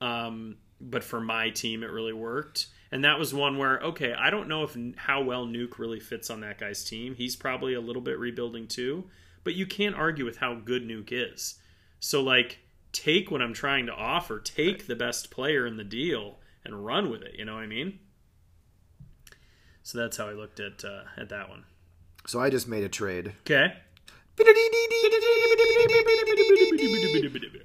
Um, 0.00 0.56
but 0.80 1.04
for 1.04 1.20
my 1.20 1.50
team, 1.50 1.82
it 1.82 1.90
really 1.90 2.12
worked. 2.12 2.66
And 2.90 3.04
that 3.04 3.18
was 3.18 3.32
one 3.32 3.56
where, 3.56 3.78
okay, 3.80 4.12
I 4.12 4.28
don't 4.28 4.48
know 4.48 4.64
if 4.64 4.76
how 4.96 5.22
well 5.22 5.46
Nuke 5.46 5.78
really 5.78 6.00
fits 6.00 6.28
on 6.28 6.40
that 6.40 6.58
guy's 6.58 6.84
team. 6.84 7.14
He's 7.14 7.36
probably 7.36 7.72
a 7.72 7.80
little 7.80 8.02
bit 8.02 8.18
rebuilding 8.18 8.68
too, 8.68 9.04
but 9.44 9.54
you 9.54 9.64
can't 9.64 9.96
argue 9.96 10.26
with 10.26 10.36
how 10.38 10.54
good 10.56 10.86
Nuke 10.86 11.10
is. 11.10 11.58
So, 12.00 12.20
like, 12.20 12.58
take 12.92 13.30
what 13.30 13.40
I'm 13.40 13.54
trying 13.54 13.86
to 13.86 13.94
offer, 13.94 14.38
take 14.38 14.86
the 14.86 14.96
best 14.96 15.30
player 15.30 15.66
in 15.66 15.78
the 15.78 15.84
deal, 15.84 16.38
and 16.64 16.84
run 16.84 17.10
with 17.10 17.22
it. 17.22 17.34
You 17.36 17.44
know 17.44 17.54
what 17.54 17.62
I 17.62 17.66
mean? 17.66 17.98
So 19.82 19.98
that's 19.98 20.16
how 20.16 20.28
I 20.28 20.32
looked 20.32 20.60
at 20.60 20.84
uh, 20.84 21.04
at 21.16 21.28
that 21.30 21.48
one. 21.48 21.64
So 22.26 22.40
I 22.40 22.50
just 22.50 22.68
made 22.68 22.84
a 22.84 22.88
trade. 22.88 23.32
Okay. 23.40 23.74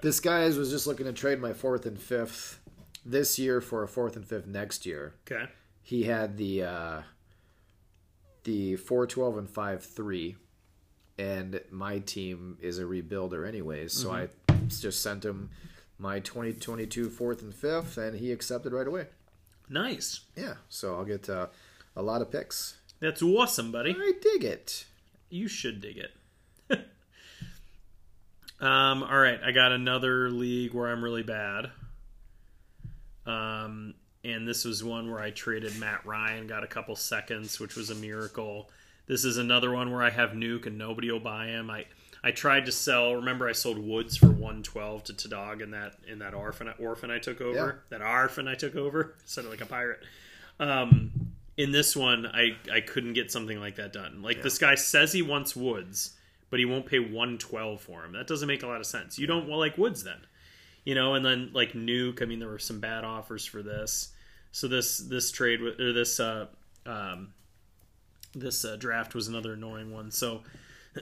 This 0.01 0.19
guy 0.19 0.45
was 0.45 0.69
just 0.69 0.87
looking 0.87 1.05
to 1.05 1.13
trade 1.13 1.39
my 1.39 1.53
fourth 1.53 1.85
and 1.85 1.99
fifth 1.99 2.59
this 3.05 3.39
year 3.39 3.61
for 3.61 3.83
a 3.83 3.87
fourth 3.87 4.15
and 4.15 4.25
fifth 4.25 4.47
next 4.47 4.85
year. 4.85 5.13
Okay. 5.29 5.45
He 5.81 6.03
had 6.03 6.37
the 6.37 6.63
uh, 6.63 7.01
the 8.43 8.75
four 8.75 9.07
twelve 9.07 9.37
and 9.37 9.49
five 9.49 9.83
three, 9.83 10.35
and 11.17 11.61
my 11.71 11.99
team 11.99 12.57
is 12.61 12.79
a 12.79 12.83
rebuilder 12.83 13.47
anyways. 13.47 13.93
So 13.93 14.11
I 14.11 14.27
just 14.67 15.01
sent 15.01 15.23
him 15.23 15.49
my 15.99 16.19
2022 16.19 17.09
fourth 17.09 17.41
and 17.41 17.53
fifth, 17.53 17.97
and 17.97 18.19
he 18.19 18.31
accepted 18.31 18.73
right 18.73 18.87
away. 18.87 19.07
Nice. 19.69 20.21
Yeah, 20.35 20.55
so 20.69 20.95
I'll 20.95 21.05
get 21.05 21.29
uh, 21.29 21.47
a 21.95 22.01
lot 22.01 22.21
of 22.21 22.31
picks. 22.31 22.77
That's 22.99 23.21
awesome, 23.21 23.71
buddy. 23.71 23.95
I 23.97 24.13
dig 24.21 24.43
it. 24.43 24.85
You 25.29 25.47
should 25.47 25.81
dig 25.81 25.97
it. 25.97 26.11
um, 28.59 29.03
all 29.03 29.19
right, 29.19 29.39
I 29.43 29.51
got 29.51 29.71
another 29.71 30.29
league 30.29 30.73
where 30.73 30.87
I'm 30.87 31.03
really 31.03 31.23
bad. 31.23 31.71
Um, 33.25 33.93
and 34.23 34.47
this 34.47 34.65
was 34.65 34.83
one 34.83 35.11
where 35.11 35.21
I 35.21 35.31
traded 35.31 35.77
Matt 35.79 36.05
Ryan, 36.05 36.47
got 36.47 36.63
a 36.63 36.67
couple 36.67 36.95
seconds, 36.95 37.59
which 37.59 37.75
was 37.75 37.89
a 37.89 37.95
miracle. 37.95 38.69
This 39.05 39.25
is 39.25 39.37
another 39.37 39.71
one 39.71 39.91
where 39.91 40.03
I 40.03 40.09
have 40.09 40.31
Nuke 40.31 40.65
and 40.65 40.77
nobody 40.77 41.11
will 41.11 41.19
buy 41.19 41.47
him. 41.47 41.69
I 41.69 41.85
I 42.23 42.31
tried 42.31 42.65
to 42.65 42.71
sell. 42.71 43.15
Remember, 43.15 43.47
I 43.47 43.53
sold 43.53 43.77
Woods 43.77 44.17
for 44.17 44.27
one 44.27 44.63
twelve 44.63 45.03
to 45.05 45.13
Tadog 45.13 45.61
in 45.61 45.71
that 45.71 45.93
in 46.07 46.19
that 46.19 46.33
orphan 46.33 46.69
orphan 46.79 47.11
I 47.11 47.19
took 47.19 47.41
over. 47.41 47.83
That 47.89 48.01
orphan 48.01 48.47
I 48.47 48.55
took 48.55 48.75
over. 48.75 49.15
Sounded 49.25 49.49
like 49.49 49.61
a 49.61 49.65
pirate. 49.65 49.99
Um, 50.59 51.11
in 51.57 51.71
this 51.71 51.95
one, 51.95 52.25
I 52.25 52.57
I 52.71 52.81
couldn't 52.81 53.13
get 53.13 53.31
something 53.31 53.59
like 53.59 53.75
that 53.75 53.93
done. 53.93 54.21
Like 54.21 54.43
this 54.43 54.57
guy 54.57 54.75
says 54.75 55.13
he 55.13 55.21
wants 55.21 55.55
Woods, 55.55 56.15
but 56.49 56.59
he 56.59 56.65
won't 56.65 56.85
pay 56.85 56.99
one 56.99 57.37
twelve 57.37 57.81
for 57.81 58.03
him. 58.03 58.13
That 58.13 58.27
doesn't 58.27 58.47
make 58.47 58.63
a 58.63 58.67
lot 58.67 58.79
of 58.79 58.85
sense. 58.85 59.17
You 59.17 59.27
don't 59.27 59.47
well, 59.47 59.59
like 59.59 59.77
Woods 59.77 60.03
then, 60.03 60.19
you 60.85 60.95
know. 60.95 61.13
And 61.15 61.25
then 61.25 61.51
like 61.53 61.73
Nuke. 61.73 62.21
I 62.21 62.25
mean, 62.25 62.39
there 62.39 62.49
were 62.49 62.59
some 62.59 62.79
bad 62.79 63.03
offers 63.03 63.45
for 63.45 63.61
this. 63.61 64.09
So 64.51 64.67
this 64.67 64.97
this 64.97 65.31
trade 65.31 65.61
or 65.61 65.93
this 65.93 66.19
uh, 66.19 66.47
um, 66.85 67.33
this 68.33 68.65
uh, 68.65 68.75
draft 68.75 69.15
was 69.15 69.27
another 69.27 69.53
annoying 69.53 69.91
one. 69.91 70.11
So 70.11 70.41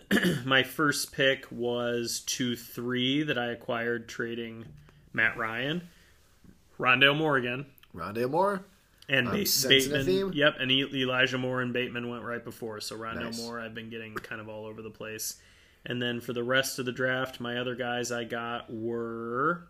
my 0.45 0.63
first 0.63 1.11
pick 1.11 1.45
was 1.51 2.21
two 2.25 2.55
three 2.55 3.23
that 3.23 3.37
I 3.37 3.47
acquired 3.47 4.07
trading 4.07 4.65
Matt 5.13 5.37
Ryan, 5.37 5.87
Rondale 6.79 7.15
Moore 7.17 7.37
again. 7.37 7.65
Rondale 7.95 8.29
Moore. 8.29 8.63
And 9.07 9.27
sensing 9.47 9.69
Bateman, 9.69 10.05
theme? 10.05 10.31
yep, 10.33 10.55
and 10.59 10.71
Elijah 10.71 11.37
Moore 11.37 11.61
and 11.61 11.71
Bateman 11.71 12.09
went 12.09 12.23
right 12.23 12.43
before. 12.43 12.81
So 12.81 12.97
Rondale 12.97 13.25
Nice. 13.25 13.39
Moore, 13.39 13.59
I've 13.59 13.75
been 13.75 13.89
getting 13.89 14.15
kind 14.15 14.41
of 14.41 14.49
all 14.49 14.65
over 14.65 14.81
the 14.81 14.89
place. 14.89 15.35
And 15.85 16.01
then 16.01 16.19
for 16.21 16.33
the 16.33 16.43
rest 16.43 16.79
of 16.79 16.85
the 16.85 16.91
draft, 16.91 17.39
my 17.39 17.57
other 17.59 17.75
guys 17.75 18.11
I 18.11 18.23
got 18.23 18.73
were 18.73 19.67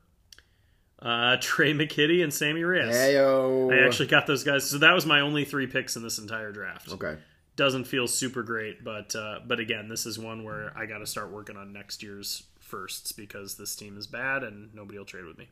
uh, 1.02 1.36
Tre' 1.42 1.74
McKitty 1.74 2.24
and 2.24 2.34
Sammy 2.34 2.64
Reyes. 2.64 2.96
Heyo. 2.96 3.74
I 3.74 3.86
actually 3.86 4.08
got 4.08 4.26
those 4.26 4.46
guys. 4.46 4.70
So 4.70 4.78
that 4.78 4.94
was 4.94 5.06
my 5.06 5.20
only 5.20 5.44
three 5.44 5.68
picks 5.68 5.98
in 5.98 6.04
this 6.04 6.18
entire 6.18 6.54
draft. 6.54 6.90
Okay. 6.94 7.18
Doesn't 7.56 7.86
feel 7.86 8.08
super 8.08 8.44
great, 8.44 8.84
but 8.84 9.16
uh, 9.16 9.40
but 9.46 9.60
again, 9.60 9.88
this 9.88 10.06
is 10.06 10.20
one 10.20 10.44
where 10.44 10.74
I 10.76 10.86
got 10.86 10.98
to 10.98 11.06
start 11.06 11.32
working 11.32 11.56
on 11.56 11.72
next 11.72 12.04
year's 12.04 12.44
firsts 12.60 13.12
because 13.12 13.56
this 13.56 13.76
team 13.76 13.98
is 13.98 14.08
bad 14.08 14.44
and 14.44 14.74
nobody 14.74 14.98
will 14.98 15.06
trade 15.06 15.26
with 15.26 15.38
me. 15.38 15.50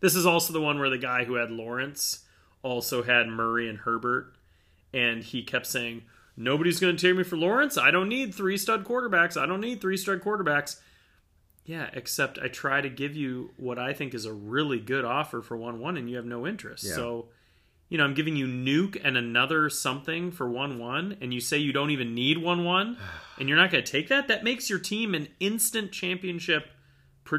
This 0.00 0.14
is 0.14 0.26
also 0.26 0.52
the 0.52 0.60
one 0.60 0.78
where 0.78 0.90
the 0.90 0.98
guy 0.98 1.24
who 1.24 1.34
had 1.34 1.50
Lawrence 1.50 2.24
also 2.62 3.02
had 3.02 3.28
Murray 3.28 3.68
and 3.68 3.78
Herbert, 3.78 4.34
and 4.92 5.22
he 5.22 5.42
kept 5.42 5.66
saying, 5.66 6.02
"Nobody's 6.36 6.78
going 6.80 6.94
to 6.94 7.08
take 7.08 7.16
me 7.16 7.22
for 7.22 7.36
Lawrence. 7.36 7.78
I 7.78 7.90
don't 7.90 8.08
need 8.08 8.34
three 8.34 8.58
stud 8.58 8.84
quarterbacks. 8.84 9.40
I 9.40 9.46
don't 9.46 9.60
need 9.60 9.80
three 9.80 9.96
stud 9.96 10.22
quarterbacks." 10.22 10.78
Yeah, 11.64 11.88
except 11.94 12.38
I 12.38 12.48
try 12.48 12.82
to 12.82 12.90
give 12.90 13.16
you 13.16 13.50
what 13.56 13.78
I 13.78 13.94
think 13.94 14.12
is 14.12 14.26
a 14.26 14.32
really 14.32 14.78
good 14.78 15.04
offer 15.04 15.40
for 15.40 15.56
one 15.56 15.80
one, 15.80 15.96
and 15.96 16.10
you 16.10 16.16
have 16.16 16.26
no 16.26 16.46
interest. 16.46 16.84
Yeah. 16.84 16.94
So, 16.94 17.28
you 17.88 17.98
know, 17.98 18.04
I'm 18.04 18.14
giving 18.14 18.36
you 18.36 18.46
Nuke 18.46 19.00
and 19.04 19.16
another 19.16 19.68
something 19.70 20.30
for 20.32 20.48
one 20.48 20.78
one, 20.78 21.16
and 21.20 21.32
you 21.34 21.40
say 21.40 21.58
you 21.58 21.72
don't 21.72 21.90
even 21.90 22.14
need 22.14 22.38
one 22.38 22.64
one, 22.64 22.96
and 23.38 23.48
you're 23.48 23.58
not 23.58 23.70
going 23.70 23.84
to 23.84 23.90
take 23.92 24.08
that. 24.08 24.28
That 24.28 24.42
makes 24.44 24.68
your 24.70 24.78
team 24.78 25.14
an 25.14 25.28
instant 25.40 25.92
championship, 25.92 26.66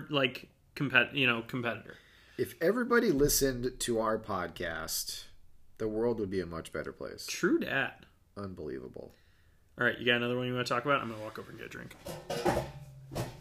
like 0.10 0.50
compet, 0.76 1.14
you 1.14 1.28
know, 1.28 1.44
competitor. 1.48 1.96
If 2.38 2.54
everybody 2.62 3.12
listened 3.12 3.80
to 3.80 4.00
our 4.00 4.18
podcast, 4.18 5.24
the 5.78 5.88
world 5.88 6.20
would 6.20 6.30
be 6.30 6.42
a 6.42 6.46
much 6.46 6.74
better 6.74 6.92
place. 6.92 7.26
True 7.28 7.60
dat. 7.60 8.04
Unbelievable. 8.38 9.12
All 9.80 9.86
right, 9.86 9.98
you 9.98 10.06
got 10.06 10.16
another 10.18 10.38
one 10.38 10.48
you 10.48 10.54
want 10.54 10.66
to 10.68 10.74
talk 10.74 10.84
about? 10.86 11.02
I'm 11.02 11.08
going 11.08 11.20
to 11.20 11.24
walk 11.24 11.40
over 11.40 11.50
and 11.50 11.58
get 11.60 11.68
a 11.68 11.70
drink. 11.70 11.96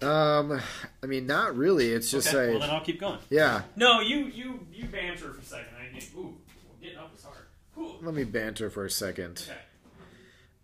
Um, 0.02 0.60
I 1.02 1.06
mean, 1.06 1.26
not 1.26 1.56
really. 1.56 1.90
It's 1.92 2.10
just 2.10 2.28
Okay, 2.28 2.50
well 2.50 2.58
like, 2.60 2.68
then 2.68 2.70
I'll 2.70 2.84
keep 2.84 3.00
going. 3.00 3.18
yeah. 3.30 3.62
No, 3.76 4.00
you 4.00 4.18
you 4.26 4.66
you 4.72 4.84
banter 4.86 5.32
for 5.32 5.40
a 5.40 5.44
second. 5.44 5.68
I 5.80 5.92
need, 5.92 6.04
ooh, 6.16 6.34
getting 6.82 6.98
up 6.98 7.12
is 7.16 7.24
hard. 7.24 7.36
Ooh. 7.38 7.62
Let 7.76 8.14
me 8.14 8.24
banter 8.24 8.70
for 8.70 8.84
a 8.84 8.90
second. 8.90 9.44
Okay. 9.48 9.58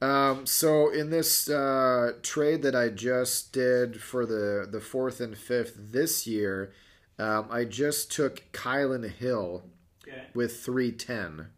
Um, 0.03 0.47
so 0.47 0.89
in 0.91 1.11
this 1.11 1.49
uh, 1.51 2.13
trade 2.23 2.63
that 2.63 2.75
I 2.75 2.89
just 2.89 3.53
did 3.53 4.01
for 4.01 4.25
the 4.25 4.67
the 4.71 4.81
fourth 4.81 5.21
and 5.21 5.37
fifth 5.37 5.75
this 5.77 6.27
year, 6.27 6.73
um, 7.19 7.49
I 7.51 7.65
just 7.65 8.11
took 8.11 8.51
Kylin 8.53 9.11
Hill 9.11 9.63
Okay. 10.09 10.23
with 10.35 10.61
three 10.61 10.93
ten. 10.93 11.49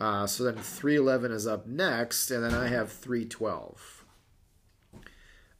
Uh, 0.00 0.26
so 0.26 0.42
then 0.42 0.56
three 0.56 0.96
eleven 0.96 1.30
is 1.30 1.46
up 1.46 1.66
next, 1.66 2.30
and 2.32 2.42
then 2.42 2.54
I 2.54 2.66
have 2.68 2.90
three 2.90 3.24
twelve. 3.24 4.04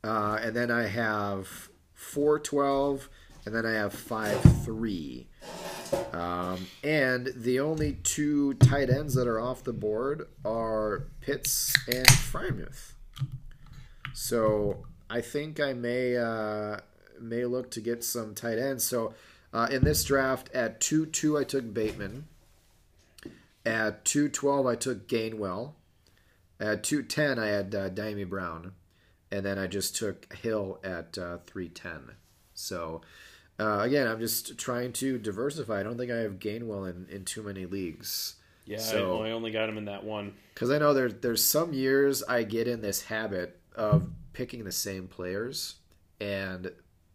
Uh, 0.02 0.38
and 0.42 0.56
then 0.56 0.70
I 0.72 0.86
have 0.88 1.68
four 1.94 2.40
twelve, 2.40 3.08
and 3.44 3.54
then 3.54 3.66
I 3.66 3.72
have 3.72 3.92
five 3.92 4.40
three. 4.64 5.26
Um, 6.12 6.66
and 6.82 7.32
the 7.36 7.60
only 7.60 7.94
two 8.02 8.54
tight 8.54 8.88
ends 8.88 9.14
that 9.14 9.26
are 9.26 9.40
off 9.40 9.64
the 9.64 9.72
board 9.72 10.28
are 10.44 11.04
Pitts 11.20 11.74
and 11.86 12.06
Freiermuth. 12.06 12.92
So 14.14 14.84
I 15.10 15.20
think 15.20 15.60
I 15.60 15.72
may 15.72 16.16
uh, 16.16 16.78
may 17.20 17.44
look 17.44 17.70
to 17.72 17.80
get 17.80 18.04
some 18.04 18.34
tight 18.34 18.58
ends. 18.58 18.84
So 18.84 19.14
uh, 19.52 19.68
in 19.70 19.84
this 19.84 20.04
draft, 20.04 20.50
at 20.54 20.80
two 20.80 21.06
two, 21.06 21.36
I 21.36 21.44
took 21.44 21.74
Bateman. 21.74 22.26
At 23.64 24.04
two 24.04 24.28
twelve, 24.28 24.66
I 24.66 24.76
took 24.76 25.08
Gainwell. 25.08 25.72
At 26.58 26.84
two 26.84 27.02
ten, 27.02 27.38
I 27.38 27.48
had 27.48 27.74
uh, 27.74 27.88
Brown, 28.24 28.72
and 29.30 29.44
then 29.44 29.58
I 29.58 29.66
just 29.66 29.96
took 29.96 30.32
Hill 30.32 30.78
at 30.82 31.18
uh, 31.18 31.38
three 31.46 31.68
ten. 31.68 32.12
So 32.54 33.02
uh, 33.62 33.80
again, 33.82 34.06
I'm 34.08 34.18
just 34.18 34.58
trying 34.58 34.92
to 34.94 35.18
diversify. 35.18 35.80
I 35.80 35.82
don't 35.82 35.96
think 35.96 36.10
I 36.10 36.16
have 36.18 36.38
Gainwell 36.38 36.90
in, 36.90 37.06
in 37.14 37.24
too 37.24 37.42
many 37.42 37.66
leagues. 37.66 38.36
Yeah, 38.64 38.78
So- 38.78 39.22
I, 39.22 39.28
I 39.28 39.30
only 39.32 39.50
got 39.50 39.68
him 39.68 39.78
in 39.78 39.84
that 39.86 40.04
one. 40.04 40.34
Because 40.54 40.70
I 40.70 40.78
know 40.78 40.92
there's 40.94 41.14
there's 41.14 41.44
some 41.44 41.72
years 41.72 42.22
I 42.24 42.42
get 42.42 42.68
in 42.68 42.80
this 42.82 43.02
habit 43.02 43.58
of 43.74 44.08
picking 44.32 44.64
the 44.64 44.72
same 44.72 45.08
players, 45.08 45.76
and 46.20 46.70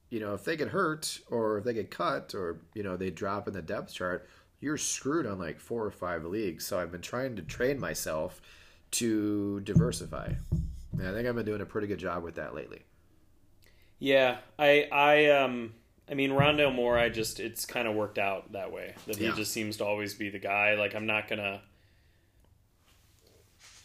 you 0.09 0.19
know 0.19 0.33
if 0.33 0.43
they 0.43 0.55
get 0.57 0.69
hurt 0.69 1.19
or 1.29 1.59
if 1.59 1.63
they 1.63 1.73
get 1.73 1.91
cut 1.91 2.33
or 2.33 2.61
you 2.73 2.83
know 2.83 2.97
they 2.97 3.11
drop 3.11 3.47
in 3.47 3.53
the 3.53 3.61
depth 3.61 3.93
chart, 3.93 4.27
you're 4.59 4.77
screwed 4.77 5.25
on 5.27 5.37
like 5.37 5.59
four 5.59 5.85
or 5.85 5.91
five 5.91 6.25
leagues. 6.25 6.65
So 6.65 6.79
I've 6.79 6.91
been 6.91 7.01
trying 7.01 7.35
to 7.35 7.41
train 7.43 7.79
myself 7.79 8.41
to 8.91 9.59
diversify, 9.61 10.33
and 10.97 11.07
I 11.07 11.11
think 11.13 11.27
I've 11.27 11.35
been 11.35 11.45
doing 11.45 11.61
a 11.61 11.65
pretty 11.65 11.87
good 11.87 11.99
job 11.99 12.23
with 12.23 12.35
that 12.35 12.55
lately. 12.55 12.81
Yeah, 13.99 14.37
I 14.59 14.87
I 14.91 15.25
um 15.27 15.73
I 16.09 16.13
mean 16.13 16.31
Rondale 16.31 16.73
Moore. 16.73 16.97
I 16.97 17.09
just 17.09 17.39
it's 17.39 17.65
kind 17.65 17.87
of 17.87 17.95
worked 17.95 18.17
out 18.17 18.53
that 18.53 18.71
way 18.71 18.93
that 19.07 19.17
Yeah. 19.19 19.31
he 19.31 19.37
just 19.37 19.51
seems 19.51 19.77
to 19.77 19.85
always 19.85 20.13
be 20.13 20.29
the 20.29 20.39
guy. 20.39 20.75
Like 20.75 20.95
I'm 20.95 21.05
not 21.05 21.27
gonna. 21.27 21.61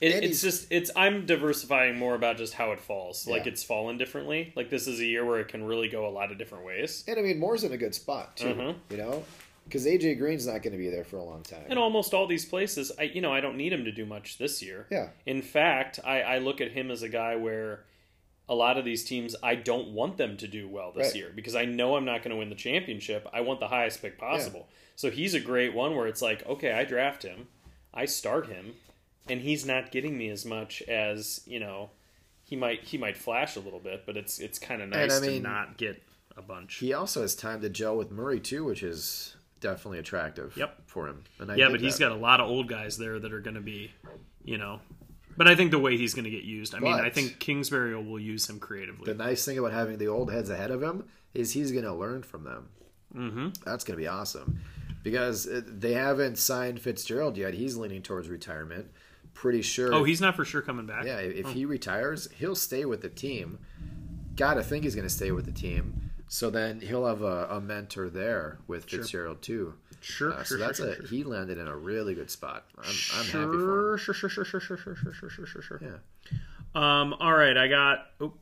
It, 0.00 0.24
it's 0.24 0.42
just 0.42 0.66
it's 0.70 0.90
I'm 0.96 1.26
diversifying 1.26 1.96
more 1.96 2.14
about 2.16 2.36
just 2.36 2.54
how 2.54 2.72
it 2.72 2.80
falls. 2.80 3.26
Like 3.28 3.46
it's 3.46 3.62
fallen 3.62 3.98
differently. 3.98 4.52
Like 4.56 4.68
this 4.68 4.88
is 4.88 4.98
a 4.98 5.04
year 5.04 5.24
where 5.24 5.38
it 5.38 5.46
can 5.48 5.62
really 5.64 5.88
go 5.88 6.06
a 6.06 6.10
lot 6.10 6.32
of 6.32 6.38
different 6.38 6.64
ways. 6.64 7.04
And 7.06 7.18
I 7.18 7.22
mean 7.22 7.38
Moore's 7.38 7.62
in 7.64 7.72
a 7.72 7.76
good 7.76 7.94
spot 7.94 8.36
too, 8.36 8.46
Mhm. 8.54 8.74
you 8.90 8.96
know, 8.96 9.24
because 9.64 9.86
AJ 9.86 10.18
Green's 10.18 10.44
not 10.46 10.62
going 10.62 10.72
to 10.72 10.78
be 10.78 10.88
there 10.90 11.04
for 11.04 11.18
a 11.18 11.22
long 11.24 11.42
time. 11.44 11.66
And 11.68 11.78
almost 11.78 12.14
all 12.14 12.26
these 12.26 12.44
places, 12.44 12.90
I 12.98 13.04
you 13.04 13.20
know 13.20 13.32
I 13.32 13.40
don't 13.40 13.56
need 13.56 13.72
him 13.72 13.84
to 13.84 13.92
do 13.92 14.04
much 14.04 14.38
this 14.38 14.60
year. 14.60 14.86
yeah, 14.90 15.10
In 15.24 15.40
fact, 15.40 16.00
I, 16.04 16.22
I 16.22 16.38
look 16.38 16.60
at 16.60 16.72
him 16.72 16.90
as 16.90 17.02
a 17.02 17.08
guy 17.08 17.36
where 17.36 17.84
a 18.52 18.54
lot 18.54 18.76
of 18.76 18.84
these 18.84 19.02
teams 19.04 19.34
I 19.42 19.54
don't 19.54 19.88
want 19.88 20.16
them 20.18 20.36
to 20.36 20.46
do 20.46 20.68
well 20.68 20.92
this 20.92 21.08
Right. 21.08 21.16
year 21.16 21.32
because 21.34 21.54
I 21.54 21.64
know 21.64 21.96
I'm 21.96 22.04
not 22.04 22.22
going 22.22 22.30
to 22.32 22.36
win 22.36 22.50
the 22.50 22.54
championship. 22.54 23.26
I 23.32 23.40
want 23.40 23.60
the 23.60 23.68
highest 23.68 24.02
pick 24.02 24.18
possible. 24.18 24.68
So 24.96 25.10
he's 25.10 25.32
a 25.34 25.40
great 25.40 25.72
one 25.74 25.96
where 25.96 26.06
it's 26.06 26.20
like, 26.20 26.46
okay, 26.46 26.72
I 26.72 26.84
draft 26.84 27.22
him, 27.22 27.48
I 27.94 28.04
start 28.04 28.46
him, 28.48 28.74
and 29.28 29.40
he's 29.40 29.64
not 29.64 29.90
getting 29.90 30.18
me 30.18 30.28
as 30.28 30.44
much 30.44 30.82
as 30.82 31.40
you 31.46 31.58
know. 31.60 31.90
He 32.44 32.56
might 32.56 32.84
he 32.84 32.98
might 32.98 33.16
flash 33.16 33.56
a 33.56 33.60
little 33.60 33.80
bit, 33.80 34.04
but 34.04 34.16
it's 34.18 34.38
it's 34.38 34.58
kind 34.58 34.82
of 34.82 34.88
nice 34.90 35.16
I 35.16 35.20
mean- 35.26 35.42
to 35.42 35.48
not 35.48 35.78
get 35.78 36.02
a 36.36 36.42
bunch. 36.42 36.76
he 36.76 36.92
also 36.92 37.22
has 37.22 37.34
time 37.34 37.60
to 37.62 37.68
gel 37.70 37.96
with 37.96 38.10
Murray 38.10 38.40
too, 38.40 38.64
which 38.64 38.82
is 38.82 39.34
definitely 39.60 39.98
attractive. 39.98 40.54
Yep. 40.56 40.82
for 40.86 41.06
him. 41.08 41.24
And 41.38 41.50
I 41.52 41.56
yeah, 41.56 41.68
but 41.70 41.80
he's 41.80 41.98
got 41.98 42.10
a 42.12 42.16
lot 42.16 42.40
of 42.40 42.48
old 42.48 42.68
guys 42.68 42.98
there 42.98 43.18
that 43.18 43.32
are 43.32 43.40
going 43.40 43.54
to 43.54 43.60
be, 43.62 43.92
you 44.44 44.58
know. 44.58 44.80
But 45.36 45.48
I 45.48 45.54
think 45.56 45.70
the 45.70 45.78
way 45.78 45.96
he's 45.96 46.14
going 46.14 46.24
to 46.24 46.30
get 46.30 46.44
used, 46.44 46.74
I 46.74 46.78
mean, 46.78 46.92
I 46.92 47.10
think 47.10 47.38
Kingsbury 47.38 47.94
will 47.96 48.18
use 48.20 48.48
him 48.48 48.58
creatively. 48.60 49.06
The 49.06 49.14
nice 49.18 49.44
thing 49.44 49.58
about 49.58 49.72
having 49.72 49.98
the 49.98 50.08
old 50.08 50.30
heads 50.32 50.50
ahead 50.50 50.70
of 50.70 50.82
him 50.82 51.04
is 51.34 51.52
he's 51.52 51.72
going 51.72 51.84
to 51.84 51.94
learn 51.94 52.22
from 52.22 52.44
them. 52.44 52.68
hmm 53.12 53.48
That's 53.64 53.84
going 53.84 53.96
to 53.98 54.02
be 54.02 54.08
awesome 54.08 54.60
because 55.02 55.46
uh, 55.48 55.62
they 55.66 55.94
haven't 55.94 56.36
signed 56.38 56.80
Fitzgerald 56.80 57.36
yet. 57.36 57.54
He's 57.54 57.76
leaning 57.76 58.02
towards 58.02 58.28
retirement. 58.28 58.88
Pretty 59.34 59.62
sure. 59.62 59.94
Oh, 59.94 60.04
he's 60.04 60.20
not 60.20 60.36
for 60.36 60.44
sure 60.44 60.60
coming 60.60 60.86
back. 60.86 61.04
yeah. 61.06 61.16
If 61.18 61.48
he 61.52 61.64
retires, 61.64 62.28
he'll 62.38 62.54
stay 62.54 62.84
with 62.84 63.00
the 63.00 63.08
team. 63.08 63.58
Got 64.36 64.54
to 64.54 64.62
think 64.62 64.84
he's 64.84 64.94
going 64.94 65.06
to 65.08 65.12
stay 65.14 65.32
with 65.32 65.46
the 65.46 65.52
team. 65.52 66.10
So 66.28 66.50
then 66.50 66.80
he'll 66.80 67.06
have 67.06 67.22
a, 67.22 67.46
a 67.50 67.60
mentor 67.60 68.08
there 68.10 68.58
with 68.66 68.84
Fitzgerald 68.84 69.42
too. 69.42 69.74
Sure, 70.02 70.32
Uh, 70.32 70.42
sure, 70.42 70.58
so 70.58 70.64
that's 70.64 70.78
sure, 70.78 70.88
a 70.88 70.96
sure, 70.96 71.06
he 71.06 71.24
landed 71.24 71.58
in 71.58 71.68
a 71.68 71.76
really 71.76 72.14
good 72.14 72.30
spot. 72.30 72.64
I'm, 72.76 72.84
I'm 72.84 72.92
sure, 72.92 73.40
happy 73.40 73.52
for 73.52 73.92
him. 73.92 73.98
Sure, 73.98 74.14
sure, 74.14 74.28
sure, 74.28 74.44
sure, 74.44 74.60
sure, 74.60 74.76
sure, 74.76 74.96
sure, 74.96 75.12
sure, 75.12 75.30
sure, 75.30 75.46
sure, 75.46 75.62
sure. 75.62 75.80
Yeah. 75.80 76.38
Um. 76.74 77.14
All 77.14 77.34
right, 77.34 77.56
I 77.56 77.68
got 77.68 78.06
oh, 78.20 78.32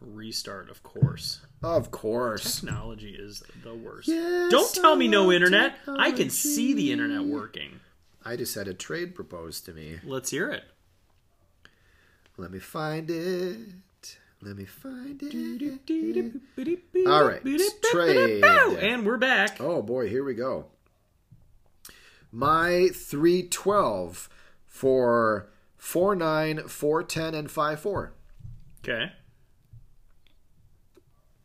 restart. 0.00 0.70
Of 0.70 0.82
course, 0.82 1.40
Of 1.62 1.90
course. 1.90 2.60
technology 2.60 3.16
is 3.18 3.42
the 3.62 3.74
worst. 3.74 4.08
Yes, 4.08 4.50
Don't 4.50 4.74
tell 4.74 4.96
me 4.96 5.08
no 5.08 5.30
internet. 5.32 5.74
I 5.86 6.12
can 6.12 6.30
see 6.30 6.72
the 6.72 6.92
internet 6.92 7.24
working. 7.24 7.80
I 8.24 8.36
just 8.36 8.54
had 8.54 8.68
a 8.68 8.74
trade 8.74 9.14
proposed 9.14 9.64
to 9.66 9.72
me. 9.72 9.98
Let's 10.04 10.30
hear 10.30 10.50
it. 10.50 10.64
Let 12.36 12.50
me 12.52 12.58
find 12.60 13.10
it. 13.10 13.58
Let 14.40 14.56
me 14.56 14.66
find 14.66 15.20
it. 15.20 17.06
All 17.08 17.24
right, 17.24 17.42
trade. 17.90 18.44
And 18.44 19.04
we're 19.04 19.16
back. 19.16 19.60
Oh 19.60 19.82
boy, 19.82 20.08
here 20.08 20.22
we 20.22 20.34
go. 20.34 20.66
My 22.30 22.90
312 22.94 24.28
for 24.66 25.48
49, 25.76 26.68
410, 26.68 27.34
and 27.34 27.50
54. 27.50 28.12
Okay. 28.84 29.12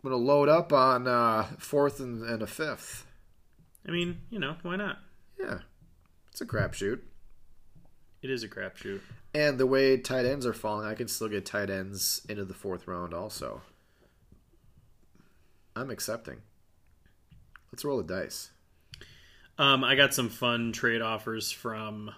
I'm 0.04 0.10
going 0.10 0.12
to 0.12 0.18
load 0.18 0.50
up 0.50 0.74
on 0.74 1.08
uh, 1.08 1.48
fourth 1.58 2.00
and, 2.00 2.24
and 2.24 2.42
a 2.42 2.48
fifth. 2.48 3.06
I 3.88 3.92
mean, 3.92 4.22
you 4.30 4.40
know, 4.40 4.58
why 4.62 4.76
not? 4.76 5.00
Yeah, 5.40 5.60
it's 6.32 6.42
a 6.42 6.46
crapshoot. 6.46 7.00
It 8.22 8.30
is 8.30 8.44
a 8.44 8.50
crapshoot. 8.50 9.02
And 9.34 9.58
the 9.58 9.68
way 9.68 9.98
tight 9.98 10.26
ends 10.26 10.46
are 10.46 10.54
falling, 10.54 10.88
I 10.88 10.94
can 10.94 11.08
still 11.08 11.28
get 11.28 11.46
tight 11.46 11.70
ends 11.70 12.22
into 12.30 12.46
the 12.46 12.54
fourth 12.54 12.88
round 12.88 13.14
also. 13.14 13.62
I'm 15.76 15.90
accepting. 15.90 16.42
Let's 17.72 17.84
roll 17.84 17.98
the 17.98 18.04
dice. 18.04 18.52
Um, 19.58 19.84
I 19.84 19.96
got 19.96 20.14
some 20.14 20.30
fun 20.30 20.72
trade 20.72 21.02
offers 21.02 21.52
from 21.52 22.12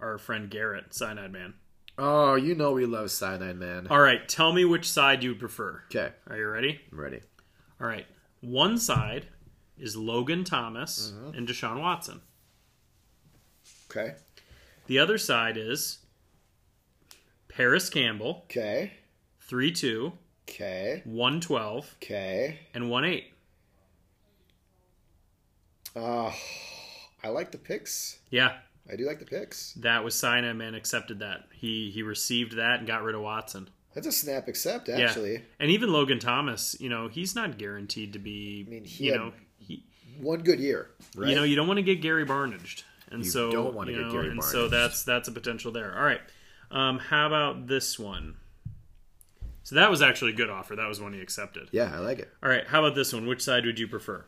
our 0.00 0.18
friend 0.18 0.50
Garrett, 0.50 0.92
Cyanide 0.94 1.32
Man. 1.32 1.54
Oh, 1.98 2.34
you 2.34 2.54
know 2.54 2.72
we 2.72 2.84
love 2.86 3.10
Cyanide 3.10 3.56
Man. 3.56 3.86
All 3.88 4.00
right, 4.00 4.28
tell 4.28 4.52
me 4.52 4.64
which 4.64 4.88
side 4.90 5.22
you 5.22 5.30
would 5.30 5.38
prefer. 5.40 5.82
Okay, 5.90 6.12
Are 6.28 6.36
you 6.36 6.48
ready? 6.48 6.80
I'm 6.92 7.00
ready. 7.00 7.20
All 7.80 7.86
right. 7.86 8.06
One 8.40 8.78
side 8.78 9.26
is 9.78 9.96
Logan 9.96 10.44
Thomas 10.44 11.12
Mm-hmm. 11.14 11.38
and 11.38 11.48
Deshaun 11.48 11.80
Watson. 11.80 12.20
Okay. 13.90 14.14
The 14.86 14.98
other 14.98 15.18
side 15.18 15.56
is 15.56 15.98
Parris 17.48 17.88
Campbell, 17.88 18.42
Okay. 18.44 18.92
3 19.40 19.72
2, 19.72 20.12
Okay. 20.48 21.02
112, 21.04 21.96
Okay. 22.02 22.60
and 22.74 22.90
1 22.90 23.04
8. 23.04 23.32
Uh, 25.96 26.30
I 27.24 27.28
like 27.28 27.50
the 27.50 27.58
picks. 27.58 28.18
Yeah, 28.30 28.56
I 28.90 28.96
do 28.96 29.06
like 29.06 29.18
the 29.18 29.24
picks. 29.24 29.72
that 29.74 30.04
was 30.04 30.14
Cyanide 30.14 30.60
and 30.60 30.76
accepted 30.76 31.20
that. 31.20 31.46
He 31.52 31.90
he 31.90 32.02
received 32.02 32.56
that 32.56 32.78
and 32.80 32.86
got 32.86 33.02
rid 33.02 33.14
of 33.14 33.22
Watson. 33.22 33.70
That's 33.94 34.06
a 34.06 34.12
snap 34.12 34.46
accept, 34.46 34.88
Yeah. 34.88 34.98
actually. 34.98 35.42
And 35.58 35.70
even 35.70 35.90
Logan 35.90 36.18
Thomas, 36.18 36.76
you 36.78 36.90
know, 36.90 37.08
he's 37.08 37.34
not 37.34 37.56
guaranteed 37.56 38.12
to 38.12 38.18
be, 38.18 38.62
I 38.66 38.70
mean, 38.70 38.84
he 38.84 39.06
you 39.06 39.12
had- 39.12 39.20
know, 39.22 39.32
he, 39.58 39.84
One 40.20 40.40
good 40.42 40.60
year, 40.60 40.90
right? 41.16 41.30
you 41.30 41.34
know, 41.34 41.44
you 41.44 41.56
don't 41.56 41.66
want 41.66 41.78
to 41.78 41.82
get 41.82 42.02
Gary 42.02 42.26
Barnidged. 42.26 42.82
And 43.10 43.24
You 43.24 43.30
so 43.30 43.50
don't 43.50 43.72
wanna 43.74 43.92
you 43.92 43.96
get 43.98 44.06
know, 44.08 44.12
Gary 44.12 44.28
and 44.30 44.44
so 44.44 44.68
that's 44.68 45.02
that's 45.04 45.28
a 45.28 45.32
potential 45.32 45.72
there. 45.72 45.96
All 45.96 46.04
right. 46.04 46.20
Um, 46.70 46.98
how 46.98 47.26
about 47.26 47.68
this 47.68 47.98
one? 47.98 48.36
So 49.62 49.76
that 49.76 49.90
was 49.90 50.02
actually 50.02 50.32
a 50.32 50.36
good 50.36 50.50
offer. 50.50 50.76
That 50.76 50.88
was 50.88 51.00
one 51.00 51.12
he 51.14 51.20
accepted. 51.20 51.68
yeah, 51.72 51.90
I 51.94 52.00
like 52.00 52.18
it. 52.18 52.30
All 52.42 52.48
right, 52.50 52.66
how 52.66 52.84
about 52.84 52.94
this 52.96 53.12
one? 53.12 53.26
Which 53.26 53.40
side 53.42 53.64
would 53.64 53.78
you 53.78 53.88
prefer? 53.88 54.24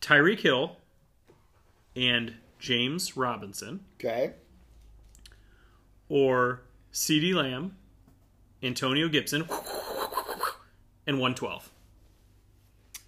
Tyreek 0.00 0.40
Hill 0.40 0.76
and 1.96 2.34
James 2.58 3.16
Robinson, 3.16 3.80
Okay. 3.98 4.32
or 6.08 6.62
CeeDee 6.92 7.34
Lamb, 7.34 7.76
Antonio 8.62 9.08
Gibson, 9.08 9.42
and 11.06 11.18
112. 11.18 11.70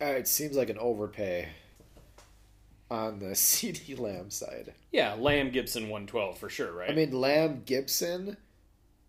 Uh, 0.01 0.05
it 0.07 0.27
seems 0.27 0.57
like 0.57 0.69
an 0.71 0.79
overpay 0.79 1.49
on 2.91 3.19
the 3.19 3.27
CeeDee 3.35 3.99
Lamb 3.99 4.31
side. 4.31 4.75
Yeah, 4.91 5.15
Lamb 5.15 5.51
Gibson 5.51 5.85
112 5.85 6.39
for 6.39 6.49
sure, 6.49 6.73
right? 6.73 6.91
I 6.91 6.95
mean, 6.95 7.13
Lamb 7.13 7.63
Gibson 7.65 8.37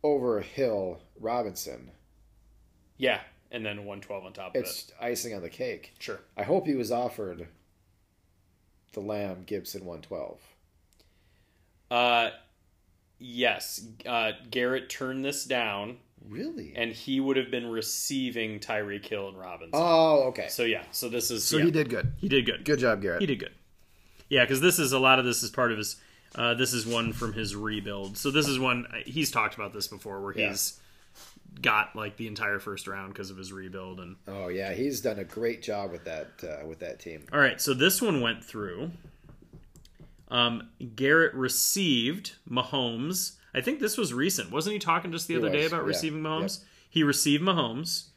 over 0.03 0.41
Hill 0.41 1.01
Robinson. 1.19 1.91
yeah, 2.97 3.21
and 3.51 3.65
then 3.65 3.77
112 3.85 4.25
on 4.25 4.33
top 4.33 4.49
of 4.49 4.55
it. 4.55 4.59
It's 4.61 4.91
icing 4.99 5.33
on 5.35 5.41
the 5.41 5.49
cake. 5.49 5.93
Sure. 5.99 6.19
I 6.35 6.43
hope 6.43 6.65
he 6.67 6.75
was 6.75 6.91
offered 6.91 7.47
the 8.93 8.99
Lamb 9.01 9.43
Gibson 9.45 9.85
112. 9.85 10.39
Uh, 11.91 12.29
yes, 13.19 13.85
uh, 14.05 14.31
Garrett 14.49 14.89
turned 14.89 15.23
this 15.23 15.45
down, 15.45 15.97
Really? 16.27 16.73
and 16.75 16.91
he 16.91 17.19
would 17.19 17.37
have 17.37 17.51
been 17.51 17.67
receiving 17.69 18.59
Tyreek 18.59 19.05
Hill 19.05 19.29
and 19.29 19.37
Robinson. 19.37 19.71
oh, 19.73 20.23
okay. 20.29 20.47
so 20.49 20.63
yeah, 20.63 20.83
so 20.91 21.09
this 21.09 21.29
is 21.29 21.43
So 21.43 21.57
yeah, 21.57 21.65
he 21.65 21.71
did 21.71 21.89
good. 21.89 22.13
he 22.17 22.29
did 22.29 22.45
good. 22.45 22.65
Good 22.65 22.79
job, 22.79 23.01
Garrett. 23.01 23.21
He 23.21 23.27
did 23.27 23.39
good. 23.39 23.51
Yeah, 24.29 24.43
because 24.43 24.61
this 24.61 24.79
is 24.79 24.93
a 24.93 24.99
lot 24.99 25.19
of 25.19 25.25
this 25.25 25.43
is 25.43 25.49
part 25.51 25.71
of 25.71 25.77
his. 25.77 25.97
Uh, 26.35 26.55
this 26.55 26.73
is 26.73 26.87
one 26.87 27.13
from 27.13 27.33
his 27.33 27.55
rebuild. 27.55 28.17
So 28.17 28.31
this 28.31 28.47
is 28.47 28.57
one 28.57 28.87
he's 29.05 29.29
talked 29.29 29.53
about 29.53 29.71
this 29.73 29.87
before, 29.87 30.19
where 30.21 30.35
Yeah. 30.35 30.49
he's 30.49 30.79
got 31.61 31.95
like 31.95 32.17
the 32.17 32.27
entire 32.27 32.59
first 32.59 32.87
round 32.87 33.13
because 33.13 33.29
of 33.29 33.37
his 33.37 33.51
rebuild. 33.51 33.99
And 33.99 34.15
Oh 34.27 34.47
yeah, 34.47 34.73
he's 34.73 35.01
done 35.01 35.19
a 35.19 35.23
great 35.23 35.61
job 35.61 35.91
with 35.91 36.05
that 36.05 36.27
uh, 36.43 36.65
with 36.65 36.79
that 36.79 36.99
team. 36.99 37.25
all 37.31 37.39
right, 37.39 37.59
so 37.61 37.73
this 37.73 38.01
one 38.01 38.21
went 38.21 38.43
through. 38.43 38.91
Um, 40.29 40.69
Garrett 40.95 41.33
received 41.35 42.33
Mahomes. 42.49 43.33
I 43.53 43.61
think 43.61 43.79
this 43.79 43.97
was 43.97 44.13
recent, 44.13 44.51
wasn't 44.51 44.73
he? 44.73 44.79
Talking 44.79 45.11
just 45.11 45.27
the 45.27 45.35
He 45.35 45.39
other 45.39 45.51
day 45.51 45.65
about 45.65 45.81
yeah. 45.81 45.87
receiving 45.87 46.21
Mahomes. 46.21 46.63
He 46.89 47.03
received 47.03 47.43
Mahomes, 47.43 48.09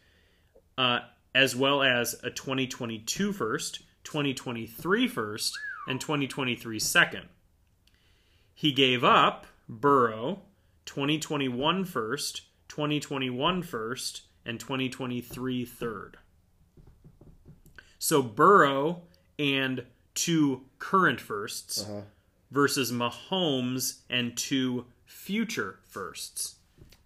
uh, 0.79 1.01
as 1.35 1.55
well 1.55 1.83
as 1.83 2.15
a 2.23 2.31
2022 2.31 3.33
first, 3.33 3.81
2023 4.05 5.09
first, 5.09 5.59
and 5.87 6.01
2023 6.01 6.79
second. 6.79 7.29
He 8.55 8.73
gave 8.73 9.05
up 9.05 9.47
Burrow, 9.69 10.41
2021 10.87 11.85
first, 11.85 12.43
2021 12.77 13.63
first, 13.63 14.21
and 14.45 14.61
2023 14.61 15.65
third. 15.65 16.19
So 17.99 18.21
Burrow 18.23 19.01
and 19.39 19.85
two 20.15 20.61
current 20.79 21.19
1st 21.19 21.83
Uh-huh. 21.83 22.01
versus 22.51 22.93
Mahomes 22.93 24.01
and 24.11 24.37
two 24.37 24.85
future 25.07 25.79
firsts. 25.89 26.57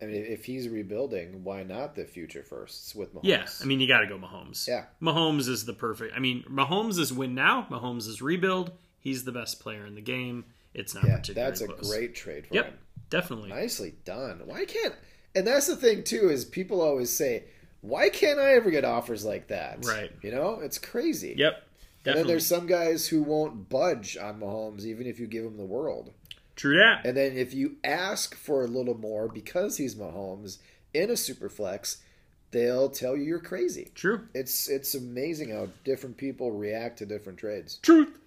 I 0.02 0.06
mean, 0.06 0.24
if 0.24 0.44
he's 0.46 0.68
rebuilding, 0.68 1.44
why 1.44 1.62
not 1.62 1.94
the 1.94 2.04
future 2.04 2.42
firsts 2.42 2.92
with 2.96 3.14
Mahomes? 3.14 3.20
Yeah, 3.22 3.46
I 3.60 3.64
mean 3.64 3.78
you 3.78 3.86
got 3.86 4.00
to 4.00 4.06
go 4.08 4.18
Mahomes. 4.18 4.66
Yeah. 4.66 4.86
Mahomes 5.00 5.46
is 5.48 5.66
the 5.66 5.72
perfect. 5.72 6.16
I 6.16 6.18
mean 6.18 6.42
Mahomes 6.50 6.98
is 6.98 7.12
win 7.12 7.36
now. 7.36 7.68
Mahomes 7.70 8.08
is 8.08 8.20
rebuild. 8.20 8.72
He's 8.98 9.22
the 9.24 9.32
best 9.32 9.60
player 9.60 9.86
in 9.86 9.94
the 9.94 10.00
game. 10.00 10.46
It's 10.74 10.94
not 10.96 11.04
yeah, 11.04 11.16
particularly 11.18 11.50
that's 11.50 11.60
a 11.60 11.66
close. 11.68 11.90
great 11.94 12.14
trade 12.16 12.46
for 12.48 12.54
Yep, 12.54 12.66
him. 12.66 12.78
definitely. 13.08 13.50
Nicely 13.50 13.94
done. 14.04 14.42
Why 14.46 14.64
can't? 14.64 14.94
And 15.34 15.46
that's 15.46 15.66
the 15.66 15.76
thing 15.76 16.04
too 16.04 16.28
is 16.30 16.44
people 16.44 16.80
always 16.80 17.10
say, 17.10 17.44
why 17.82 18.08
can't 18.08 18.38
I 18.38 18.54
ever 18.54 18.70
get 18.70 18.84
offers 18.84 19.24
like 19.24 19.48
that? 19.48 19.84
Right. 19.84 20.10
You 20.22 20.32
know, 20.32 20.60
it's 20.60 20.78
crazy. 20.78 21.34
Yep, 21.36 21.62
And 22.04 22.16
then 22.16 22.26
there's 22.26 22.46
some 22.46 22.66
guys 22.66 23.06
who 23.08 23.22
won't 23.22 23.68
budge 23.68 24.16
on 24.16 24.40
Mahomes 24.40 24.84
even 24.84 25.06
if 25.06 25.18
you 25.18 25.26
give 25.26 25.44
him 25.44 25.56
the 25.56 25.64
world. 25.64 26.12
True 26.56 26.76
that. 26.76 27.06
And 27.06 27.16
then 27.16 27.36
if 27.36 27.54
you 27.54 27.76
ask 27.84 28.34
for 28.34 28.64
a 28.64 28.66
little 28.66 28.98
more 28.98 29.28
because 29.28 29.78
he's 29.78 29.94
Mahomes 29.94 30.58
in 30.92 31.10
a 31.10 31.16
super 31.16 31.48
flex, 31.48 32.02
they'll 32.50 32.90
tell 32.90 33.16
you 33.16 33.22
you're 33.22 33.38
crazy. 33.38 33.90
True. 33.94 34.26
It's 34.34 34.68
it's 34.68 34.94
amazing 34.94 35.50
how 35.50 35.68
different 35.84 36.18
people 36.18 36.52
react 36.52 36.98
to 36.98 37.06
different 37.06 37.38
trades. 37.38 37.78
Truth. 37.82 38.18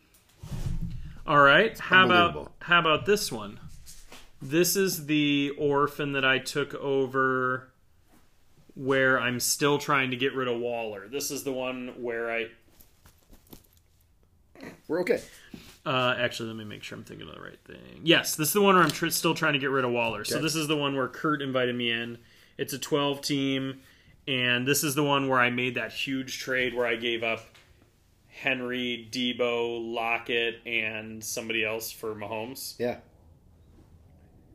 All 1.27 1.41
right. 1.41 1.77
How 1.77 2.05
about 2.05 2.53
how 2.59 2.79
about 2.79 3.05
this 3.05 3.31
one? 3.31 3.59
This 4.43 4.75
is 4.75 5.05
the 5.05 5.53
orphan 5.57 6.11
that 6.11 6.25
I 6.25 6.37
took 6.37 6.75
over 6.75 7.69
where 8.75 9.17
I'm 9.17 9.39
still 9.39 9.77
trying 9.77 10.11
to 10.11 10.17
get 10.17 10.35
rid 10.35 10.49
of 10.49 10.59
Waller. 10.59 11.07
This 11.07 11.31
is 11.31 11.45
the 11.45 11.53
one 11.53 11.93
where 12.01 12.29
I 12.29 12.47
We're 14.89 14.99
okay. 15.01 15.21
uh, 15.85 16.15
actually 16.17 16.49
let 16.49 16.57
me 16.57 16.65
make 16.65 16.83
sure 16.83 16.97
I'm 16.97 17.05
thinking 17.05 17.25
of 17.29 17.35
the 17.35 17.41
right 17.41 17.59
thing. 17.63 18.01
Yes, 18.03 18.35
this 18.35 18.49
is 18.49 18.53
the 18.53 18.61
one 18.61 18.75
where 18.75 18.83
I'm 18.83 18.91
tr- 18.91 19.07
still 19.07 19.33
trying 19.33 19.53
to 19.53 19.59
get 19.59 19.69
rid 19.69 19.85
of 19.85 19.91
Waller. 19.91 20.25
So 20.25 20.41
this 20.41 20.55
is 20.55 20.67
the 20.67 20.75
one 20.75 20.97
where 20.97 21.07
Kurt 21.07 21.41
invited 21.41 21.75
me 21.75 21.91
in. 21.91 22.17
It's 22.57 22.73
a 22.73 22.79
12 22.79 23.21
team 23.21 23.79
and 24.27 24.67
this 24.67 24.83
is 24.83 24.93
the 24.93 25.03
one 25.03 25.29
where 25.29 25.39
I 25.39 25.51
made 25.51 25.75
that 25.75 25.93
huge 25.93 26.39
trade 26.39 26.73
where 26.75 26.85
I 26.85 26.95
gave 26.97 27.23
up 27.23 27.45
Henry, 28.27 29.07
Deebo, 29.09 29.93
Lockett, 29.93 30.55
and 30.65 31.23
somebody 31.23 31.63
else 31.63 31.91
for 31.93 32.13
Mahomes. 32.13 32.75
Yeah. 32.77 32.97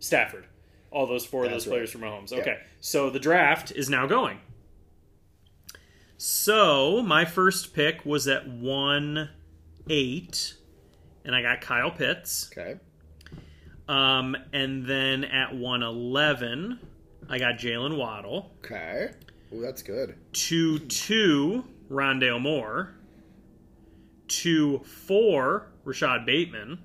Stafford. 0.00 0.46
All 0.90 1.06
those 1.06 1.26
four 1.26 1.44
of 1.44 1.50
That's 1.50 1.64
those 1.64 1.70
players 1.70 1.90
from 1.90 2.02
Mahomes. 2.02 2.32
Okay. 2.32 2.58
So 2.80 3.10
the 3.10 3.18
draft 3.18 3.72
is 3.72 3.90
now 3.90 4.06
going. 4.06 4.40
So 6.16 7.02
my 7.02 7.24
first 7.24 7.74
pick 7.74 8.04
was 8.04 8.26
at 8.26 8.48
1 8.48 9.30
8, 9.88 10.54
and 11.24 11.34
I 11.34 11.42
got 11.42 11.60
Kyle 11.60 11.90
Pitts. 11.90 12.50
Okay. 12.52 12.76
Um, 13.88 14.36
and 14.52 14.84
then 14.84 15.24
at 15.24 15.54
111, 15.54 16.80
I 17.28 17.38
got 17.38 17.54
Jaylen 17.56 17.96
Waddle. 17.96 18.52
Okay. 18.64 19.10
Ooh, 19.54 19.60
that's 19.60 19.82
good. 19.82 20.16
2 20.32 20.80
2, 20.80 21.64
Rondale 21.90 22.40
Moore. 22.40 22.94
2 24.28 24.80
4, 24.80 25.66
Rashod 25.84 26.26
Bateman. 26.26 26.78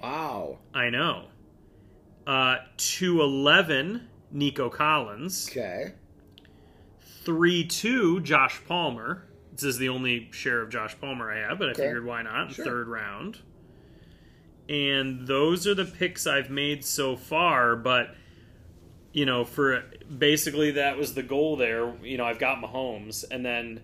Wow. 0.00 0.58
I 0.72 0.90
know. 0.90 1.26
Uh, 2.26 2.56
211, 2.76 4.08
Nico 4.30 4.70
Collins. 4.70 5.48
Okay. 5.50 5.92
3 7.24 7.64
2, 7.64 8.20
Josh 8.20 8.60
Palmer. 8.66 9.24
This 9.52 9.64
is 9.64 9.78
the 9.78 9.88
only 9.88 10.28
share 10.32 10.60
of 10.62 10.70
Josh 10.70 10.96
Palmer 11.00 11.30
I 11.32 11.38
have, 11.48 11.58
but 11.58 11.68
I 11.68 11.70
Okay. 11.72 11.82
figured 11.82 12.04
why 12.04 12.22
not? 12.22 12.52
Sure. 12.52 12.64
Third 12.64 12.88
round. 12.88 13.38
And 14.68 15.26
those 15.26 15.66
are 15.66 15.74
the 15.74 15.84
picks 15.84 16.26
I've 16.26 16.50
made 16.50 16.84
so 16.84 17.16
far, 17.16 17.76
but 17.76 18.14
you 19.12 19.26
know, 19.26 19.44
for 19.44 19.84
basically 20.18 20.72
that 20.72 20.96
was 20.98 21.14
the 21.14 21.22
goal 21.22 21.56
there. 21.56 21.94
You 22.02 22.16
know, 22.16 22.24
I've 22.24 22.38
got 22.40 22.60
Mahomes 22.60 23.24
and 23.30 23.44
then 23.46 23.80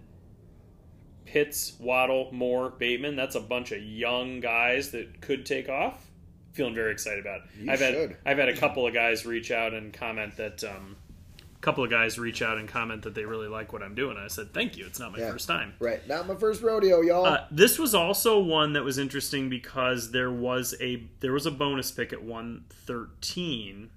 Pitts, 1.25 1.75
Waddle, 1.79 2.31
Moore, 2.33 2.71
Bateman. 2.71 3.15
That's 3.15 3.37
a 3.37 3.41
bunch 3.41 3.71
of 3.71 3.81
young 3.81 4.41
guys 4.41 4.91
that 4.91 5.21
could 5.21 5.47
take 5.47 5.69
off. 5.69 6.10
Feeling 6.53 6.75
very 6.75 6.93
excited 6.93 7.21
about. 7.21 7.43
You 7.59 7.71
I've 7.71 7.81
had 7.81 7.95
should. 7.95 8.17
I've 8.27 8.39
had 8.39 8.49
a 8.49 8.57
couple 8.57 8.87
of 8.87 8.93
guys 8.95 9.25
reach 9.25 9.51
out 9.51 9.73
and 9.73 9.93
comment 9.93 10.37
that 10.37 10.65
um, 10.65 10.97
a 11.39 11.61
couple 11.61 11.85
of 11.85 11.91
guys 11.91 12.19
reach 12.19 12.43
out 12.43 12.59
and 12.59 12.69
comment 12.69 13.03
that 13.03 13.15
they 13.15 13.25
really 13.25 13.47
like 13.47 13.73
what 13.73 13.83
I'm 13.85 13.95
doing. 13.95 14.17
I 14.17 14.27
said, 14.27 14.53
"Thank 14.53 14.77
you. 14.77 14.85
It's 14.87 14.99
not 14.99 15.13
my 15.13 15.19
Yeah. 15.19 15.31
first 15.31 15.47
time." 15.47 15.75
Right. 15.79 16.07
Not 16.09 16.27
my 16.27 16.35
first 16.35 16.61
rodeo, 16.63 17.03
y'all. 17.03 17.25
Uh, 17.25 17.45
this 17.53 17.79
was 17.79 17.95
also 17.95 18.41
one 18.41 18.73
that 18.73 18.83
was 18.83 18.99
interesting 18.99 19.49
because 19.49 20.11
there 20.11 20.31
was 20.33 20.75
a 20.81 21.05
there 21.21 21.33
was 21.33 21.47
a 21.47 21.51
bonus 21.53 21.93
pick 21.93 22.13
at 22.13 22.23
113 22.23 23.91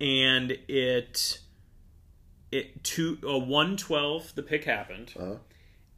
and 0.00 0.50
it 0.68 1.38
it 2.50 2.82
two 2.82 3.18
a 3.22 3.38
112 3.38 4.34
the 4.34 4.42
pick 4.42 4.64
happened 4.64 5.12
Uh-huh. 5.16 5.36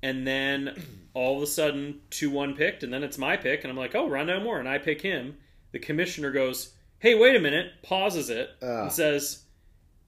And 0.05 0.26
then 0.26 0.82
all 1.14 1.36
of 1.39 1.43
a 1.43 1.47
sudden 1.47 2.01
2-1 2.10 2.56
picked 2.56 2.82
and 2.82 2.93
then 2.93 3.02
it's 3.02 3.16
my 3.18 3.36
pick 3.36 3.62
and 3.64 3.70
I'm 3.70 3.76
like 3.76 3.94
oh 3.94 4.09
Rondale 4.09 4.43
Moore 4.43 4.59
and 4.60 4.68
I 4.68 4.78
pick 4.78 5.01
him 5.01 5.36
the 5.72 5.78
commissioner 5.78 6.31
goes 6.31 6.74
hey 6.98 7.14
wait 7.14 7.36
a 7.36 7.40
minute 7.40 7.72
pauses 7.82 8.28
it 8.31 8.51
Ah. 8.62 8.82
and 8.82 8.93
says 8.93 9.44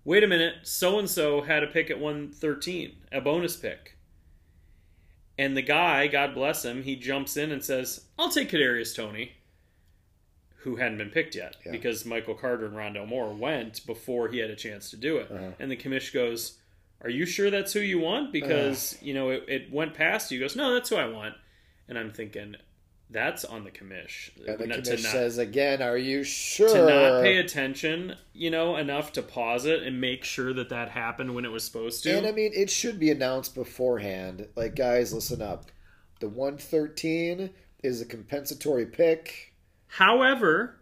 wait 0.05 0.23
a 0.25 0.27
minute 0.27 0.55
so 0.65 0.99
and 0.99 1.09
so 1.09 1.43
had 1.43 1.63
a 1.63 1.69
pick 1.69 1.91
at 1.91 1.99
113 2.01 2.97
a 3.13 3.21
bonus 3.21 3.57
pick 3.57 3.97
and 5.39 5.57
the 5.57 5.63
guy, 5.63 6.07
God 6.07 6.35
bless 6.35 6.65
him, 6.65 6.83
he 6.83 6.97
jumps 6.97 7.37
in 7.37 7.53
and 7.53 7.63
says, 7.63 8.07
"I'll 8.19 8.31
take 8.31 8.49
Kadarius 8.51 8.95
Toney," 8.97 9.33
who 10.61 10.77
hadn't 10.77 10.97
been 10.99 11.11
picked 11.11 11.35
yet 11.35 11.57
Yeah. 11.65 11.73
because 11.73 12.07
Michael 12.07 12.35
Carter 12.35 12.65
and 12.67 12.75
Rondale 12.75 13.07
Moore 13.07 13.35
went 13.35 13.85
before 13.87 14.29
he 14.29 14.39
had 14.39 14.49
a 14.51 14.57
chance 14.57 14.89
to 14.91 14.97
do 14.97 15.19
it. 15.19 15.31
Uh-huh. 15.31 15.51
And 15.59 15.71
the 15.71 15.77
commish 15.77 16.11
goes, 16.13 16.59
"Are 17.07 17.11
you 17.11 17.27
sure 17.27 17.51
that's 17.51 17.73
who 17.73 17.81
you 17.81 17.99
want?" 17.99 18.33
Because 18.33 18.99
you 19.01 19.15
know 19.15 19.31
it, 19.31 19.45
it 19.49 19.73
went 19.73 19.95
past 19.95 20.31
you. 20.31 20.39
He 20.39 20.45
goes, 20.45 20.57
"No, 20.57 20.75
that's 20.75 20.89
who 20.89 20.97
I 20.97 21.09
want." 21.09 21.35
And 21.89 21.97
I'm 21.97 22.11
thinking, 22.11 22.57
that's 23.09 23.45
on 23.45 23.63
the 23.63 23.71
commish. 23.71 24.31
and 24.37 24.59
the 24.59 24.67
Not- 24.67 24.75
commission 24.79 25.03
not, 25.03 25.13
says 25.13 25.39
again, 25.39 25.81
"Are 25.81 25.97
you 25.97 26.25
sure?" 26.25 26.69
to 26.69 26.87
not 26.87 27.23
pay 27.23 27.37
attention, 27.37 28.17
you 28.33 28.51
know, 28.51 28.77
enough 28.77 29.13
to 29.13 29.23
pause 29.23 29.65
it 29.65 29.83
and 29.83 30.01
make 30.01 30.25
sure 30.25 30.53
that 30.53 30.69
that 30.71 30.91
happened 30.91 31.35
when 31.35 31.45
it 31.45 31.53
was 31.53 31.65
supposed 31.65 32.03
to. 32.05 32.17
And 32.17 32.27
I 32.27 32.33
mean, 32.33 32.53
it 32.55 32.71
should 32.71 32.99
be 32.99 33.11
announced 33.11 33.55
beforehand. 33.55 34.49
Like, 34.57 34.75
guys, 34.75 35.13
listen 35.13 35.41
up. 35.41 35.71
The 36.19 36.29
113 36.29 37.51
is 37.83 38.01
a 38.01 38.07
compensatory 38.07 38.87
pick. 38.87 39.55
However, 39.87 40.81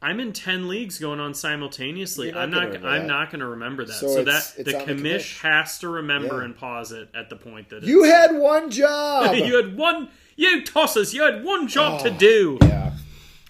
I'm 0.00 0.20
in 0.20 0.32
ten 0.32 0.68
leagues 0.68 0.98
going 0.98 1.18
on 1.18 1.34
simultaneously. 1.34 2.30
Not 2.30 2.40
I'm 2.42 2.50
not. 2.50 2.62
I'm 2.76 2.82
that. 2.82 3.06
not 3.06 3.30
going 3.30 3.40
to 3.40 3.48
remember 3.48 3.84
that. 3.84 3.94
So 3.94 4.06
So, 4.08 4.20
it's- 4.20 4.52
that 4.54 4.60
it's 4.60 4.72
the 4.72 4.78
commish 4.92 5.40
has 5.40 5.78
to 5.80 5.88
remember 5.88 6.38
Yeah. 6.38 6.44
and 6.44 6.56
pause 6.56 6.92
it 6.92 7.08
at 7.14 7.30
the 7.30 7.36
point 7.36 7.70
that 7.70 7.82
You 7.82 8.04
had 8.04 8.36
one 8.36 8.70
job. 8.70 9.34
you 9.36 9.56
had 9.56 9.76
one. 9.76 10.08
You 10.36 10.62
tossers. 10.62 11.12
You 11.14 11.22
had 11.22 11.42
one 11.44 11.66
job 11.66 12.02
to 12.02 12.10
Oh, 12.10 12.16
do. 12.16 12.58
yeah, 12.62 12.92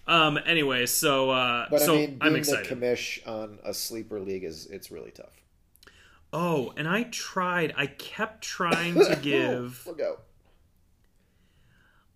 Um. 0.07 0.39
Anyway, 0.47 0.87
so 0.87 1.29
uh, 1.31 1.67
but 1.71 1.83
so 1.83 1.95
I 1.95 1.99
mean, 1.99 2.19
I'm 2.23 2.35
excited. 2.37 2.67
the 2.67 2.75
commish 2.75 3.27
on 3.29 3.59
a 3.63 3.75
sleeper 3.75 4.19
league 4.19 4.45
is 4.45 4.67
it's 4.67 4.91
really 4.91 5.11
tough. 5.11 5.35
oh, 6.33 6.73
and 6.79 6.89
I 6.89 7.03
tried. 7.05 7.75
I 7.77 7.87
kept 7.89 8.43
trying 8.57 8.95
to 8.95 9.19
give. 9.21 9.87
Out. 10.01 10.23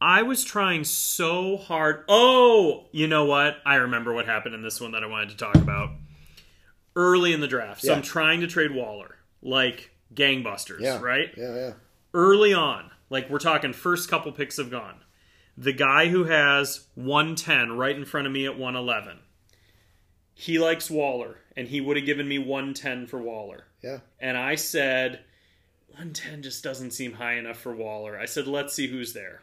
I 0.03 0.23
was 0.23 0.43
trying 0.43 0.83
so 0.83 1.57
hard. 1.57 2.05
Oh, 2.09 2.87
you 2.91 3.07
know 3.07 3.25
what? 3.25 3.59
I 3.65 3.77
remember 3.77 4.13
what 4.13 4.27
happened 4.27 4.55
in 4.57 4.63
this 4.63 4.81
one 4.81 4.91
that 4.93 5.05
I 5.05 5.07
wanted 5.07 5.31
to 5.31 5.37
talk 5.37 5.55
about. 5.55 5.91
Early 6.97 7.33
in 7.33 7.41
the 7.41 7.47
draft. 7.47 7.83
So 7.83 7.89
Yeah. 7.93 7.97
I'm 7.97 8.03
trying 8.03 8.41
to 8.41 8.49
trade 8.49 8.73
Waller 8.73 9.19
like 9.43 9.93
gangbusters, 10.13 10.81
Yeah, 10.81 11.01
right? 11.01 11.33
Yeah, 11.37 11.55
yeah. 11.55 11.73
Early 12.13 12.53
on, 12.53 12.91
like 13.11 13.31
we're 13.31 13.39
talking 13.39 13.73
first 13.73 14.09
couple 14.11 14.33
picks 14.33 14.57
have 14.57 14.71
gone. 14.73 14.97
The 15.57 15.73
guy 15.73 16.09
who 16.09 16.25
has 16.25 16.89
110 16.97 17.77
right 17.77 17.95
in 17.95 18.05
front 18.05 18.27
of 18.27 18.33
me 18.33 18.45
at 18.45 18.59
111. 18.59 19.21
He 20.35 20.59
likes 20.59 20.91
Waller 20.91 21.37
and 21.57 21.69
he 21.69 21.81
would 21.81 21.97
have 21.97 22.07
given 22.07 22.27
me 22.27 22.39
110 22.41 23.07
for 23.07 23.21
Waller. 23.23 23.67
Yeah. 23.83 24.01
And 24.19 24.37
I 24.37 24.57
said, 24.57 25.21
110 25.91 26.43
just 26.43 26.65
doesn't 26.65 26.91
seem 26.91 27.13
high 27.15 27.35
enough 27.35 27.59
for 27.59 27.73
Waller. 27.75 28.19
I 28.19 28.25
said, 28.27 28.47
let's 28.49 28.75
see 28.75 28.89
who's 28.89 29.13
there. 29.13 29.43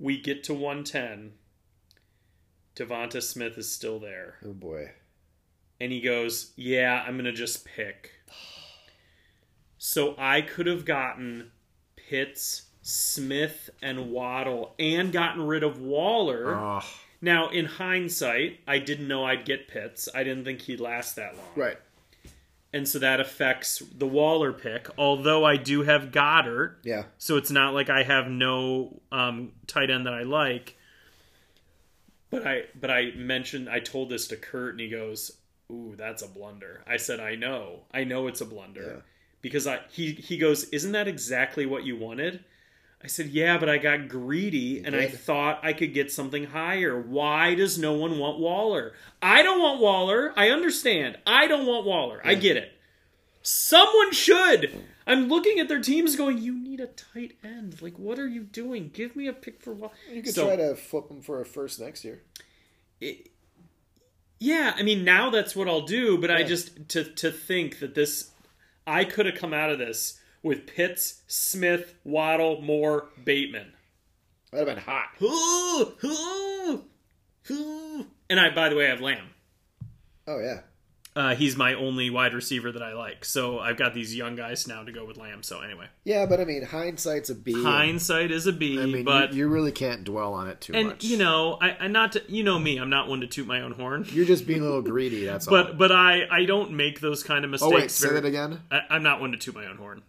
We 0.00 0.20
get 0.20 0.42
to 0.44 0.54
110. 0.54 1.34
DeVonta 2.74 3.22
Smith 3.22 3.58
is 3.58 3.70
still 3.70 3.98
there. 4.00 4.38
Oh 4.44 4.54
boy. 4.54 4.92
And 5.78 5.92
he 5.92 6.00
goes, 6.00 6.52
yeah, 6.56 7.04
I'm 7.06 7.14
going 7.14 7.24
to 7.24 7.32
just 7.32 7.64
pick. 7.64 8.12
So 9.78 10.14
I 10.18 10.42
could 10.42 10.66
have 10.66 10.84
gotten 10.84 11.52
Pitts, 11.96 12.64
Smith, 12.82 13.70
and 13.80 14.10
Waddle 14.10 14.74
and 14.78 15.10
gotten 15.12 15.46
rid 15.46 15.62
of 15.62 15.80
Waller. 15.80 16.54
Oh, 16.54 16.84
Now, 17.22 17.48
in 17.48 17.64
hindsight, 17.64 18.60
I 18.66 18.78
didn't 18.78 19.08
know 19.08 19.24
I'd 19.24 19.44
get 19.46 19.68
Pitts. 19.68 20.08
I 20.14 20.22
didn't 20.22 20.44
think 20.44 20.62
he'd 20.62 20.80
last 20.80 21.16
that 21.16 21.34
long 21.36 21.46
right. 21.56 21.78
And 22.72 22.86
so 22.88 23.00
that 23.00 23.18
affects 23.18 23.80
the 23.80 24.06
Waller 24.06 24.52
pick. 24.52 24.88
Although 24.96 25.44
I 25.44 25.56
do 25.56 25.82
have 25.82 26.12
Goedert, 26.12 26.76
Yeah. 26.84 27.04
so 27.18 27.36
it's 27.36 27.50
not 27.50 27.74
like 27.74 27.90
I 27.90 28.04
have 28.04 28.28
no 28.28 29.00
um, 29.10 29.52
tight 29.66 29.90
end 29.90 30.06
that 30.06 30.14
I 30.14 30.22
like. 30.22 30.76
But 32.30 32.46
I 32.46 32.64
but 32.80 32.90
I 32.90 33.10
mentioned 33.16 33.68
I 33.68 33.80
told 33.80 34.08
this 34.08 34.28
to 34.28 34.36
Kurt 34.36 34.72
and 34.74 34.80
he 34.80 34.88
goes, 34.88 35.32
"Ooh, 35.72 35.94
that's 35.96 36.22
a 36.22 36.28
blunder." 36.28 36.84
I 36.86 36.96
said, 36.96 37.18
"I 37.18 37.34
know, 37.34 37.80
I 37.92 38.04
know 38.04 38.28
it's 38.28 38.40
a 38.40 38.44
blunder." 38.46 38.82
Yeah. 38.96 39.00
Because 39.42 39.66
I 39.66 39.80
he 39.90 40.12
he 40.12 40.38
goes, 40.38 40.64
"Isn't 40.68 40.92
that 40.92 41.08
exactly 41.08 41.66
what 41.66 41.84
you 41.84 41.96
wanted?" 41.96 42.44
I 43.02 43.06
said, 43.06 43.28
"Yeah, 43.28 43.56
but 43.56 43.68
I 43.68 43.78
got 43.78 44.08
greedy 44.08 44.82
and 44.84 44.94
I 44.94 45.08
thought 45.08 45.60
I 45.62 45.72
could 45.72 45.94
get 45.94 46.12
something 46.12 46.44
higher. 46.44 47.00
Why 47.00 47.54
does 47.54 47.78
no 47.78 47.94
one 47.94 48.18
want 48.18 48.38
Waller? 48.38 48.92
I 49.22 49.42
don't 49.42 49.60
want 49.62 49.80
Waller. 49.80 50.34
I 50.36 50.50
understand. 50.50 51.18
I 51.26 51.46
don't 51.46 51.66
want 51.66 51.86
Waller. 51.86 52.20
I 52.24 52.34
get 52.34 52.58
it. 52.58 52.72
Someone 53.42 54.12
should. 54.12 54.84
I'm 55.06 55.28
looking 55.28 55.58
at 55.58 55.66
their 55.68 55.80
teams 55.80 56.14
going, 56.14 56.38
"You 56.38 56.52
need 56.52 56.78
a 56.78 56.88
tight 56.88 57.38
end. 57.42 57.80
Like 57.80 57.98
what 57.98 58.18
are 58.18 58.28
you 58.28 58.42
doing? 58.42 58.90
Give 58.92 59.16
me 59.16 59.26
a 59.28 59.32
pick 59.32 59.62
for 59.62 59.72
Waller." 59.72 59.94
You 60.12 60.22
could 60.22 60.34
So- 60.34 60.44
try 60.46 60.56
to 60.56 60.74
flip 60.74 61.08
them 61.08 61.22
for 61.22 61.40
a 61.40 61.46
first 61.46 61.80
next 61.80 62.04
year. 62.04 62.22
it- 63.00 63.28
yeah, 64.38 64.74
I 64.76 64.82
mean 64.82 65.04
now 65.04 65.30
that's 65.30 65.56
what 65.56 65.68
I'll 65.68 65.86
do, 65.86 66.18
but 66.18 66.30
I 66.30 66.42
just 66.42 66.88
to 66.90 67.04
to 67.04 67.32
think 67.32 67.78
that 67.78 67.94
this 67.94 68.30
I 68.86 69.04
could 69.04 69.24
have 69.24 69.34
come 69.36 69.54
out 69.54 69.70
of 69.70 69.78
this 69.78 70.19
with 70.42 70.66
Pitts, 70.66 71.22
Smith, 71.26 71.94
Waddle, 72.04 72.60
Moore, 72.62 73.08
Bateman. 73.22 73.72
That'd 74.50 74.68
have 74.68 74.76
been 74.76 74.84
hot. 74.84 75.08
Ooh, 75.22 75.94
ooh, 76.04 76.84
ooh. 77.50 78.06
And 78.28 78.40
I 78.40 78.54
by 78.54 78.68
the 78.68 78.76
way 78.76 78.86
I 78.86 78.90
have 78.90 79.00
Lamb. 79.00 79.30
Oh 80.26 80.38
yeah. 80.38 80.60
Uh, 81.20 81.34
he's 81.34 81.54
my 81.56 81.74
only 81.74 82.08
wide 82.08 82.32
receiver 82.32 82.72
that 82.72 82.82
I 82.82 82.94
like. 82.94 83.24
So 83.24 83.58
I've 83.58 83.76
got 83.76 83.92
these 83.92 84.14
young 84.16 84.36
guys 84.36 84.66
now 84.66 84.82
to 84.84 84.90
go 84.92 85.04
with 85.04 85.18
Lamb. 85.18 85.42
So 85.42 85.60
anyway, 85.60 85.86
Yeah, 86.04 86.24
but 86.24 86.40
I 86.40 86.44
mean, 86.44 86.64
hindsight's 86.64 87.28
a 87.28 87.34
B. 87.34 87.52
hindsight 87.62 88.30
is 88.30 88.46
a 88.46 88.52
B, 88.52 88.80
I 88.80 88.86
mean, 88.86 89.04
but 89.04 89.32
you, 89.32 89.40
you 89.40 89.48
really 89.48 89.72
can't 89.72 90.04
dwell 90.04 90.32
on 90.32 90.48
it 90.48 90.60
too 90.62 90.72
and 90.74 90.88
much. 90.88 91.04
you 91.04 91.18
know, 91.18 91.58
I, 91.60 91.76
I 91.80 91.88
not 91.88 92.12
to, 92.12 92.22
you 92.28 92.42
know 92.42 92.58
me, 92.58 92.78
I'm 92.78 92.90
not 92.90 93.08
one 93.08 93.20
to 93.20 93.26
toot 93.26 93.46
my 93.46 93.60
own 93.60 93.72
horn. 93.72 94.06
you're 94.10 94.24
just 94.24 94.46
being 94.46 94.60
a 94.60 94.64
little 94.64 94.82
greedy. 94.82 95.26
That's 95.26 95.46
all. 95.46 95.52
But 95.62 95.76
but 95.78 95.92
I 95.92 96.22
I 96.30 96.44
don't 96.46 96.72
make 96.72 97.00
those 97.00 97.22
kind 97.22 97.44
of 97.44 97.50
oh 97.50 97.52
mistakes. 97.52 97.74
wait, 97.74 97.90
say 97.90 98.08
very- 98.08 98.20
that 98.22 98.26
again. 98.28 98.60
I, 98.70 98.80
I'm 98.90 99.02
not 99.02 99.20
one 99.20 99.32
to 99.32 99.36
toot 99.36 99.54
my 99.54 99.66
own 99.66 99.76
horn. 99.76 100.02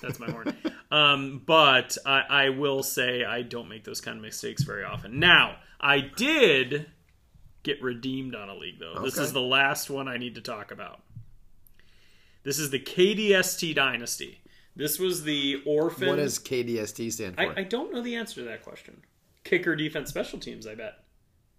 That's 0.00 0.18
my 0.18 0.30
horn. 0.30 0.56
Um, 0.90 1.42
but 1.46 1.96
I, 2.06 2.22
I 2.28 2.48
will 2.50 2.82
say 2.82 3.24
I 3.24 3.42
don't 3.42 3.68
make 3.68 3.84
those 3.84 4.00
kind 4.00 4.16
of 4.16 4.22
mistakes 4.22 4.62
very 4.64 4.82
often. 4.84 5.20
Now 5.20 5.56
I 5.80 6.00
did 6.00 6.86
get 7.62 7.82
redeemed 7.82 8.34
on 8.34 8.48
a 8.48 8.54
league 8.54 8.78
though. 8.78 9.02
This 9.02 9.18
is 9.18 9.32
the 9.32 9.40
last 9.40 9.90
one 9.90 10.08
I 10.08 10.16
need 10.16 10.34
to 10.36 10.40
talk 10.40 10.70
about. 10.70 11.00
This 12.42 12.58
is 12.58 12.70
the 12.70 12.80
KDST 12.80 13.74
dynasty. 13.74 14.40
This 14.76 14.98
was 14.98 15.24
the 15.24 15.62
orphan. 15.66 16.08
What 16.08 16.16
does 16.16 16.38
KDST 16.38 17.12
stand 17.12 17.36
for? 17.36 17.42
I, 17.42 17.60
I 17.60 17.62
don't 17.64 17.92
know 17.92 18.02
the 18.02 18.16
answer 18.16 18.36
to 18.36 18.48
that 18.48 18.62
question. 18.62 19.02
Kicker, 19.44 19.76
defense, 19.76 20.08
special 20.08 20.38
teams. 20.38 20.66
I 20.66 20.74
bet 20.74 21.04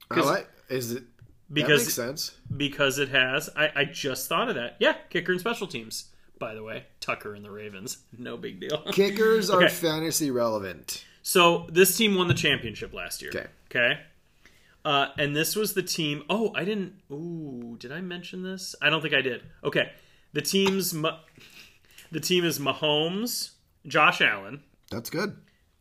I. 0.09 0.45
Is 0.69 0.91
it? 0.91 0.95
that 0.95 1.53
because 1.53 1.83
makes 1.83 1.93
sense. 1.93 2.35
because 2.55 2.97
it 2.99 3.09
has. 3.09 3.49
I, 3.55 3.69
I 3.75 3.85
just 3.85 4.27
thought 4.27 4.49
of 4.49 4.55
that. 4.55 4.77
Yeah, 4.79 4.93
kicker 5.09 5.31
and 5.31 5.41
special 5.41 5.67
teams. 5.67 6.05
By 6.39 6.55
the 6.55 6.63
way, 6.63 6.85
Tucker 6.99 7.35
and 7.35 7.45
the 7.45 7.51
Ravens. 7.51 7.99
No 8.17 8.35
big 8.35 8.59
deal. 8.59 8.81
Kickers 8.91 9.51
are 9.51 9.69
fantasy 9.69 10.31
relevant. 10.31 11.05
So 11.21 11.67
this 11.71 11.95
team 11.95 12.15
won 12.15 12.27
the 12.27 12.33
championship 12.33 12.93
last 12.93 13.21
year. 13.21 13.29
Okay. 13.29 13.47
Okay. 13.69 13.99
Uh, 14.83 15.07
and 15.17 15.35
this 15.35 15.55
was 15.55 15.73
the 15.73 15.83
team. 15.83 16.23
Oh, 16.29 16.51
I 16.55 16.63
didn't. 16.63 16.93
Ooh, 17.11 17.77
did 17.79 17.91
I 17.91 18.01
mention 18.01 18.41
this? 18.43 18.75
I 18.81 18.89
don't 18.89 19.01
think 19.01 19.13
I 19.13 19.21
did. 19.21 19.43
Okay. 19.63 19.91
The 20.33 20.41
team's. 20.41 20.91
The 22.11 22.19
team 22.19 22.43
is 22.43 22.59
Mahomes, 22.59 23.51
Josh 23.87 24.21
Allen. 24.21 24.63
That's 24.89 25.09
good. 25.09 25.37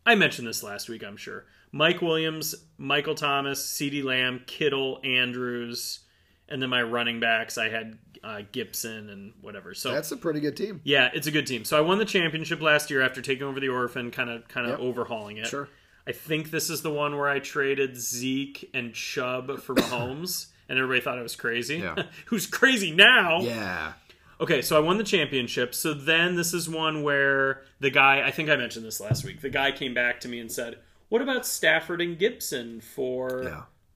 I 0.06 0.14
mentioned 0.14 0.46
this 0.46 0.62
last 0.62 0.88
week, 0.88 1.02
I'm 1.02 1.16
sure. 1.16 1.46
Mike 1.72 2.00
Williams, 2.02 2.54
Michael 2.78 3.14
Thomas, 3.14 3.64
CeeDee 3.64 4.04
Lamb, 4.04 4.42
Kittle, 4.46 5.00
Andrews, 5.04 6.00
and 6.48 6.60
then 6.62 6.70
my 6.70 6.82
running 6.82 7.20
backs. 7.20 7.58
I 7.58 7.68
had 7.68 7.98
uh, 8.22 8.42
Gibson 8.52 9.08
and 9.08 9.32
whatever. 9.40 9.72
So 9.74 9.92
That's 9.92 10.12
a 10.12 10.16
pretty 10.16 10.40
good 10.40 10.56
team. 10.56 10.80
yeah, 10.84 11.10
it's 11.14 11.26
a 11.26 11.30
good 11.30 11.46
team. 11.46 11.64
So 11.64 11.76
I 11.76 11.80
won 11.80 11.98
the 11.98 12.04
championship 12.04 12.60
last 12.60 12.90
year 12.90 13.02
after 13.02 13.22
taking 13.22 13.44
over 13.44 13.60
the 13.60 13.68
orphan, 13.68 14.10
kind 14.10 14.30
of 14.30 14.46
kind 14.48 14.66
of 14.66 14.78
Yep. 14.78 14.88
overhauling 14.88 15.36
it. 15.38 15.46
Sure. 15.46 15.68
I 16.06 16.12
think 16.12 16.50
this 16.50 16.70
is 16.70 16.82
the 16.82 16.90
one 16.90 17.16
where 17.16 17.28
I 17.28 17.38
traded 17.38 17.96
Zeke 17.96 18.68
and 18.74 18.92
Chubb 18.94 19.60
for 19.60 19.74
Mahomes, 19.76 20.46
and 20.68 20.78
everybody 20.78 21.00
thought 21.02 21.18
I 21.18 21.22
was 21.22 21.36
crazy. 21.36 21.76
Yeah. 21.78 22.02
Who's 22.26 22.46
crazy 22.46 22.90
now? 22.90 23.40
Yeah. 23.40 23.92
Okay, 24.40 24.62
so 24.62 24.76
I 24.76 24.80
won 24.80 24.96
the 24.96 25.04
championship. 25.04 25.74
So 25.74 25.92
then 25.92 26.34
this 26.36 26.54
is 26.54 26.68
one 26.68 27.02
where 27.02 27.62
the 27.80 27.90
guy, 27.90 28.26
I 28.26 28.30
think 28.30 28.48
I 28.48 28.56
mentioned 28.56 28.86
this 28.86 28.98
last 29.00 29.22
week, 29.24 29.42
the 29.42 29.50
guy 29.50 29.70
came 29.70 29.92
back 29.92 30.20
to 30.20 30.28
me 30.28 30.40
and 30.40 30.50
said, 30.50 30.78
What 31.10 31.20
about 31.20 31.44
Stafford 31.44 32.00
and 32.00 32.18
Gibson 32.18 32.80
for 32.80 33.42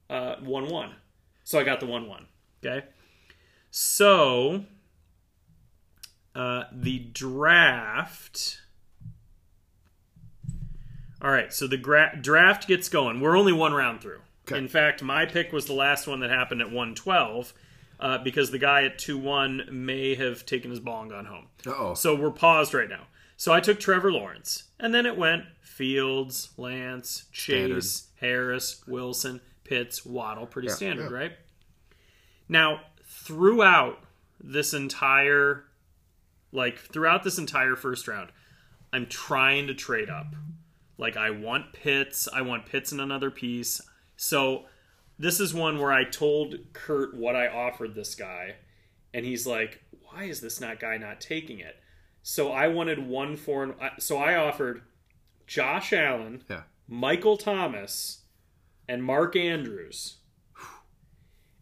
Yeah. 0.09 0.15
uh, 0.15 0.35
1 0.41 0.67
1? 0.69 0.91
So 1.43 1.59
I 1.59 1.63
got 1.63 1.79
the 1.79 1.87
1 1.87 2.07
1. 2.07 2.25
Okay. 2.63 2.85
So 3.71 4.65
uh, 6.35 6.63
the 6.71 6.99
draft. 6.99 8.61
All 11.25 11.31
right, 11.31 11.51
so 11.51 11.65
the 11.65 11.77
gra- 11.77 12.15
draft 12.21 12.67
gets 12.67 12.87
going. 12.87 13.19
We're 13.19 13.35
only 13.35 13.51
one 13.51 13.73
round 13.73 13.99
through. 13.99 14.19
Okay. 14.47 14.59
In 14.59 14.67
fact, 14.67 15.01
my 15.01 15.25
pick 15.25 15.51
was 15.51 15.65
the 15.65 15.73
last 15.73 16.05
one 16.05 16.19
that 16.19 16.29
happened 16.29 16.61
at 16.61 16.67
112 16.67 17.51
uh, 17.99 18.19
because 18.19 18.51
the 18.51 18.59
guy 18.59 18.83
at 18.83 18.99
2 18.99 19.17
1 19.17 19.69
may 19.71 20.13
have 20.13 20.45
taken 20.45 20.69
his 20.69 20.79
ball 20.79 21.01
and 21.01 21.09
gone 21.09 21.25
home. 21.25 21.47
Uh-oh. 21.65 21.95
So 21.95 22.13
we're 22.13 22.29
paused 22.29 22.75
right 22.75 22.87
now. 22.87 23.07
So 23.37 23.51
I 23.51 23.59
took 23.59 23.79
Trevor 23.79 24.11
Lawrence, 24.11 24.65
and 24.79 24.93
then 24.93 25.07
it 25.07 25.17
went 25.17 25.45
Fields, 25.63 26.51
Lance, 26.57 27.25
Chase, 27.31 28.09
Harris, 28.21 28.83
Wilson, 28.85 29.41
Pitts, 29.63 30.05
Waddle. 30.05 30.45
Pretty 30.45 30.69
standard, 30.69 31.09
yeah. 31.09 31.17
right? 31.17 31.31
Now, 32.47 32.81
throughout 33.03 33.97
this 34.39 34.75
entire, 34.75 35.63
like 36.51 36.77
throughout 36.77 37.23
this 37.23 37.39
entire 37.39 37.75
first 37.75 38.07
round, 38.07 38.29
I'm 38.93 39.07
trying 39.07 39.65
to 39.65 39.73
trade 39.73 40.11
up. 40.11 40.27
Like 40.97 41.17
I 41.17 41.29
want 41.29 41.73
Pitts, 41.73 42.27
I 42.31 42.41
want 42.41 42.65
Pitts 42.65 42.91
in 42.91 42.99
another 42.99 43.29
piece. 43.29 43.81
So 44.15 44.65
this 45.19 45.39
is 45.39 45.53
one 45.53 45.79
where 45.79 45.91
I 45.91 46.03
told 46.03 46.55
Kurt 46.73 47.15
what 47.15 47.35
I 47.35 47.47
offered 47.47 47.95
this 47.95 48.15
guy, 48.15 48.55
and 49.13 49.25
he's 49.25 49.45
like, 49.45 49.81
"Why 50.01 50.23
is 50.23 50.41
this 50.41 50.61
not 50.61 50.79
guy 50.79 50.97
not 50.97 51.19
taking 51.21 51.59
it?" 51.59 51.81
So 52.23 52.51
I 52.51 52.67
wanted 52.67 52.99
one 53.07 53.35
for, 53.35 53.75
so 53.99 54.17
I 54.17 54.35
offered 54.35 54.81
Josh 55.47 55.93
Allen, 55.93 56.43
Yeah. 56.49 56.63
Michael 56.87 57.37
Thomas, 57.37 58.23
and 58.87 59.03
Mark 59.03 59.35
Andrews, 59.35 60.17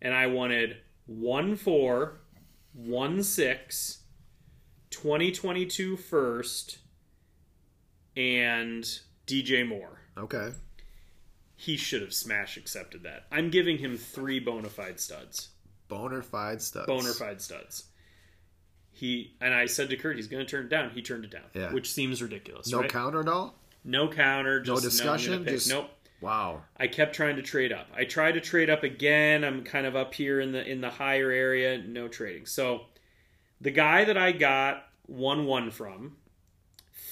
and 0.01 0.13
I 0.13 0.27
wanted 0.27 0.77
one 1.05 1.55
four, 1.55 2.21
one 2.73 3.23
six, 3.23 4.03
2022 4.89 5.97
first, 5.97 6.79
and 8.15 8.99
DJ 9.27 9.67
Moore 9.67 9.99
Okay. 10.17 10.49
he 11.55 11.77
should 11.77 12.01
have 12.01 12.13
smash 12.13 12.57
accepted 12.57 13.03
that. 13.03 13.25
I'm 13.31 13.49
giving 13.49 13.77
him 13.77 13.97
three 13.97 14.39
bona 14.39 14.69
fide 14.69 14.99
studs. 14.99 15.49
Bona 15.87 16.21
fide 16.21 16.61
studs. 16.61 16.87
Bona 16.87 17.13
fide 17.13 17.41
studs. 17.41 17.85
He 18.91 19.35
and 19.41 19.53
I 19.53 19.65
said 19.65 19.89
to 19.89 19.97
Kurt, 19.97 20.17
he's 20.17 20.27
going 20.27 20.45
to 20.45 20.49
turn 20.49 20.65
it 20.65 20.69
down. 20.69 20.91
He 20.91 21.01
turned 21.01 21.25
it 21.25 21.31
down, 21.31 21.45
Yeah. 21.53 21.71
which 21.73 21.91
seems 21.91 22.21
ridiculous. 22.21 22.69
No 22.71 22.81
right? 22.81 22.89
counter 22.89 23.21
at 23.21 23.27
all? 23.27 23.59
no 23.85 24.07
counter, 24.07 24.61
just 24.61 24.81
no 24.83 24.89
discussion, 24.89 25.33
gonna 25.39 25.51
just- 25.51 25.69
nope. 25.69 25.89
Wow. 26.21 26.63
I 26.77 26.87
kept 26.87 27.13
trying 27.15 27.35
to 27.35 27.41
trade 27.41 27.73
up. 27.73 27.87
I 27.93 28.05
tried 28.05 28.33
to 28.33 28.39
trade 28.41 28.69
up 28.69 28.83
again. 28.83 29.43
I'm 29.43 29.65
kind 29.65 29.85
of 29.85 29.97
up 29.97 30.13
here 30.13 30.39
in 30.39 30.53
the 30.53 30.65
in 30.65 30.79
the 30.79 30.89
higher 30.89 31.31
area. 31.31 31.77
No 31.79 32.07
trading. 32.07 32.45
So 32.45 32.85
the 33.59 33.71
guy 33.71 34.05
that 34.05 34.17
I 34.17 34.31
got 34.31 34.87
one 35.05 35.45
one 35.45 35.69
from, 35.69 36.15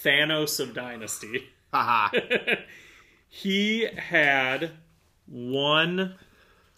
Thanos 0.04 0.60
of 0.62 0.74
Dynasty. 0.74 1.50
Haha. 1.72 2.18
he 3.30 3.88
had 3.95 4.72
one 5.26 6.15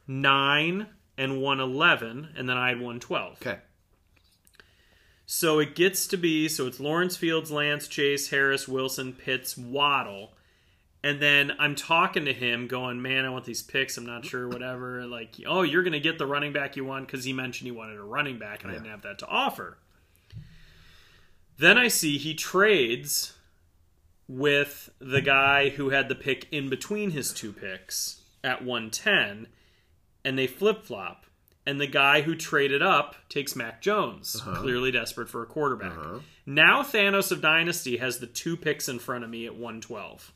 nine 0.08 0.88
and 1.18 1.42
one 1.42 1.60
eleven, 1.60 2.30
and 2.36 2.48
then 2.48 2.58
I 2.58 2.70
had 2.70 2.80
one 2.80 3.00
twelve. 3.00 3.38
okay. 3.42 3.60
So 5.26 5.60
it 5.60 5.76
gets 5.76 6.06
to 6.08 6.18
be 6.18 6.48
so 6.50 6.68
it's 6.68 6.80
Lawrence 6.80 7.18
Fields, 7.18 7.52
Lance, 7.52 7.88
Chase, 7.88 8.30
Harris, 8.30 8.68
Wilson, 8.68 9.14
Pitts, 9.14 9.58
Waddle. 9.58 10.34
And 11.06 11.20
then 11.20 11.52
I'm 11.60 11.76
talking 11.76 12.26
to 12.26 12.34
him, 12.34 12.68
going, 12.68 13.02
"Man, 13.02 13.26
I 13.26 13.30
want 13.30 13.44
these 13.44 13.62
picks. 13.62 13.98
I'm 13.98 14.06
not 14.06 14.26
sure, 14.26 14.48
whatever." 14.48 15.06
Like, 15.06 15.36
oh, 15.46 15.64
you're 15.64 15.84
gonna 15.84 16.00
get 16.00 16.18
the 16.18 16.26
running 16.26 16.54
back 16.54 16.78
you 16.78 16.86
want 16.86 17.08
because 17.08 17.26
he 17.26 17.34
mentioned 17.34 17.66
he 17.66 17.72
wanted 17.72 17.98
a 17.98 18.04
running 18.04 18.38
back, 18.38 18.64
and 18.64 18.72
I 18.72 18.76
didn't 18.76 18.90
have 18.90 19.02
that 19.02 19.20
to 19.20 19.28
offer. 19.28 19.78
Then 21.58 21.78
I 21.78 21.90
see 21.90 22.18
he 22.18 22.34
trades 22.34 23.33
with 24.34 24.90
the 25.00 25.22
guy 25.22 25.70
who 25.70 25.92
had 25.92 26.10
the 26.10 26.16
pick 26.16 26.48
in 26.52 26.68
between 26.68 27.12
his 27.12 27.32
two 27.32 27.54
picks 27.54 28.22
at 28.44 28.64
110, 28.64 29.48
and 30.26 30.38
they 30.38 30.48
flip 30.48 30.84
flop. 30.84 31.26
And 31.66 31.80
the 31.80 31.88
guy 31.88 32.22
who 32.22 32.36
traded 32.36 32.82
up 32.82 33.16
takes 33.30 33.56
Mac 33.56 33.82
Jones, 33.82 34.36
uh-huh. 34.36 34.62
clearly 34.62 34.92
desperate 34.92 35.30
for 35.30 35.44
a 35.44 35.46
quarterback. 35.46 35.92
Uh-huh. 35.92 36.20
Now 36.46 36.82
Thanos 36.82 37.32
of 37.32 37.42
Dynasty 37.42 37.98
has 37.98 38.20
the 38.20 38.28
two 38.28 38.58
picks 38.58 38.90
in 38.90 39.00
front 39.00 39.24
of 39.24 39.30
me 39.30 39.46
at 39.46 39.54
112. 39.54 40.34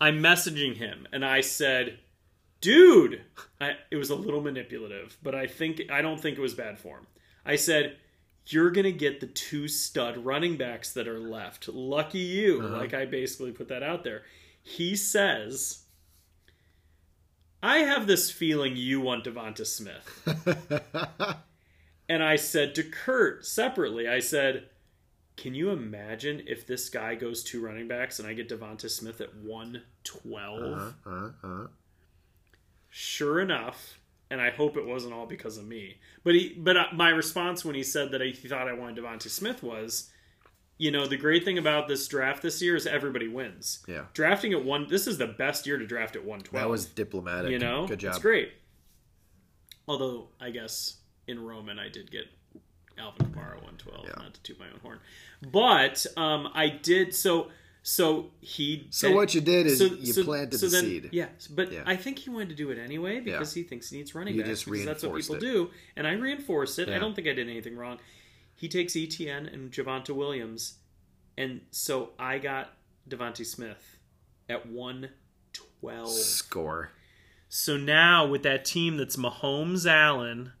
I'm 0.00 0.22
messaging 0.22 0.76
him 0.76 1.06
and 1.12 1.24
I 1.24 1.42
said, 1.42 1.98
"Dude, 2.62 3.20
I, 3.60 3.72
it 3.90 3.96
was 3.96 4.08
a 4.08 4.14
little 4.14 4.40
manipulative, 4.40 5.18
but 5.22 5.34
I 5.34 5.46
think 5.46 5.82
I 5.92 6.00
don't 6.00 6.18
think 6.18 6.38
it 6.38 6.40
was 6.40 6.54
bad 6.54 6.78
form." 6.78 7.06
I 7.44 7.56
said, 7.56 7.96
"You're 8.46 8.70
going 8.70 8.84
to 8.84 8.92
get 8.92 9.20
the 9.20 9.26
two 9.26 9.68
stud 9.68 10.18
running 10.18 10.56
backs 10.56 10.92
that 10.92 11.08
are 11.08 11.18
left. 11.18 11.68
Lucky 11.68 12.18
you." 12.18 12.60
Like 12.62 12.94
I 12.94 13.04
basically 13.04 13.52
put 13.52 13.68
that 13.68 13.82
out 13.82 14.04
there. 14.04 14.22
He 14.62 14.96
says, 14.96 15.84
"I 17.62 17.78
have 17.78 18.06
this 18.06 18.30
feeling 18.30 18.76
you 18.76 19.00
want 19.00 19.24
DeVonta 19.24 19.66
Smith." 19.66 20.22
and 22.08 22.22
I 22.22 22.36
said 22.36 22.74
to 22.76 22.82
Kurt 22.82 23.46
separately, 23.46 24.08
I 24.08 24.20
said, 24.20 24.68
"Can 25.36 25.54
you 25.54 25.70
imagine 25.70 26.42
if 26.46 26.66
this 26.66 26.88
guy 26.88 27.14
goes 27.14 27.42
two 27.42 27.60
running 27.64 27.88
backs 27.88 28.18
and 28.18 28.28
I 28.28 28.34
get 28.34 28.48
DeVonta 28.48 28.90
Smith 28.90 29.20
at 29.20 29.34
112?" 29.36 30.94
Uh, 31.06 31.30
uh. 31.42 31.66
sure 32.88 33.40
enough, 33.40 33.98
and 34.32 34.40
I 34.40 34.50
hope 34.50 34.76
it 34.76 34.86
wasn't 34.86 35.12
all 35.14 35.26
because 35.26 35.58
of 35.58 35.66
me. 35.66 35.98
But 36.24 36.34
he, 36.34 36.54
but 36.58 36.76
uh, 36.76 36.86
my 36.92 37.10
response 37.10 37.64
when 37.64 37.74
he 37.76 37.82
said 37.84 38.10
that 38.12 38.20
he 38.20 38.32
thought 38.32 38.66
I 38.66 38.72
wanted 38.72 38.96
DeVonta 39.04 39.28
Smith 39.28 39.62
was, 39.62 40.10
you 40.78 40.90
know, 40.90 41.06
the 41.06 41.16
great 41.16 41.44
thing 41.44 41.58
about 41.58 41.86
this 41.86 42.08
draft 42.08 42.42
this 42.42 42.60
year 42.62 42.74
is 42.74 42.86
everybody 42.86 43.28
wins. 43.28 43.84
Yeah. 43.86 44.06
Drafting 44.14 44.52
at 44.52 44.64
one, 44.64 44.86
this 44.88 45.06
is 45.06 45.18
the 45.18 45.26
best 45.28 45.66
year 45.66 45.76
to 45.78 45.86
draft 45.86 46.16
at 46.16 46.24
one 46.24 46.40
twelve. 46.40 46.64
That 46.64 46.70
was 46.70 46.86
diplomatic. 46.86 47.50
you 47.52 47.58
know, 47.60 47.86
Good 47.86 48.00
job. 48.00 48.14
It's 48.14 48.18
great. 48.22 48.52
Although 49.86 50.28
I 50.40 50.50
guess 50.50 50.96
in 51.26 51.44
Roman 51.44 51.78
I 51.78 51.88
did 51.88 52.10
get 52.10 52.24
Alvin 52.98 53.26
Kamara 53.28 53.62
one 53.62 53.76
twelve, 53.76 54.04
Yeah. 54.06 54.14
not 54.22 54.34
to 54.34 54.42
toot 54.42 54.58
my 54.58 54.66
own 54.66 54.80
horn, 54.82 54.98
but 55.50 56.04
um, 56.16 56.48
I 56.54 56.68
did 56.68 57.14
so. 57.14 57.48
So 57.84 58.30
he. 58.40 58.86
So 58.90 59.10
what 59.12 59.34
you 59.34 59.40
did 59.40 59.66
is 59.66 59.78
so- 59.78 59.86
you 59.86 60.12
so- 60.12 60.22
planted 60.24 60.58
so 60.58 60.66
the 60.66 60.70
then- 60.72 60.84
seed. 60.84 61.08
Yeah, 61.12 61.28
but 61.50 61.72
Yeah. 61.72 61.82
I 61.84 61.96
think 61.96 62.20
he 62.20 62.30
wanted 62.30 62.50
to 62.50 62.54
do 62.54 62.70
it 62.70 62.78
anyway 62.78 63.18
because 63.20 63.54
he 63.54 63.64
thinks 63.64 63.90
he 63.90 63.96
needs 63.98 64.14
running 64.14 64.34
You 64.36 64.42
backs. 64.42 64.60
just 64.60 64.64
because 64.70 64.84
that's 64.84 65.02
what 65.02 65.16
people 65.20 65.34
it. 65.36 65.40
do, 65.40 65.70
and 65.96 66.06
I 66.06 66.12
reinforced 66.12 66.78
it. 66.78 66.88
I 66.88 66.98
don't 66.98 67.14
think 67.14 67.26
I 67.26 67.32
did 67.32 67.48
anything 67.48 67.76
wrong. 67.76 67.98
He 68.54 68.68
takes 68.68 68.94
Etienne 68.94 69.46
and 69.46 69.72
Javonte 69.72 70.10
Williams, 70.14 70.78
and 71.36 71.62
so 71.72 72.12
I 72.20 72.38
got 72.38 72.76
DeVonta 73.08 73.44
Smith 73.44 73.98
at 74.48 74.66
one 74.66 75.10
twelve. 75.52 76.10
Score. 76.12 76.92
So 77.48 77.76
now 77.76 78.24
with 78.26 78.44
that 78.44 78.64
team 78.64 78.96
that's 78.96 79.16
Mahomes, 79.16 79.86
Allen, 79.86 80.52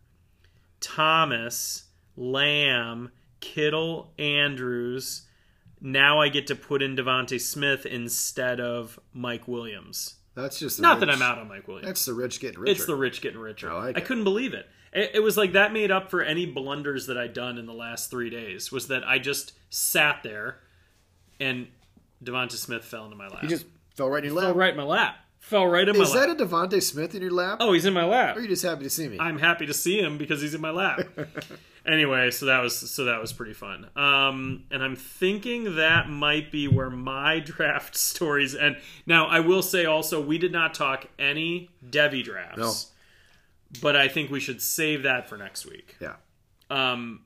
Thomas, 0.80 1.84
Lamb, 2.16 3.12
Kittle, 3.40 4.12
Andrews. 4.18 5.22
Now 5.84 6.20
I 6.20 6.28
get 6.28 6.46
to 6.46 6.54
put 6.54 6.80
in 6.80 6.96
DeVonta 6.96 7.40
Smith 7.40 7.84
instead 7.84 8.60
of 8.60 9.00
Mike 9.12 9.48
Williams. 9.48 10.14
That's 10.34 10.58
just 10.58 10.80
Not 10.80 11.00
that 11.00 11.10
I'm 11.10 11.20
out 11.20 11.38
on 11.38 11.48
Mike 11.48 11.66
Williams. 11.66 11.86
That's 11.86 12.04
the 12.04 12.14
rich 12.14 12.40
getting 12.40 12.60
richer. 12.60 12.72
It's 12.72 12.86
the 12.86 12.94
rich 12.94 13.20
getting 13.20 13.40
richer. 13.40 13.70
I 13.70 13.86
like 13.86 13.96
I 13.98 14.00
couldn't 14.00 14.24
believe 14.24 14.54
it. 14.54 14.66
it. 14.92 15.10
It 15.14 15.20
was 15.20 15.36
like 15.36 15.52
that 15.52 15.72
made 15.72 15.90
up 15.90 16.08
for 16.08 16.22
any 16.22 16.46
blunders 16.46 17.06
that 17.08 17.18
I'd 17.18 17.34
done 17.34 17.58
in 17.58 17.66
the 17.66 17.74
last 17.74 18.10
three 18.10 18.30
days. 18.30 18.70
Was 18.70 18.86
that 18.88 19.06
I 19.06 19.18
just 19.18 19.52
sat 19.70 20.22
there 20.22 20.60
and 21.40 21.66
DeVonta 22.24 22.52
Smith 22.52 22.84
fell 22.84 23.04
into 23.04 23.16
my 23.16 23.26
lap. 23.26 23.42
He 23.42 23.48
just 23.48 23.66
fell 23.96 24.08
right 24.08 24.24
in 24.24 24.32
your 24.32 24.40
fell 24.40 24.50
lap. 24.50 24.58
right 24.58 24.70
in 24.70 24.76
my 24.76 24.84
lap. 24.84 25.16
Fell 25.40 25.66
right 25.66 25.88
in 25.88 25.96
my 25.96 26.04
Is 26.04 26.14
lap. 26.14 26.28
Is 26.28 26.36
that 26.36 26.42
a 26.42 26.46
DeVonta 26.46 26.80
Smith 26.80 27.16
in 27.16 27.22
your 27.22 27.32
lap? 27.32 27.58
oh, 27.60 27.72
he's 27.72 27.84
in 27.84 27.92
my 27.92 28.04
lap. 28.04 28.36
Or 28.36 28.38
are 28.38 28.42
you 28.42 28.48
just 28.48 28.62
happy 28.62 28.84
to 28.84 28.90
see 28.90 29.08
me? 29.08 29.18
I'm 29.18 29.40
happy 29.40 29.66
to 29.66 29.74
see 29.74 29.98
him 30.00 30.16
because 30.16 30.40
he's 30.40 30.54
in 30.54 30.60
my 30.60 30.70
lap. 30.70 31.00
anyway, 31.86 32.30
so 32.30 32.46
that 32.46 32.60
was 32.62 32.76
so 32.90 33.04
that 33.04 33.20
was 33.20 33.32
pretty 33.32 33.54
fun. 33.54 33.88
Um, 33.96 34.64
and 34.70 34.82
I'm 34.82 34.96
thinking 34.96 35.76
that 35.76 36.08
might 36.08 36.50
be 36.50 36.68
where 36.68 36.90
my 36.90 37.40
draft 37.44 37.96
stories 37.96 38.54
end. 38.54 38.76
Now, 39.06 39.26
I 39.26 39.40
will 39.40 39.62
say 39.62 39.84
also 39.84 40.20
we 40.20 40.38
did 40.38 40.52
not 40.52 40.74
talk 40.74 41.06
any 41.18 41.70
Devy 41.84 42.24
drafts. 42.24 42.58
No. 42.58 42.72
But 43.80 43.96
I 43.96 44.08
think 44.08 44.30
we 44.30 44.38
should 44.38 44.60
save 44.60 45.04
that 45.04 45.28
for 45.28 45.38
next 45.38 45.64
week. 45.64 45.96
yeah. 45.98 46.16
Um, 46.68 47.22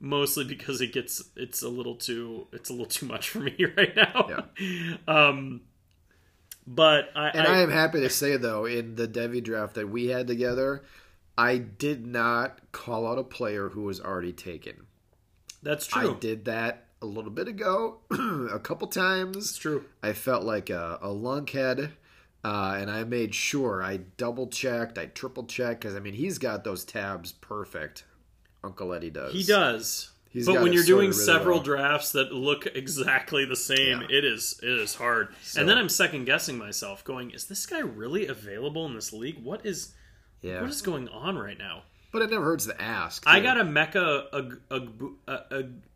mostly 0.00 0.44
because 0.44 0.80
it 0.80 0.92
gets 0.92 1.22
it's 1.36 1.62
a 1.62 1.68
little 1.68 1.94
too 1.94 2.46
it's 2.52 2.70
a 2.70 2.72
little 2.72 2.86
too 2.86 3.06
much 3.06 3.28
for 3.28 3.40
me 3.40 3.54
right 3.76 3.94
now. 3.94 4.44
Um, 5.06 5.62
but 6.66 7.10
I, 7.16 7.30
And 7.30 7.46
I, 7.46 7.58
am 7.62 7.70
happy 7.70 8.00
to 8.00 8.10
say 8.10 8.36
though, 8.36 8.64
in 8.64 8.94
the 8.94 9.08
Devy 9.08 9.42
draft 9.42 9.74
that 9.74 9.88
we 9.88 10.06
had 10.06 10.26
together, 10.26 10.84
I 11.40 11.56
did 11.56 12.06
not 12.06 12.58
call 12.70 13.06
out 13.06 13.18
a 13.18 13.22
player 13.24 13.70
who 13.70 13.82
was 13.84 13.98
already 13.98 14.32
taken. 14.32 14.86
That's 15.62 15.86
true. 15.86 16.16
I 16.16 16.18
did 16.18 16.44
that 16.44 16.84
a 17.00 17.06
little 17.06 17.30
bit 17.30 17.48
ago, 17.48 18.00
a 18.10 18.58
couple 18.58 18.86
times. 18.88 19.36
It's 19.38 19.56
true. 19.56 19.84
I 20.02 20.12
felt 20.12 20.44
like 20.44 20.68
a, 20.68 20.98
a 21.00 21.08
lunkhead, 21.08 21.92
uh, 22.44 22.76
and 22.78 22.90
I 22.90 23.04
made 23.04 23.34
sure 23.34 23.82
I 23.82 23.98
double 24.18 24.48
checked, 24.48 24.98
I 24.98 25.06
triple 25.06 25.44
checked, 25.44 25.80
because 25.80 25.96
I 25.96 26.00
mean 26.00 26.12
he's 26.12 26.36
got 26.36 26.62
those 26.62 26.84
tabs 26.84 27.32
perfect. 27.32 28.04
Uncle 28.62 28.92
Eddie 28.92 29.08
does. 29.10 29.32
He 29.32 29.42
does. 29.42 30.10
He's 30.28 30.46
but 30.46 30.60
when 30.60 30.74
you're 30.74 30.84
doing 30.84 31.10
really 31.10 31.24
several 31.24 31.56
well. 31.56 31.64
drafts 31.64 32.12
that 32.12 32.32
look 32.32 32.66
exactly 32.66 33.46
the 33.46 33.56
same, 33.56 34.02
Yeah. 34.02 34.06
it 34.18 34.24
is 34.26 34.60
it 34.62 34.68
is 34.68 34.94
hard. 34.94 35.34
So- 35.42 35.60
and 35.60 35.68
then 35.68 35.78
I'm 35.78 35.88
second 35.88 36.26
guessing 36.26 36.58
myself, 36.58 37.02
going, 37.02 37.30
"Is 37.30 37.46
this 37.46 37.64
guy 37.64 37.80
really 37.80 38.26
available 38.26 38.84
in 38.84 38.94
this 38.94 39.12
league? 39.12 39.42
What 39.42 39.64
is 39.64 39.94
Yeah, 40.42 40.60
what 40.60 40.70
is 40.70 40.82
going 40.82 41.08
on 41.08 41.38
right 41.38 41.58
now?" 41.58 41.82
but 42.12 42.22
it 42.22 42.30
never 42.30 42.44
hurts 42.44 42.66
to 42.66 42.80
ask. 42.82 43.22
I 43.26 43.38
got 43.40 43.60
a 43.60 43.64
Mecca 43.64 44.26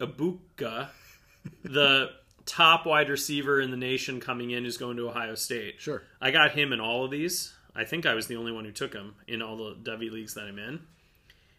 Abuka, 0.00 0.88
the 1.64 2.10
top 2.46 2.86
wide 2.86 3.08
receiver 3.08 3.60
in 3.60 3.70
the 3.70 3.76
nation 3.76 4.20
coming 4.20 4.50
in, 4.50 4.64
who's 4.64 4.76
going 4.76 4.96
to 4.96 5.08
Ohio 5.08 5.34
State. 5.34 5.80
Sure. 5.80 6.02
I 6.20 6.30
got 6.30 6.52
him 6.52 6.72
in 6.72 6.80
all 6.80 7.04
of 7.04 7.10
these. 7.10 7.52
I 7.74 7.84
think 7.84 8.06
I 8.06 8.14
was 8.14 8.26
the 8.28 8.36
only 8.36 8.52
one 8.52 8.64
who 8.64 8.70
took 8.72 8.92
him 8.94 9.16
in 9.26 9.42
all 9.42 9.56
the 9.56 9.74
Devy 9.74 10.10
leagues 10.10 10.34
that 10.34 10.44
I'm 10.44 10.58
in. 10.58 10.80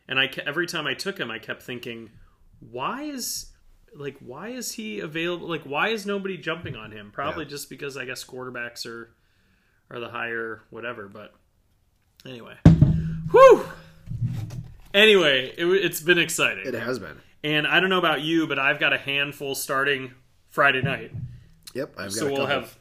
And 0.07 0.19
I 0.19 0.29
every 0.45 0.67
time 0.67 0.87
I 0.87 0.93
took 0.93 1.17
him, 1.17 1.29
I 1.31 1.39
kept 1.39 1.61
thinking, 1.63 2.11
why 2.59 3.03
is 3.03 3.51
like 3.93 4.17
why 4.19 4.49
is 4.49 4.71
he 4.73 4.99
available? 4.99 5.47
Like 5.49 5.63
why 5.63 5.89
is 5.89 6.05
nobody 6.05 6.37
jumping 6.37 6.75
on 6.75 6.91
him? 6.91 7.11
Probably 7.11 7.43
Yeah. 7.43 7.49
just 7.49 7.69
because 7.69 7.97
I 7.97 8.05
guess 8.05 8.23
quarterbacks 8.23 8.85
are 8.85 9.09
are 9.89 9.99
the 9.99 10.09
higher 10.09 10.61
whatever. 10.69 11.07
But 11.09 11.33
anyway, 12.25 12.55
whew. 13.35 13.65
Anyway, 14.93 15.53
it, 15.57 15.65
it's 15.65 15.99
been 15.99 16.17
exciting. 16.17 16.65
It 16.65 16.73
has 16.73 16.99
been. 16.99 17.17
And 17.43 17.67
I 17.67 17.79
don't 17.79 17.89
know 17.89 17.99
about 17.99 18.21
you, 18.21 18.47
but 18.47 18.57
I've 18.57 18.79
got 18.79 18.93
a 18.93 18.97
handful 18.97 19.53
starting 19.55 20.13
Friday 20.49 20.81
night. 20.81 21.11
Yep, 21.73 21.91
I've 21.97 22.05
got. 22.05 22.13
So 22.13 22.31
we'll 22.31 22.45
have 22.45 22.77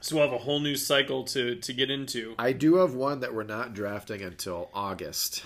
so 0.00 0.16
we'll 0.16 0.24
have 0.24 0.34
a 0.34 0.42
whole 0.42 0.60
new 0.60 0.76
cycle 0.76 1.24
to 1.24 1.56
to 1.56 1.72
get 1.72 1.90
into. 1.90 2.34
I 2.38 2.52
do 2.52 2.76
have 2.76 2.94
one 2.94 3.20
that 3.20 3.34
we're 3.34 3.44
not 3.44 3.74
drafting 3.74 4.22
until 4.22 4.70
August, 4.72 5.44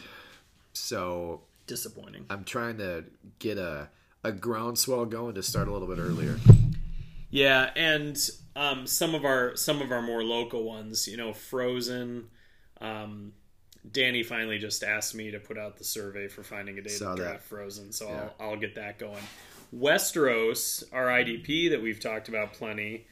so 0.72 1.42
Disappointing. 1.66 2.26
I'm 2.30 2.44
trying 2.44 2.78
to 2.78 3.04
get 3.38 3.58
a 3.58 3.88
a 4.22 4.32
groundswell 4.32 5.06
going 5.06 5.34
to 5.34 5.42
start 5.42 5.66
a 5.68 5.72
little 5.72 5.88
bit 5.88 5.98
earlier. 5.98 6.38
Yeah, 7.30 7.70
and 7.74 8.16
um, 8.54 8.86
some 8.86 9.14
of 9.14 9.24
our 9.24 9.56
some 9.56 9.82
of 9.82 9.90
our 9.90 10.02
more 10.02 10.22
local 10.22 10.62
ones, 10.62 11.08
you 11.08 11.16
know, 11.16 11.32
Frozen. 11.32 12.28
Um, 12.80 13.32
Danny 13.92 14.22
finally 14.22 14.58
just 14.58 14.82
asked 14.82 15.14
me 15.14 15.30
to 15.30 15.38
put 15.38 15.58
out 15.58 15.76
the 15.76 15.84
survey 15.84 16.26
for 16.28 16.42
finding 16.42 16.78
a 16.78 16.82
day 16.82 16.90
Saw 16.90 17.14
to 17.14 17.22
that. 17.22 17.28
draft 17.28 17.44
Frozen, 17.44 17.92
so 17.92 18.08
Yeah. 18.08 18.28
I'll, 18.40 18.50
I'll 18.50 18.56
get 18.56 18.74
that 18.76 18.98
going. 18.98 19.22
Westeros, 19.74 20.84
our 20.92 21.06
IDP 21.08 21.70
that 21.70 21.82
we've 21.82 22.00
talked 22.00 22.28
about 22.28 22.52
plenty. 22.52 23.06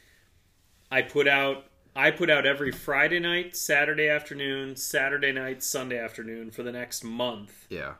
I 0.91 1.01
put 1.01 1.27
out 1.27 1.65
I 1.95 2.09
put 2.09 2.31
out 2.31 2.47
every 2.47 2.71
Friday 2.71 3.19
night, 3.19 3.55
Saturday 3.55 4.09
afternoon, 4.09 4.75
Saturday 4.75 5.31
night, 5.31 5.61
Sunday 5.61 5.99
afternoon 5.99 6.49
for 6.49 6.63
the 6.63 6.71
next 6.71 7.03
month. 7.03 7.67
Yeah, 7.69 7.93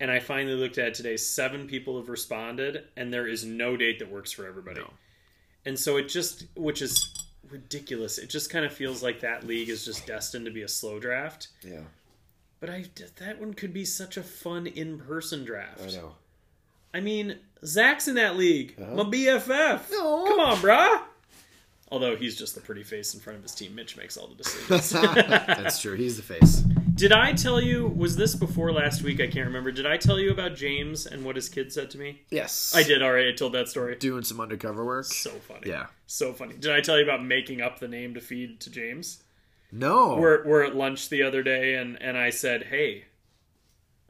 And 0.00 0.10
I 0.10 0.18
finally 0.18 0.56
looked 0.56 0.76
at 0.76 0.88
it 0.88 0.94
today. 0.94 1.16
Seven 1.16 1.68
people 1.68 1.96
have 1.98 2.08
responded, 2.08 2.86
and 2.96 3.12
there 3.12 3.28
is 3.28 3.44
no 3.44 3.76
date 3.76 4.00
that 4.00 4.10
works 4.10 4.32
for 4.32 4.44
everybody. 4.44 4.80
No. 4.80 4.90
And 5.64 5.78
so 5.78 5.98
it 5.98 6.08
just, 6.08 6.46
which 6.56 6.82
is 6.82 7.14
ridiculous. 7.48 8.18
It 8.18 8.28
just 8.28 8.50
kind 8.50 8.64
of 8.64 8.72
feels 8.72 9.04
like 9.04 9.20
that 9.20 9.46
league 9.46 9.68
is 9.68 9.84
just 9.84 10.04
destined 10.04 10.46
to 10.46 10.50
be 10.50 10.62
a 10.62 10.68
slow 10.68 10.98
draft. 10.98 11.46
yeah, 11.62 11.82
But 12.60 12.70
I 12.70 12.84
that 13.18 13.40
one 13.40 13.54
could 13.54 13.72
be 13.72 13.84
such 13.84 14.16
a 14.16 14.22
fun 14.22 14.66
in 14.66 14.98
person 14.98 15.44
draft. 15.44 15.80
I 15.82 15.90
know. 15.90 16.12
I 16.92 17.00
mean, 17.00 17.38
Zach's 17.64 18.08
in 18.08 18.14
that 18.16 18.36
league. 18.36 18.74
Uh-huh. 18.80 18.94
My 18.94 19.02
BFF. 19.04 19.90
No. 19.90 20.24
Come 20.26 20.40
on, 20.40 20.56
bruh. 20.58 21.02
Although 21.90 22.16
he's 22.16 22.36
just 22.36 22.54
the 22.54 22.60
pretty 22.60 22.82
face 22.82 23.14
in 23.14 23.20
front 23.20 23.38
of 23.38 23.42
his 23.42 23.54
team. 23.54 23.74
Mitch 23.74 23.96
makes 23.96 24.16
all 24.16 24.26
the 24.26 24.34
decisions. 24.34 24.90
That's 24.90 25.80
true. 25.80 25.94
He's 25.94 26.16
the 26.16 26.22
face. 26.22 26.64
Did 26.94 27.12
I 27.12 27.32
tell 27.32 27.60
you, 27.60 27.86
was 27.86 28.16
this 28.16 28.34
before 28.34 28.72
last 28.72 29.02
week? 29.02 29.20
I 29.20 29.28
can't 29.28 29.46
remember. 29.46 29.70
Did 29.70 29.86
I 29.86 29.96
tell 29.96 30.18
you 30.18 30.32
about 30.32 30.56
James 30.56 31.06
and 31.06 31.24
what 31.24 31.36
his 31.36 31.48
kid 31.48 31.72
said 31.72 31.90
to 31.92 31.98
me? 31.98 32.22
Yes, 32.28 32.74
I 32.74 32.82
did, 32.82 33.02
all 33.02 33.12
right. 33.12 33.28
I 33.28 33.32
told 33.32 33.52
that 33.52 33.68
story. 33.68 33.94
Doing 33.96 34.24
some 34.24 34.40
undercover 34.40 34.84
work. 34.84 35.04
So 35.04 35.30
funny. 35.30 35.70
Yeah. 35.70 35.86
So 36.08 36.32
funny. 36.32 36.54
Did 36.58 36.72
I 36.72 36.80
tell 36.80 36.98
you 36.98 37.04
about 37.04 37.24
making 37.24 37.60
up 37.60 37.78
the 37.78 37.86
name 37.86 38.14
to 38.14 38.20
feed 38.20 38.58
to 38.60 38.70
James? 38.70 39.22
No. 39.70 40.16
We're, 40.16 40.44
we're 40.46 40.64
at 40.64 40.74
lunch 40.74 41.08
the 41.08 41.22
other 41.22 41.42
day, 41.42 41.74
and, 41.74 42.00
and 42.02 42.16
I 42.16 42.30
said, 42.30 42.64
hey, 42.64 43.04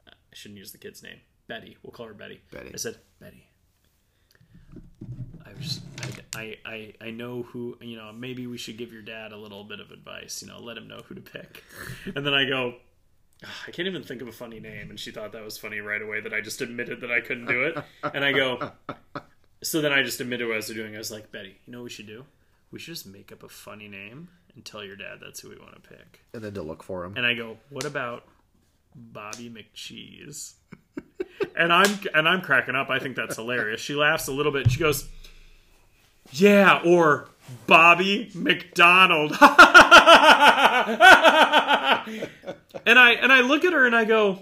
I 0.07 0.11
shouldn't 0.33 0.57
use 0.57 0.71
the 0.71 0.77
kid's 0.77 1.03
name. 1.03 1.19
Betty. 1.47 1.77
We'll 1.83 1.91
call 1.91 2.07
her 2.07 2.13
Betty. 2.13 2.41
Betty. 2.51 2.71
I 2.73 2.77
said, 2.77 2.97
Betty. 3.19 3.49
I 5.45 5.53
was, 5.57 5.81
I, 6.01 6.39
I, 6.39 6.57
I, 6.65 6.93
I 7.07 7.11
know 7.11 7.43
who, 7.43 7.77
you 7.81 7.97
know, 7.97 8.11
maybe 8.13 8.47
we 8.47 8.57
should 8.57 8.77
give 8.77 8.93
your 8.93 9.01
dad 9.01 9.31
a 9.31 9.37
little 9.37 9.63
bit 9.63 9.79
of 9.79 9.91
advice, 9.91 10.41
you 10.41 10.47
know, 10.47 10.59
let 10.59 10.77
him 10.77 10.87
know 10.87 11.01
who 11.07 11.15
to 11.15 11.21
pick. 11.21 11.63
And 12.15 12.25
then 12.25 12.33
I 12.33 12.45
go, 12.45 12.75
"Ah, 13.43 13.63
I 13.67 13.71
can't 13.71 13.87
even 13.87 14.03
think 14.03 14.21
of 14.21 14.27
a 14.27 14.31
funny 14.31 14.59
name. 14.59 14.89
And 14.89 14.99
she 14.99 15.11
thought 15.11 15.31
that 15.33 15.43
was 15.43 15.57
funny 15.57 15.79
right 15.79 16.01
away 16.01 16.21
that 16.21 16.33
I 16.33 16.41
just 16.41 16.61
admitted 16.61 17.01
that 17.01 17.11
I 17.11 17.19
couldn't 17.19 17.47
do 17.47 17.63
it. 17.63 17.77
And 18.13 18.23
I 18.23 18.31
go, 18.31 18.71
so 19.63 19.81
then 19.81 19.91
I 19.91 20.03
just 20.03 20.21
admitted 20.21 20.47
what 20.47 20.53
I 20.53 20.57
was 20.57 20.67
doing. 20.67 20.95
I 20.95 20.99
was 20.99 21.11
like, 21.11 21.31
Betty, 21.31 21.59
you 21.65 21.71
know 21.73 21.79
what 21.79 21.85
we 21.85 21.89
should 21.89 22.07
do? 22.07 22.25
We 22.71 22.79
should 22.79 22.93
just 22.93 23.07
make 23.07 23.31
up 23.31 23.41
a 23.43 23.49
funny 23.49 23.87
name 23.87 24.29
and 24.59 24.65
tell 24.65 24.83
your 24.83 24.97
dad 24.97 25.19
that's 25.21 25.39
who 25.39 25.47
we 25.49 25.55
want 25.57 25.81
to 25.81 25.89
pick. 25.89 26.19
and 26.33 26.43
then 26.43 26.53
to 26.53 26.61
look 26.61 26.83
for 26.83 27.05
him. 27.05 27.15
And 27.15 27.25
I 27.25 27.33
go, 27.33 27.55
what 27.69 27.85
about 27.85 28.25
Bobby 28.93 29.49
McCheese? 29.49 30.55
and 31.55 31.71
I'm 31.71 31.97
and 32.13 32.27
I'm 32.27 32.41
cracking 32.41 32.75
up. 32.75 32.89
I 32.89 32.99
think 32.99 33.15
that's 33.15 33.37
hilarious. 33.37 33.79
She 33.79 33.95
laughs 33.95 34.27
a 34.27 34.33
little 34.33 34.51
bit. 34.51 34.69
She 34.69 34.77
goes, 34.77 35.07
"Yeah," 36.33 36.81
or 36.85 37.29
Bobby 37.67 38.29
McDonald. 38.35 39.31
and 39.39 39.39
I 42.99 43.11
and 43.21 43.31
I 43.31 43.39
look 43.39 43.63
at 43.63 43.71
her 43.71 43.85
and 43.85 43.95
I 43.95 44.03
go, 44.03 44.39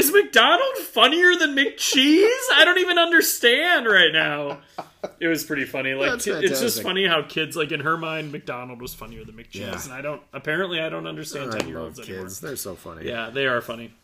"Is 0.00 0.12
McDonald 0.12 0.76
funnier 0.78 1.34
than 1.36 1.54
McCheese? 1.54 2.24
I 2.54 2.62
don't 2.64 2.78
even 2.78 2.98
understand 2.98 3.86
right 3.86 4.12
now." 4.12 4.58
It 5.18 5.28
was 5.28 5.44
pretty 5.44 5.64
funny. 5.64 5.94
Like 5.94 6.10
That's 6.10 6.26
it's 6.26 6.60
just 6.60 6.82
funny 6.82 7.06
how 7.06 7.22
kids 7.22 7.56
like 7.56 7.72
in 7.72 7.80
her 7.80 7.96
mind 7.96 8.32
McDonald 8.32 8.82
was 8.82 8.92
funnier 8.94 9.24
than 9.24 9.34
McCheese, 9.36 9.54
Yeah. 9.60 9.82
and 9.82 9.92
I 9.92 10.02
don't. 10.02 10.20
Apparently, 10.32 10.80
I 10.80 10.88
don't 10.90 11.06
understand 11.06 11.52
ten 11.52 11.68
year 11.68 11.78
olds 11.78 11.98
anymore. 12.00 12.24
kids. 12.24 12.40
They're 12.40 12.56
so 12.56 12.74
funny. 12.74 13.06
Yeah, 13.06 13.30
they 13.30 13.46
are 13.46 13.60
funny. 13.60 13.94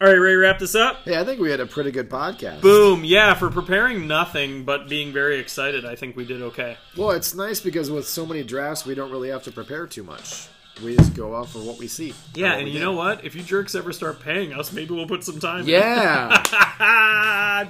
All 0.00 0.08
right, 0.08 0.16
ready 0.16 0.34
to 0.34 0.38
wrap 0.40 0.58
this 0.58 0.74
up? 0.74 0.98
Yeah, 1.06 1.20
I 1.20 1.24
think 1.24 1.40
we 1.40 1.50
had 1.52 1.60
a 1.60 1.66
pretty 1.66 1.92
good 1.92 2.10
podcast. 2.10 2.60
Boom. 2.62 3.04
Yeah, 3.04 3.34
for 3.34 3.48
preparing 3.48 4.08
nothing 4.08 4.64
but 4.64 4.88
being 4.88 5.12
very 5.12 5.38
excited, 5.38 5.84
I 5.84 5.94
think 5.94 6.16
we 6.16 6.24
did 6.24 6.42
okay. 6.42 6.76
Well, 6.96 7.12
it's 7.12 7.32
nice 7.32 7.60
because 7.60 7.92
with 7.92 8.06
so 8.06 8.26
many 8.26 8.42
drafts, 8.42 8.84
we 8.84 8.96
don't 8.96 9.12
really 9.12 9.28
have 9.28 9.44
to 9.44 9.52
prepare 9.52 9.86
too 9.86 10.02
much. 10.02 10.48
We 10.82 10.96
just 10.96 11.14
go 11.14 11.34
off 11.34 11.54
of 11.54 11.64
what 11.64 11.78
we 11.78 11.86
see. 11.86 12.14
Yeah, 12.34 12.54
and 12.54 12.66
you 12.66 12.74
get. 12.74 12.80
know 12.80 12.92
what? 12.92 13.24
If 13.24 13.34
you 13.36 13.42
jerks 13.42 13.74
ever 13.76 13.92
start 13.92 14.20
paying 14.20 14.52
us, 14.52 14.72
maybe 14.72 14.92
we'll 14.94 15.06
put 15.06 15.22
some 15.22 15.38
time. 15.38 15.60
in. 15.60 15.66
Yeah, 15.68 16.42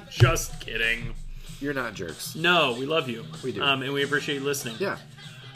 Just 0.10 0.58
kidding. 0.60 1.14
you're 1.60 1.74
not 1.74 1.94
jerks. 1.94 2.34
No, 2.34 2.74
we 2.78 2.86
love 2.86 3.08
you. 3.08 3.24
We 3.42 3.52
do. 3.52 3.62
um, 3.62 3.82
and 3.82 3.92
we 3.92 4.02
appreciate 4.04 4.36
you 4.36 4.40
listening. 4.44 4.76
Yeah, 4.78 4.96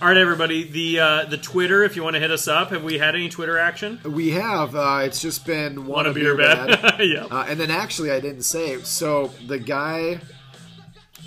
All 0.02 0.08
right, 0.08 0.16
everybody. 0.16 0.64
The 0.64 1.00
uh, 1.00 1.24
the 1.24 1.38
Twitter, 1.38 1.82
if 1.84 1.96
you 1.96 2.02
want 2.02 2.14
to 2.14 2.20
hit 2.20 2.30
us 2.30 2.48
up, 2.48 2.70
have 2.70 2.84
we 2.84 2.98
had 2.98 3.14
any 3.14 3.28
Twitter 3.30 3.58
action? 3.58 3.98
we 4.04 4.30
have. 4.32 4.74
Uh, 4.76 5.00
it's 5.04 5.20
just 5.22 5.46
been 5.46 5.86
one 5.86 6.04
of 6.06 6.16
your 6.18 6.36
your 6.36 6.36
bad. 6.36 6.82
bad? 6.82 7.00
yeah. 7.06 7.24
Uh, 7.30 7.46
and 7.48 7.58
then 7.58 7.70
actually, 7.70 8.10
I 8.10 8.20
didn't 8.20 8.42
say. 8.42 8.80
So 8.82 9.28
the 9.46 9.58
guy, 9.58 10.20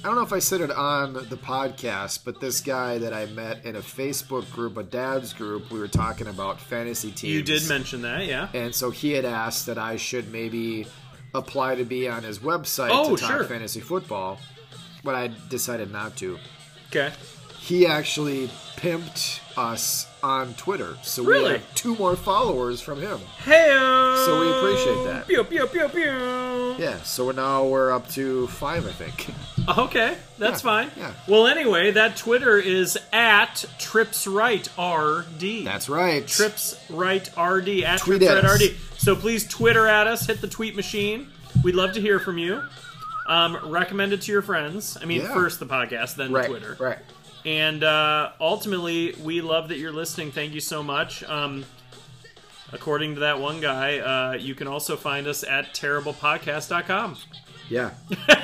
I 0.04 0.08
don't 0.08 0.16
know 0.16 0.24
if 0.24 0.34
I 0.34 0.40
said 0.40 0.62
it 0.62 0.72
on 0.72 1.14
the 1.14 1.38
podcast, 1.38 2.26
but 2.26 2.40
this 2.42 2.60
guy 2.60 2.98
that 2.98 3.14
I 3.14 3.28
met 3.28 3.64
in 3.66 3.76
a 3.76 3.82
Facebook 3.82 4.52
group, 4.52 4.78
a 4.78 4.84
dad's 4.84 5.32
group, 5.32 5.70
we 5.70 5.78
were 5.80 5.88
talking 5.88 6.26
about 6.28 6.60
fantasy 6.60 7.12
teams. 7.12 7.34
you 7.36 7.44
did 7.44 7.68
mention 7.70 8.02
that, 8.02 8.26
yeah. 8.26 8.50
And 8.56 8.74
so 8.74 8.90
he 8.90 9.12
had 9.12 9.26
asked 9.26 9.68
that 9.68 9.78
I 9.78 9.98
should 9.98 10.32
maybe 10.32 10.88
apply 11.36 11.76
to 11.76 11.84
be 11.86 12.10
on 12.10 12.24
his 12.24 12.40
website 12.40 12.90
Oh, 12.92 13.16
to 13.16 13.22
talk 13.22 13.30
sure. 13.32 13.44
fantasy 13.44 13.80
football, 13.80 14.40
but 15.04 15.14
I 15.14 15.30
decided 15.50 15.92
not 15.92 16.16
to. 16.18 16.40
Okay. 16.88 17.14
He 17.60 17.86
actually 17.86 18.48
pimped 18.78 19.40
us 19.56 20.08
on 20.24 20.54
Twitter, 20.56 20.98
so 21.02 21.24
we 21.24 21.30
Really? 21.34 21.52
have 21.54 21.76
two 21.76 21.96
more 21.96 22.16
followers 22.16 22.80
from 22.82 23.02
him. 23.02 23.20
Hey. 23.44 23.68
So 24.26 24.40
we 24.40 24.50
appreciate 24.58 25.04
that. 25.06 25.28
Pew 25.28 25.44
pew 25.44 25.66
pew 25.68 25.88
pew. 25.90 26.76
Yeah, 26.78 27.02
so 27.04 27.32
now 27.32 27.66
we're 27.66 27.92
up 27.92 28.08
to 28.12 28.48
five, 28.48 28.86
I 28.88 28.92
think. 28.92 29.28
Okay, 29.78 30.18
that's 30.40 30.64
Yeah, 30.64 30.70
fine. 30.72 30.92
yeah. 30.98 31.12
Well, 31.28 31.46
anyway, 31.46 31.92
that 31.92 32.18
Twitter 32.18 32.58
is 32.58 32.98
at 33.14 33.64
Trips 33.78 34.26
Right 34.26 34.68
RD. 34.76 35.64
That's 35.64 35.88
right. 35.88 36.26
Trips 36.28 36.84
Right 36.90 37.28
RD 37.38 37.84
at 37.84 38.00
Tweet 38.00 38.22
Trips 38.22 38.44
Right. 38.44 38.62
RD. 38.72 38.76
So 38.98 39.16
please 39.16 39.48
Twitter 39.48 39.86
at 39.86 40.08
us. 40.08 40.26
Hit 40.26 40.42
the 40.42 40.48
tweet 40.48 40.76
machine. 40.76 41.28
We'd 41.64 41.76
love 41.76 41.94
to 41.94 42.02
hear 42.02 42.20
from 42.20 42.40
you. 42.40 42.60
Um, 43.28 43.56
recommend 43.70 44.14
it 44.14 44.22
to 44.24 44.32
your 44.32 44.42
friends. 44.42 44.98
I 45.00 45.06
mean, 45.06 45.22
Yeah. 45.22 45.34
first 45.36 45.60
the 45.60 45.68
podcast, 45.68 46.16
then 46.16 46.32
Right, 46.32 46.48
Twitter. 46.50 46.76
right. 46.80 46.98
And 47.46 47.84
uh, 47.84 48.32
ultimately, 48.40 49.16
we 49.24 49.42
love 49.42 49.70
that 49.70 49.78
you're 49.78 49.92
listening. 49.92 50.32
Thank 50.32 50.54
you 50.54 50.60
so 50.60 50.84
much. 50.84 51.24
Um, 51.24 51.66
according 52.72 53.16
to 53.16 53.22
that 53.22 53.40
one 53.40 53.60
guy, 53.62 54.00
uh, 54.00 54.34
you 54.34 54.54
can 54.56 54.68
also 54.68 54.96
find 54.96 55.26
us 55.28 55.44
at 55.44 55.74
terriblepodcast.com. 55.74 57.18
Yeah. 57.70 57.92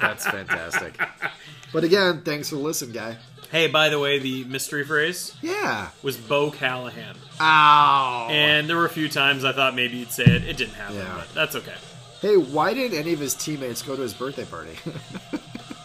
That's 0.00 0.26
fantastic. 0.26 0.98
But 1.72 1.84
again, 1.84 2.22
thanks 2.22 2.48
for 2.50 2.56
listening, 2.56 2.92
guy. 2.94 3.16
Hey, 3.50 3.68
by 3.68 3.88
the 3.88 3.98
way, 3.98 4.18
the 4.18 4.44
mystery 4.44 4.84
phrase 4.84 5.34
Yeah. 5.42 5.88
was 6.02 6.16
Bo 6.16 6.50
Callahan. 6.50 7.16
Ow. 7.40 8.28
And 8.30 8.68
there 8.68 8.76
were 8.76 8.86
a 8.86 8.90
few 8.90 9.08
times 9.08 9.44
I 9.44 9.52
thought 9.52 9.74
maybe 9.74 9.96
you'd 9.98 10.10
say 10.10 10.24
it. 10.24 10.44
It 10.44 10.56
didn't 10.56 10.74
happen, 10.74 10.96
Yeah. 10.96 11.14
but 11.16 11.32
that's 11.34 11.54
okay. 11.56 11.74
hey, 12.20 12.36
why 12.36 12.72
didn't 12.74 12.98
any 12.98 13.12
of 13.12 13.20
his 13.20 13.34
teammates 13.34 13.82
go 13.82 13.94
to 13.94 14.02
his 14.02 14.14
birthday 14.14 14.44
party? 14.44 14.72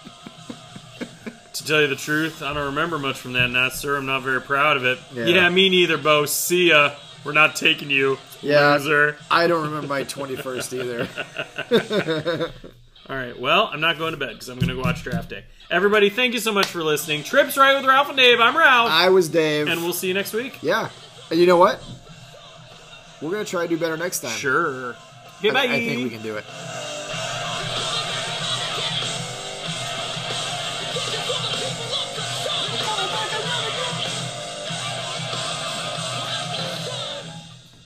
To 1.61 1.67
tell 1.67 1.81
you 1.81 1.87
the 1.87 1.95
truth, 1.95 2.41
I 2.41 2.53
don't 2.53 2.65
remember 2.67 2.97
much 2.99 3.17
from 3.19 3.33
that 3.33 3.49
night, 3.49 3.73
sir. 3.73 3.97
I'm 3.97 4.05
not 4.05 4.23
very 4.23 4.41
proud 4.41 4.77
of 4.77 4.85
it. 4.85 4.97
Yeah. 5.13 5.25
Yeah, 5.25 5.49
me 5.49 5.69
neither, 5.69 5.97
Bo. 5.97 6.25
See 6.25 6.69
ya. 6.69 6.93
We're 7.23 7.33
not 7.33 7.55
taking 7.55 7.91
you, 7.91 8.17
Yeah. 8.41 8.73
loser. 8.75 9.15
I 9.29 9.45
don't 9.45 9.63
remember 9.65 9.87
my 9.87 10.03
21st 10.03 10.73
either. 10.73 12.51
All 13.09 13.15
right, 13.15 13.39
well, 13.39 13.69
I'm 13.71 13.79
not 13.81 13.97
going 13.99 14.13
to 14.13 14.17
bed 14.17 14.29
because 14.33 14.49
I'm 14.49 14.57
going 14.57 14.69
to 14.69 14.75
go 14.75 14.81
watch 14.81 15.03
draft 15.03 15.29
day. 15.29 15.43
Everybody, 15.69 16.09
thank 16.09 16.33
you 16.33 16.39
so 16.39 16.51
much 16.51 16.65
for 16.67 16.83
listening. 16.83 17.23
Trips 17.23 17.57
Right 17.57 17.75
with 17.75 17.85
Ralph 17.85 18.07
and 18.09 18.17
Dave. 18.17 18.39
I'm 18.39 18.57
Ralph. 18.57 18.89
I 18.89 19.09
was 19.09 19.29
Dave. 19.29 19.67
and 19.67 19.81
we'll 19.83 19.93
see 19.93 20.07
you 20.07 20.13
next 20.13 20.33
week. 20.33 20.63
yeah. 20.63 20.89
And 21.29 21.39
you 21.39 21.45
know 21.45 21.57
what? 21.57 21.79
We're 23.21 23.29
going 23.31 23.45
to 23.45 23.49
try 23.49 23.63
to 23.63 23.69
do 23.69 23.77
better 23.77 23.97
next 23.97 24.21
time. 24.21 24.31
Sure. 24.31 24.95
Okay, 25.39 25.49
I, 25.49 25.53
bye. 25.53 25.63
I 25.63 25.79
think 25.79 26.03
we 26.03 26.09
can 26.09 26.23
do 26.23 26.37
it. 26.37 26.45